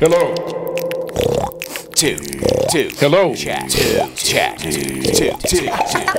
Hello. 0.00 0.32
two, 1.96 2.18
two. 2.70 2.88
Hello. 2.98 3.34
Chat, 3.34 3.68
two, 3.68 3.98
chat, 4.14 4.56
two, 4.60 4.70
two, 5.02 5.32
two, 5.48 5.68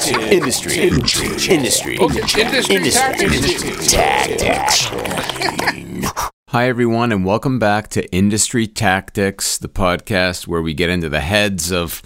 two. 0.01 0.19
Industry, 0.19 0.79
industry, 0.79 1.97
Okay, 1.97 2.19
industry 2.43 2.91
tactics. 2.91 3.89
tactics. 3.89 4.85
Hi, 6.49 6.67
everyone, 6.67 7.13
and 7.13 7.23
welcome 7.23 7.57
back 7.57 7.87
to 7.91 8.05
Industry 8.13 8.67
Tactics, 8.67 9.57
the 9.57 9.69
podcast 9.69 10.45
where 10.45 10.61
we 10.61 10.73
get 10.73 10.89
into 10.89 11.07
the 11.07 11.21
heads 11.21 11.71
of 11.71 12.01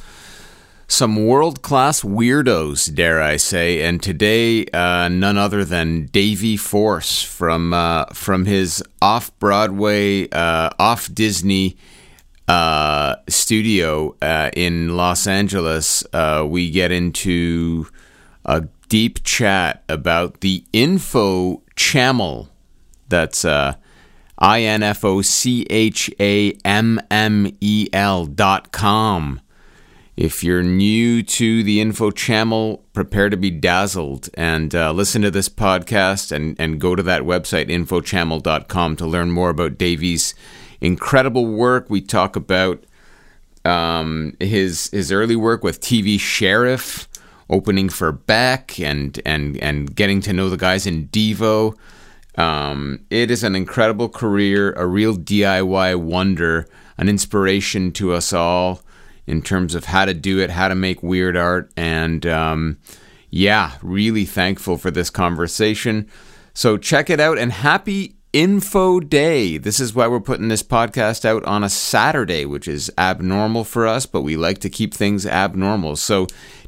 some 0.88 1.26
world 1.26 1.62
class 1.62 2.02
weirdos, 2.02 2.94
dare 2.94 3.22
I 3.22 3.38
say. 3.38 3.82
And 3.82 4.02
today, 4.02 4.66
uh, 4.68 5.10
none 5.10 5.38
other 5.38 5.66
than 5.66 6.06
Davy 6.08 6.58
Force 6.58 7.24
from 7.24 7.74
uh, 7.74 8.06
from 8.14 8.46
his 8.46 8.84
off 9.02 9.38
Broadway, 9.40 10.30
uh, 10.30 10.70
off 10.80 11.14
Disney 11.14 11.78
uh, 12.48 13.16
studio 13.28 14.16
uh, 14.22 14.52
in 14.54 14.96
Los 14.96 15.27
Angeles. 15.27 16.04
Uh, 16.14 16.46
we 16.48 16.70
get 16.70 16.91
into 16.91 17.88
a 18.46 18.68
deep 18.90 19.24
chat 19.24 19.84
about 19.90 20.41
the 20.41 20.63
Info 20.74 21.63
Channel. 21.76 22.50
That's 23.10 23.46
I 23.46 24.62
N 24.62 24.84
F 24.84 25.05
O 25.05 25.22
C 25.22 25.66
H 25.70 26.12
A 26.20 26.52
M 26.66 27.00
M 27.10 27.55
E 27.62 27.88
L 27.94 28.26
dot 28.26 28.72
com. 28.72 29.40
If 30.16 30.44
you're 30.44 30.62
new 30.62 31.23
to 31.23 31.63
the 31.63 31.81
Info 31.81 32.12
Channel, 32.12 32.84
prepare 32.94 33.31
to 33.31 33.38
be 33.38 33.49
dazzled 33.49 34.30
and 34.35 34.73
uh, 34.76 34.91
listen 34.91 35.23
to 35.23 35.31
this 35.31 35.49
podcast 35.49 36.31
and, 36.31 36.55
and 36.59 36.80
go 36.80 36.94
to 36.94 37.02
that 37.02 37.23
website, 37.23 37.67
infochannel.com, 37.67 38.95
to 38.98 39.07
learn 39.07 39.31
more 39.31 39.49
about 39.49 39.80
Davy's 39.80 40.35
incredible 40.81 41.48
work. 41.48 41.90
We 41.90 41.99
talk 41.99 42.35
about 42.35 42.84
um, 43.66 44.38
his 44.40 44.91
his 44.91 45.12
early 45.12 45.35
work 45.35 45.63
with 45.63 45.82
TV 45.82 46.20
Sheriff, 46.20 47.07
opening 47.49 47.90
for 47.90 48.12
Beck, 48.12 48.79
and 48.79 49.20
and 49.26 49.57
and 49.57 49.95
getting 49.95 50.21
to 50.21 50.34
know 50.34 50.48
the 50.48 50.57
guys 50.57 50.85
in 50.85 51.07
Devo. 51.07 51.76
Um, 52.38 52.99
it 53.10 53.32
is 53.32 53.43
an 53.43 53.55
incredible 53.55 54.10
career, 54.10 54.73
a 54.73 54.85
real 54.85 55.16
DIY 55.16 55.99
wonder, 55.99 56.68
an 56.99 57.10
inspiration 57.10 57.91
to 57.93 58.13
us 58.13 58.32
all 58.32 58.82
in 59.26 59.41
terms 59.41 59.76
of 59.76 59.85
how 59.85 60.05
to 60.05 60.13
do 60.13 60.40
it, 60.40 60.49
how 60.49 60.68
to 60.68 60.76
make 60.76 61.02
weird 61.02 61.38
art, 61.38 61.71
and 61.77 62.26
um, 62.26 62.77
yeah, 63.29 63.74
really 63.82 64.25
thankful 64.25 64.78
for 64.78 64.91
this 64.91 65.09
conversation. 65.09 66.09
So 66.53 66.78
check 66.78 67.09
it 67.09 67.19
out 67.19 67.38
and 67.38 67.51
happy 67.51 68.16
Info 68.34 69.00
Day. 69.00 69.57
This 69.57 69.79
is 69.79 69.94
why 69.94 70.07
we're 70.07 70.19
putting 70.19 70.47
this 70.47 70.63
podcast 70.63 71.24
out 71.24 71.44
on 71.46 71.63
a 71.63 71.69
Saturday, 71.69 72.46
which 72.46 72.68
is 72.68 72.91
abnormal 72.97 73.63
for 73.63 73.85
us, 73.85 74.07
but 74.07 74.22
we 74.22 74.35
like 74.35 74.57
to 74.59 74.69
keep 74.72 74.94
things 74.94 75.25
abnormal. 75.25 75.96
So 75.96 76.25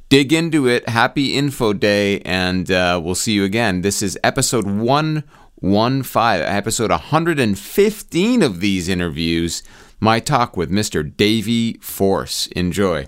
dig 0.10 0.32
into 0.32 0.68
it. 0.68 0.88
Happy 0.88 1.36
Info 1.36 1.74
Day, 1.74 2.20
and 2.22 2.70
uh, 2.70 3.02
we'll 3.04 3.16
see 3.16 3.34
you 3.34 3.44
again. 3.44 3.82
This 3.82 4.04
is 4.04 4.18
episode 4.24 4.66
115, 4.66 6.42
episode 6.42 6.92
115 6.92 8.42
of 8.44 8.60
these 8.60 8.88
interviews. 8.88 9.64
My 10.06 10.20
talk 10.20 10.56
with 10.56 10.70
Mr. 10.70 11.02
Davy 11.18 11.80
Force. 11.82 12.46
Enjoy. 12.56 13.08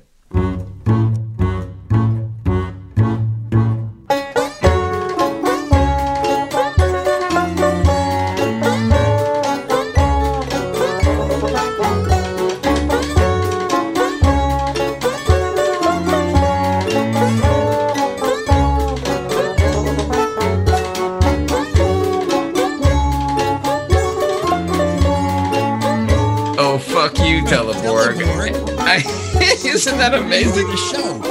That 30.10 30.22
amazing? 30.22 30.68
show. 30.76 31.22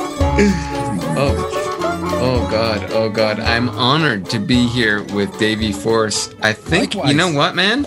Oh, 1.18 1.34
oh 2.20 2.50
God, 2.50 2.90
oh 2.92 3.08
God! 3.08 3.40
I'm 3.40 3.70
honored 3.70 4.26
to 4.26 4.38
be 4.38 4.66
here 4.66 5.02
with 5.14 5.38
Davy 5.38 5.72
Force. 5.72 6.34
I 6.42 6.52
think 6.52 6.94
Likewise. 6.94 7.10
you 7.10 7.16
know 7.16 7.32
what, 7.32 7.54
man. 7.54 7.86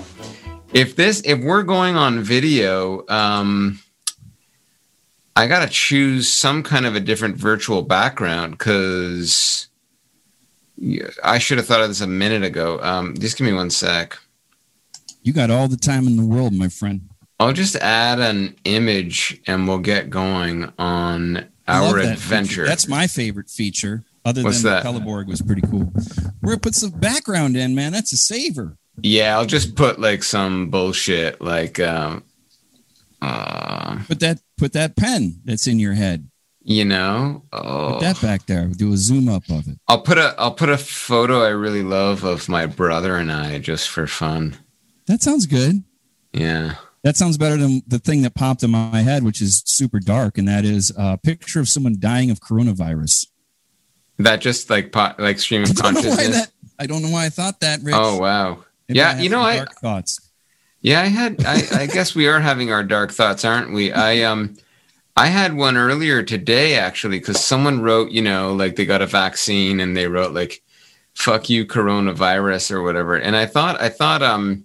If 0.73 0.95
this, 0.95 1.21
if 1.25 1.39
we're 1.43 1.61
going 1.61 1.95
on 1.95 2.21
video, 2.21 3.05
um, 3.07 3.79
I 5.35 5.45
gotta 5.45 5.69
choose 5.69 6.27
some 6.27 6.63
kind 6.63 6.87
of 6.87 6.95
a 6.95 6.99
different 6.99 7.35
virtual 7.35 7.83
background 7.83 8.57
because 8.57 9.67
I 11.23 11.37
should 11.37 11.59
have 11.59 11.67
thought 11.67 11.81
of 11.81 11.89
this 11.89 12.01
a 12.01 12.07
minute 12.07 12.43
ago. 12.43 12.79
Um, 12.81 13.13
just 13.15 13.37
give 13.37 13.45
me 13.45 13.53
one 13.53 13.69
sec. 13.69 14.17
You 15.21 15.33
got 15.33 15.51
all 15.51 15.67
the 15.67 15.77
time 15.77 16.07
in 16.07 16.17
the 16.17 16.25
world, 16.25 16.53
my 16.53 16.67
friend. 16.67 17.08
I'll 17.39 17.53
just 17.53 17.75
add 17.77 18.19
an 18.19 18.55
image 18.65 19.41
and 19.47 19.67
we'll 19.67 19.79
get 19.79 20.09
going 20.09 20.71
on 20.77 21.47
our 21.67 22.01
that 22.01 22.13
adventure. 22.13 22.49
feature. 22.49 22.65
That's 22.65 22.87
my 22.87 23.07
favorite 23.07 23.49
feature. 23.49 24.03
Other 24.25 24.43
What's 24.43 24.61
than 24.63 24.73
that? 24.73 24.83
Teleborg 24.85 25.27
was 25.27 25.41
pretty 25.41 25.61
cool. 25.61 25.91
We're 26.41 26.51
gonna 26.51 26.59
put 26.59 26.75
some 26.75 26.91
background 26.91 27.55
in, 27.55 27.73
man. 27.75 27.91
That's 27.93 28.11
a 28.11 28.17
saver. 28.17 28.77
Yeah, 29.01 29.37
I'll 29.37 29.45
just 29.45 29.75
put 29.75 29.99
like 29.99 30.23
some 30.23 30.69
bullshit 30.69 31.39
like 31.39 31.79
um 31.79 32.23
uh 33.21 33.99
Put 34.07 34.19
that 34.19 34.39
put 34.57 34.73
that 34.73 34.95
pen 34.95 35.41
that's 35.45 35.67
in 35.67 35.79
your 35.79 35.93
head. 35.93 36.29
you 36.61 36.83
know, 36.85 37.43
Put 37.51 37.61
oh, 37.65 37.99
that 38.01 38.21
back 38.21 38.45
there. 38.45 38.67
Do 38.67 38.91
a 38.93 38.97
zoom 38.97 39.29
up 39.29 39.43
of 39.49 39.67
it. 39.67 39.77
I'll 39.87 40.01
put 40.01 40.17
a 40.17 40.35
I'll 40.37 40.53
put 40.53 40.69
a 40.69 40.77
photo 40.77 41.43
I 41.43 41.49
really 41.49 41.83
love 41.83 42.23
of 42.23 42.49
my 42.49 42.65
brother 42.65 43.15
and 43.15 43.31
I 43.31 43.59
just 43.59 43.89
for 43.89 44.05
fun. 44.07 44.57
That 45.07 45.23
sounds 45.23 45.45
good. 45.45 45.83
Yeah. 46.33 46.75
That 47.03 47.15
sounds 47.15 47.37
better 47.37 47.55
than 47.55 47.81
the 47.87 47.99
thing 47.99 48.23
that 48.23 48.35
popped 48.35 48.61
in 48.61 48.71
my 48.71 49.01
head, 49.01 49.23
which 49.23 49.41
is 49.41 49.63
super 49.65 49.99
dark, 49.99 50.37
and 50.37 50.47
that 50.47 50.65
is 50.65 50.91
a 50.97 51.17
picture 51.17 51.59
of 51.59 51.69
someone 51.69 51.95
dying 51.97 52.29
of 52.29 52.41
coronavirus. 52.41 53.27
That 54.17 54.41
just 54.41 54.69
like 54.69 54.91
pot, 54.91 55.17
like 55.19 55.39
stream 55.39 55.63
of 55.63 55.69
I 55.69 55.73
don't 55.73 55.93
know 55.93 56.01
why 56.01 56.05
consciousness. 56.17 56.35
that. 56.47 56.51
I 56.77 56.85
don't 56.87 57.01
know 57.01 57.09
why 57.09 57.25
I 57.25 57.29
thought 57.29 57.61
that. 57.61 57.79
Rich. 57.81 57.95
Oh 57.97 58.17
wow. 58.17 58.63
Maybe 58.89 58.99
yeah, 58.99 59.17
you 59.19 59.29
know, 59.29 59.41
I- 59.41 59.57
dark 59.57 59.73
thoughts. 59.75 60.19
Yeah, 60.81 61.01
I 61.01 61.05
had 61.05 61.43
I, 61.45 61.61
I 61.73 61.85
guess 61.87 62.15
we 62.15 62.27
are 62.27 62.39
having 62.39 62.71
our 62.71 62.83
dark 62.83 63.11
thoughts, 63.11 63.43
aren't 63.45 63.73
we? 63.73 63.91
I 63.91 64.23
um 64.23 64.55
I 65.15 65.27
had 65.27 65.53
one 65.55 65.75
earlier 65.77 66.23
today 66.23 66.75
actually 66.77 67.19
cuz 67.19 67.39
someone 67.39 67.81
wrote, 67.81 68.11
you 68.11 68.21
know, 68.21 68.53
like 68.53 68.75
they 68.77 68.85
got 68.85 69.01
a 69.01 69.05
vaccine 69.05 69.79
and 69.81 69.95
they 69.95 70.07
wrote 70.07 70.33
like 70.33 70.61
fuck 71.13 71.49
you 71.49 71.65
coronavirus 71.65 72.71
or 72.71 72.81
whatever. 72.81 73.15
And 73.17 73.35
I 73.35 73.45
thought 73.45 73.81
I 73.81 73.89
thought 73.89 74.21
um 74.23 74.63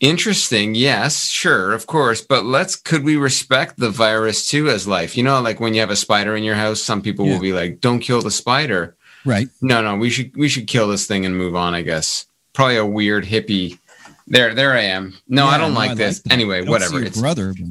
interesting, 0.00 0.74
yes, 0.74 1.28
sure, 1.28 1.72
of 1.72 1.86
course, 1.86 2.20
but 2.20 2.44
let's 2.44 2.76
could 2.76 3.04
we 3.04 3.16
respect 3.16 3.78
the 3.78 3.90
virus 3.90 4.48
too 4.48 4.68
as 4.68 4.86
life? 4.86 5.16
You 5.16 5.22
know, 5.22 5.40
like 5.40 5.60
when 5.60 5.74
you 5.74 5.80
have 5.80 5.90
a 5.90 5.96
spider 5.96 6.36
in 6.36 6.44
your 6.44 6.54
house, 6.54 6.80
some 6.82 7.02
people 7.02 7.26
Yeah. 7.26 7.32
will 7.34 7.40
be 7.40 7.52
like 7.52 7.80
don't 7.80 8.00
kill 8.00 8.22
the 8.22 8.30
spider. 8.30 8.96
Right. 9.24 9.48
No, 9.60 9.82
no, 9.82 9.96
we 9.96 10.10
should 10.10 10.36
we 10.36 10.48
should 10.48 10.66
kill 10.66 10.88
this 10.88 11.06
thing 11.06 11.26
and 11.26 11.36
move 11.36 11.54
on, 11.56 11.74
I 11.74 11.82
guess. 11.82 12.26
Probably 12.52 12.76
a 12.76 12.86
weird 12.86 13.24
hippie. 13.24 13.78
There 14.26 14.54
there 14.54 14.72
I 14.74 14.82
am. 14.82 15.16
No, 15.28 15.44
Yeah, 15.44 15.50
I 15.50 15.58
don't 15.58 15.72
no, 15.74 15.78
like 15.80 15.90
I 15.92 15.94
this. 15.94 16.20
that. 16.20 16.32
anyway, 16.32 16.62
whatever. 16.64 17.02
It's 17.02 17.20
brother, 17.20 17.54
but 17.58 17.66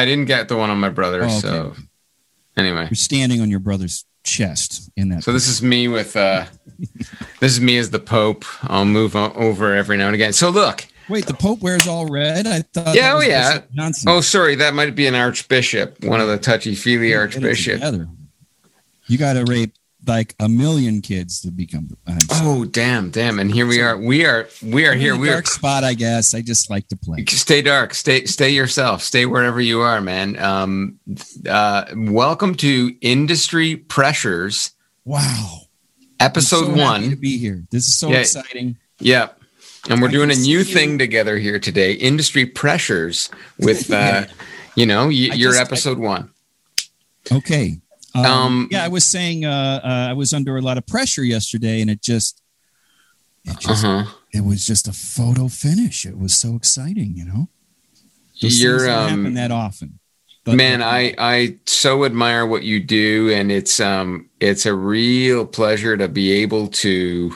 I 0.00 0.04
didn't 0.04 0.26
get 0.26 0.48
the 0.48 0.56
one 0.56 0.70
on 0.70 0.78
my 0.78 0.88
brother, 0.90 1.22
Oh, 1.22 1.26
okay. 1.26 1.38
so 1.40 1.74
anyway. 2.56 2.84
you're 2.90 2.96
standing 2.96 3.40
on 3.40 3.50
your 3.50 3.60
brother's 3.60 4.04
chest 4.24 4.90
in 4.96 5.10
that. 5.10 5.22
So 5.24 5.32
this 5.32 5.48
is 5.48 5.62
me 5.62 5.86
with 5.88 6.16
uh 6.16 6.46
this 7.40 7.52
is 7.52 7.60
me 7.60 7.76
as 7.78 7.90
the 7.90 7.98
Pope. 7.98 8.44
I'll 8.62 8.84
move 8.84 9.14
over 9.16 9.74
every 9.74 9.96
now 9.96 10.06
and 10.06 10.14
again. 10.14 10.32
So 10.32 10.50
look. 10.50 10.86
Wait, 11.08 11.26
the 11.26 11.34
Pope 11.34 11.60
wears 11.60 11.86
all 11.86 12.06
red. 12.06 12.46
I 12.46 12.62
thought. 12.62 12.94
Yeah, 12.94 13.14
oh, 13.14 13.20
yeah. 13.20 13.60
Oh, 14.06 14.20
sorry, 14.20 14.54
that 14.56 14.74
might 14.74 14.94
be 14.94 15.06
an 15.06 15.14
archbishop, 15.14 16.02
one 16.04 16.20
of 16.20 16.28
the 16.28 16.38
touchy-feely 16.38 17.08
Get 17.08 17.14
it 17.14 17.18
archbishop. 17.18 17.74
together. 17.74 18.08
You 19.06 19.18
got 19.18 19.34
to 19.34 19.44
rape 19.44 19.74
like 20.06 20.34
a 20.40 20.48
million 20.48 21.00
kids 21.02 21.40
to 21.42 21.50
become. 21.50 21.96
I'm 22.06 22.20
sorry. 22.22 22.40
Oh, 22.46 22.64
damn, 22.64 23.10
damn. 23.10 23.38
And 23.38 23.50
here 23.52 23.66
we 23.66 23.80
are. 23.82 23.96
We 23.98 24.24
are 24.24 24.48
we 24.62 24.86
are 24.86 24.92
I'm 24.92 24.98
here. 25.00 25.16
We 25.16 25.28
are 25.28 25.32
dark 25.34 25.46
spot, 25.46 25.84
I 25.84 25.92
guess. 25.94 26.34
I 26.34 26.40
just 26.42 26.70
like 26.70 26.88
to 26.88 26.96
play. 26.96 27.24
stay 27.26 27.60
dark 27.62 27.92
stay 27.94 28.24
stay 28.26 28.50
yourself 28.50 29.02
stay 29.02 29.24
wherever 29.26 29.60
you 29.60 29.80
are 29.80 30.00
man 30.02 30.38
um 30.38 30.98
uh 31.48 31.84
welcome 31.96 32.54
to 32.56 32.94
industry 33.00 33.76
pressures 33.76 34.72
Wow. 35.06 35.60
episode 36.20 36.66
so 36.76 36.82
one 36.82 37.10
to 37.10 37.16
be 37.16 37.36
here. 37.38 37.64
This 37.70 37.86
is 37.86 37.94
so 37.98 38.10
Yeah. 38.10 38.18
exciting. 38.18 38.76
yep 39.00 39.38
and 39.90 40.00
we're 40.00 40.08
I 40.08 40.12
doing 40.12 40.30
a 40.30 40.34
new 40.34 40.64
see 40.64 40.72
thing 40.74 40.98
together 40.98 41.38
here 41.38 41.58
today 41.58 41.92
industry 41.94 42.46
pressures 42.46 43.30
with 43.58 43.90
uh 43.90 43.94
Yeah. 43.94 44.26
you 44.76 44.86
know 44.86 45.06
y- 45.06 45.28
I 45.32 45.34
your 45.34 45.52
just- 45.52 45.60
episode 45.60 45.98
one 45.98 46.30
Okay. 47.32 47.80
Um, 48.14 48.24
Um, 48.26 48.68
yeah, 48.70 48.84
I 48.84 48.88
was 48.88 49.04
saying 49.04 49.44
uh, 49.44 49.80
uh, 49.82 50.10
I 50.10 50.12
was 50.12 50.32
under 50.32 50.56
a 50.56 50.60
lot 50.60 50.76
of 50.78 50.86
pressure 50.86 51.24
yesterday, 51.24 51.80
and 51.80 51.90
it 51.90 52.00
just, 52.02 52.42
it 53.44 53.58
just, 53.58 53.84
uh-huh 53.84 54.10
it 54.32 54.44
was 54.44 54.66
just 54.66 54.86
a 54.88 54.92
photo 54.92 55.48
finish. 55.48 56.04
It 56.04 56.18
was 56.18 56.34
so 56.34 56.54
exciting, 56.54 57.14
you 57.16 57.24
know. 57.24 57.48
Those 58.42 58.60
You're, 58.60 58.78
things 58.80 58.88
don't 58.88 58.98
um, 59.12 59.18
happen 59.24 59.34
that 59.34 59.50
often. 59.50 59.98
But- 60.44 60.54
Man, 60.56 60.82
I 60.82 61.14
I 61.18 61.56
so 61.66 62.04
admire 62.04 62.44
what 62.46 62.62
you 62.62 62.78
do, 62.78 63.30
and 63.32 63.50
it's 63.50 63.80
um 63.80 64.28
it's 64.38 64.66
a 64.66 64.74
real 64.74 65.46
pleasure 65.46 65.96
to 65.96 66.06
be 66.06 66.30
able 66.42 66.68
to 66.84 67.32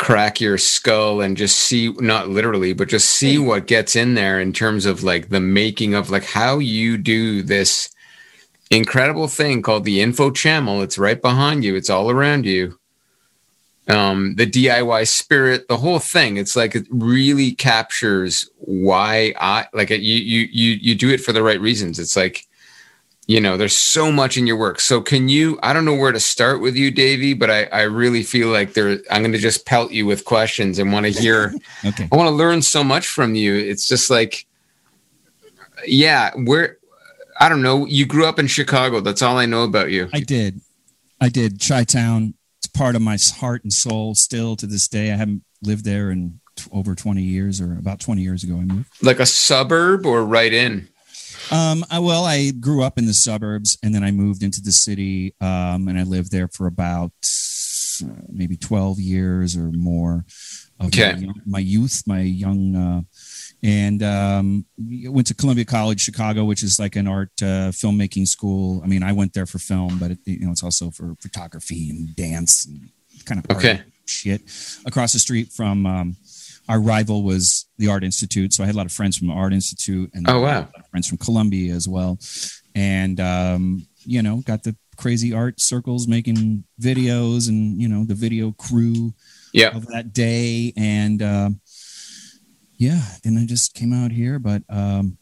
crack 0.00 0.40
your 0.40 0.56
skull 0.56 1.20
and 1.20 1.36
just 1.36 1.56
see 1.56 1.92
not 1.98 2.26
literally 2.26 2.72
but 2.72 2.88
just 2.88 3.10
see 3.10 3.36
what 3.36 3.66
gets 3.66 3.94
in 3.94 4.14
there 4.14 4.40
in 4.40 4.50
terms 4.50 4.86
of 4.86 5.02
like 5.02 5.28
the 5.28 5.38
making 5.38 5.92
of 5.92 6.08
like 6.08 6.24
how 6.24 6.58
you 6.58 6.96
do 6.96 7.42
this 7.42 7.94
incredible 8.70 9.28
thing 9.28 9.60
called 9.60 9.84
the 9.84 10.00
info 10.00 10.30
channel. 10.30 10.80
It's 10.80 10.96
right 10.96 11.20
behind 11.20 11.64
you. 11.64 11.76
It's 11.76 11.90
all 11.90 12.10
around 12.10 12.46
you. 12.46 12.78
Um 13.88 14.36
the 14.36 14.46
diy 14.46 15.06
spirit 15.06 15.68
the 15.68 15.76
whole 15.76 15.98
thing. 15.98 16.38
It's 16.38 16.56
like 16.56 16.74
it 16.74 16.86
really 16.88 17.52
captures 17.52 18.48
why 18.56 19.34
i 19.38 19.66
like 19.74 19.90
it, 19.90 20.00
you 20.00 20.16
you 20.16 20.48
you 20.50 20.78
you 20.80 20.94
do 20.94 21.10
it 21.10 21.20
for 21.20 21.34
the 21.34 21.42
right 21.42 21.60
reasons. 21.60 21.98
It's 21.98 22.16
like 22.16 22.46
you 23.30 23.40
know 23.40 23.56
there's 23.56 23.76
so 23.76 24.10
much 24.10 24.36
in 24.36 24.44
your 24.44 24.56
work 24.56 24.80
so 24.80 25.00
can 25.00 25.28
you 25.28 25.56
i 25.62 25.72
don't 25.72 25.84
know 25.84 25.94
where 25.94 26.10
to 26.10 26.18
start 26.18 26.60
with 26.60 26.74
you 26.74 26.90
davey 26.90 27.32
but 27.32 27.48
i 27.48 27.62
i 27.66 27.82
really 27.82 28.24
feel 28.24 28.48
like 28.48 28.72
there 28.72 28.98
i'm 29.08 29.22
going 29.22 29.30
to 29.30 29.38
just 29.38 29.64
pelt 29.64 29.92
you 29.92 30.04
with 30.04 30.24
questions 30.24 30.80
and 30.80 30.92
want 30.92 31.06
to 31.06 31.12
hear 31.12 31.54
okay. 31.84 32.08
i 32.10 32.16
want 32.16 32.26
to 32.26 32.34
learn 32.34 32.60
so 32.60 32.82
much 32.82 33.06
from 33.06 33.36
you 33.36 33.54
it's 33.54 33.86
just 33.86 34.10
like 34.10 34.46
yeah 35.86 36.32
where 36.44 36.78
i 37.38 37.48
don't 37.48 37.62
know 37.62 37.86
you 37.86 38.04
grew 38.04 38.26
up 38.26 38.40
in 38.40 38.48
chicago 38.48 39.00
that's 39.00 39.22
all 39.22 39.38
i 39.38 39.46
know 39.46 39.62
about 39.62 39.90
you 39.90 40.08
I 40.12 40.20
did. 40.20 40.60
I 41.20 41.28
did. 41.28 41.60
Chi 41.60 41.84
Town. 41.84 42.34
It's 42.58 42.66
part 42.66 42.96
of 42.96 43.02
my 43.02 43.18
heart 43.36 43.62
and 43.62 43.72
soul 43.72 44.14
still 44.14 44.56
to 44.56 44.66
this 44.66 44.88
day. 44.88 45.12
I 45.12 45.16
haven't 45.16 45.44
lived 45.62 45.84
there 45.84 46.10
in 46.10 46.40
t- 46.56 46.70
over 46.72 46.94
20 46.94 47.22
years 47.22 47.60
or 47.60 47.72
about 47.74 48.00
20 48.00 48.22
years 48.22 48.42
ago. 48.42 48.56
I 48.56 48.64
moved. 48.64 48.88
like 49.02 49.20
a 49.20 49.26
suburb 49.26 50.06
or 50.06 50.24
right 50.24 50.52
in 50.52 50.88
Um, 51.50 51.84
I, 51.90 51.98
well, 51.98 52.24
I 52.24 52.50
grew 52.52 52.82
up 52.82 52.98
in 52.98 53.06
the 53.06 53.14
suburbs 53.14 53.76
and 53.82 53.94
then 53.94 54.04
I 54.04 54.10
moved 54.10 54.42
into 54.42 54.60
the 54.60 54.72
city. 54.72 55.34
Um, 55.40 55.88
and 55.88 55.98
I 55.98 56.04
lived 56.04 56.30
there 56.32 56.48
for 56.48 56.66
about 56.66 57.12
uh, 58.02 58.06
maybe 58.28 58.56
12 58.56 59.00
years 59.00 59.56
or 59.56 59.70
more 59.72 60.24
of 60.78 60.86
Okay. 60.86 61.14
my, 61.14 61.32
my 61.46 61.58
youth, 61.58 62.02
my 62.06 62.20
young, 62.20 62.74
uh, 62.76 63.02
and 63.62 64.02
um, 64.02 64.64
went 64.78 65.26
to 65.26 65.34
Columbia 65.34 65.66
College, 65.66 66.00
Chicago, 66.00 66.44
which 66.44 66.62
is 66.62 66.78
like 66.78 66.96
an 66.96 67.06
art 67.06 67.30
uh, 67.42 67.68
filmmaking 67.70 68.26
school. 68.26 68.80
I 68.82 68.86
mean, 68.86 69.02
I 69.02 69.12
went 69.12 69.34
there 69.34 69.44
for 69.44 69.58
film, 69.58 69.98
but 69.98 70.12
it, 70.12 70.18
you 70.24 70.46
know, 70.46 70.52
it's 70.52 70.62
also 70.62 70.90
for 70.90 71.14
photography 71.20 71.90
and 71.90 72.16
dance 72.16 72.64
and 72.64 72.88
kind 73.26 73.44
of 73.44 73.56
Okay. 73.56 73.82
shit. 74.06 74.40
Across 74.86 75.12
the 75.12 75.18
street 75.18 75.52
from 75.52 75.84
um, 75.84 76.16
our 76.70 76.80
rival 76.80 77.22
was 77.22 77.66
the 77.78 77.88
Art 77.88 78.04
Institute, 78.04 78.52
so 78.52 78.62
I 78.62 78.66
had 78.66 78.74
a 78.74 78.78
lot 78.78 78.86
of 78.86 78.92
friends 78.92 79.16
from 79.18 79.28
the 79.28 79.34
Art 79.34 79.52
Institute, 79.52 80.10
and 80.14 80.28
Oh, 80.28 80.40
wow. 80.40 80.60
a 80.60 80.70
lot 80.70 80.78
of 80.78 80.86
friends 80.90 81.08
from 81.08 81.18
Columbia 81.18 81.74
as 81.74 81.86
well, 81.88 82.18
and 82.74 83.18
um, 83.20 83.86
you 84.04 84.22
know, 84.22 84.42
got 84.46 84.62
the 84.62 84.76
crazy 84.96 85.32
art 85.32 85.60
circles 85.60 86.06
making 86.06 86.64
videos, 86.80 87.48
and 87.48 87.80
you 87.80 87.88
know, 87.88 88.04
the 88.04 88.14
video 88.14 88.52
crew 88.52 89.12
yeah. 89.52 89.76
of 89.76 89.86
that 89.88 90.12
day. 90.12 90.72
And 90.76 91.22
um, 91.22 91.60
yeah 92.80 93.02
then 93.22 93.36
i 93.36 93.44
just 93.44 93.74
came 93.74 93.92
out 93.92 94.10
here 94.10 94.38
but 94.38 94.62
um 94.70 95.18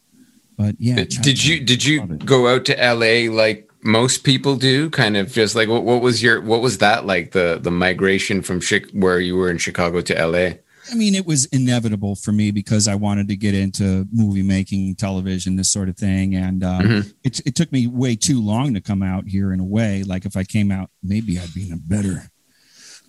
but 0.56 0.76
yeah 0.78 0.94
did 0.94 1.44
you 1.44 1.58
did 1.58 1.84
you 1.84 2.06
go 2.06 2.46
out 2.46 2.64
to 2.64 2.72
la 2.76 3.34
like 3.34 3.68
most 3.82 4.24
people 4.24 4.56
do? 4.56 4.90
Kind 4.90 5.16
of 5.16 5.30
just 5.32 5.54
like 5.54 5.68
what, 5.68 5.84
what 5.84 6.02
was 6.02 6.22
your 6.22 6.40
what 6.40 6.60
was 6.60 6.78
that 6.78 7.06
like 7.06 7.30
the 7.32 7.58
the 7.60 7.70
migration 7.70 8.42
from 8.42 8.60
Chi- 8.60 8.82
where 8.92 9.20
you 9.20 9.36
were 9.36 9.50
in 9.50 9.58
chicago 9.58 10.00
to 10.00 10.26
la 10.26 10.50
i 10.90 10.94
mean 10.94 11.14
it 11.14 11.26
was 11.26 11.44
inevitable 11.46 12.14
for 12.17 12.32
me 12.32 12.50
because 12.50 12.88
i 12.88 12.94
wanted 12.94 13.29
to 13.29 13.37
get 13.37 13.55
into 13.55 14.06
movie 14.12 14.43
making 14.43 14.94
television 14.96 15.56
this 15.56 15.70
sort 15.70 15.88
of 15.88 15.96
thing. 15.96 16.35
And 16.35 16.62
um, 16.64 16.82
Mhm. 16.82 17.14
it, 17.25 17.40
it 17.46 17.55
took 17.55 17.70
me 17.73 17.87
way 17.87 18.17
too 18.17 18.40
long 18.40 18.75
to 18.75 18.81
come 18.81 19.02
out 19.02 19.25
here 19.29 19.52
in 19.52 19.61
a 19.61 19.64
way. 19.64 20.02
Like 20.02 20.25
if 20.25 20.37
i 20.37 20.44
came 20.44 20.70
out 20.70 20.90
maybe 21.02 21.38
i'd 21.38 21.55
be 21.55 21.67
in 21.67 21.73
a 21.73 21.76
better 21.76 22.31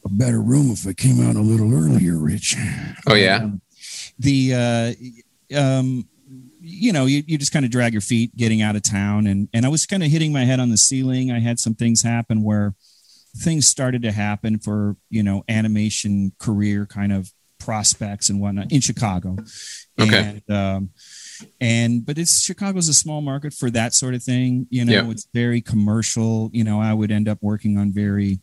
a 0.05 0.09
better 0.09 0.41
room 0.41 0.71
if 0.71 0.87
i 0.87 0.93
came 0.93 1.19
out 1.27 1.35
a 1.35 1.41
little 1.41 1.73
earlier 1.73 2.17
rich. 2.17 2.55
Oh 3.07 3.15
yeah? 3.15 3.37
Um, 3.43 3.61
the 4.17 4.53
uh, 5.53 5.59
um, 5.59 6.07
you 6.61 6.91
know 6.91 7.05
you, 7.05 7.23
you 7.25 7.37
just 7.37 7.51
kind 7.53 7.63
of 7.65 7.71
drag 7.71 7.93
your 7.93 8.01
feet 8.01 8.35
getting 8.35 8.61
out 8.61 8.75
of 8.75 8.81
town. 8.83 9.27
And 9.27 9.47
and 9.53 9.65
i 9.65 9.69
was 9.69 9.85
kind 9.85 10.03
of 10.03 10.09
hitting 10.11 10.31
my 10.33 10.45
head 10.45 10.59
on 10.59 10.69
the 10.69 10.77
ceiling. 10.77 11.31
I 11.31 11.39
had 11.39 11.59
some 11.59 11.75
things 11.75 12.01
happen 12.03 12.43
where 12.43 12.75
things 13.37 13.67
started 13.67 14.01
to 14.01 14.11
happen 14.11 14.57
for 14.59 14.97
you 15.09 15.23
know 15.23 15.43
animation 15.47 16.33
career 16.39 16.85
kind 16.85 17.13
of 17.13 17.31
prospects 17.59 18.29
and 18.29 18.39
whatnot 18.41 18.71
in 18.71 18.81
chicago 18.81 19.35
Okay. 19.99 20.41
and 20.47 20.55
um 20.55 20.89
and 21.61 22.05
but 22.05 22.17
it's 22.17 22.41
chicago's 22.41 22.87
a 22.89 22.93
small 22.93 23.21
market 23.21 23.53
for 23.53 23.69
that 23.71 23.93
sort 23.93 24.13
of 24.13 24.23
thing 24.23 24.65
you 24.69 24.85
know 24.85 24.93
Yeah. 24.93 25.09
it's 25.11 25.27
very 25.33 25.61
commercial 25.61 26.49
you 26.53 26.63
know 26.63 26.79
i 26.81 26.93
would 26.93 27.11
end 27.11 27.27
up 27.27 27.37
working 27.41 27.77
on 27.77 27.91
very 27.91 28.39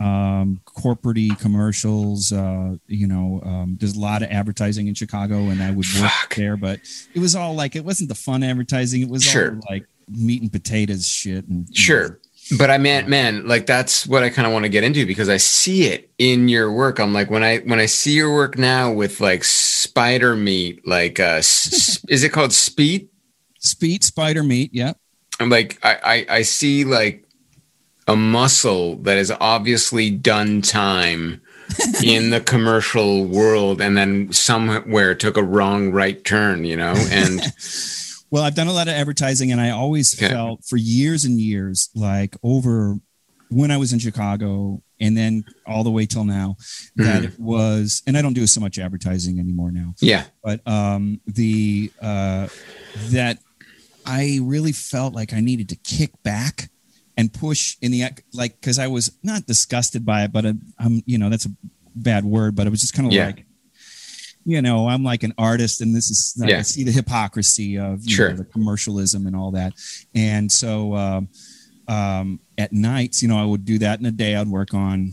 um 0.00 0.60
corporate 0.64 1.38
commercials 1.38 2.32
uh 2.32 2.74
you 2.88 3.06
know 3.06 3.40
um 3.44 3.76
there's 3.78 3.96
a 3.96 4.00
lot 4.00 4.22
of 4.22 4.30
advertising 4.30 4.88
in 4.88 4.94
chicago 4.94 5.36
and 5.50 5.62
i 5.62 5.70
would 5.70 5.86
work 6.00 6.10
Fuck. 6.10 6.34
there 6.34 6.56
but 6.56 6.80
it 7.14 7.20
was 7.20 7.34
all 7.36 7.54
like 7.54 7.76
it 7.76 7.84
wasn't 7.84 8.08
the 8.08 8.14
fun 8.14 8.42
advertising 8.42 9.02
it 9.02 9.08
was 9.08 9.22
Sure. 9.22 9.54
all 9.54 9.60
like 9.70 9.86
meat 10.10 10.42
and 10.42 10.52
potatoes 10.52 11.06
shit 11.08 11.46
and 11.48 11.74
Sure. 11.74 12.18
But 12.58 12.70
I 12.70 12.78
meant, 12.78 13.08
man, 13.08 13.46
like 13.46 13.66
that's 13.66 14.06
what 14.06 14.22
I 14.22 14.28
kind 14.28 14.46
of 14.46 14.52
want 14.52 14.64
to 14.64 14.68
get 14.68 14.84
into 14.84 15.06
because 15.06 15.28
I 15.28 15.38
see 15.38 15.84
it 15.86 16.10
in 16.18 16.48
your 16.48 16.70
work. 16.70 16.98
I'm 16.98 17.12
like, 17.12 17.30
when 17.30 17.42
I 17.42 17.58
when 17.58 17.80
I 17.80 17.86
see 17.86 18.12
your 18.12 18.34
work 18.34 18.58
now 18.58 18.92
with 18.92 19.20
like 19.20 19.44
spider 19.44 20.36
meat, 20.36 20.86
like 20.86 21.18
uh, 21.18 21.38
s- 21.40 22.04
is 22.08 22.22
it 22.24 22.30
called 22.30 22.52
speed? 22.52 23.08
speed 23.60 24.04
spider 24.04 24.42
meat 24.42 24.68
yeah 24.74 24.92
I'm 25.40 25.48
like, 25.48 25.78
I, 25.82 26.26
I 26.28 26.36
I 26.36 26.42
see 26.42 26.84
like 26.84 27.24
a 28.06 28.14
muscle 28.14 28.96
that 28.96 29.16
has 29.16 29.32
obviously 29.40 30.10
done 30.10 30.60
time 30.60 31.40
in 32.04 32.28
the 32.28 32.40
commercial 32.40 33.24
world, 33.24 33.80
and 33.80 33.96
then 33.96 34.30
somewhere 34.32 35.14
took 35.14 35.38
a 35.38 35.42
wrong 35.42 35.90
right 35.92 36.22
turn, 36.24 36.64
you 36.64 36.76
know, 36.76 36.94
and 37.10 37.40
Well, 38.34 38.42
I've 38.42 38.56
done 38.56 38.66
a 38.66 38.72
lot 38.72 38.88
of 38.88 38.94
advertising, 38.94 39.52
and 39.52 39.60
I 39.60 39.70
always 39.70 40.12
Okay. 40.20 40.26
felt 40.28 40.64
for 40.64 40.76
years 40.76 41.24
and 41.24 41.40
years, 41.40 41.88
like 41.94 42.36
over 42.42 42.98
when 43.48 43.70
I 43.70 43.76
was 43.76 43.92
in 43.92 44.00
Chicago 44.00 44.82
and 44.98 45.16
then 45.16 45.44
all 45.64 45.84
the 45.84 45.92
way 45.92 46.04
till 46.04 46.24
now, 46.24 46.56
that 46.96 47.22
Mhm. 47.22 47.26
it 47.26 47.38
was, 47.38 48.02
and 48.08 48.18
I 48.18 48.22
don't 48.22 48.32
do 48.32 48.44
so 48.48 48.60
much 48.60 48.76
advertising 48.76 49.38
anymore 49.38 49.70
now, 49.70 49.94
yeah, 50.00 50.24
but 50.42 50.66
um, 50.66 51.20
the 51.28 51.92
uh, 52.02 52.48
that 53.12 53.38
I 54.04 54.40
really 54.42 54.72
felt 54.72 55.14
like 55.14 55.32
I 55.32 55.38
needed 55.38 55.68
to 55.68 55.76
kick 55.76 56.10
back 56.24 56.72
and 57.16 57.32
push 57.32 57.76
in 57.80 57.92
the 57.92 58.02
like 58.32 58.60
because 58.60 58.80
I 58.80 58.88
was 58.88 59.12
not 59.22 59.46
disgusted 59.46 60.04
by 60.04 60.24
it, 60.24 60.32
but 60.32 60.44
uh, 60.44 60.54
I'm 60.76 61.04
you 61.06 61.18
know 61.18 61.30
that's 61.30 61.46
a 61.46 61.52
bad 61.94 62.24
word, 62.24 62.56
but 62.56 62.66
it 62.66 62.70
was 62.70 62.80
just 62.80 62.94
kind 62.94 63.06
of 63.06 63.12
Yeah. 63.14 63.26
like 63.26 63.46
you 64.44 64.60
know 64.62 64.88
I'm 64.88 65.02
like 65.04 65.22
an 65.22 65.34
artist, 65.38 65.80
and 65.80 65.94
this 65.94 66.10
is 66.10 66.34
I 66.42 66.48
Yeah. 66.48 66.62
see 66.62 66.84
the 66.84 66.92
hypocrisy 66.92 67.78
of 67.78 68.04
Sure. 68.08 68.30
know, 68.30 68.36
the 68.36 68.44
commercialism 68.44 69.26
and 69.26 69.34
all 69.36 69.50
that, 69.52 69.72
and 70.14 70.50
so 70.50 70.94
um, 70.94 71.28
um, 71.88 72.40
at 72.56 72.72
nights, 72.72 73.22
you 73.22 73.28
know, 73.28 73.38
I 73.38 73.44
would 73.44 73.64
do 73.64 73.78
that 73.78 74.00
in 74.00 74.06
a 74.06 74.10
day. 74.12 74.34
I'd 74.36 74.48
work 74.48 74.72
on 74.74 75.12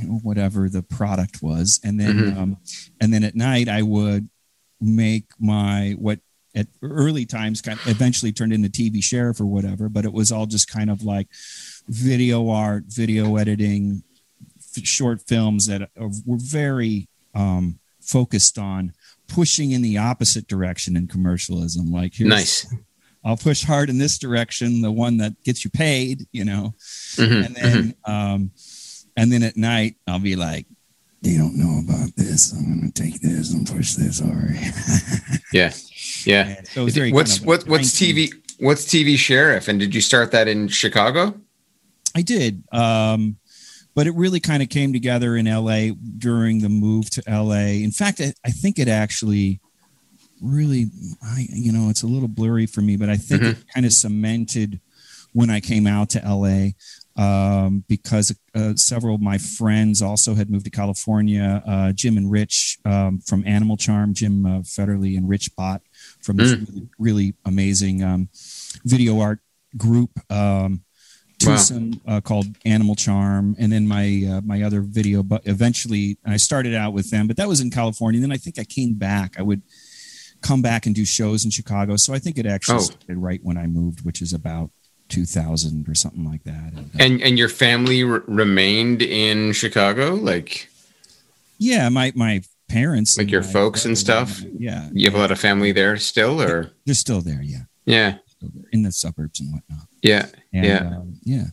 you 0.00 0.04
know, 0.08 0.18
whatever 0.22 0.68
the 0.68 0.82
product 0.82 1.42
was, 1.42 1.80
and 1.84 1.98
then 1.98 2.16
Mhm. 2.18 2.36
um, 2.36 2.56
and 3.00 3.12
then 3.12 3.24
at 3.24 3.34
night 3.34 3.68
I 3.68 3.82
would 3.82 4.28
make 4.80 5.26
my 5.40 5.92
what 5.98 6.20
at 6.54 6.66
early 6.82 7.24
times 7.24 7.60
kind 7.62 7.80
of 7.80 7.86
eventually 7.88 8.30
turned 8.32 8.52
into 8.52 8.68
TV 8.68 9.00
sheriff 9.02 9.40
or 9.40 9.46
whatever, 9.46 9.88
but 9.88 10.04
it 10.04 10.12
was 10.12 10.30
all 10.30 10.46
just 10.46 10.68
kind 10.68 10.90
of 10.90 11.02
like 11.02 11.26
video 11.88 12.48
art, 12.50 12.84
video 12.88 13.36
editing, 13.36 14.02
f- 14.76 14.84
short 14.86 15.22
films 15.26 15.66
that 15.66 15.90
were 15.96 16.36
very 16.38 17.08
um, 17.34 17.78
focused 18.12 18.58
on 18.58 18.92
pushing 19.26 19.72
in 19.72 19.82
the 19.82 19.96
opposite 19.98 20.46
direction 20.46 20.96
in 20.96 21.06
commercialism. 21.08 21.86
Like, 21.90 22.12
here's, 22.14 22.28
nice. 22.28 22.74
I'll 23.24 23.36
push 23.36 23.62
hard 23.64 23.88
in 23.88 23.98
this 23.98 24.18
direction, 24.18 24.82
the 24.82 24.90
one 24.92 25.16
that 25.18 25.42
gets 25.44 25.64
you 25.64 25.70
paid, 25.70 26.26
you 26.32 26.44
know, 26.44 26.74
Mhm, 27.16 27.46
and 27.46 27.54
then 27.56 27.94
um, 28.04 28.50
and 29.16 29.30
then 29.32 29.42
at 29.42 29.56
night 29.56 29.96
I'll 30.06 30.18
be 30.18 30.36
like, 30.36 30.66
they 31.22 31.36
don't 31.36 31.56
know 31.56 31.78
about 31.84 32.16
this. 32.16 32.52
I'm 32.52 32.64
going 32.80 32.90
to 32.92 33.02
take 33.02 33.20
this 33.20 33.52
and 33.52 33.66
push 33.66 33.94
this. 33.94 34.20
All 34.20 34.28
right. 34.28 34.72
Yeah, 35.52 35.72
yeah. 36.24 36.56
And 36.56 36.66
so 36.66 36.80
it 36.80 36.84
was 36.84 36.94
very 36.94 37.12
what's 37.12 37.38
kind 37.38 37.42
of 37.42 37.46
what 37.46 37.68
what's 37.68 37.90
TV 38.00 38.30
what's 38.58 38.86
TV 38.86 39.18
sheriff 39.18 39.68
and 39.68 39.78
did 39.78 39.94
you 39.94 40.00
start 40.00 40.30
that 40.32 40.48
in 40.48 40.68
Chicago? 40.68 41.34
I 42.16 42.22
did. 42.22 42.62
Um, 42.72 43.36
but 43.94 44.06
it 44.06 44.14
really 44.14 44.40
kind 44.40 44.62
of 44.62 44.68
came 44.68 44.92
together 44.92 45.36
in 45.36 45.46
LA 45.46 45.94
during 46.18 46.60
the 46.60 46.68
move 46.68 47.10
to 47.10 47.22
LA. 47.28 47.82
In 47.82 47.90
fact, 47.90 48.20
I, 48.20 48.32
I 48.44 48.50
think 48.50 48.78
it 48.78 48.88
actually 48.88 49.60
really, 50.40 50.86
I, 51.22 51.46
you 51.50 51.72
know, 51.72 51.88
it's 51.88 52.02
a 52.02 52.06
little 52.06 52.28
blurry 52.28 52.66
for 52.66 52.80
me, 52.80 52.96
but 52.96 53.08
I 53.08 53.16
think 53.16 53.42
it 53.42 53.56
kind 53.74 53.86
of 53.86 53.92
cemented 53.92 54.80
when 55.32 55.50
I 55.50 55.60
came 55.60 55.86
out 55.86 56.10
to 56.10 56.20
LA 56.20 56.70
um, 57.16 57.84
because 57.88 58.34
uh, 58.54 58.74
several 58.74 59.14
of 59.14 59.20
my 59.20 59.38
friends 59.38 60.02
also 60.02 60.34
had 60.34 60.50
moved 60.50 60.64
to 60.64 60.70
California. 60.70 61.62
Uh, 61.66 61.92
Jim 61.92 62.16
and 62.16 62.30
Rich 62.30 62.78
um, 62.84 63.20
from 63.20 63.46
Animal 63.46 63.76
Charm, 63.76 64.14
Jim 64.14 64.46
uh, 64.46 64.60
Fetterley 64.60 65.16
and 65.16 65.28
Rich 65.28 65.54
Bott 65.56 65.82
from 66.22 66.36
this 66.36 66.52
really, 66.52 66.88
really 66.98 67.34
amazing 67.44 68.02
um, 68.02 68.28
video 68.84 69.20
art 69.20 69.40
group. 69.76 70.10
Um, 70.30 70.84
Wow. 71.46 71.90
Uh, 72.06 72.20
called 72.20 72.46
Animal 72.64 72.94
Charm, 72.94 73.56
and 73.58 73.72
then 73.72 73.86
my 73.86 74.24
uh, 74.30 74.40
my 74.42 74.62
other 74.62 74.80
video. 74.80 75.22
But 75.22 75.42
eventually, 75.46 76.18
I 76.24 76.36
started 76.36 76.74
out 76.74 76.92
with 76.92 77.10
them, 77.10 77.26
but 77.26 77.36
that 77.36 77.48
was 77.48 77.60
in 77.60 77.70
California. 77.70 78.20
then 78.20 78.32
I 78.32 78.36
think 78.36 78.58
I 78.58 78.64
came 78.64 78.94
back. 78.94 79.34
I 79.38 79.42
would 79.42 79.62
come 80.40 80.60
back 80.62 80.86
and 80.86 80.94
do 80.94 81.04
shows 81.04 81.44
in 81.44 81.50
Chicago. 81.50 81.96
So 81.96 82.12
I 82.12 82.18
think 82.18 82.36
it 82.38 82.46
actually 82.46 82.76
Oh. 82.78 82.80
started 82.80 83.16
right 83.18 83.40
when 83.44 83.56
I 83.56 83.66
moved, 83.68 84.04
which 84.04 84.20
is 84.20 84.32
about 84.32 84.70
2000 85.08 85.88
or 85.88 85.94
something 85.94 86.24
like 86.24 86.42
that. 86.44 86.72
And, 86.74 86.78
uh, 86.78 87.04
And 87.04 87.22
and 87.22 87.38
your 87.38 87.48
family 87.48 88.02
r- 88.02 88.24
remained 88.26 89.02
in 89.02 89.52
Chicago? 89.52 90.14
Like 90.14 90.68
yeah, 91.58 91.88
my 91.90 92.12
my 92.16 92.42
parents, 92.68 93.16
Like 93.18 93.30
your 93.30 93.42
folks 93.42 93.84
and 93.84 93.96
stuff? 93.96 94.42
Yeah, 94.58 94.88
you 94.92 95.04
have 95.08 95.14
a 95.14 95.18
lot 95.18 95.30
of 95.30 95.38
family 95.38 95.70
there 95.72 95.96
still 95.98 96.40
or 96.42 96.72
they're 96.86 96.94
still 96.94 97.20
there. 97.20 97.42
Yeah, 97.42 97.64
Yeah. 97.86 98.16
in 98.72 98.82
the 98.82 98.90
suburbs 98.92 99.38
and 99.40 99.52
whatnot. 99.52 99.86
Yeah. 100.02 100.26
And, 100.52 100.64
Yeah. 100.66 100.78
um, 100.96 101.14
yeah. 101.22 101.44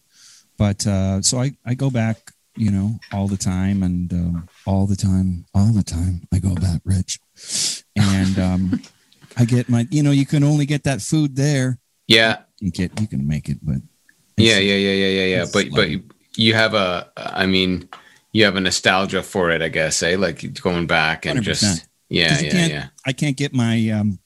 But 0.58 0.86
uh, 0.86 1.22
so 1.22 1.40
I, 1.40 1.52
I 1.66 1.74
go 1.74 1.90
back, 1.90 2.32
you 2.56 2.72
know, 2.72 3.00
all 3.14 3.28
the 3.28 3.38
time 3.38 3.84
and 3.84 4.12
um, 4.12 4.50
all 4.66 4.86
the 4.88 4.96
time, 4.98 5.46
all 5.54 5.72
the 5.72 5.84
time. 5.84 6.28
I 6.34 6.40
go 6.40 6.54
back 6.56 6.82
rich. 6.84 7.20
And 7.96 8.38
um, 8.40 8.82
I 9.38 9.46
get 9.46 9.70
my, 9.70 9.88
you 9.90 10.04
know, 10.04 10.12
you 10.12 10.26
can 10.26 10.44
only 10.44 10.66
get 10.66 10.84
that 10.84 11.02
food 11.02 11.36
there. 11.36 11.80
Yeah. 12.08 12.40
You 12.60 12.72
get, 12.72 13.00
you 13.00 13.08
can 13.08 13.26
make 13.28 13.48
it, 13.48 13.60
but 13.64 13.78
Yeah, 14.36 14.58
yeah, 14.60 14.76
yeah, 14.76 14.92
yeah, 14.92 15.08
yeah, 15.08 15.36
yeah. 15.38 15.46
But 15.54 15.68
but 15.72 15.88
you 16.36 16.54
have 16.54 16.74
a 16.74 17.10
I 17.16 17.46
mean 17.46 17.88
you 18.34 18.46
have 18.46 18.56
a 18.58 18.62
nostalgia 18.62 19.24
for 19.24 19.50
it, 19.52 19.62
I 19.62 19.70
guess, 19.70 20.04
eh? 20.04 20.16
Like 20.18 20.44
going 20.62 20.88
back 20.88 21.26
and 21.26 21.40
100%. 21.40 21.44
just 21.44 21.88
yeah. 22.10 22.42
yeah, 22.42 22.52
can't- 22.52 22.72
yeah. 22.72 22.88
I 23.06 23.14
can't 23.14 23.38
get 23.38 23.54
my, 23.54 23.90
um, 23.92 24.20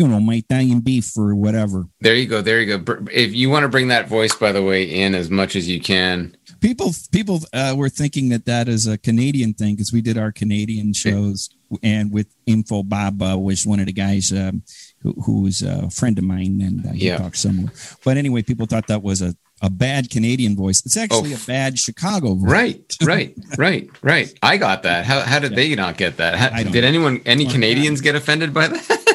you 0.00 0.08
know, 0.08 0.18
my 0.20 0.36
Italian 0.36 0.80
beef 0.80 1.12
or 1.18 1.34
whatever. 1.34 1.84
There 2.00 2.14
you 2.14 2.26
go. 2.26 2.40
There 2.40 2.60
you 2.60 2.78
go. 2.78 2.96
If 3.12 3.34
you 3.34 3.50
want 3.50 3.64
to 3.64 3.68
bring 3.68 3.88
that 3.88 4.08
voice, 4.08 4.34
by 4.34 4.50
the 4.52 4.62
way, 4.62 4.82
in 4.84 5.14
as 5.14 5.28
much 5.30 5.56
as 5.56 5.68
you 5.68 5.78
can. 5.80 6.34
People, 6.60 6.92
people 7.12 7.40
uh, 7.52 7.74
were 7.76 7.90
thinking 7.90 8.30
that 8.30 8.46
that 8.46 8.66
is 8.68 8.86
a 8.86 8.96
Canadian 8.96 9.52
thing 9.54 9.74
because 9.74 9.92
we 9.92 10.00
did 10.00 10.16
our 10.16 10.32
Canadian 10.32 10.92
shows, 10.94 11.50
and 11.82 12.10
with 12.12 12.28
Info 12.46 12.82
Baba 12.82 13.36
was 13.36 13.66
one 13.66 13.78
of 13.80 13.86
the 13.86 13.92
guys 13.92 14.32
um, 14.32 14.62
who, 15.02 15.12
who 15.24 15.42
was 15.42 15.60
a 15.62 15.90
friend 15.90 16.16
of 16.18 16.24
mine, 16.24 16.60
and 16.62 16.86
uh, 16.86 16.92
he 16.92 17.06
Yeah. 17.08 17.18
talked 17.18 17.36
similar. 17.36 17.70
But 18.04 18.16
anyway, 18.16 18.42
people 18.42 18.66
thought 18.66 18.86
that 18.88 19.02
was 19.02 19.20
a, 19.22 19.34
a 19.62 19.68
bad 19.70 20.08
Canadian 20.10 20.56
voice. 20.56 20.82
It's 20.86 20.96
actually 20.96 21.32
Oh. 21.34 21.40
a 21.42 21.46
bad 21.46 21.78
Chicago 21.78 22.34
voice. 22.34 22.50
Right, 22.50 22.94
right, 23.02 23.34
right, 23.58 23.90
right. 24.02 24.32
I 24.42 24.56
got 24.56 24.82
that. 24.84 25.04
How 25.04 25.20
how 25.20 25.38
did 25.38 25.54
they 25.54 25.74
not 25.74 25.96
get 25.98 26.16
that? 26.16 26.36
How, 26.36 26.62
did 26.62 26.72
know. 26.82 26.88
anyone, 26.88 27.20
any 27.26 27.44
Canadians, 27.46 28.00
get 28.00 28.14
offended 28.14 28.52
by 28.54 28.68
that? 28.68 28.84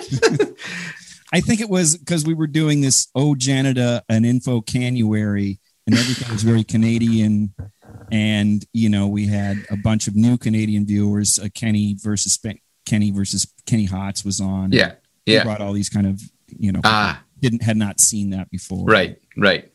I 1.33 1.41
think 1.41 1.59
it 1.61 1.69
was 1.69 1.97
because 1.97 2.25
we 2.25 2.33
were 2.33 2.47
doing 2.47 2.81
this 2.81 3.07
Oh 3.15 3.33
Janita 3.35 4.01
an 4.09 4.25
info 4.25 4.61
canuary 4.61 5.59
and 5.85 5.95
everything 5.95 6.31
was 6.31 6.43
very 6.43 6.63
Canadian. 6.63 7.53
And, 8.11 8.65
you 8.71 8.89
know, 8.89 9.07
we 9.07 9.27
had 9.27 9.57
a 9.69 9.77
bunch 9.77 10.07
of 10.07 10.15
new 10.15 10.37
Canadian 10.37 10.85
viewers. 10.85 11.39
Uh, 11.39 11.47
Kenny 11.53 11.95
versus 11.99 12.39
Kenny 12.85 13.11
versus 13.11 13.51
Kenny 13.65 13.87
Hotz 13.87 14.23
was 14.23 14.39
on. 14.39 14.71
yeah, 14.71 14.93
yeah. 15.25 15.43
brought 15.43 15.61
all 15.61 15.73
these 15.73 15.89
kind 15.89 16.05
of, 16.07 16.21
you 16.47 16.71
know, 16.71 16.81
Ah, 16.83 17.21
didn't 17.41 17.63
had 17.63 17.77
not 17.77 17.99
seen 17.99 18.29
that 18.29 18.49
before. 18.51 18.85
right, 18.85 19.17
right. 19.37 19.71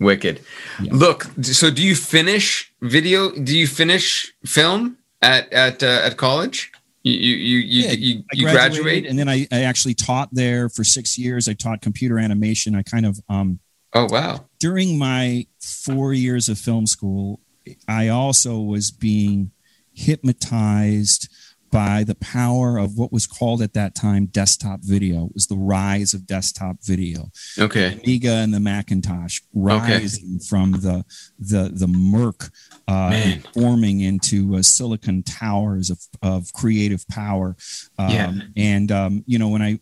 Wicked. 0.00 0.40
Yeah. 0.80 0.92
Look, 0.94 1.26
so 1.42 1.70
do 1.70 1.82
you 1.82 1.96
finish 1.96 2.72
video? 2.80 3.30
Do 3.32 3.56
you 3.56 3.66
finish 3.66 4.32
film 4.44 4.98
at 5.22 5.52
at 5.52 5.82
uh, 5.82 6.02
at 6.04 6.16
college? 6.16 6.70
You 7.02 7.12
you 7.12 7.36
you 7.36 7.58
you, 7.58 7.82
Yeah, 7.82 7.92
you, 7.92 8.24
you 8.32 8.44
graduate? 8.50 9.06
and 9.06 9.18
then 9.18 9.28
I, 9.28 9.46
I 9.52 9.62
actually 9.62 9.94
taught 9.94 10.28
there 10.32 10.68
for 10.68 10.84
six 10.84 11.16
years. 11.16 11.48
I 11.48 11.52
taught 11.54 11.80
computer 11.80 12.18
animation. 12.18 12.74
I 12.74 12.82
kind 12.82 13.06
of 13.06 13.20
um 13.28 13.60
Oh 13.94 14.06
wow. 14.10 14.44
during 14.60 14.98
my 14.98 15.46
four 15.60 16.12
years 16.12 16.48
of 16.48 16.58
film 16.58 16.86
school, 16.86 17.40
I 17.86 18.08
also 18.08 18.58
was 18.58 18.90
being 18.90 19.52
hypnotized 19.94 21.28
by 21.70 22.02
the 22.04 22.14
power 22.14 22.78
of 22.78 22.96
what 22.96 23.12
was 23.12 23.26
called 23.26 23.60
at 23.62 23.74
that 23.74 23.94
time 23.94 24.26
desktop 24.26 24.80
video. 24.82 25.26
It 25.26 25.34
was 25.34 25.46
the 25.48 25.56
rise 25.56 26.14
of 26.14 26.26
desktop 26.26 26.76
video. 26.82 27.30
Okay. 27.58 28.00
Amiga 28.02 28.32
and 28.36 28.54
the 28.54 28.60
Macintosh 28.60 29.40
rising 29.54 30.38
from 30.38 30.72
the 30.72 31.04
the 31.38 31.70
the 31.72 31.86
murk, 31.88 32.50
uh, 32.86 33.32
forming 33.54 34.00
into 34.00 34.56
uh, 34.56 34.62
silicon 34.62 35.22
towers 35.22 35.90
of 35.90 36.00
of 36.22 36.52
creative 36.52 37.06
power. 37.08 37.56
Um, 37.98 38.10
Yeah. 38.10 38.32
And 38.56 38.90
um, 38.92 39.24
you 39.26 39.38
know 39.38 39.48
when 39.48 39.62
I 39.62 39.80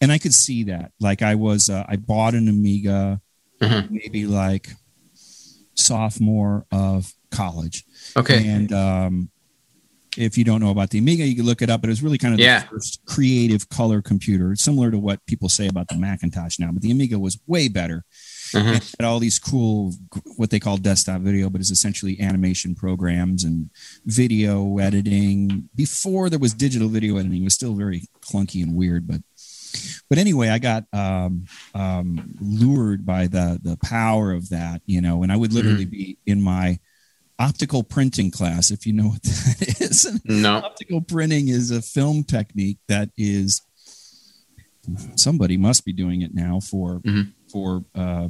and 0.00 0.12
I 0.12 0.18
could 0.18 0.34
see 0.34 0.64
that. 0.64 0.92
Like 1.00 1.22
I 1.22 1.34
was, 1.34 1.70
uh, 1.70 1.84
I 1.88 1.96
bought 1.96 2.34
an 2.34 2.48
Amiga, 2.48 3.20
Mhm. 3.62 3.90
maybe 3.90 4.26
like 4.26 4.68
sophomore 5.74 6.66
of 6.70 7.12
college, 7.30 7.84
Okay. 8.16 8.46
and 8.48 8.72
um, 8.72 9.30
if 10.16 10.36
you 10.38 10.44
don't 10.44 10.60
know 10.60 10.70
about 10.70 10.90
the 10.90 10.98
Amiga, 10.98 11.26
you 11.26 11.36
can 11.36 11.44
look 11.44 11.62
it 11.62 11.70
up. 11.70 11.80
But 11.80 11.88
it 11.88 11.92
was 11.92 12.02
really 12.02 12.18
kind 12.18 12.34
of 12.34 12.40
Yeah. 12.40 12.60
the 12.60 12.66
first 12.68 13.00
creative 13.06 13.68
color 13.68 14.00
computer, 14.02 14.52
It's 14.52 14.62
similar 14.62 14.90
to 14.90 14.98
what 14.98 15.24
people 15.26 15.48
say 15.48 15.66
about 15.66 15.88
the 15.88 15.96
Macintosh 15.96 16.58
now. 16.58 16.70
But 16.72 16.82
the 16.82 16.90
Amiga 16.90 17.18
was 17.18 17.38
way 17.46 17.68
better. 17.68 18.04
Mhm. 18.52 18.76
It 18.76 18.94
had 19.00 19.06
all 19.06 19.18
these 19.18 19.38
cool, 19.38 19.94
what 20.36 20.50
they 20.50 20.60
call 20.60 20.76
desktop 20.76 21.22
video, 21.22 21.50
but 21.50 21.60
it's 21.60 21.70
essentially 21.72 22.20
animation 22.20 22.74
programs 22.74 23.42
and 23.42 23.70
video 24.06 24.78
editing. 24.78 25.68
Before 25.74 26.30
there 26.30 26.38
was 26.38 26.54
digital 26.54 26.88
video 26.88 27.16
editing, 27.16 27.40
it 27.42 27.44
was 27.44 27.54
still 27.54 27.74
very 27.74 28.02
clunky 28.20 28.62
and 28.62 28.74
weird. 28.74 29.06
But 29.06 29.22
but 30.08 30.18
anyway, 30.18 30.50
I 30.50 30.58
got 30.60 30.84
um, 30.92 31.46
um, 31.74 32.36
lured 32.40 33.04
by 33.04 33.26
the 33.26 33.58
the 33.60 33.76
power 33.78 34.32
of 34.32 34.50
that, 34.50 34.82
you 34.86 35.00
know, 35.00 35.24
and 35.24 35.32
I 35.32 35.36
would 35.36 35.52
literally 35.52 35.84
be 35.86 36.18
in 36.26 36.40
my 36.40 36.78
optical 37.38 37.82
printing 37.82 38.30
class, 38.30 38.70
if 38.70 38.86
you 38.86 38.92
know 38.92 39.08
what 39.08 39.22
that 39.22 39.80
is. 39.80 40.20
No. 40.24 40.56
optical 40.56 41.00
printing 41.00 41.48
is 41.48 41.70
a 41.70 41.82
film 41.82 42.24
technique 42.24 42.78
that 42.88 43.10
is 43.16 43.60
somebody 45.16 45.56
must 45.56 45.84
be 45.84 45.92
doing 45.92 46.22
it 46.22 46.34
now 46.34 46.60
for 46.60 47.00
Mhm. 47.00 47.32
for 47.50 47.84
uh 47.94 48.28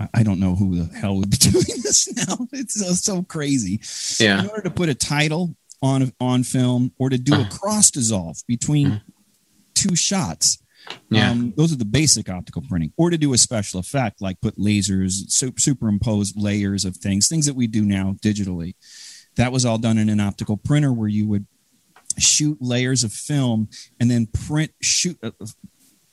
I- 0.00 0.08
I 0.14 0.22
don't 0.24 0.40
know 0.40 0.54
who 0.56 0.76
the 0.84 0.92
hell 0.96 1.16
would 1.16 1.30
be 1.30 1.36
doing 1.52 1.64
this 1.82 2.12
now. 2.14 2.48
It's 2.52 2.74
so, 2.74 2.92
so 2.94 3.22
crazy. 3.22 3.80
Yeah. 4.18 4.40
In 4.42 4.48
order 4.50 4.62
to 4.62 4.70
put 4.70 4.88
a 4.88 4.94
title 4.94 5.56
on 5.82 6.12
on 6.20 6.42
film 6.44 6.92
or 6.98 7.10
to 7.10 7.18
do 7.18 7.34
a 7.34 7.44
cross 7.46 7.90
dissolve 7.90 8.38
between 8.48 9.00
two 9.74 9.94
shots, 9.96 10.58
Yeah. 11.10 11.30
um, 11.30 11.54
those 11.56 11.72
are 11.72 11.76
the 11.76 11.84
basic 11.84 12.28
optical 12.28 12.62
printing. 12.68 12.92
Or 12.96 13.10
to 13.10 13.16
do 13.18 13.32
a 13.32 13.38
special 13.38 13.80
effect, 13.80 14.20
like 14.20 14.40
put 14.40 14.56
lasers, 14.58 15.30
su- 15.30 15.52
superimpose 15.58 16.34
layers 16.36 16.84
of 16.84 16.96
things, 16.96 17.28
things 17.28 17.46
that 17.46 17.54
we 17.54 17.66
do 17.66 17.82
now 17.84 18.16
digitally. 18.22 18.74
That 19.36 19.52
was 19.52 19.64
all 19.64 19.78
done 19.78 19.98
in 19.98 20.08
an 20.08 20.20
optical 20.20 20.56
printer 20.56 20.92
where 20.92 21.08
you 21.08 21.26
would 21.28 21.46
shoot 22.18 22.58
layers 22.60 23.02
of 23.02 23.12
film 23.12 23.68
and 23.98 24.10
then 24.10 24.26
print, 24.26 24.72
shoot, 24.82 25.18
uh, 25.22 25.30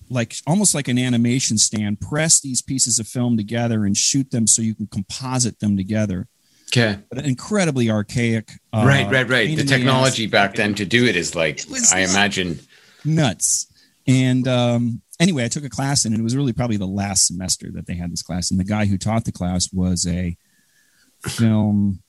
like 0.09 0.35
almost 0.47 0.73
like 0.73 0.87
an 0.87 0.97
animation 0.97 1.57
stand, 1.57 2.01
press 2.01 2.39
these 2.41 2.61
pieces 2.61 2.97
of 2.99 3.07
film 3.07 3.37
together 3.37 3.85
and 3.85 3.95
shoot 3.95 4.31
them 4.31 4.47
so 4.47 4.61
you 4.61 4.73
can 4.75 4.87
composite 4.87 5.59
them 5.59 5.77
together. 5.77 6.27
Okay. 6.69 6.99
But 7.11 7.25
incredibly 7.25 7.89
archaic. 7.89 8.49
Uh, 8.73 8.83
right, 8.87 9.09
right, 9.11 9.27
right. 9.29 9.57
The 9.57 9.65
technology 9.65 10.25
back 10.27 10.55
then 10.55 10.73
to 10.75 10.85
do 10.85 11.05
it 11.05 11.15
is 11.15 11.35
like 11.35 11.59
It 11.69 11.93
I 11.93 11.99
imagine. 11.99 12.59
nuts. 13.05 13.67
And 14.07 14.47
um, 14.47 15.01
anyway, 15.19 15.45
I 15.45 15.47
took 15.47 15.63
a 15.63 15.69
class 15.69 16.05
in 16.05 16.13
it. 16.13 16.19
It 16.19 16.23
was 16.23 16.35
really 16.35 16.53
probably 16.53 16.77
the 16.77 16.87
last 16.87 17.27
semester 17.27 17.71
that 17.73 17.85
they 17.85 17.95
had 17.95 18.11
this 18.11 18.23
class. 18.23 18.51
And 18.51 18.59
the 18.59 18.65
guy 18.65 18.85
who 18.85 18.97
taught 18.97 19.25
the 19.25 19.31
class 19.31 19.69
was 19.71 20.07
a 20.07 20.35
film 21.27 22.01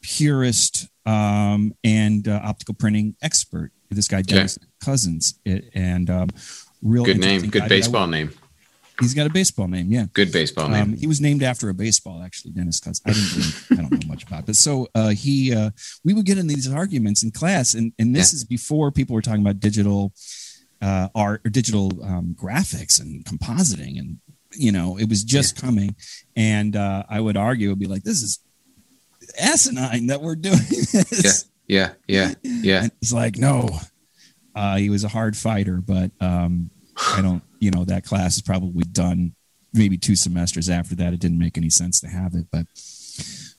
purist 0.00 0.88
um, 1.04 1.74
and 1.84 2.26
uh, 2.26 2.40
optical 2.42 2.74
printing 2.74 3.16
expert. 3.22 3.72
This 3.90 4.08
guy, 4.08 4.22
Dennis 4.22 4.58
Cousins. 4.82 5.38
It, 5.44 5.70
and 5.74 6.10
um, 6.10 6.28
real 6.82 7.04
Good 7.04 7.18
name. 7.18 7.42
Good 7.42 7.62
guy. 7.62 7.68
Baseball 7.68 8.06
name. 8.06 8.32
he's 9.00 9.14
got 9.14 9.26
a 9.26 9.30
baseball 9.30 9.68
name, 9.68 9.92
yeah. 9.92 10.06
Good 10.12 10.32
baseball 10.32 10.68
name. 10.68 10.82
Um, 10.82 10.92
he 10.94 11.06
was 11.06 11.20
named 11.20 11.42
after 11.42 11.68
a 11.68 11.74
baseball, 11.74 12.22
actually, 12.22 12.52
Dennis 12.52 12.80
Cousins. 12.80 13.02
I 13.06 13.12
didn't 13.12 13.36
really, 13.36 13.86
I 13.86 13.88
don't 13.88 14.04
know 14.04 14.08
much 14.08 14.24
about. 14.24 14.46
But 14.46 14.56
so 14.56 14.88
uh, 14.94 15.10
he, 15.10 15.54
uh, 15.54 15.70
we 16.04 16.14
would 16.14 16.26
get 16.26 16.38
in 16.38 16.46
these 16.46 16.70
arguments 16.72 17.22
in 17.22 17.30
class, 17.30 17.74
and, 17.74 17.92
and 17.98 18.14
this 18.14 18.32
is 18.32 18.44
before 18.44 18.90
people 18.90 19.14
were 19.14 19.22
talking 19.22 19.42
about 19.42 19.60
digital 19.60 20.12
uh, 20.82 21.08
art 21.14 21.42
or 21.44 21.50
digital 21.50 22.02
um, 22.04 22.36
graphics 22.38 23.00
and 23.00 23.24
compositing. 23.24 23.98
And, 23.98 24.18
you 24.52 24.72
know, 24.72 24.98
it 24.98 25.08
was 25.08 25.24
just 25.24 25.60
coming. 25.60 25.96
And 26.34 26.76
uh, 26.76 27.04
I 27.08 27.20
would 27.20 27.36
argue, 27.36 27.70
would 27.70 27.78
be 27.78 27.86
like, 27.86 28.02
this 28.02 28.22
is 28.22 28.40
asinine 29.38 30.08
that 30.08 30.22
we're 30.22 30.36
doing 30.36 30.58
this. 30.68 31.48
yeah, 31.66 31.92
yeah, 32.06 32.34
yeah. 32.42 32.84
And 32.84 32.92
it's 33.00 33.12
like, 33.12 33.36
no. 33.36 33.68
Uh, 34.54 34.76
he 34.76 34.88
was 34.88 35.04
a 35.04 35.08
hard 35.08 35.36
fighter, 35.36 35.82
but 35.86 36.10
um, 36.18 36.70
I 36.96 37.20
don't, 37.20 37.42
you 37.58 37.70
know, 37.70 37.84
that 37.84 38.04
class 38.04 38.36
is 38.36 38.42
probably 38.42 38.84
done 38.84 39.34
maybe 39.74 39.98
two 39.98 40.16
semesters 40.16 40.70
after 40.70 40.94
that. 40.94 41.12
It 41.12 41.20
didn't 41.20 41.38
make 41.38 41.58
any 41.58 41.68
sense 41.68 42.00
to 42.00 42.08
have 42.08 42.34
it, 42.34 42.46
but 42.50 42.66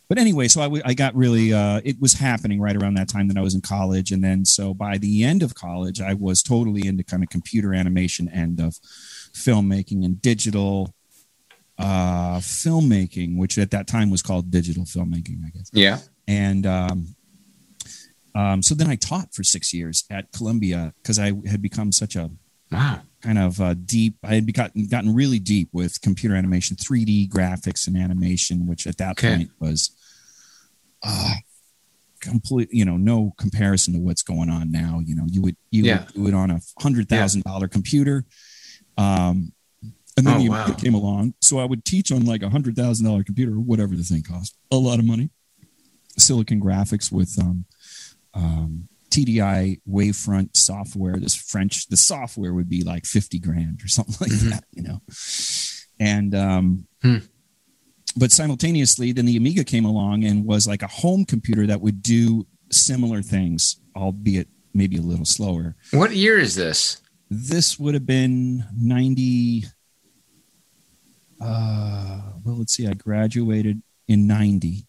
but 0.08 0.18
anyway, 0.18 0.48
so 0.48 0.62
I, 0.62 0.66
w- 0.66 0.84
I 0.86 0.94
got 0.94 1.16
really, 1.16 1.54
uh, 1.54 1.82
it 1.84 2.00
was 2.00 2.14
happening 2.14 2.62
right 2.62 2.76
around 2.76 2.96
that 2.96 3.10
time 3.10 3.28
that 3.28 3.38
I 3.38 3.42
was 3.42 3.56
in 3.56 3.62
college. 3.62 4.12
And 4.12 4.24
then, 4.24 4.46
so 4.46 4.74
by 4.74 4.98
the 4.98 5.24
end 5.24 5.44
of 5.44 5.56
college, 5.56 6.00
I 6.00 6.14
was 6.14 6.42
totally 6.42 6.88
into 6.88 7.04
kind 7.04 7.24
of 7.24 7.30
computer 7.30 7.74
animation 7.74 8.30
end 8.30 8.60
of 8.60 8.76
filmmaking 9.34 10.06
and 10.06 10.22
digital 10.22 10.94
uh, 11.78 12.38
filmmaking, 12.40 13.38
which 13.38 13.58
at 13.58 13.72
that 13.72 13.88
time 13.88 14.10
was 14.10 14.22
called 14.22 14.50
digital 14.50 14.84
filmmaking, 14.84 15.46
I 15.46 15.50
guess. 15.50 15.70
Yeah. 15.74 16.00
And 16.28 16.66
um, 16.66 17.16
um, 18.34 18.62
so 18.64 18.76
then 18.76 18.88
I 18.88 18.96
taught 18.96 19.34
for 19.34 19.44
six 19.44 19.74
years 19.74 20.06
at 20.10 20.32
Columbia 20.32 20.94
because 21.02 21.20
I 21.20 21.34
had 21.48 21.62
become 21.62 21.92
such 21.92 22.16
a 22.16 22.32
Wow. 22.72 23.02
Kind 23.28 23.38
of 23.40 23.60
uh, 23.60 23.74
deep. 23.74 24.16
I 24.24 24.36
had 24.36 24.54
gotten 24.54 24.88
gotten 24.88 25.14
really 25.14 25.38
deep 25.40 25.68
with 25.74 26.00
computer 26.02 26.34
animation, 26.36 26.78
3D 26.78 27.28
graphics 27.30 27.86
and 27.88 27.98
animation, 27.98 28.66
which 28.68 28.88
at 28.88 28.98
that 29.00 29.12
Okay. 29.12 29.36
point 29.36 29.52
was 29.60 29.92
uh, 31.04 31.34
complete. 32.22 32.70
You 32.72 32.86
know, 32.86 32.96
no 32.96 33.34
comparison 33.38 33.94
to 33.96 34.00
what's 34.00 34.24
going 34.24 34.50
on 34.50 34.72
now. 34.72 35.02
You 35.06 35.16
know, 35.16 35.26
you 35.28 35.42
would 35.42 35.58
you 35.72 35.84
Yeah. 35.84 36.00
would 36.00 36.14
do 36.14 36.28
it 36.28 36.34
on 36.34 36.52
a 36.52 36.62
hundred 36.82 37.10
thousand 37.10 37.44
dollar 37.44 37.68
computer. 37.68 38.26
Um, 38.98 39.52
and 40.16 40.26
then 40.26 40.36
Oh, 40.36 40.40
you 40.40 40.50
wow. 40.52 40.66
came 40.80 40.96
along, 40.96 41.36
so 41.42 41.60
I 41.60 41.66
would 41.66 41.84
teach 41.86 42.12
on 42.12 42.26
like 42.26 42.42
a 42.44 42.50
hundred 42.50 42.76
thousand 42.78 43.06
dollar 43.06 43.24
computer, 43.24 43.60
whatever 43.60 43.94
the 43.96 44.04
thing 44.04 44.24
cost, 44.24 44.56
a 44.72 44.78
lot 44.78 45.00
of 45.00 45.06
money. 45.06 45.30
Silicon 46.18 46.60
Graphics 46.62 47.12
with 47.12 47.38
um, 47.40 47.66
um, 48.34 48.88
TDI 49.10 49.80
Wavefront 49.90 50.56
software. 50.56 51.16
This 51.18 51.36
French, 51.36 51.88
the 51.88 51.98
software 51.98 52.54
would 52.54 52.70
be 52.70 52.84
like 52.84 53.06
50 53.06 53.40
grand 53.40 53.82
or 53.84 53.88
something 53.98 54.16
like 54.20 54.32
Mhm. 54.32 54.50
that, 54.50 54.64
you 54.74 54.84
know. 54.84 55.02
And, 56.00 56.36
um, 56.36 56.88
Hmm. 57.02 57.18
but 58.16 58.32
simultaneously, 58.32 59.12
then 59.12 59.26
the 59.26 59.38
Amiga 59.38 59.64
came 59.64 59.86
along 59.86 60.24
and 60.24 60.46
was 60.46 60.68
like 60.68 60.82
a 60.84 60.88
home 60.88 61.26
computer 61.26 61.66
that 61.68 61.82
would 61.82 62.02
do 62.02 62.46
similar 62.72 63.22
things, 63.22 63.78
albeit 63.96 64.48
maybe 64.74 64.98
a 64.98 65.02
little 65.02 65.26
slower. 65.26 65.76
What 65.92 66.16
year 66.16 66.38
is 66.38 66.56
this? 66.56 66.98
This 67.30 67.78
would 67.80 67.94
have 67.94 68.06
been 68.06 68.66
90. 68.76 69.66
Uh, 71.40 72.22
well, 72.44 72.58
let's 72.58 72.74
see. 72.74 72.88
I 72.88 72.94
graduated 72.94 73.82
in 74.08 74.28
90. 74.28 74.87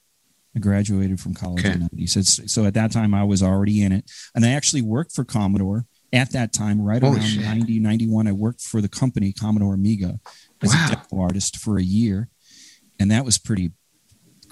I 0.57 0.61
graduated 0.61 1.21
from 1.21 1.35
college 1.35 1.65
Okay. 1.65 1.75
in 1.75 1.81
90. 1.93 2.07
So, 2.07 2.21
so 2.23 2.65
at 2.65 2.75
that 2.75 2.91
time, 2.91 3.15
I 3.15 3.25
was 3.25 3.43
already 3.43 3.83
in 3.83 3.93
it. 3.93 4.11
And 4.35 4.45
I 4.45 4.51
actually 4.51 4.83
worked 4.83 5.13
for 5.13 5.25
Commodore 5.25 5.87
at 6.13 6.33
that 6.33 6.53
time, 6.53 6.81
right 6.81 7.03
Holy 7.03 7.17
around 7.19 7.27
shit. 7.27 7.45
90, 7.45 7.79
91. 7.81 8.27
I 8.29 8.33
worked 8.33 8.63
for 8.63 8.81
the 8.81 8.89
company 8.89 9.33
Commodore 9.33 9.75
Amiga 9.75 10.19
as 10.63 10.71
Wow. 10.73 10.87
a 10.87 10.97
demo 11.11 11.23
artist 11.23 11.57
for 11.59 11.79
a 11.79 11.83
year. 11.83 12.29
And 12.99 13.11
that 13.11 13.25
was 13.25 13.39
pretty 13.39 13.73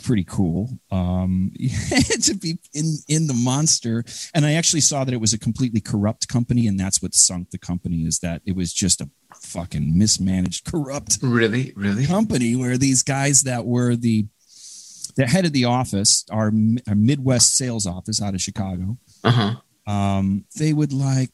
pretty 0.02 0.24
cool 0.24 0.78
um 0.90 1.50
to 2.22 2.34
be 2.34 2.58
in 2.74 2.96
in 3.08 3.26
the 3.28 3.32
monster 3.32 4.04
and 4.34 4.44
i 4.44 4.52
actually 4.52 4.82
saw 4.82 5.04
that 5.04 5.14
it 5.14 5.20
was 5.22 5.32
a 5.32 5.38
completely 5.38 5.80
corrupt 5.80 6.28
company 6.28 6.66
and 6.66 6.78
that's 6.78 7.00
what 7.00 7.14
sunk 7.14 7.48
the 7.50 7.56
company 7.56 8.02
is 8.02 8.18
that 8.18 8.42
it 8.44 8.54
was 8.54 8.74
just 8.74 9.00
a 9.00 9.08
fucking 9.40 9.96
mismanaged 9.98 10.66
corrupt 10.70 11.16
Really? 11.22 11.72
Really? 11.74 12.04
company 12.04 12.54
where 12.56 12.76
these 12.76 13.02
guys 13.02 13.40
that 13.44 13.64
were 13.64 13.96
the 13.96 14.26
the 15.16 15.26
head 15.26 15.44
of 15.46 15.52
the 15.52 15.64
office 15.64 16.24
our, 16.30 16.52
our 16.88 16.94
midwest 16.94 17.56
sales 17.56 17.86
office 17.86 18.20
out 18.22 18.34
of 18.34 18.40
chicago 18.40 18.96
Uh 19.24 19.30
huh. 19.86 19.90
um 19.92 20.44
they 20.58 20.72
would 20.72 20.92
like 20.92 21.30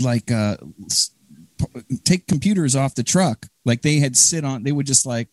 like 0.00 0.30
uh 0.30 0.56
take 2.04 2.26
computers 2.26 2.74
off 2.76 2.94
the 2.94 3.02
truck 3.02 3.46
like 3.64 3.82
they 3.82 3.96
had 3.98 4.16
sit 4.16 4.44
on 4.44 4.62
they 4.62 4.72
would 4.72 4.86
just 4.86 5.06
like 5.06 5.28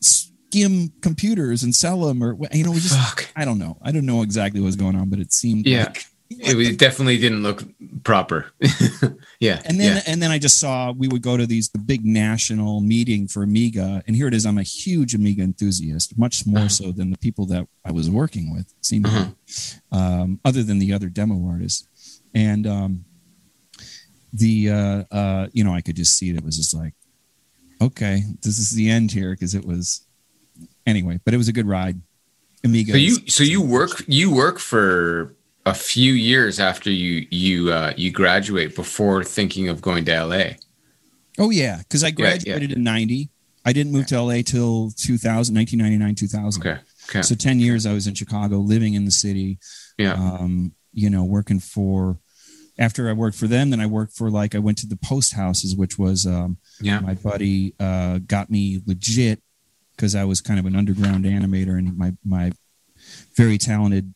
skim 0.00 0.92
computers 1.00 1.62
and 1.62 1.74
sell 1.74 2.00
them 2.00 2.22
or 2.22 2.36
you 2.52 2.64
know 2.64 2.72
we 2.72 2.80
just 2.80 2.96
Fuck. 2.98 3.28
i 3.36 3.44
don't 3.44 3.58
know 3.58 3.78
i 3.82 3.92
don't 3.92 4.06
know 4.06 4.22
exactly 4.22 4.60
what's 4.60 4.76
going 4.76 4.96
on 4.96 5.08
but 5.08 5.18
it 5.20 5.32
seemed 5.32 5.66
Yeah. 5.66 5.84
like, 5.84 6.04
It, 6.32 6.78
definitely 6.78 7.18
didn't 7.18 7.42
look 7.42 7.64
proper. 8.04 8.46
yeah. 9.40 9.60
and 9.64 9.80
then 9.80 9.96
yeah. 9.96 10.02
and 10.06 10.22
then 10.22 10.30
i 10.30 10.38
just 10.38 10.58
saw 10.60 10.92
we 10.92 11.08
would 11.08 11.22
go 11.22 11.36
to 11.36 11.44
these 11.46 11.68
the 11.70 11.78
big 11.78 12.04
national 12.04 12.80
meeting 12.80 13.26
for 13.26 13.42
amiga 13.42 14.02
and 14.06 14.14
here 14.16 14.28
it 14.28 14.34
is 14.34 14.46
i'm 14.46 14.56
a 14.56 14.62
huge 14.62 15.12
amiga 15.14 15.42
enthusiast 15.42 16.16
much 16.16 16.46
more 16.46 16.60
Uh-huh. 16.60 16.68
so 16.68 16.92
than 16.92 17.10
the 17.10 17.18
people 17.18 17.46
that 17.46 17.66
i 17.84 17.90
was 17.92 18.08
working 18.08 18.54
with 18.54 18.72
seemed 18.80 19.06
Uh-huh. 19.06 19.30
um, 19.98 20.38
other 20.44 20.62
than 20.62 20.78
the 20.78 20.92
other 20.92 21.08
demo 21.08 21.36
artists 21.48 21.88
and 22.32 22.64
um, 22.66 23.04
the 24.32 24.70
uh, 24.70 25.04
uh, 25.10 25.48
you 25.52 25.64
know 25.64 25.74
i 25.74 25.80
could 25.80 25.96
just 25.96 26.16
see 26.16 26.30
it, 26.30 26.36
it 26.36 26.44
was 26.44 26.56
just 26.56 26.74
like 26.74 26.94
okay 27.82 28.22
this 28.42 28.58
is 28.58 28.70
the 28.70 28.88
end 28.88 29.10
here 29.10 29.32
because 29.32 29.54
it 29.54 29.64
was 29.64 30.06
anyway 30.86 31.18
but 31.24 31.34
it 31.34 31.38
was 31.38 31.48
a 31.48 31.52
good 31.52 31.66
ride 31.66 32.00
amiga 32.64 32.92
So 32.92 32.98
you 32.98 33.16
so 33.26 33.42
you 33.42 33.60
work 33.60 34.04
you 34.06 34.32
work 34.32 34.58
for 34.58 35.34
a 35.70 35.74
few 35.74 36.12
years 36.12 36.58
after 36.60 36.90
you 36.90 37.26
you 37.30 37.72
uh, 37.72 37.92
you 37.96 38.10
graduate 38.10 38.74
before 38.74 39.22
thinking 39.24 39.68
of 39.68 39.80
going 39.80 40.04
to 40.04 40.24
LA. 40.24 40.44
oh 41.38 41.50
yeah 41.50 41.78
because 41.78 42.02
i 42.04 42.08
yeah. 42.08 42.12
graduated 42.22 42.72
in 42.72 42.82
90 42.82 43.28
i 43.64 43.72
didn't 43.72 43.92
move 43.92 44.06
to 44.06 44.20
la 44.20 44.34
till 44.54 44.90
2000 44.96 45.54
1999 45.54 46.14
2000 46.14 46.60
Okay. 46.60 46.80
Okay. 47.08 47.22
so 47.22 47.34
10 47.34 47.60
years 47.60 47.86
i 47.86 47.92
was 47.92 48.06
in 48.06 48.14
chicago 48.14 48.56
living 48.58 48.94
in 48.94 49.04
the 49.04 49.10
city 49.24 49.58
Yeah. 49.98 50.14
um, 50.14 50.72
you 50.92 51.08
know 51.14 51.24
working 51.24 51.60
for 51.60 52.18
after 52.78 53.08
i 53.08 53.12
worked 53.12 53.36
for 53.42 53.46
them 53.54 53.70
then 53.70 53.80
i 53.80 53.86
worked 53.86 54.14
for 54.18 54.28
like 54.40 54.54
i 54.54 54.58
went 54.58 54.78
to 54.78 54.86
the 54.88 54.96
post 55.10 55.30
houses 55.34 55.70
which 55.76 55.94
was 55.98 56.26
um, 56.26 56.58
Yeah. 56.80 57.00
my 57.00 57.14
buddy 57.14 57.74
uh, 57.78 58.18
got 58.34 58.50
me 58.50 58.80
legit 58.86 59.38
because 59.96 60.14
I 60.14 60.24
was 60.24 60.40
kind 60.40 60.58
of 60.58 60.64
an 60.64 60.74
underground 60.74 61.26
animator, 61.26 61.76
and 61.78 61.94
my 62.02 62.10
my 62.24 62.52
very 63.36 63.58
talented, 63.58 64.14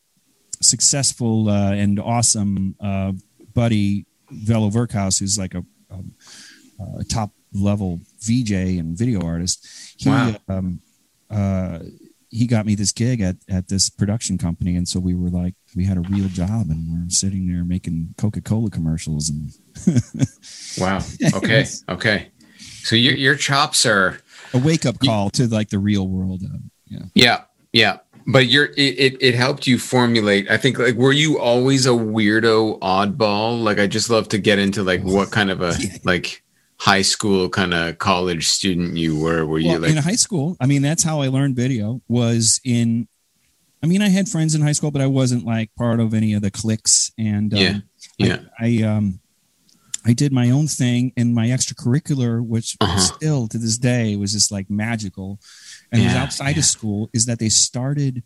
successful, 0.65 1.49
uh, 1.49 1.73
and 1.73 2.01
awesome 2.01 2.75
uh, 2.81 3.13
buddy 3.55 4.07
Velo 4.31 4.71
Verkhaus, 4.71 5.21
who's 5.21 5.39
like 5.39 5.55
a, 5.55 5.65
um, 5.91 6.13
a 6.99 7.05
top 7.05 7.31
level 7.53 8.01
VJ 8.21 8.53
and 8.53 8.97
video 8.97 9.21
artist. 9.25 9.67
He 9.97 10.09
Wow. 10.09 10.37
um, 10.49 10.81
uh, 11.31 11.81
he 12.31 12.49
got 12.49 12.67
me 12.67 12.75
this 12.75 12.91
gig 12.91 13.21
at 13.21 13.37
at 13.49 13.69
this 13.69 13.89
production 13.89 14.39
company, 14.39 14.75
and 14.75 14.89
so 14.89 14.99
we 14.99 15.15
were 15.15 15.31
like 15.31 15.55
we 15.77 15.85
had 15.85 15.97
a 15.97 16.01
real 16.01 16.29
job, 16.29 16.69
and 16.69 16.91
we're 16.91 17.09
sitting 17.09 17.47
there 17.47 17.65
making 17.65 18.15
Coca 18.19 18.41
Cola 18.41 18.71
commercials 18.71 19.31
and. 19.31 19.53
Wow. 20.77 20.99
Okay. 21.35 21.65
Okay. 21.89 22.33
So 22.59 22.97
your 22.97 23.15
your 23.15 23.37
chops 23.37 23.87
are 23.87 24.19
a 24.53 24.59
wake 24.59 24.85
up 24.85 24.99
call 24.99 25.31
to 25.31 25.47
like 25.47 25.71
the 25.71 25.79
real 25.79 26.09
world. 26.09 26.43
Uh, 26.43 26.59
yeah. 26.87 27.03
yeah 27.15 27.45
yeah. 27.75 27.99
But 28.27 28.47
you're 28.47 28.67
it, 28.67 28.99
it 28.99 29.17
it 29.21 29.35
helped 29.35 29.67
you 29.67 29.79
formulate. 29.79 30.51
I 30.51 30.57
think 30.57 30.79
like 30.79 30.95
were 30.95 31.13
you 31.13 31.39
always 31.39 31.87
a 31.87 31.91
weirdo 31.91 32.79
oddball? 32.81 33.63
Like 33.63 33.79
I 33.79 33.87
just 33.87 34.09
love 34.09 34.29
to 34.29 34.39
get 34.39 34.59
into 34.59 34.83
like 34.83 35.03
what 35.03 35.31
kind 35.31 35.51
of 35.51 35.61
a 35.61 35.75
like 36.05 36.43
high 36.79 37.03
school 37.03 37.49
kind 37.49 37.75
of 37.75 37.99
college 37.99 38.49
student 38.49 38.97
you 38.97 39.19
were. 39.19 39.45
Were 39.47 39.59
you 39.59 39.69
Well, 39.73 39.81
like 39.81 39.91
in 39.91 39.97
high 39.99 40.17
school, 40.17 40.57
I 40.61 40.67
mean, 40.67 40.83
that's 40.83 41.03
how 41.03 41.21
I 41.21 41.29
learned 41.29 41.57
video 41.57 42.01
was 42.09 42.61
in. 42.65 43.09
I 43.83 43.87
mean, 43.87 44.01
I 44.01 44.09
had 44.09 44.29
friends 44.29 44.55
in 44.55 44.63
high 44.63 44.73
school, 44.73 44.91
but 44.91 45.03
I 45.03 45.07
wasn't 45.07 45.45
like 45.45 45.71
part 45.77 46.01
of 46.01 46.15
any 46.15 46.33
of 46.33 46.41
the 46.41 46.51
cliques. 46.51 47.13
And 47.19 47.53
um, 47.53 47.61
Yeah, 47.61 47.81
yeah. 48.17 48.39
I, 48.59 48.81
I 48.81 48.83
um, 48.97 49.21
I 50.07 50.13
did 50.15 50.33
my 50.33 50.51
own 50.51 50.67
thing, 50.69 51.13
and 51.17 51.35
my 51.35 51.49
extracurricular, 51.49 52.45
which 52.45 52.77
Uh-huh. 52.81 52.99
still 52.99 53.49
to 53.49 53.59
this 53.59 53.77
day 53.79 54.17
was 54.17 54.33
just 54.33 54.51
like 54.51 54.71
magical, 54.71 55.39
and 55.95 56.03
it 56.03 56.07
was 56.07 56.15
outside 56.17 56.51
yeah. 56.57 56.59
of 56.59 56.65
school. 56.65 57.09
Is 57.13 57.27
that 57.27 57.39
they 57.39 57.49
started 57.49 58.23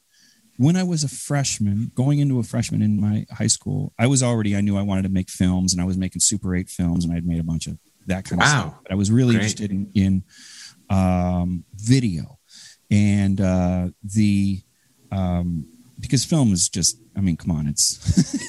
when 0.57 0.74
I 0.76 0.83
was 0.83 1.04
a 1.04 1.09
freshman, 1.09 1.92
going 1.94 2.18
into 2.18 2.38
a 2.40 2.42
freshman 2.42 2.83
in 2.83 3.00
my 3.00 3.26
high 3.31 3.46
school. 3.46 3.92
I 3.98 4.07
was 4.09 4.22
already 4.22 4.57
I 4.57 4.61
knew 4.61 4.76
I 4.76 4.83
wanted 4.83 5.02
to 5.02 5.09
make 5.09 5.31
films, 5.31 5.72
and 5.72 5.81
I 5.81 5.85
was 5.85 5.96
making 5.96 6.20
Super 6.20 6.57
Eight 6.57 6.68
films, 6.68 7.04
and 7.04 7.14
I'd 7.14 7.26
made 7.26 7.40
a 7.40 7.44
bunch 7.44 7.66
of 7.66 7.78
that 8.07 8.24
kind 8.24 8.42
of 8.42 8.48
stuff. 8.48 8.74
But 8.83 8.92
I 8.92 8.94
was 8.96 9.11
really 9.11 9.35
Great. 9.35 9.42
interested 9.44 9.70
in, 9.70 9.90
in 9.94 10.24
um, 10.90 11.64
video 11.76 12.38
and 12.90 13.40
uh, 13.40 13.88
the 14.02 14.62
um, 15.12 15.66
because 16.00 16.24
film 16.24 16.52
is 16.52 16.68
just 16.68 16.98
I 17.16 17.20
mean 17.20 17.37
come 17.37 17.50
on 17.50 17.66
it's 17.66 17.98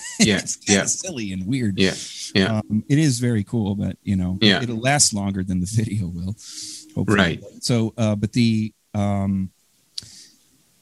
Yeah, 0.20 0.38
it's 0.38 0.58
yeah. 0.68 0.86
silly 0.86 1.32
and 1.34 1.46
weird 1.48 1.78
Yeah, 1.80 1.94
yeah. 2.36 2.60
um, 2.60 2.84
it 2.88 2.98
is 3.00 3.20
very 3.20 3.44
cool 3.44 3.76
but 3.76 3.98
you 4.04 4.16
know 4.16 4.38
Yeah. 4.42 4.62
it'll 4.62 4.80
last 4.80 5.14
longer 5.14 5.44
than 5.44 5.60
the 5.60 5.66
video 5.70 6.08
will 6.08 6.36
hopefully. 6.96 7.18
Right. 7.18 7.44
so 7.62 7.94
uh, 7.98 8.16
but 8.16 8.32
the 8.34 8.74
um, 8.94 9.52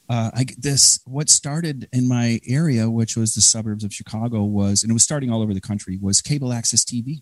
uh, 0.08 0.30
I 0.34 0.46
this 0.56 1.00
what 1.04 1.28
started 1.28 1.88
in 1.92 2.08
my 2.08 2.40
area, 2.46 2.88
which 2.88 3.16
was 3.16 3.34
the 3.34 3.40
suburbs 3.42 3.84
of 3.84 3.92
Chicago, 3.92 4.42
was 4.42 4.82
and 4.82 4.90
it 4.90 4.94
was 4.94 5.02
starting 5.02 5.30
all 5.30 5.42
over 5.42 5.52
the 5.52 5.60
country 5.60 5.98
was 6.00 6.22
cable 6.22 6.52
access 6.52 6.82
TV, 6.84 7.20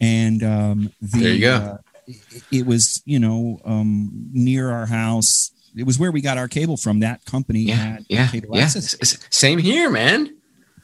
and 0.00 0.42
um, 0.42 0.90
the, 1.02 1.18
There 1.18 1.32
you 1.34 1.40
go. 1.40 1.54
Uh, 1.56 1.76
it, 2.06 2.42
it 2.50 2.66
was 2.66 3.02
you 3.04 3.18
know 3.18 3.60
um, 3.64 4.10
near 4.32 4.70
our 4.70 4.86
house. 4.86 5.50
It 5.76 5.84
was 5.84 5.98
where 5.98 6.12
we 6.12 6.20
got 6.22 6.38
our 6.38 6.48
cable 6.48 6.76
from. 6.78 7.00
That 7.00 7.24
company 7.26 7.60
yeah, 7.60 7.74
had 7.74 8.06
yeah, 8.08 8.28
cable 8.28 8.56
yeah. 8.56 8.62
access. 8.64 9.18
Same 9.30 9.58
here, 9.58 9.90
man. 9.90 10.34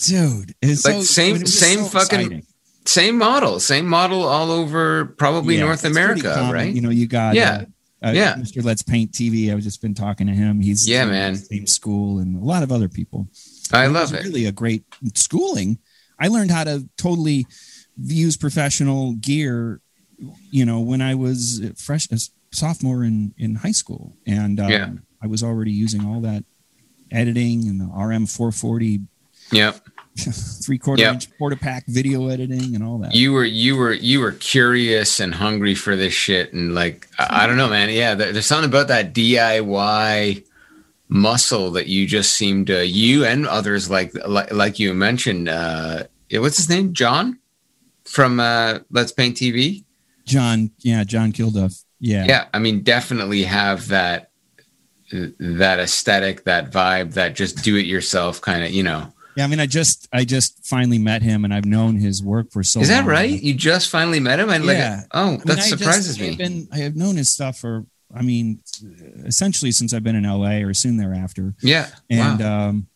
Dude, 0.07 0.55
it's 0.61 0.85
Like 0.85 0.95
so, 0.97 1.01
same- 1.03 1.37
it 1.37 1.43
was 1.43 1.51
just 1.53 1.59
same 1.59 1.85
fucking- 1.85 2.21
exciting. 2.21 2.47
Same 2.87 3.19
model, 3.19 3.61
same 3.61 3.87
model 3.87 4.23
all 4.25 4.51
over 4.51 5.05
probably 5.05 5.57
Yeah, 5.57 5.65
North 5.65 5.85
America, 5.85 6.33
common. 6.35 6.53
right? 6.53 6.75
You 6.75 6.81
know, 6.81 6.89
you 6.89 7.07
got 7.07 7.35
Yeah. 7.35 7.51
uh, 7.53 7.65
Uh, 8.05 8.13
Yeah. 8.15 8.35
Mr. 8.37 8.65
Let's 8.65 8.83
Paint 8.83 9.13
TV. 9.13 9.53
I've 9.53 9.61
just 9.63 9.83
been 9.83 9.95
talking 9.95 10.27
to 10.27 10.33
him. 10.33 10.61
He's 10.61 10.89
Yeah, 10.89 11.05
man. 11.05 11.37
Same 11.37 11.67
school 11.67 12.19
and 12.19 12.37
a 12.41 12.45
lot 12.45 12.63
of 12.63 12.73
other 12.73 12.89
people. 12.89 13.29
I 13.73 13.87
love 13.87 14.15
it. 14.15 14.25
Really 14.25 14.47
a 14.47 14.53
great 14.53 14.85
schooling. 15.15 15.79
I 16.19 16.29
learned 16.29 16.51
how 16.51 16.65
to 16.65 16.89
totally 16.97 17.47
use 18.03 18.37
professional 18.37 19.15
gear. 19.15 19.81
You 20.51 20.65
know, 20.67 20.81
when 20.81 21.01
I 21.01 21.15
was 21.15 21.63
fresh 21.77 22.09
a 22.11 22.19
sophomore 22.53 23.05
in 23.05 23.33
in 23.39 23.55
high 23.57 23.73
school, 23.73 24.17
and 24.27 24.61
um, 24.61 24.71
Yeah. 24.71 24.91
I 25.23 25.27
was 25.27 25.43
already 25.43 25.73
using 25.73 26.05
all 26.05 26.21
that 26.23 26.45
editing 27.11 27.69
and 27.69 27.81
the 27.81 27.87
RM 27.87 28.27
440 28.27 29.01
Yep. 29.53 29.81
three 30.65 30.79
quarter 30.79 31.03
Yep. 31.03 31.15
inch 31.15 31.39
quarter 31.39 31.57
pack 31.57 31.85
video 31.87 32.29
editing 32.29 32.75
and 32.75 32.85
all 32.85 32.99
that. 32.99 33.15
You 33.15 33.33
were 33.33 33.45
you 33.45 33.77
were 33.77 33.93
you 33.93 34.21
were 34.21 34.33
curious 34.33 35.21
and 35.21 35.35
hungry 35.35 35.75
for 35.75 35.97
this 35.97 36.13
shit 36.13 36.53
and 36.53 36.75
like 36.75 37.09
I, 37.19 37.45
I 37.45 37.47
don't 37.47 37.57
know 37.57 37.69
man 37.69 37.89
yeah 37.91 38.15
there, 38.15 38.33
there's 38.33 38.47
something 38.47 38.69
about 38.69 38.89
that 38.89 39.15
DIY 39.15 40.45
muscle 41.09 41.71
that 41.73 41.87
you 41.87 42.07
just 42.07 42.35
seem 42.35 42.65
to 42.67 42.87
you 42.87 43.25
and 43.25 43.47
others 43.47 43.91
like 43.91 44.13
like, 44.27 44.53
like 44.53 44.79
you 44.79 44.95
mentioned 44.95 45.49
uh 45.49 46.05
yeah, 46.29 46.39
what's 46.41 46.57
his 46.57 46.69
name 46.69 46.93
John 46.93 47.39
from 48.05 48.41
uh 48.41 48.81
Let's 48.91 49.13
Paint 49.13 49.37
TV 49.37 49.85
John, 50.27 50.71
yeah, 50.79 51.03
John 51.03 51.33
Kilduff. 51.33 51.85
Yeah. 51.99 52.25
yeah 52.27 52.45
I 52.55 52.59
mean 52.61 52.83
definitely 52.83 53.43
have 53.45 53.89
that 53.89 54.31
that 55.13 55.81
aesthetic 55.81 56.45
that 56.45 56.71
vibe 56.71 57.15
that 57.15 57.35
just 57.35 57.65
do 57.65 57.77
it 57.77 57.87
yourself 57.87 58.41
kind 58.41 58.63
of 58.65 58.71
you 58.71 58.83
know 58.85 59.13
Yeah, 59.37 59.45
I 59.45 59.47
mean, 59.47 59.61
I 59.61 59.67
just 59.67 60.09
I 60.13 60.25
just 60.25 60.67
finally 60.67 60.99
met 60.99 61.23
him, 61.23 61.45
and 61.45 61.55
I've 61.55 61.65
known 61.65 61.97
his 61.97 62.23
work 62.23 62.51
for 62.51 62.63
so. 62.63 62.81
is 62.81 62.89
that 62.89 63.01
long. 63.01 63.07
right 63.09 63.43
you 63.43 63.55
just 63.55 63.89
finally 63.89 64.21
met 64.21 64.41
him 64.41 64.51
and 64.51 64.67
like 64.67 64.77
Yeah. 64.77 65.03
oh 65.13 65.21
I 65.21 65.31
mean, 65.31 65.41
that 65.45 65.53
I 65.53 65.55
just- 65.57 65.69
surprises 65.69 66.21
I've 66.21 66.29
me 66.29 66.37
Been, 66.37 66.69
I 66.73 66.79
have 66.79 66.97
known 66.97 67.17
his 67.17 67.33
stuff 67.33 67.59
for, 67.59 67.87
I 68.15 68.23
mean, 68.23 68.61
essentially 69.25 69.71
since 69.73 69.95
I've 69.95 70.03
been 70.03 70.17
in 70.17 70.25
LA 70.25 70.67
or 70.67 70.75
soon 70.75 70.97
thereafter, 70.97 71.55
yeah 71.63 71.89
and 72.09 72.41
wow 72.41 72.69
um, 72.69 72.87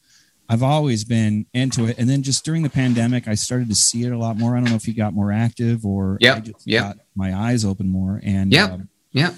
I've 0.48 0.62
always 0.62 1.04
been 1.04 1.46
into 1.54 1.86
it. 1.86 1.96
And 1.98 2.08
then 2.08 2.22
just 2.22 2.44
during 2.44 2.62
the 2.62 2.70
pandemic, 2.70 3.26
I 3.26 3.34
started 3.34 3.68
to 3.70 3.74
see 3.74 4.04
it 4.04 4.12
a 4.12 4.18
lot 4.18 4.36
more. 4.36 4.56
I 4.56 4.60
don't 4.60 4.68
know 4.68 4.76
if 4.76 4.84
he 4.84 4.92
got 4.92 5.14
more 5.14 5.32
active 5.32 5.86
or 5.86 6.18
I 6.22 6.40
just 6.40 6.66
yep. 6.66 6.82
got 6.82 6.96
my 7.14 7.34
eyes 7.34 7.64
open 7.64 7.88
more. 7.88 8.20
And 8.22 8.52
yeah, 8.52 8.64
um, 8.66 8.88
yep. 9.12 9.34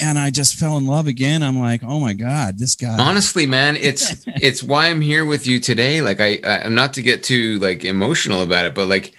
And 0.00 0.18
I 0.18 0.30
just 0.30 0.54
fell 0.54 0.76
in 0.76 0.86
love 0.86 1.06
again. 1.06 1.42
I'm 1.42 1.58
like, 1.58 1.82
oh 1.82 2.00
my 2.00 2.12
god, 2.12 2.58
this 2.58 2.74
guy. 2.74 2.96
honestly 2.98 3.46
man 3.46 3.76
it's 3.76 4.24
it's 4.26 4.62
why 4.62 4.88
i'm 4.88 5.00
here 5.00 5.24
with 5.24 5.46
you 5.46 5.60
today 5.60 6.00
like 6.00 6.20
i 6.20 6.38
i'm 6.44 6.74
not 6.74 6.94
to 6.94 7.02
get 7.02 7.22
too 7.22 7.58
like 7.58 7.84
emotional 7.84 8.42
about 8.42 8.66
it 8.66 8.74
but 8.74 8.86
like 8.86 9.14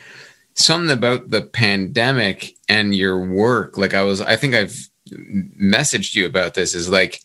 something 0.53 0.91
about 0.91 1.29
the 1.29 1.41
pandemic 1.41 2.55
and 2.67 2.95
your 2.95 3.19
work 3.25 3.77
like 3.77 3.93
i 3.93 4.03
was 4.03 4.21
i 4.21 4.35
think 4.35 4.53
i've 4.53 4.75
messaged 5.09 6.15
you 6.15 6.25
about 6.25 6.53
this 6.53 6.75
is 6.75 6.89
like 6.89 7.21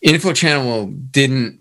info 0.00 0.32
channel 0.32 0.86
didn't 0.86 1.60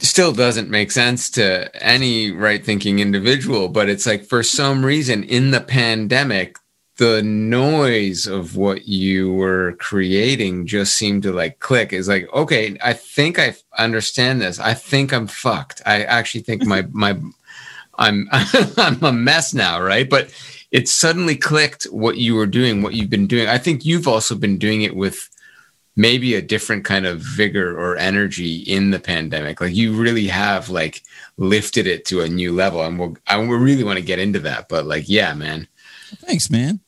still 0.00 0.32
doesn't 0.32 0.70
make 0.70 0.90
sense 0.90 1.30
to 1.30 1.84
any 1.84 2.30
right 2.30 2.64
thinking 2.64 2.98
individual 2.98 3.68
but 3.68 3.88
it's 3.88 4.06
like 4.06 4.24
for 4.24 4.42
some 4.42 4.84
reason 4.84 5.22
in 5.24 5.50
the 5.50 5.60
pandemic 5.60 6.56
the 6.96 7.22
noise 7.22 8.26
of 8.26 8.56
what 8.56 8.88
you 8.88 9.32
were 9.32 9.76
creating 9.78 10.66
just 10.66 10.94
seemed 10.94 11.22
to 11.24 11.32
like 11.32 11.58
click. 11.58 11.92
Is 11.92 12.08
like 12.08 12.32
okay 12.32 12.76
i 12.82 12.92
think 12.92 13.38
i 13.38 13.54
understand 13.78 14.40
this. 14.40 14.58
I 14.58 14.74
think 14.74 15.12
i'm 15.12 15.26
fucked. 15.26 15.82
I 15.84 16.02
actually 16.04 16.42
think 16.42 16.64
my 16.64 16.86
my 16.92 17.18
i'm 17.98 18.28
i'm 18.32 19.02
a 19.02 19.12
mess 19.12 19.52
now 19.52 19.80
right? 19.80 20.08
But 20.08 20.34
it 20.70 20.88
suddenly 20.88 21.36
clicked 21.36 21.84
what 21.84 22.16
you 22.16 22.34
were 22.34 22.46
doing 22.46 22.82
what 22.82 22.94
you've 22.94 23.10
been 23.10 23.26
doing. 23.26 23.48
I 23.48 23.58
think 23.58 23.84
you've 23.84 24.08
also 24.08 24.34
been 24.34 24.58
doing 24.58 24.82
it 24.82 24.96
with 24.96 25.28
maybe 25.98 26.34
a 26.34 26.42
different 26.42 26.84
kind 26.84 27.06
of 27.06 27.20
vigor 27.20 27.78
or 27.78 27.96
energy 27.96 28.56
in 28.56 28.90
the 28.90 28.98
pandemic. 28.98 29.60
Like 29.60 29.74
you 29.74 29.94
really 29.94 30.26
have 30.26 30.68
like 30.68 31.02
lifted 31.38 31.86
it 31.86 32.04
to 32.06 32.20
a 32.20 32.28
new 32.28 32.54
level. 32.54 32.82
And 32.82 32.98
we'll 32.98 33.16
i 33.26 33.38
really 33.38 33.84
want 33.84 33.98
to 33.98 34.04
get 34.04 34.18
into 34.18 34.38
that 34.40 34.70
but 34.70 34.86
like 34.86 35.10
yeah 35.10 35.34
man. 35.34 35.68
Thanks, 36.06 36.50
man. 36.50 36.80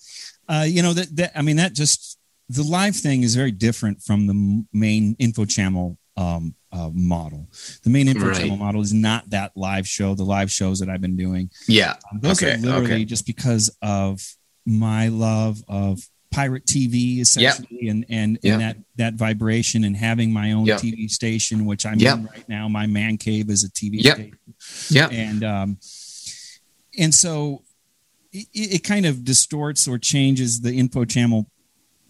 Uh, 0.49 0.65
you 0.67 0.83
know 0.83 0.93
that 0.95 1.15
that 1.17 1.33
I 1.39 1.43
mean 1.43 1.57
that 1.57 1.75
just 1.75 2.19
the 2.49 2.63
live 2.63 2.97
thing 2.97 3.23
is 3.23 3.35
very 3.35 3.51
different 3.53 4.03
from 4.03 4.27
the 4.27 4.65
main 4.73 5.15
info 5.19 5.45
channel 5.45 5.99
um, 6.17 6.55
uh, 6.73 6.91
model. 6.93 7.49
The 7.83 7.91
main 7.91 8.09
info 8.09 8.27
Right. 8.29 8.37
channel 8.41 8.57
model 8.57 8.81
is 8.81 8.93
not 8.93 9.29
that 9.31 9.53
live 9.57 9.87
show. 9.87 10.15
The 10.15 10.25
live 10.25 10.51
shows 10.51 10.79
that 10.81 10.89
I've 10.89 11.01
been 11.03 11.17
doing, 11.17 11.51
yeah 11.69 11.97
um, 12.11 12.21
those 12.21 12.43
Okay, 12.43 12.55
are 12.55 12.59
literally 12.59 12.85
okay. 12.95 13.05
just 13.05 13.27
because 13.27 13.71
of 13.83 14.21
my 14.67 15.09
love 15.09 15.63
of 15.69 16.01
pirate 16.31 16.65
TV, 16.67 17.21
essentially, 17.21 17.89
and 17.89 18.05
and, 18.09 18.39
Yep. 18.43 18.53
and 18.53 18.63
that 18.63 18.77
that 18.97 19.15
vibration 19.15 19.85
and 19.85 19.97
having 19.97 20.33
my 20.33 20.53
own 20.53 20.65
Yep. 20.67 20.81
TV 20.81 21.09
station, 21.11 21.67
which 21.67 21.85
I'm 21.87 21.99
Yep. 21.99 22.19
in 22.19 22.25
right 22.27 22.49
now. 22.49 22.69
My 22.69 22.87
man 22.87 23.17
cave 23.19 23.49
is 23.51 23.65
a 23.65 23.71
TV 23.71 23.99
Yep. 24.03 24.15
station 24.17 24.39
yeah 24.91 25.09
and 25.09 25.45
um, 25.45 25.79
and 26.99 27.15
so 27.15 27.63
it, 28.55 28.75
it 28.77 28.85
kind 28.85 29.07
of 29.07 29.25
distorts 29.25 29.87
or 29.89 29.99
changes 29.99 30.61
the 30.61 30.73
info 30.73 31.05
channel 31.05 31.47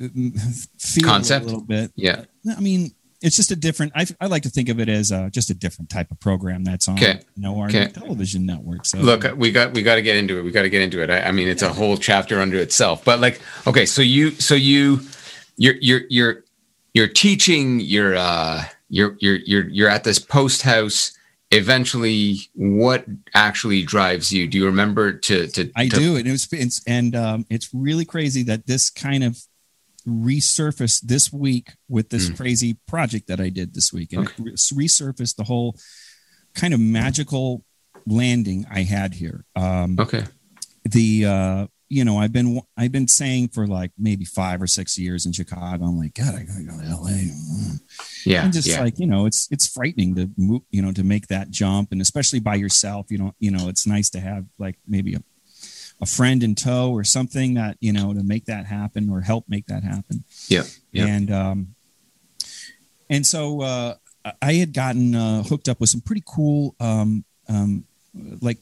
mm, 0.01 0.67
feel 0.79 1.05
Concept? 1.05 1.43
a 1.43 1.47
little 1.47 1.61
bit. 1.63 1.93
yeah 1.97 2.25
I 2.57 2.61
mean, 2.61 2.93
it's 3.21 3.35
just 3.37 3.51
a 3.51 3.57
different. 3.57 3.93
I, 3.97 4.07
I 4.21 4.27
like 4.29 4.45
to 4.45 4.49
think 4.49 4.69
of 4.69 4.79
it 4.79 4.89
as 4.89 5.11
uh, 5.11 5.29
just 5.31 5.51
a 5.51 5.55
different 5.55 5.91
type 5.91 6.11
of 6.13 6.21
program 6.21 6.63
that's 6.65 6.87
on 6.89 6.95
Okay. 6.99 7.21
you 7.35 7.43
know, 7.43 7.59
our 7.61 7.67
Okay. 7.67 7.89
television 7.89 8.47
network. 8.47 8.87
So 8.87 8.99
look 8.99 9.25
we 9.37 9.51
got 9.51 9.73
we 9.75 9.83
got 9.83 9.97
to 9.97 10.03
get 10.03 10.17
into 10.17 10.39
it 10.39 10.43
we 10.43 10.51
got 10.53 10.63
to 10.63 10.71
get 10.71 10.83
into 10.83 11.03
it 11.03 11.11
I, 11.11 11.23
I 11.23 11.33
mean 11.33 11.49
it's 11.49 11.63
a 11.63 11.73
whole 11.73 11.97
chapter 11.97 12.41
unto 12.41 12.57
itself 12.59 13.05
but 13.05 13.19
like 13.21 13.41
okay 13.67 13.87
so 13.87 14.03
you 14.03 14.31
so 14.33 14.55
you 14.55 15.01
you're 15.57 15.75
you're 15.81 16.03
you're 16.09 16.45
you're 16.95 17.09
teaching 17.09 17.81
you're 17.81 18.17
uh 18.17 18.63
you're 18.89 19.17
you're 19.21 19.37
you're 19.45 19.69
you're 19.69 19.89
at 19.91 20.05
this 20.05 20.19
post 20.21 20.63
house 20.63 21.13
eventually 21.51 22.39
what 22.55 23.05
actually 23.35 23.83
drives 23.83 24.31
you 24.33 24.47
do 24.47 24.59
you 24.59 24.67
remember 24.67 25.13
to 25.13 25.47
to 25.49 25.71
I 25.75 25.89
to- 25.89 25.97
do, 25.97 26.17
and 26.17 26.27
it 26.27 26.31
was 26.31 26.49
it's, 26.53 26.83
and 26.87 27.15
um, 27.17 27.47
it's 27.51 27.71
really 27.73 28.05
crazy 28.05 28.43
that 28.45 28.67
this 28.67 28.91
kind 28.91 29.25
of 29.25 29.39
resurfaced 30.07 31.03
this 31.03 31.33
week 31.33 31.69
with 31.89 32.09
this 32.11 32.31
Mm. 32.31 32.37
crazy 32.37 32.77
project 32.87 33.29
that 33.29 33.41
I 33.41 33.49
did 33.51 33.75
this 33.75 33.93
week, 33.93 34.13
and 34.13 34.29
it 34.29 34.35
re- 34.39 34.53
resurfaced 34.53 35.37
the 35.37 35.45
whole 35.45 35.77
kind 36.55 36.73
of 36.75 36.81
magical 36.81 37.65
landing 38.07 38.67
I 38.71 38.83
had 38.83 39.15
here. 39.15 39.45
Um, 39.57 39.97
okay 39.99 40.25
the 40.85 41.27
uh, 41.27 41.67
you 41.89 42.05
know 42.05 42.19
I've 42.19 42.33
been 42.33 42.61
I've 42.77 42.93
been 42.93 43.09
saying 43.09 43.49
for 43.49 43.67
like 43.67 43.93
maybe 43.99 44.25
five 44.25 44.61
or 44.61 44.67
six 44.67 44.99
years 44.99 45.27
in 45.27 45.33
Chicago. 45.33 45.85
I'm 45.85 45.99
like, 45.99 46.15
God, 46.15 46.35
I 46.35 46.43
gotta 46.45 46.63
go 46.65 46.79
to 46.79 46.97
LA. 46.97 47.19
yeah 48.25 48.45
and 48.45 48.53
just 48.53 48.69
yeah 48.69 48.81
like 48.83 48.99
you 48.99 49.07
know 49.07 49.27
it's 49.27 49.49
it's 49.51 49.67
frightening 49.67 50.15
to 50.15 50.31
move 50.37 50.63
you 50.71 50.83
know 50.83 50.93
to 50.93 51.03
make 51.05 51.29
that 51.29 51.51
jump 51.51 51.93
and 51.93 52.01
especially 52.01 52.41
by 52.41 52.55
yourself 52.55 53.07
you 53.11 53.19
don't 53.19 53.35
you 53.39 53.51
know 53.51 53.69
it's 53.69 53.87
nice 53.87 54.11
to 54.11 54.21
have 54.21 54.45
like 54.59 54.77
maybe 54.87 55.15
a, 55.15 55.23
a 56.01 56.07
friend 56.07 56.43
in 56.43 56.55
tow 56.55 56.91
or 56.93 57.05
something 57.05 57.55
that 57.55 57.77
you 57.81 57.93
know 57.93 58.13
to 58.13 58.23
make 58.23 58.45
that 58.47 58.67
happen 58.67 59.09
or 59.09 59.21
help 59.21 59.45
make 59.49 59.67
that 59.67 59.83
happen 59.83 60.25
yeah 60.49 60.63
yeah 60.93 61.07
and 61.07 61.31
um 61.31 61.75
and 63.09 63.27
so 63.27 63.63
uh 63.63 63.95
i 64.43 64.55
had 64.55 64.73
gotten 64.73 65.15
uh 65.15 65.43
hooked 65.45 65.69
up 65.69 65.81
with 65.81 65.89
some 65.89 66.01
pretty 66.01 66.23
cool 66.27 66.75
um 66.81 67.25
um 67.49 67.85
like 68.41 68.59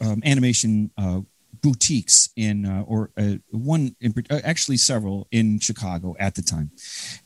um, 0.00 0.22
animation 0.24 0.90
uh 0.96 1.20
boutiques 1.62 2.30
in 2.36 2.64
uh, 2.66 2.82
or 2.86 3.10
uh, 3.18 3.34
one 3.50 3.94
in, 4.00 4.14
uh, 4.30 4.40
actually 4.44 4.76
several 4.76 5.26
in 5.30 5.58
chicago 5.60 6.14
at 6.18 6.34
the 6.34 6.42
time. 6.42 6.70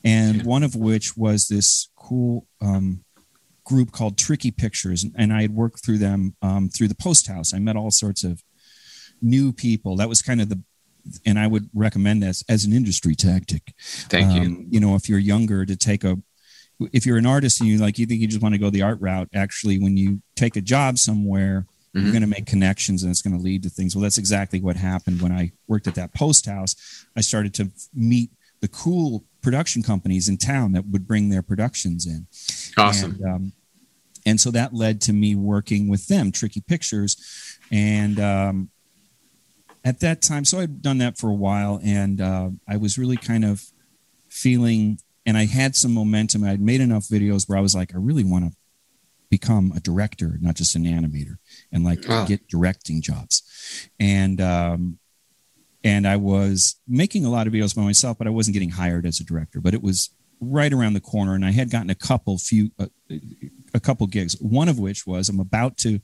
And 0.02 0.36
Yeah. 0.38 0.42
one 0.44 0.62
of 0.62 0.74
which 0.74 1.16
was 1.16 1.48
this 1.48 1.88
cool 1.96 2.46
um 2.60 3.04
group 3.64 3.92
called 3.92 4.18
tricky 4.18 4.50
pictures 4.50 5.06
and 5.16 5.32
i 5.32 5.40
had 5.42 5.54
worked 5.54 5.82
through 5.84 5.96
them 5.98 6.34
um, 6.42 6.68
through 6.68 6.88
the 6.88 6.94
post 6.94 7.26
house. 7.28 7.54
I 7.54 7.58
met 7.58 7.76
all 7.76 7.90
sorts 7.90 8.22
of 8.24 8.42
new 9.22 9.52
people. 9.52 9.96
That 9.96 10.08
was 10.08 10.20
kind 10.20 10.40
of 10.40 10.48
the 10.50 10.60
and 11.26 11.38
i 11.38 11.46
would 11.46 11.68
recommend 11.74 12.22
this 12.22 12.42
as 12.48 12.64
an 12.64 12.72
industry 12.72 13.14
tactic. 13.14 13.74
Thank 14.08 14.34
you. 14.34 14.42
Um, 14.48 14.66
you 14.70 14.80
know 14.80 14.94
if 14.96 15.08
you're 15.08 15.18
younger 15.18 15.64
to 15.66 15.76
take 15.76 16.04
a 16.04 16.18
if 16.92 17.06
you're 17.06 17.18
an 17.18 17.26
artist 17.26 17.60
and 17.60 17.68
you 17.68 17.78
like 17.78 17.98
you 17.98 18.06
think 18.06 18.20
you 18.20 18.26
just 18.26 18.42
want 18.42 18.54
to 18.54 18.58
go 18.58 18.68
the 18.70 18.82
art 18.82 19.00
route 19.00 19.28
actually 19.34 19.78
when 19.78 19.96
you 19.96 20.20
take 20.34 20.56
a 20.56 20.60
job 20.60 20.98
somewhere 20.98 21.66
Mhm. 21.94 22.02
you're 22.02 22.12
going 22.12 22.22
to 22.22 22.26
make 22.28 22.46
connections 22.46 23.02
and 23.02 23.10
it's 23.10 23.22
going 23.22 23.36
to 23.36 23.42
lead 23.42 23.62
to 23.62 23.70
things 23.70 23.94
well 23.94 24.02
that's 24.02 24.18
exactly 24.18 24.60
what 24.60 24.76
happened 24.76 25.22
when 25.22 25.32
i 25.32 25.52
worked 25.68 25.86
at 25.86 25.94
that 25.94 26.12
post 26.14 26.46
house 26.46 26.74
i 27.16 27.20
started 27.20 27.54
to 27.54 27.70
meet 27.94 28.30
the 28.60 28.68
cool 28.68 29.24
production 29.42 29.82
companies 29.82 30.28
in 30.28 30.36
town 30.36 30.72
that 30.72 30.86
would 30.86 31.06
bring 31.06 31.28
their 31.28 31.42
productions 31.42 32.06
in 32.06 32.26
awesome 32.76 33.12
and, 33.12 33.24
um, 33.24 33.52
and 34.26 34.40
so 34.40 34.50
that 34.50 34.72
led 34.72 35.00
to 35.02 35.12
me 35.12 35.34
working 35.34 35.86
with 35.88 36.06
them, 36.08 36.32
Tricky 36.32 36.62
Pictures. 36.62 37.58
And 37.70 38.18
um, 38.18 38.70
at 39.84 40.00
that 40.00 40.22
time, 40.22 40.44
so 40.44 40.60
I'd 40.60 40.80
done 40.80 40.98
that 40.98 41.18
for 41.18 41.28
a 41.28 41.34
while, 41.34 41.78
and 41.84 42.20
uh, 42.20 42.50
I 42.66 42.78
was 42.78 42.96
really 42.96 43.18
kind 43.18 43.44
of 43.44 43.62
feeling, 44.28 44.98
and 45.26 45.36
I 45.36 45.44
had 45.44 45.76
some 45.76 45.92
momentum. 45.92 46.42
I'd 46.42 46.60
made 46.60 46.80
enough 46.80 47.04
videos 47.04 47.48
where 47.48 47.58
I 47.58 47.60
was 47.60 47.74
like, 47.74 47.94
I 47.94 47.98
really 47.98 48.24
want 48.24 48.46
to 48.50 48.56
become 49.28 49.72
a 49.76 49.80
director, 49.80 50.38
not 50.40 50.54
just 50.54 50.74
an 50.74 50.84
animator, 50.84 51.36
and 51.74 51.84
like 51.84 52.08
Wow. 52.08 52.24
get 52.24 52.48
directing 52.48 53.02
jobs. 53.02 53.42
And 54.00 54.40
um, 54.40 54.98
and 55.82 56.06
I 56.08 56.16
was 56.16 56.76
making 56.88 57.26
a 57.26 57.30
lot 57.30 57.46
of 57.46 57.52
videos 57.52 57.76
by 57.76 57.82
myself, 57.82 58.16
but 58.16 58.26
I 58.26 58.30
wasn't 58.30 58.54
getting 58.54 58.70
hired 58.70 59.04
as 59.04 59.20
a 59.20 59.24
director. 59.24 59.60
But 59.60 59.74
it 59.74 59.82
was 59.82 60.08
right 60.40 60.72
around 60.72 60.94
the 60.94 61.00
corner, 61.00 61.34
and 61.34 61.44
I 61.44 61.50
had 61.50 61.70
gotten 61.70 61.90
a 61.90 61.94
couple 61.94 62.38
few 62.38 62.70
uh, 62.78 62.86
a 63.74 63.80
couple 63.80 64.06
gigs. 64.06 64.34
One 64.40 64.68
of 64.70 64.78
which 64.78 65.06
was 65.06 65.28
I'm 65.28 65.40
about 65.40 65.76
to 65.78 66.00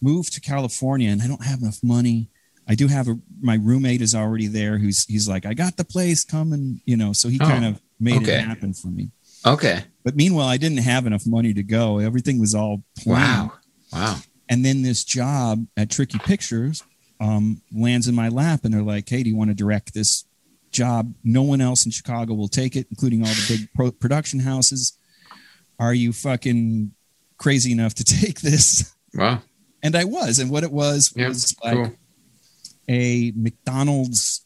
move 0.00 0.30
to 0.30 0.40
California, 0.40 1.10
and 1.10 1.22
I 1.22 1.28
don't 1.28 1.44
have 1.44 1.60
enough 1.60 1.80
money. 1.82 2.30
I 2.66 2.74
do 2.74 2.88
have 2.88 3.08
a 3.08 3.18
my 3.40 3.56
roommate 3.56 4.00
is 4.00 4.14
already 4.14 4.46
there. 4.46 4.78
Who's 4.78 5.04
he's 5.06 5.28
like, 5.28 5.44
I 5.46 5.54
got 5.54 5.76
the 5.76 5.84
place, 5.84 6.24
come 6.24 6.52
and 6.52 6.80
you 6.84 6.96
know. 6.96 7.12
So 7.12 7.28
he 7.28 7.38
Oh, 7.40 7.46
kind 7.46 7.64
of 7.64 7.80
made 8.00 8.22
okay. 8.22 8.36
it 8.38 8.40
happen 8.44 8.72
for 8.74 8.88
me. 8.88 9.10
Okay. 9.46 9.84
But 10.02 10.16
meanwhile, 10.16 10.48
I 10.48 10.56
didn't 10.56 10.78
have 10.78 11.06
enough 11.06 11.26
money 11.26 11.52
to 11.54 11.62
go. 11.62 11.98
Everything 11.98 12.40
was 12.40 12.54
all 12.54 12.82
planned. 12.98 13.50
Wow. 13.50 13.52
Wow. 13.92 14.16
And 14.48 14.64
then 14.64 14.82
this 14.82 15.04
job 15.04 15.66
at 15.76 15.90
Tricky 15.90 16.18
Pictures 16.18 16.82
um, 17.20 17.62
lands 17.72 18.08
in 18.08 18.14
my 18.14 18.28
lap, 18.28 18.60
and 18.64 18.74
they're 18.74 18.82
like, 18.82 19.08
"Hey, 19.08 19.22
do 19.22 19.30
you 19.30 19.36
want 19.36 19.50
to 19.50 19.54
direct 19.54 19.94
this 19.94 20.24
job? 20.70 21.14
No 21.24 21.42
one 21.42 21.60
else 21.60 21.86
in 21.86 21.92
Chicago 21.92 22.34
will 22.34 22.48
take 22.48 22.76
it, 22.76 22.86
including 22.90 23.22
all 23.22 23.28
the 23.28 23.44
big 23.56 23.68
pro- 23.74 23.92
production 23.92 24.40
houses. 24.40 24.98
Are 25.78 25.94
you 25.94 26.12
fucking 26.12 26.92
crazy 27.38 27.72
enough 27.72 27.94
to 27.94 28.04
take 28.20 28.40
this?" 28.40 28.94
Wow. 29.14 29.42
And 29.82 29.94
I 29.96 30.04
was, 30.04 30.38
and 30.38 30.50
what 30.50 30.64
it 30.64 30.72
was 30.72 31.12
Yeah. 31.16 31.28
was 31.28 31.54
like 31.62 31.74
Cool. 31.74 31.92
a 32.88 33.32
McDonald's. 33.36 34.40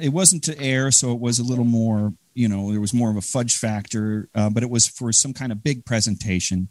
It 0.00 0.12
wasn't 0.12 0.42
to 0.44 0.58
air, 0.58 0.90
so 0.90 1.12
it 1.12 1.20
was 1.20 1.38
a 1.38 1.44
little 1.44 1.64
more. 1.64 2.12
You 2.34 2.48
know, 2.48 2.70
there 2.72 2.80
was 2.80 2.92
more 2.92 3.08
of 3.10 3.16
a 3.16 3.20
fudge 3.22 3.56
factor, 3.56 4.28
uh, 4.34 4.50
but 4.50 4.62
it 4.62 4.68
was 4.70 4.86
for 4.86 5.12
some 5.12 5.32
kind 5.32 5.52
of 5.52 5.62
big 5.62 5.84
presentation, 5.86 6.68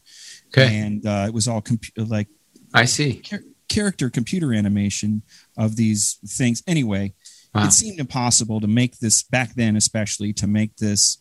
Okay. 0.58 0.78
and 0.80 1.06
uh, 1.06 1.26
it 1.28 1.34
was 1.34 1.48
all 1.48 1.62
compu- 1.62 2.10
like 2.10 2.28
I 2.74 2.86
see. 2.86 3.20
char- 3.22 3.44
character 3.68 4.10
computer 4.10 4.54
animation 4.54 5.22
of 5.58 5.76
these 5.76 6.18
things. 6.28 6.63
Anyway, 6.68 7.13
Wow. 7.54 7.65
it 7.68 7.72
seemed 7.72 8.00
impossible 8.00 8.60
to 8.62 8.68
make 8.68 9.00
this 9.00 9.24
back 9.24 9.56
then, 9.56 9.76
especially 9.78 10.34
to 10.34 10.48
make 10.48 10.76
this 10.78 11.20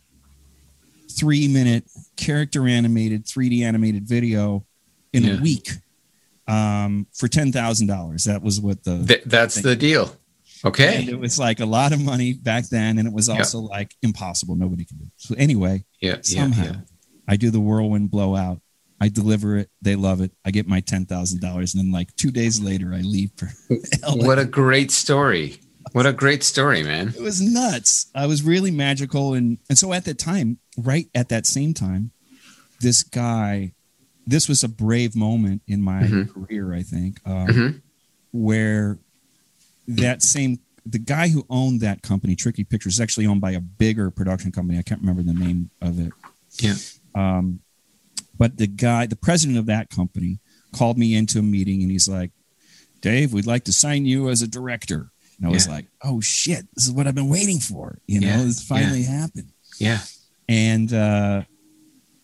three 1.11 1.47
minute 1.49 1.85
character 2.16 2.66
animated 2.66 3.25
3D 3.25 3.62
animated 3.62 4.07
video 4.09 4.66
in 5.12 5.23
Yeah. 5.25 5.38
a 5.38 5.40
week 5.40 5.68
um, 6.49 7.07
for 7.12 7.29
ten 7.29 7.53
thousand 7.53 7.87
dollars. 7.87 8.25
That 8.25 8.42
was 8.42 8.61
what 8.61 8.83
the 8.85 9.05
Th- 9.05 9.23
that's 9.25 9.55
the 9.62 9.77
deal. 9.77 10.07
and 10.64 10.73
Okay. 10.73 11.05
it 11.09 11.18
was 11.18 11.38
like 11.38 11.61
a 11.61 11.66
lot 11.66 11.92
of 11.92 12.03
money 12.03 12.33
back 12.35 12.68
then, 12.68 12.99
and 12.99 13.07
it 13.07 13.14
was 13.14 13.29
Yeah. 13.29 13.37
also 13.38 13.61
like 13.61 13.94
impossible. 14.03 14.57
Nobody 14.57 14.85
can 14.85 14.99
do. 14.99 15.05
It. 15.05 15.12
So 15.16 15.35
anyway, 15.38 15.85
Yeah. 16.01 16.16
Yeah. 16.25 16.40
somehow 16.42 16.64
yeah. 16.64 16.77
I 17.29 17.37
do 17.37 17.51
the 17.51 17.61
whirlwind 17.61 18.11
blowout. 18.11 18.61
I 19.04 19.08
deliver 19.10 19.58
it. 19.58 19.68
They 19.82 19.96
love 19.96 20.22
it. 20.22 20.32
I 20.46 20.50
get 20.50 20.66
my 20.66 20.80
ten 20.80 21.04
thousand 21.04 21.42
dollars, 21.42 21.74
and 21.74 21.84
then 21.84 21.92
like 21.92 22.16
two 22.16 22.30
days 22.30 22.58
later, 22.58 22.94
I 22.94 23.00
leave 23.02 23.32
for 23.36 23.50
LA. 24.02 24.26
What 24.26 24.38
a 24.38 24.46
great 24.46 24.90
story. 24.90 25.58
What 25.92 26.06
a 26.06 26.12
great 26.14 26.42
story, 26.42 26.82
man. 26.82 27.08
it 27.14 27.20
was 27.20 27.42
nuts. 27.42 28.06
I 28.14 28.24
was 28.26 28.42
really 28.42 28.70
magical, 28.70 29.34
and 29.34 29.58
and 29.68 29.76
so 29.78 29.92
at 29.92 30.06
that 30.06 30.18
time, 30.18 30.58
right 30.78 31.06
at 31.14 31.28
that 31.28 31.46
same 31.46 31.74
time, 31.74 32.12
this 32.80 33.02
guy, 33.02 33.74
this 34.26 34.48
was 34.48 34.64
a 34.64 34.68
brave 34.68 35.14
moment 35.14 35.60
in 35.68 35.82
my 35.82 36.04
Mhm. 36.04 36.30
career, 36.32 36.72
I 36.72 36.82
think, 36.82 37.20
um, 37.26 37.46
Mhm. 37.48 37.82
where 38.32 38.98
that 39.86 40.22
same 40.22 40.60
the 40.86 40.98
guy 40.98 41.28
who 41.28 41.44
owned 41.50 41.80
that 41.82 42.00
company, 42.02 42.34
Tricky 42.36 42.64
Pictures, 42.64 42.94
is 42.94 43.00
actually 43.00 43.26
owned 43.26 43.40
by 43.42 43.50
a 43.52 43.60
bigger 43.60 44.10
production 44.10 44.50
company. 44.52 44.78
I 44.78 44.82
can't 44.82 45.00
remember 45.00 45.22
the 45.22 45.32
name 45.34 45.70
of 45.82 45.98
it. 45.98 46.12
Yeah. 46.58 46.74
Um, 47.14 47.60
but 48.38 48.57
the 48.59 48.66
guy, 48.66 49.07
the 49.07 49.16
president 49.16 49.59
of 49.59 49.66
that 49.66 49.90
company, 49.90 50.38
called 50.73 50.99
me 50.99 51.14
into 51.14 51.38
a 51.38 51.42
meeting, 51.42 51.83
and 51.83 51.90
he's 51.90 52.09
like, 52.09 52.31
"Dave, 53.01 53.33
we'd 53.33 53.47
like 53.47 53.64
to 53.64 53.73
sign 53.73 54.07
you 54.07 54.29
as 54.29 54.42
a 54.42 54.49
director." 54.49 55.11
And 55.38 55.47
I 55.47 55.51
was 55.51 55.68
like, 55.68 55.87
"Oh 56.03 56.20
shit, 56.20 56.66
this 56.75 56.85
is 56.87 56.92
what 56.92 57.07
I've 57.07 57.14
been 57.14 57.29
waiting 57.29 57.59
for." 57.59 57.99
You 58.07 58.20
know, 58.20 58.27
Yeah, 58.29 58.42
this 58.44 58.62
finally 58.62 59.03
happened. 59.03 59.51
Yeah. 59.79 60.01
And 60.49 60.92
uh, 60.92 61.42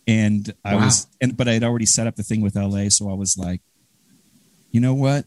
and 0.06 0.52
I 0.64 0.74
Wow. 0.76 0.84
was, 0.84 1.06
and 1.20 1.36
but 1.36 1.48
I 1.48 1.52
had 1.54 1.64
already 1.64 1.86
set 1.86 2.06
up 2.06 2.16
the 2.16 2.22
thing 2.22 2.40
with 2.40 2.56
LA, 2.56 2.88
so 2.88 3.10
I 3.10 3.14
was 3.14 3.36
like, 3.38 3.62
you 4.72 4.80
know 4.80 4.94
what? 4.94 5.24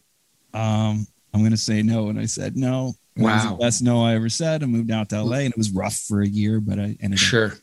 Um, 0.52 1.06
I'm 1.32 1.40
going 1.40 1.50
to 1.50 1.56
say 1.56 1.82
no, 1.82 2.08
and 2.08 2.18
I 2.18 2.26
said 2.26 2.56
no. 2.56 2.94
And 3.16 3.24
that 3.24 3.34
was 3.34 3.44
Wow. 3.44 3.50
the 3.56 3.64
best 3.64 3.82
no 3.82 4.02
I 4.04 4.14
ever 4.14 4.28
said. 4.28 4.62
I 4.62 4.66
moved 4.66 4.90
out 4.90 5.08
to 5.10 5.22
LA, 5.22 5.38
and 5.38 5.50
it 5.52 5.56
was 5.58 5.70
rough 5.70 5.96
for 5.96 6.20
a 6.22 6.28
year, 6.28 6.60
but 6.60 6.78
I 6.78 6.96
ended 7.00 7.14
up. 7.14 7.18
Sure. 7.18 7.46
Yeah. 7.48 7.54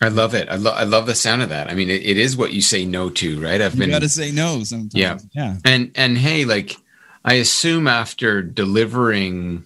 I 0.00 0.08
love 0.08 0.34
it. 0.34 0.48
I 0.48 0.56
love. 0.56 0.76
I 0.76 0.84
love 0.84 1.06
the 1.06 1.14
sound 1.14 1.42
of 1.42 1.50
that. 1.50 1.70
I 1.70 1.74
mean, 1.74 1.88
it, 1.88 2.02
it 2.04 2.16
is 2.16 2.36
what 2.36 2.52
you 2.52 2.60
say 2.60 2.84
no 2.84 3.08
to, 3.10 3.40
right? 3.40 3.60
I've 3.60 3.74
You 3.74 3.80
been 3.80 3.90
got 3.90 4.02
to 4.02 4.08
say 4.08 4.32
no 4.32 4.64
sometimes. 4.64 4.94
Yeah. 4.94 5.18
yeah. 5.32 5.56
and 5.64 5.92
and 5.94 6.18
hey, 6.18 6.44
like 6.44 6.76
I 7.24 7.34
assume 7.34 7.86
after 7.86 8.42
delivering 8.42 9.64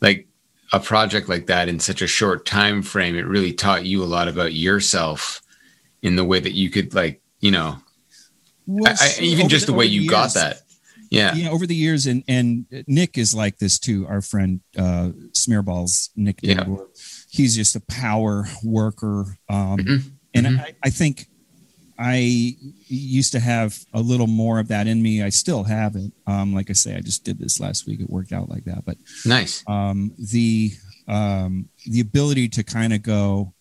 like 0.00 0.28
a 0.72 0.80
project 0.80 1.28
like 1.28 1.46
that 1.46 1.68
in 1.68 1.80
such 1.80 2.02
a 2.02 2.06
short 2.06 2.44
time 2.44 2.82
frame, 2.82 3.16
it 3.16 3.26
really 3.26 3.52
taught 3.52 3.86
you 3.86 4.02
a 4.02 4.06
lot 4.06 4.28
about 4.28 4.52
yourself 4.52 5.40
in 6.02 6.16
the 6.16 6.24
way 6.24 6.38
that 6.40 6.52
you 6.52 6.70
could 6.70 6.94
like, 6.94 7.22
you 7.40 7.50
know, 7.50 7.78
Well, 8.66 8.92
I, 9.00 9.14
I, 9.18 9.22
even 9.22 9.48
just 9.48 9.66
the, 9.66 9.72
way 9.72 9.86
you 9.86 10.08
got 10.08 10.34
that. 10.34 10.60
Yeah. 11.10 11.34
Yeah, 11.34 11.50
over 11.50 11.66
the 11.66 11.74
years, 11.74 12.06
and 12.06 12.22
and 12.28 12.66
Nick 12.86 13.16
is 13.18 13.34
like 13.34 13.58
this 13.58 13.78
too. 13.78 14.06
Our 14.06 14.20
friend 14.22 14.60
uh, 14.76 15.10
Smearballs, 15.32 16.10
Nick. 16.16 16.40
Yeah. 16.42 16.64
He's 17.30 17.54
just 17.56 17.76
a 17.76 17.80
power 17.80 18.48
worker, 18.64 19.38
um, 19.48 19.78
Mhm. 19.78 20.10
and 20.34 20.46
Mhm. 20.46 20.60
I, 20.60 20.74
I 20.82 20.90
think 20.90 21.28
I 21.98 22.54
used 22.88 23.32
to 23.32 23.40
have 23.40 23.78
a 23.94 24.00
little 24.02 24.26
more 24.26 24.58
of 24.60 24.68
that 24.68 24.86
in 24.86 25.02
me. 25.02 25.22
I 25.22 25.30
still 25.30 25.64
have 25.64 25.96
it. 25.96 26.12
Um, 26.26 26.52
like 26.54 26.68
I 26.68 26.74
say, 26.74 26.94
I 26.94 27.00
just 27.00 27.24
did 27.24 27.38
this 27.38 27.58
last 27.58 27.86
week. 27.86 28.00
It 28.00 28.10
worked 28.10 28.32
out 28.32 28.50
like 28.50 28.64
that, 28.64 28.84
but 28.84 28.98
Nice. 29.24 29.62
um, 29.66 30.12
the 30.18 30.72
um, 31.08 31.68
the 31.86 32.00
ability 32.00 32.48
to 32.50 32.64
kind 32.64 32.92
of 32.92 33.02
go 33.02 33.54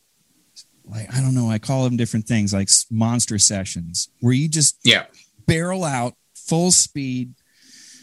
like 0.83 1.13
I 1.15 1.21
don't 1.21 1.33
know. 1.35 1.49
I 1.49 1.59
call 1.59 1.83
them 1.83 1.97
different 1.97 2.27
things, 2.27 2.53
like 2.53 2.69
monster 2.91 3.37
sessions, 3.39 4.09
where 4.19 4.33
you 4.33 4.47
just 4.47 4.77
Yeah. 4.83 5.05
barrel 5.47 5.83
out 5.83 6.15
full 6.47 6.71
speed. 6.71 7.33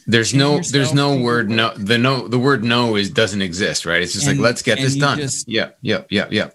There's 0.07 0.35
no 0.35 0.61
there's 0.61 0.93
no 0.93 1.17
word 1.17 1.49
no 1.49 1.73
the 1.77 1.97
no 1.97 2.27
the 2.27 2.39
word 2.39 2.65
no 2.65 2.97
is 2.97 3.09
doesn't 3.11 3.41
exist, 3.43 3.87
right? 3.87 4.03
It's 4.03 4.13
just 4.13 4.27
And- 4.27 4.39
like 4.39 4.45
let's 4.45 4.63
get 4.63 4.79
this 4.79 4.97
done. 4.97 5.19
just- 5.19 5.49
yeah, 5.49 5.71
yeah, 5.81 6.03
yeah, 6.11 6.27
yeah. 6.31 6.51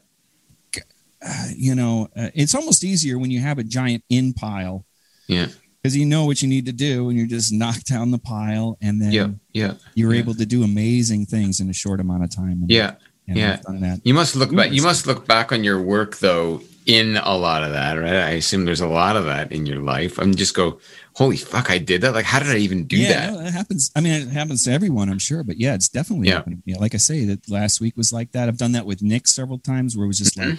uh, 1.25 1.47
you 1.55 1.73
know, 1.73 2.09
uh, 2.15 2.29
it's 2.35 2.53
almost 2.53 2.83
easier 2.83 3.17
when 3.17 3.31
you 3.31 3.39
have 3.39 3.57
a 3.57 3.63
giant 3.63 4.03
in 4.09 4.33
pile 4.33 4.85
Yeah. 5.27 5.47
because 5.81 5.95
you 5.97 6.05
know 6.05 6.25
what 6.25 6.41
you 6.41 6.47
need 6.47 6.65
to 6.67 6.71
do 6.73 7.09
and 7.09 7.17
you're 7.17 7.27
just 7.27 7.51
knock 7.51 7.79
down 7.85 8.11
the 8.11 8.19
pile 8.19 8.77
and 8.81 9.01
then 9.01 9.11
Yeah. 9.11 9.27
Yeah. 9.53 9.73
you're 9.95 10.13
yeah. 10.13 10.19
able 10.19 10.35
to 10.35 10.45
do 10.45 10.63
amazing 10.63 11.25
things 11.25 11.59
in 11.59 11.69
a 11.69 11.73
short 11.73 11.99
amount 11.99 12.23
of 12.23 12.29
time. 12.35 12.61
And, 12.63 12.69
Yeah. 12.69 12.95
and 13.27 13.37
yeah. 13.37 13.95
You 14.03 14.13
must 14.13 14.35
look 14.35 14.53
back. 14.55 14.71
You 14.71 14.81
must 14.83 15.07
look 15.07 15.25
back 15.25 15.51
on 15.51 15.63
your 15.63 15.81
work 15.81 16.17
though 16.17 16.61
in 16.87 17.17
a 17.17 17.35
lot 17.37 17.63
of 17.63 17.73
that, 17.73 17.95
right? 17.99 18.13
I 18.13 18.29
assume 18.31 18.63
there's 18.65 18.79
a 18.81 18.87
lot 18.87 19.15
of 19.17 19.25
that 19.25 19.51
in 19.51 19.65
your 19.65 19.81
life. 19.81 20.17
I'm 20.17 20.33
just 20.35 20.55
go, 20.55 20.79
holy 21.13 21.35
fuck, 21.37 21.69
I 21.69 21.77
did 21.79 22.01
that. 22.01 22.13
Like, 22.13 22.23
how 22.25 22.39
did 22.39 22.47
I 22.47 22.57
even 22.59 22.85
do 22.85 22.95
yeah, 22.97 23.09
that? 23.27 23.33
no, 23.33 23.43
that 23.43 23.53
happens. 23.53 23.91
I 23.95 23.99
mean, 24.01 24.13
it 24.13 24.29
happens 24.29 24.63
to 24.63 24.71
everyone, 24.71 25.09
I'm 25.09 25.19
sure, 25.19 25.43
but 25.43 25.57
yeah, 25.59 25.73
it's 25.75 25.89
definitely 25.89 26.29
Yeah. 26.29 26.35
happening. 26.35 26.63
Yeah, 26.65 26.77
like 26.79 26.93
I 26.95 26.97
say, 26.97 27.25
that 27.25 27.49
last 27.49 27.81
week 27.81 27.97
was 27.97 28.13
like 28.13 28.31
that. 28.31 28.47
I've 28.47 28.57
done 28.57 28.71
that 28.71 28.85
with 28.85 29.01
Nick 29.03 29.27
several 29.27 29.59
times, 29.59 29.97
where 29.97 30.05
it 30.05 30.07
was 30.07 30.17
just 30.17 30.37
like 30.37 30.57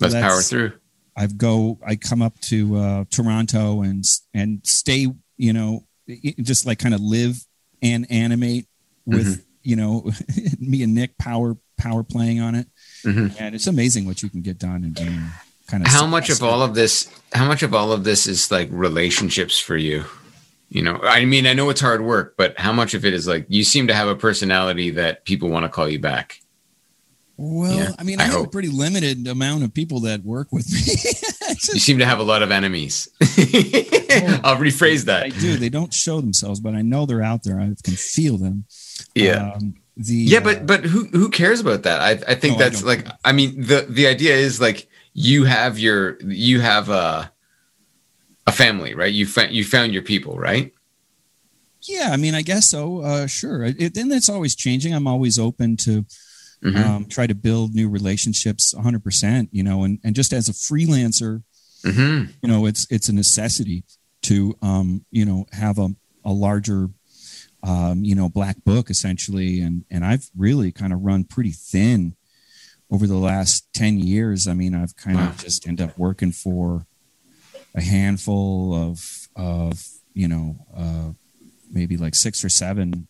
Let's 0.00 0.14
that's- 0.14 0.22
power 0.22 0.40
through. 0.42 0.72
I've 1.16 1.36
go, 1.36 1.80
I 1.84 1.96
come 1.96 2.22
up 2.22 2.38
to 2.42 2.76
uh, 2.76 3.04
Toronto 3.10 3.82
and 3.82 4.04
and 4.32 4.60
stay, 4.64 5.08
you 5.36 5.52
know, 5.52 5.84
just 6.40 6.64
like 6.66 6.78
kind 6.78 6.94
of 6.94 7.00
live 7.00 7.44
and 7.82 8.06
animate 8.12 8.68
with, 9.04 9.26
Mm-hmm. 9.26 9.42
you 9.64 9.74
know, 9.74 10.08
me 10.60 10.84
and 10.84 10.94
Nick 10.94 11.18
power 11.18 11.56
power 11.76 12.04
playing 12.04 12.38
on 12.40 12.54
it, 12.54 12.68
Mhm. 13.04 13.34
and 13.40 13.54
it's 13.56 13.66
amazing 13.66 14.06
what 14.06 14.22
you 14.22 14.28
can 14.28 14.42
get 14.42 14.58
done 14.58 14.84
and 14.84 14.94
kind 15.68 15.84
of 15.84 15.88
How 15.90 16.06
much 16.06 16.30
of 16.30 16.42
all 16.42 16.62
of 16.62 16.74
this? 16.74 17.08
How 17.32 17.46
much 17.46 17.62
of 17.62 17.74
all 17.74 17.92
of 17.92 18.04
this 18.04 18.26
is 18.26 18.50
like 18.50 18.68
relationships 18.72 19.58
for 19.58 19.76
you? 19.76 20.04
You 20.70 20.82
know, 20.82 21.00
I 21.02 21.24
mean, 21.24 21.46
I 21.46 21.54
know 21.54 21.70
it's 21.70 21.80
hard 21.80 22.02
work, 22.02 22.34
but 22.36 22.58
how 22.58 22.72
much 22.72 22.92
of 22.92 23.04
it 23.04 23.14
is 23.14 23.26
like 23.26 23.46
you 23.48 23.64
seem 23.64 23.86
to 23.86 23.94
have 23.94 24.08
a 24.08 24.14
personality 24.14 24.90
that 24.90 25.24
people 25.24 25.48
want 25.48 25.64
to 25.64 25.68
call 25.70 25.88
you 25.88 25.98
back? 25.98 26.40
Well, 27.38 27.72
Yeah, 27.74 27.92
I 27.98 28.02
mean, 28.02 28.20
I 28.20 28.24
I, 28.24 28.26
have 28.26 28.44
a 28.44 28.48
pretty 28.48 28.68
limited 28.68 29.26
amount 29.28 29.62
of 29.62 29.72
people 29.72 30.00
that 30.00 30.24
work 30.24 30.48
with 30.50 30.70
me. 30.70 30.80
It's 30.80 31.68
You 31.72 31.80
seem 31.80 31.98
to 32.00 32.04
have 32.04 32.18
a 32.18 32.22
lot 32.24 32.42
of 32.42 32.50
enemies. 32.50 33.08
I'll 34.42 34.56
rephrase 34.56 35.04
that. 35.04 35.22
I 35.24 35.28
do. 35.28 35.56
They 35.56 35.68
don't 35.68 35.94
show 35.94 36.20
themselves, 36.20 36.60
but 36.60 36.74
I 36.74 36.82
know 36.82 37.06
they're 37.06 37.22
out 37.22 37.44
there. 37.44 37.60
I 37.60 37.72
can 37.82 37.94
feel 37.94 38.36
them. 38.36 38.64
Yeah. 39.14 39.52
Um, 39.54 39.74
the 39.98 40.14
yeah 40.14 40.38
uh, 40.38 40.42
but 40.42 40.66
but 40.66 40.84
who 40.84 41.06
who 41.06 41.28
cares 41.28 41.58
about 41.58 41.82
that 41.82 42.00
i 42.00 42.10
i 42.30 42.34
think 42.36 42.56
No, 42.56 42.64
that's 42.64 42.82
don't. 42.82 42.86
like 42.88 43.06
i 43.24 43.32
mean 43.32 43.60
the 43.60 43.84
the 43.88 44.06
idea 44.06 44.36
is 44.36 44.60
like 44.60 44.88
you 45.20 45.44
have 45.44 45.78
your 45.78 46.16
you 46.22 46.60
have 46.60 46.88
a 46.88 47.32
a 48.46 48.52
family 48.52 48.94
right 48.94 49.12
you 49.12 49.26
found 49.26 49.50
you 49.52 49.64
found 49.64 49.92
your 49.92 50.02
people 50.02 50.36
right 50.38 50.72
yeah, 51.82 52.10
I 52.10 52.16
mean, 52.16 52.34
I 52.34 52.42
guess 52.42 52.66
so. 52.66 53.02
Uh, 53.02 53.26
sure. 53.28 53.62
It, 53.64 53.96
and 53.96 54.12
it's 54.12 54.28
always 54.28 54.56
changing. 54.56 54.92
I'm 54.92 55.06
always 55.06 55.38
open 55.38 55.76
to 55.78 56.04
Mhm. 56.62 56.76
um, 56.84 57.04
try 57.06 57.26
to 57.28 57.36
build 57.36 57.72
new 57.72 57.88
relationships 57.88 58.74
100%, 58.74 59.48
you 59.52 59.62
know, 59.62 59.84
and, 59.84 60.00
and 60.02 60.16
just 60.16 60.32
as 60.32 60.48
a 60.48 60.52
freelancer, 60.52 61.44
Mhm. 61.84 62.32
you 62.42 62.48
know, 62.48 62.66
it's, 62.66 62.84
it's 62.90 63.08
a 63.08 63.12
necessity 63.14 63.84
to, 64.22 64.56
um, 64.60 65.04
you 65.12 65.24
know, 65.24 65.46
have 65.52 65.78
a, 65.78 65.90
a 66.24 66.32
larger 66.32 66.90
um, 67.62 68.04
you 68.04 68.14
know, 68.16 68.28
black 68.28 68.56
book 68.64 68.90
essentially. 68.90 69.60
And, 69.60 69.84
and 69.88 70.04
I've 70.04 70.28
really 70.36 70.72
kind 70.72 70.92
of 70.92 71.00
run 71.02 71.24
pretty 71.24 71.52
thin 71.52 72.16
over 72.90 73.06
the 73.06 73.16
last 73.16 73.66
10 73.74 73.98
years. 73.98 74.46
I 74.48 74.54
mean, 74.54 74.74
I've 74.74 74.96
kind 74.96 75.16
Wow. 75.16 75.28
of 75.30 75.38
just 75.38 75.66
end 75.68 75.80
up 75.80 75.96
working 75.98 76.32
for 76.32 76.86
a 77.74 77.82
handful 77.82 78.74
of, 78.74 79.28
of, 79.36 79.84
you 80.14 80.26
know, 80.28 80.66
uh, 80.74 81.10
maybe 81.70 81.96
like 81.96 82.14
six 82.14 82.42
or 82.44 82.48
seven, 82.48 83.08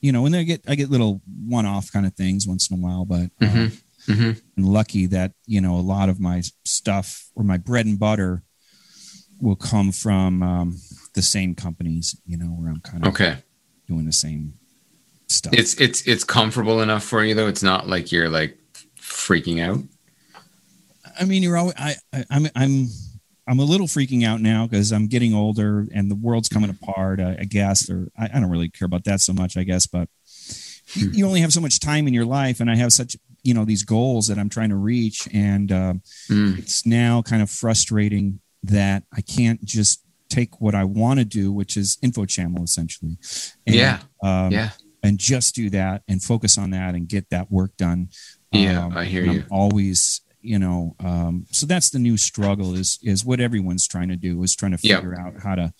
you 0.00 0.10
know, 0.12 0.26
and 0.26 0.34
I 0.34 0.42
get, 0.42 0.62
I 0.68 0.74
get 0.74 0.90
little 0.90 1.22
one 1.46 1.64
off 1.66 1.92
kind 1.92 2.06
of 2.06 2.14
things 2.14 2.46
once 2.46 2.68
in 2.70 2.76
a 2.78 2.80
while, 2.80 3.04
but, 3.04 3.30
uh, 3.40 3.46
Mhm. 3.46 3.82
Mhm. 4.08 4.42
and 4.56 4.66
lucky 4.68 5.06
that 5.06 5.32
you 5.46 5.60
know 5.60 5.76
a 5.76 5.80
lot 5.80 6.08
of 6.08 6.18
my 6.18 6.42
stuff 6.64 7.30
or 7.36 7.44
my 7.44 7.58
bread 7.58 7.84
and 7.86 7.98
butter 7.98 8.42
will 9.38 9.54
come 9.56 9.92
from 9.92 10.42
um, 10.42 10.80
the 11.14 11.20
same 11.22 11.54
companies 11.54 12.16
you 12.26 12.36
know 12.38 12.46
where 12.46 12.70
i'm 12.70 12.80
kind 12.80 13.04
of 13.04 13.10
Okay. 13.10 13.36
doing 13.86 14.06
the 14.06 14.12
same 14.12 14.54
stuff 15.28 15.52
It's 15.52 15.74
it's 15.74 16.02
it's 16.08 16.24
comfortable 16.24 16.80
enough 16.80 17.04
for 17.04 17.22
you 17.22 17.34
though. 17.34 17.46
It's 17.46 17.62
not 17.62 17.88
like 17.88 18.10
you're 18.10 18.30
like 18.30 18.58
freaking 19.10 19.60
out. 19.60 19.78
i 21.20 21.24
mean 21.24 21.42
you're 21.42 21.56
always 21.56 21.74
I, 21.76 21.94
I 22.12 22.24
i'm 22.30 22.46
i'm 22.54 22.88
i'm 23.46 23.58
a 23.58 23.64
little 23.64 23.86
freaking 23.86 24.24
out 24.24 24.40
now 24.40 24.66
because 24.66 24.92
i'm 24.92 25.06
getting 25.08 25.34
older 25.34 25.86
and 25.92 26.10
the 26.10 26.14
world's 26.14 26.48
coming 26.48 26.70
apart 26.70 27.20
i, 27.20 27.36
I 27.40 27.44
guess 27.44 27.90
or 27.90 28.08
I, 28.18 28.26
I 28.26 28.40
don't 28.40 28.50
really 28.50 28.68
care 28.70 28.86
about 28.86 29.04
that 29.04 29.20
so 29.20 29.32
much 29.32 29.56
i 29.56 29.64
guess 29.64 29.86
but 29.86 30.08
you, 30.94 31.08
Hmm. 31.08 31.14
you 31.14 31.26
only 31.26 31.40
have 31.40 31.52
so 31.52 31.60
much 31.60 31.78
time 31.80 32.08
in 32.08 32.14
your 32.14 32.24
life 32.24 32.60
and 32.60 32.70
i 32.70 32.76
have 32.76 32.92
such 32.92 33.16
you 33.42 33.54
know 33.54 33.64
these 33.64 33.82
goals 33.84 34.26
that 34.28 34.38
i'm 34.38 34.48
trying 34.48 34.70
to 34.70 34.76
reach 34.76 35.28
and 35.32 35.70
um, 35.72 36.02
Mm. 36.28 36.58
it's 36.58 36.84
now 36.86 37.22
kind 37.22 37.42
of 37.42 37.50
frustrating 37.50 38.40
that 38.62 39.04
I 39.12 39.22
can't 39.22 39.64
just 39.64 40.02
take 40.28 40.60
what 40.60 40.74
I 40.74 40.84
want 40.84 41.18
to 41.18 41.24
do, 41.24 41.50
which 41.50 41.78
is 41.78 41.96
info 42.02 42.26
channel 42.26 42.62
essentially. 42.62 43.16
And, 43.66 43.74
Yeah. 43.74 44.00
Um, 44.22 44.50
yeah. 44.52 44.70
And 45.02 45.18
just 45.18 45.54
do 45.54 45.70
that 45.70 46.02
and 46.06 46.22
focus 46.22 46.58
on 46.58 46.70
that 46.72 46.94
and 46.94 47.08
get 47.08 47.30
that 47.30 47.50
work 47.50 47.74
done. 47.78 48.10
Yeah, 48.52 48.84
Um, 48.86 48.96
I 48.96 49.04
hear 49.04 49.22
and 49.22 49.30
I'm 49.30 49.36
you. 49.38 49.44
always, 49.50 50.22
you 50.42 50.58
know, 50.58 50.96
um, 51.00 51.46
so 51.50 51.66
that's 51.66 51.90
the 51.90 51.98
new 51.98 52.16
struggle 52.16 52.74
is, 52.74 52.98
is 53.02 53.24
what 53.24 53.40
everyone's 53.40 53.86
trying 53.86 54.08
to 54.08 54.16
do 54.16 54.42
is 54.42 54.56
trying 54.56 54.72
to 54.76 54.78
Yeah. 54.82 54.96
figure 54.96 55.18
out 55.18 55.34
how 55.42 55.54
to 55.54 55.72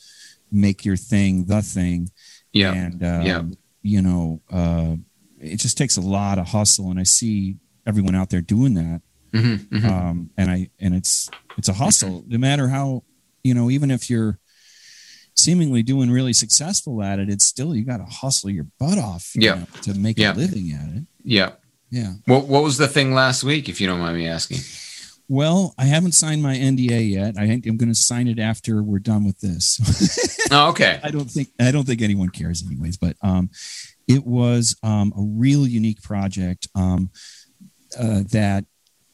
make 0.52 0.84
your 0.84 0.96
thing, 0.96 1.46
the 1.46 1.62
thing. 1.62 2.10
Yeah. 2.52 2.72
And, 2.72 3.02
um, 3.02 3.26
Yeah. 3.26 3.42
you 3.82 4.02
know, 4.02 4.42
uh, 4.50 4.96
it 5.40 5.56
just 5.56 5.76
takes 5.78 5.96
a 5.96 6.00
lot 6.00 6.38
of 6.38 6.48
hustle. 6.48 6.90
And 6.90 7.00
I 7.00 7.04
see 7.04 7.56
everyone 7.86 8.14
out 8.14 8.30
there 8.30 8.42
doing 8.42 8.74
that 8.74 9.00
Mhm, 9.32 9.68
mhm. 9.68 9.84
um, 9.84 10.30
and 10.36 10.50
I 10.50 10.70
and 10.80 10.92
it's 10.94 11.30
it's 11.56 11.68
a 11.68 11.72
hustle. 11.72 12.24
No 12.26 12.36
matter 12.36 12.68
how 12.68 13.04
you 13.44 13.54
know, 13.54 13.70
even 13.70 13.90
if 13.90 14.10
you're 14.10 14.38
seemingly 15.36 15.82
doing 15.84 16.10
really 16.10 16.32
successful 16.32 17.00
at 17.02 17.18
it, 17.20 17.30
it's 17.30 17.46
still 17.46 17.74
you 17.74 17.84
got 17.84 17.98
to 17.98 18.04
hustle 18.04 18.50
your 18.50 18.66
butt 18.78 18.98
off, 18.98 19.32
Yeah. 19.34 19.54
know, 19.54 19.66
to 19.82 19.94
make 19.94 20.18
Yeah. 20.18 20.34
a 20.34 20.36
living 20.36 20.72
at 20.72 20.88
it. 20.96 21.04
yeah. 21.24 21.52
Yeah. 21.90 22.12
What 22.26 22.46
what 22.46 22.62
was 22.62 22.78
the 22.78 22.88
thing 22.88 23.14
last 23.14 23.42
week, 23.44 23.68
if 23.68 23.80
you 23.80 23.86
don't 23.86 23.98
mind 24.00 24.16
me 24.16 24.28
asking? 24.28 24.58
Well, 25.28 25.74
I 25.78 25.84
haven't 25.84 26.12
signed 26.12 26.42
my 26.42 26.56
NDA 26.56 27.08
yet. 27.10 27.36
I 27.38 27.46
think 27.46 27.64
I'm 27.66 27.76
going 27.76 27.88
to 27.88 27.94
sign 27.94 28.26
it 28.26 28.40
after 28.40 28.82
we're 28.82 28.98
done 28.98 29.24
with 29.24 29.40
this. 29.40 30.26
Oh, 30.52 30.70
okay. 30.70 30.98
I 31.04 31.12
don't 31.12 31.30
think 31.30 31.46
I 31.60 31.70
don't 31.70 31.86
think 31.86 32.02
anyone 32.02 32.28
cares, 32.28 32.64
anyways. 32.66 32.96
But 32.96 33.14
um, 33.22 33.50
it 34.08 34.26
was 34.26 34.74
um, 34.82 35.12
a 35.16 35.22
real 35.22 35.64
unique 35.64 36.02
project 36.02 36.66
um, 36.74 37.10
uh, 37.96 38.22
that 38.32 38.64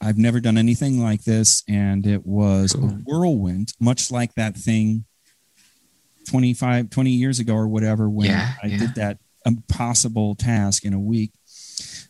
I've 0.01 0.17
never 0.17 0.41
done 0.41 0.57
anything 0.57 0.99
like 1.03 1.25
this, 1.25 1.63
and 1.69 2.07
it 2.07 2.25
was 2.25 2.75
a 2.75 2.79
whirlwind, 2.79 3.75
much 3.79 4.11
like 4.11 4.33
that 4.37 4.57
thing 4.57 5.05
25, 6.29 6.89
20 6.89 7.11
years 7.11 7.39
ago 7.39 7.55
or 7.55 7.69
whatever 7.69 8.09
when 8.09 8.29
Yeah, 8.31 8.53
I 8.63 8.67
yeah. 8.69 8.79
did 8.79 8.95
that 8.95 9.19
impossible 9.45 10.35
task 10.37 10.87
in 10.87 10.95
a 10.95 10.99
week. 11.01 11.33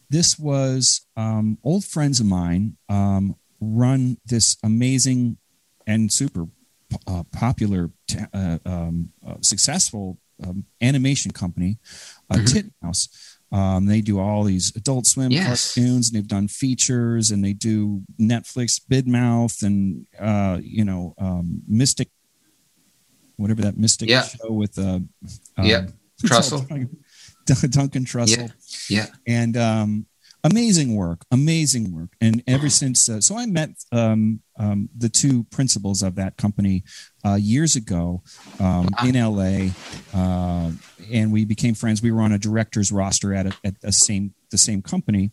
This 0.09 0.39
was 0.39 1.03
um, 1.17 1.59
old 1.65 1.85
friends 1.85 2.21
of 2.21 2.27
mine 2.27 2.77
um, 2.89 3.37
run 3.61 4.19
this 4.27 4.57
amazing 4.63 5.39
and 5.87 6.13
super 6.13 6.47
uh, 7.07 7.25
popular, 7.33 7.91
ta- 8.07 8.29
uh, 8.33 8.59
um, 8.65 9.13
uh, 9.27 9.35
successful 9.41 10.19
um, 10.45 10.65
animation 10.81 11.33
company, 11.33 11.79
uh, 12.31 12.37
Mhm. 12.37 12.47
Titmouse. 12.83 13.09
Um, 13.53 13.87
they 13.87 14.01
do 14.01 14.19
all 14.19 14.45
these 14.45 14.73
Adult 14.77 15.07
Swim 15.07 15.31
Yes. 15.33 15.75
cartoons, 15.75 16.09
and 16.09 16.17
they've 16.17 16.27
done 16.29 16.49
features, 16.49 17.31
and 17.31 17.45
they 17.45 17.53
do 17.53 18.03
Netflix 18.21 18.81
Big 18.89 19.07
Mouth, 19.07 19.63
and 19.63 20.07
uh, 20.19 20.59
you 20.63 20.85
know 20.85 21.15
um, 21.19 21.63
Mystic, 21.67 22.11
whatever 23.37 23.63
that 23.63 23.77
Mystic 23.79 24.09
Yeah. 24.09 24.23
show 24.25 24.53
with 24.53 24.79
uh, 24.79 25.01
Yeah. 25.63 25.87
Trussell. 26.23 26.67
Duncan 27.47 28.05
Trussell 28.05 28.51
Yeah. 28.91 29.07
and 29.27 29.57
um, 29.57 30.07
amazing 30.45 30.95
work, 30.95 31.25
amazing 31.31 31.93
work. 31.95 32.11
And 32.21 32.43
ever 32.47 32.69
since, 32.69 33.09
uh, 33.09 33.21
so 33.21 33.37
I 33.37 33.47
met 33.47 33.71
um, 33.93 34.41
um, 34.59 34.89
the 34.97 35.09
two 35.09 35.45
principals 35.45 36.03
of 36.03 36.15
that 36.17 36.37
company 36.37 36.85
uh, 37.25 37.35
years 37.35 37.77
ago 37.77 38.23
um, 38.61 38.89
in 39.05 39.15
LA, 39.15 39.71
uh, 40.15 40.71
and 41.13 41.33
we 41.33 41.45
became 41.45 41.75
friends. 41.75 42.03
We 42.03 42.11
were 42.13 42.21
on 42.23 42.33
a 42.33 42.39
director's 42.39 42.93
roster 42.93 43.35
at 43.35 43.47
a, 43.47 43.53
at 43.65 43.81
the 43.81 43.93
same 43.93 44.35
the 44.51 44.59
same 44.59 44.83
company. 44.83 45.31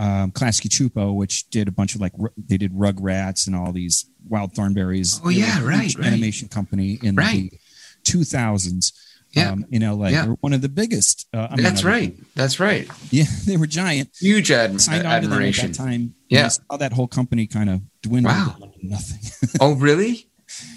Um, 0.00 0.30
Klasky 0.30 0.68
Csupo, 0.68 1.12
which 1.12 1.50
did 1.50 1.66
a 1.66 1.72
bunch 1.72 1.96
of 1.96 2.00
like 2.00 2.12
they 2.36 2.56
did 2.56 2.72
Rugrats 2.72 3.48
and 3.48 3.56
all 3.56 3.72
these 3.72 4.06
Wild 4.28 4.52
Thornberrys. 4.54 5.20
Oh, 5.24 5.28
yeah, 5.28 5.58
They 5.58 5.64
were 5.64 5.70
a 5.72 5.78
huge 5.78 5.96
right, 5.96 6.04
right. 6.04 6.12
Animation 6.12 6.46
company 6.48 7.00
in 7.02 7.16
Right. 7.16 7.50
the 7.50 7.58
2000s 8.04 8.92
Yeah. 9.32 9.50
um, 9.52 9.66
in 9.70 9.82
LA. 9.82 10.08
Yeah. 10.08 10.22
They 10.22 10.28
were 10.28 10.36
one 10.40 10.52
of 10.54 10.62
the 10.62 10.68
biggest. 10.70 11.26
Uh, 11.34 11.54
That's 11.56 11.84
right. 11.84 12.16
That's 12.34 12.58
right. 12.58 12.88
Yeah, 13.10 13.24
they 13.46 13.56
were 13.56 13.66
giant. 13.66 14.10
Huge 14.18 14.50
ad- 14.50 14.80
Signed 14.80 15.06
on 15.06 15.22
to 15.22 15.28
at 15.46 15.54
that 15.54 15.74
time. 15.74 16.14
Yeah. 16.28 16.48
Saw 16.48 16.76
that 16.78 16.92
whole 16.94 17.08
company 17.08 17.46
kind 17.46 17.68
of 17.70 17.82
dwindle 18.02 18.32
Wow. 18.32 18.56
down 18.58 18.72
to 18.72 18.86
nothing. 18.86 19.20
Oh, 19.60 19.74
really? 19.74 20.28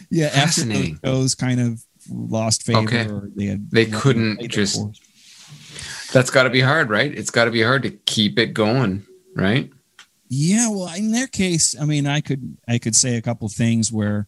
yeah, 0.10 0.28
after 0.36 0.64
those 1.02 1.34
kind 1.36 1.60
of 1.62 1.82
lost 2.10 2.64
favor, 2.64 2.80
Okay. 2.80 3.08
they 3.36 3.46
had 3.46 3.72
They 3.72 3.86
couldn't 3.86 4.46
just-. 4.50 4.82
That's 6.12 6.30
got 6.30 6.44
to 6.44 6.50
be 6.50 6.60
hard, 6.62 6.90
right? 6.90 7.14
It's 7.18 7.30
got 7.30 7.46
to 7.46 7.52
be 7.52 7.62
hard 7.62 7.84
to 7.84 7.92
keep 7.92 8.38
it 8.38 8.48
going, 8.54 9.06
right? 9.34 9.70
Yeah, 10.28 10.70
well, 10.70 10.94
in 10.94 11.12
their 11.12 11.28
case, 11.28 11.76
I 11.80 11.86
mean, 11.86 12.06
I 12.08 12.20
could 12.22 12.58
I 12.68 12.78
could 12.80 12.96
say 12.96 13.16
a 13.16 13.22
couple 13.22 13.48
things 13.50 13.92
where 13.92 14.28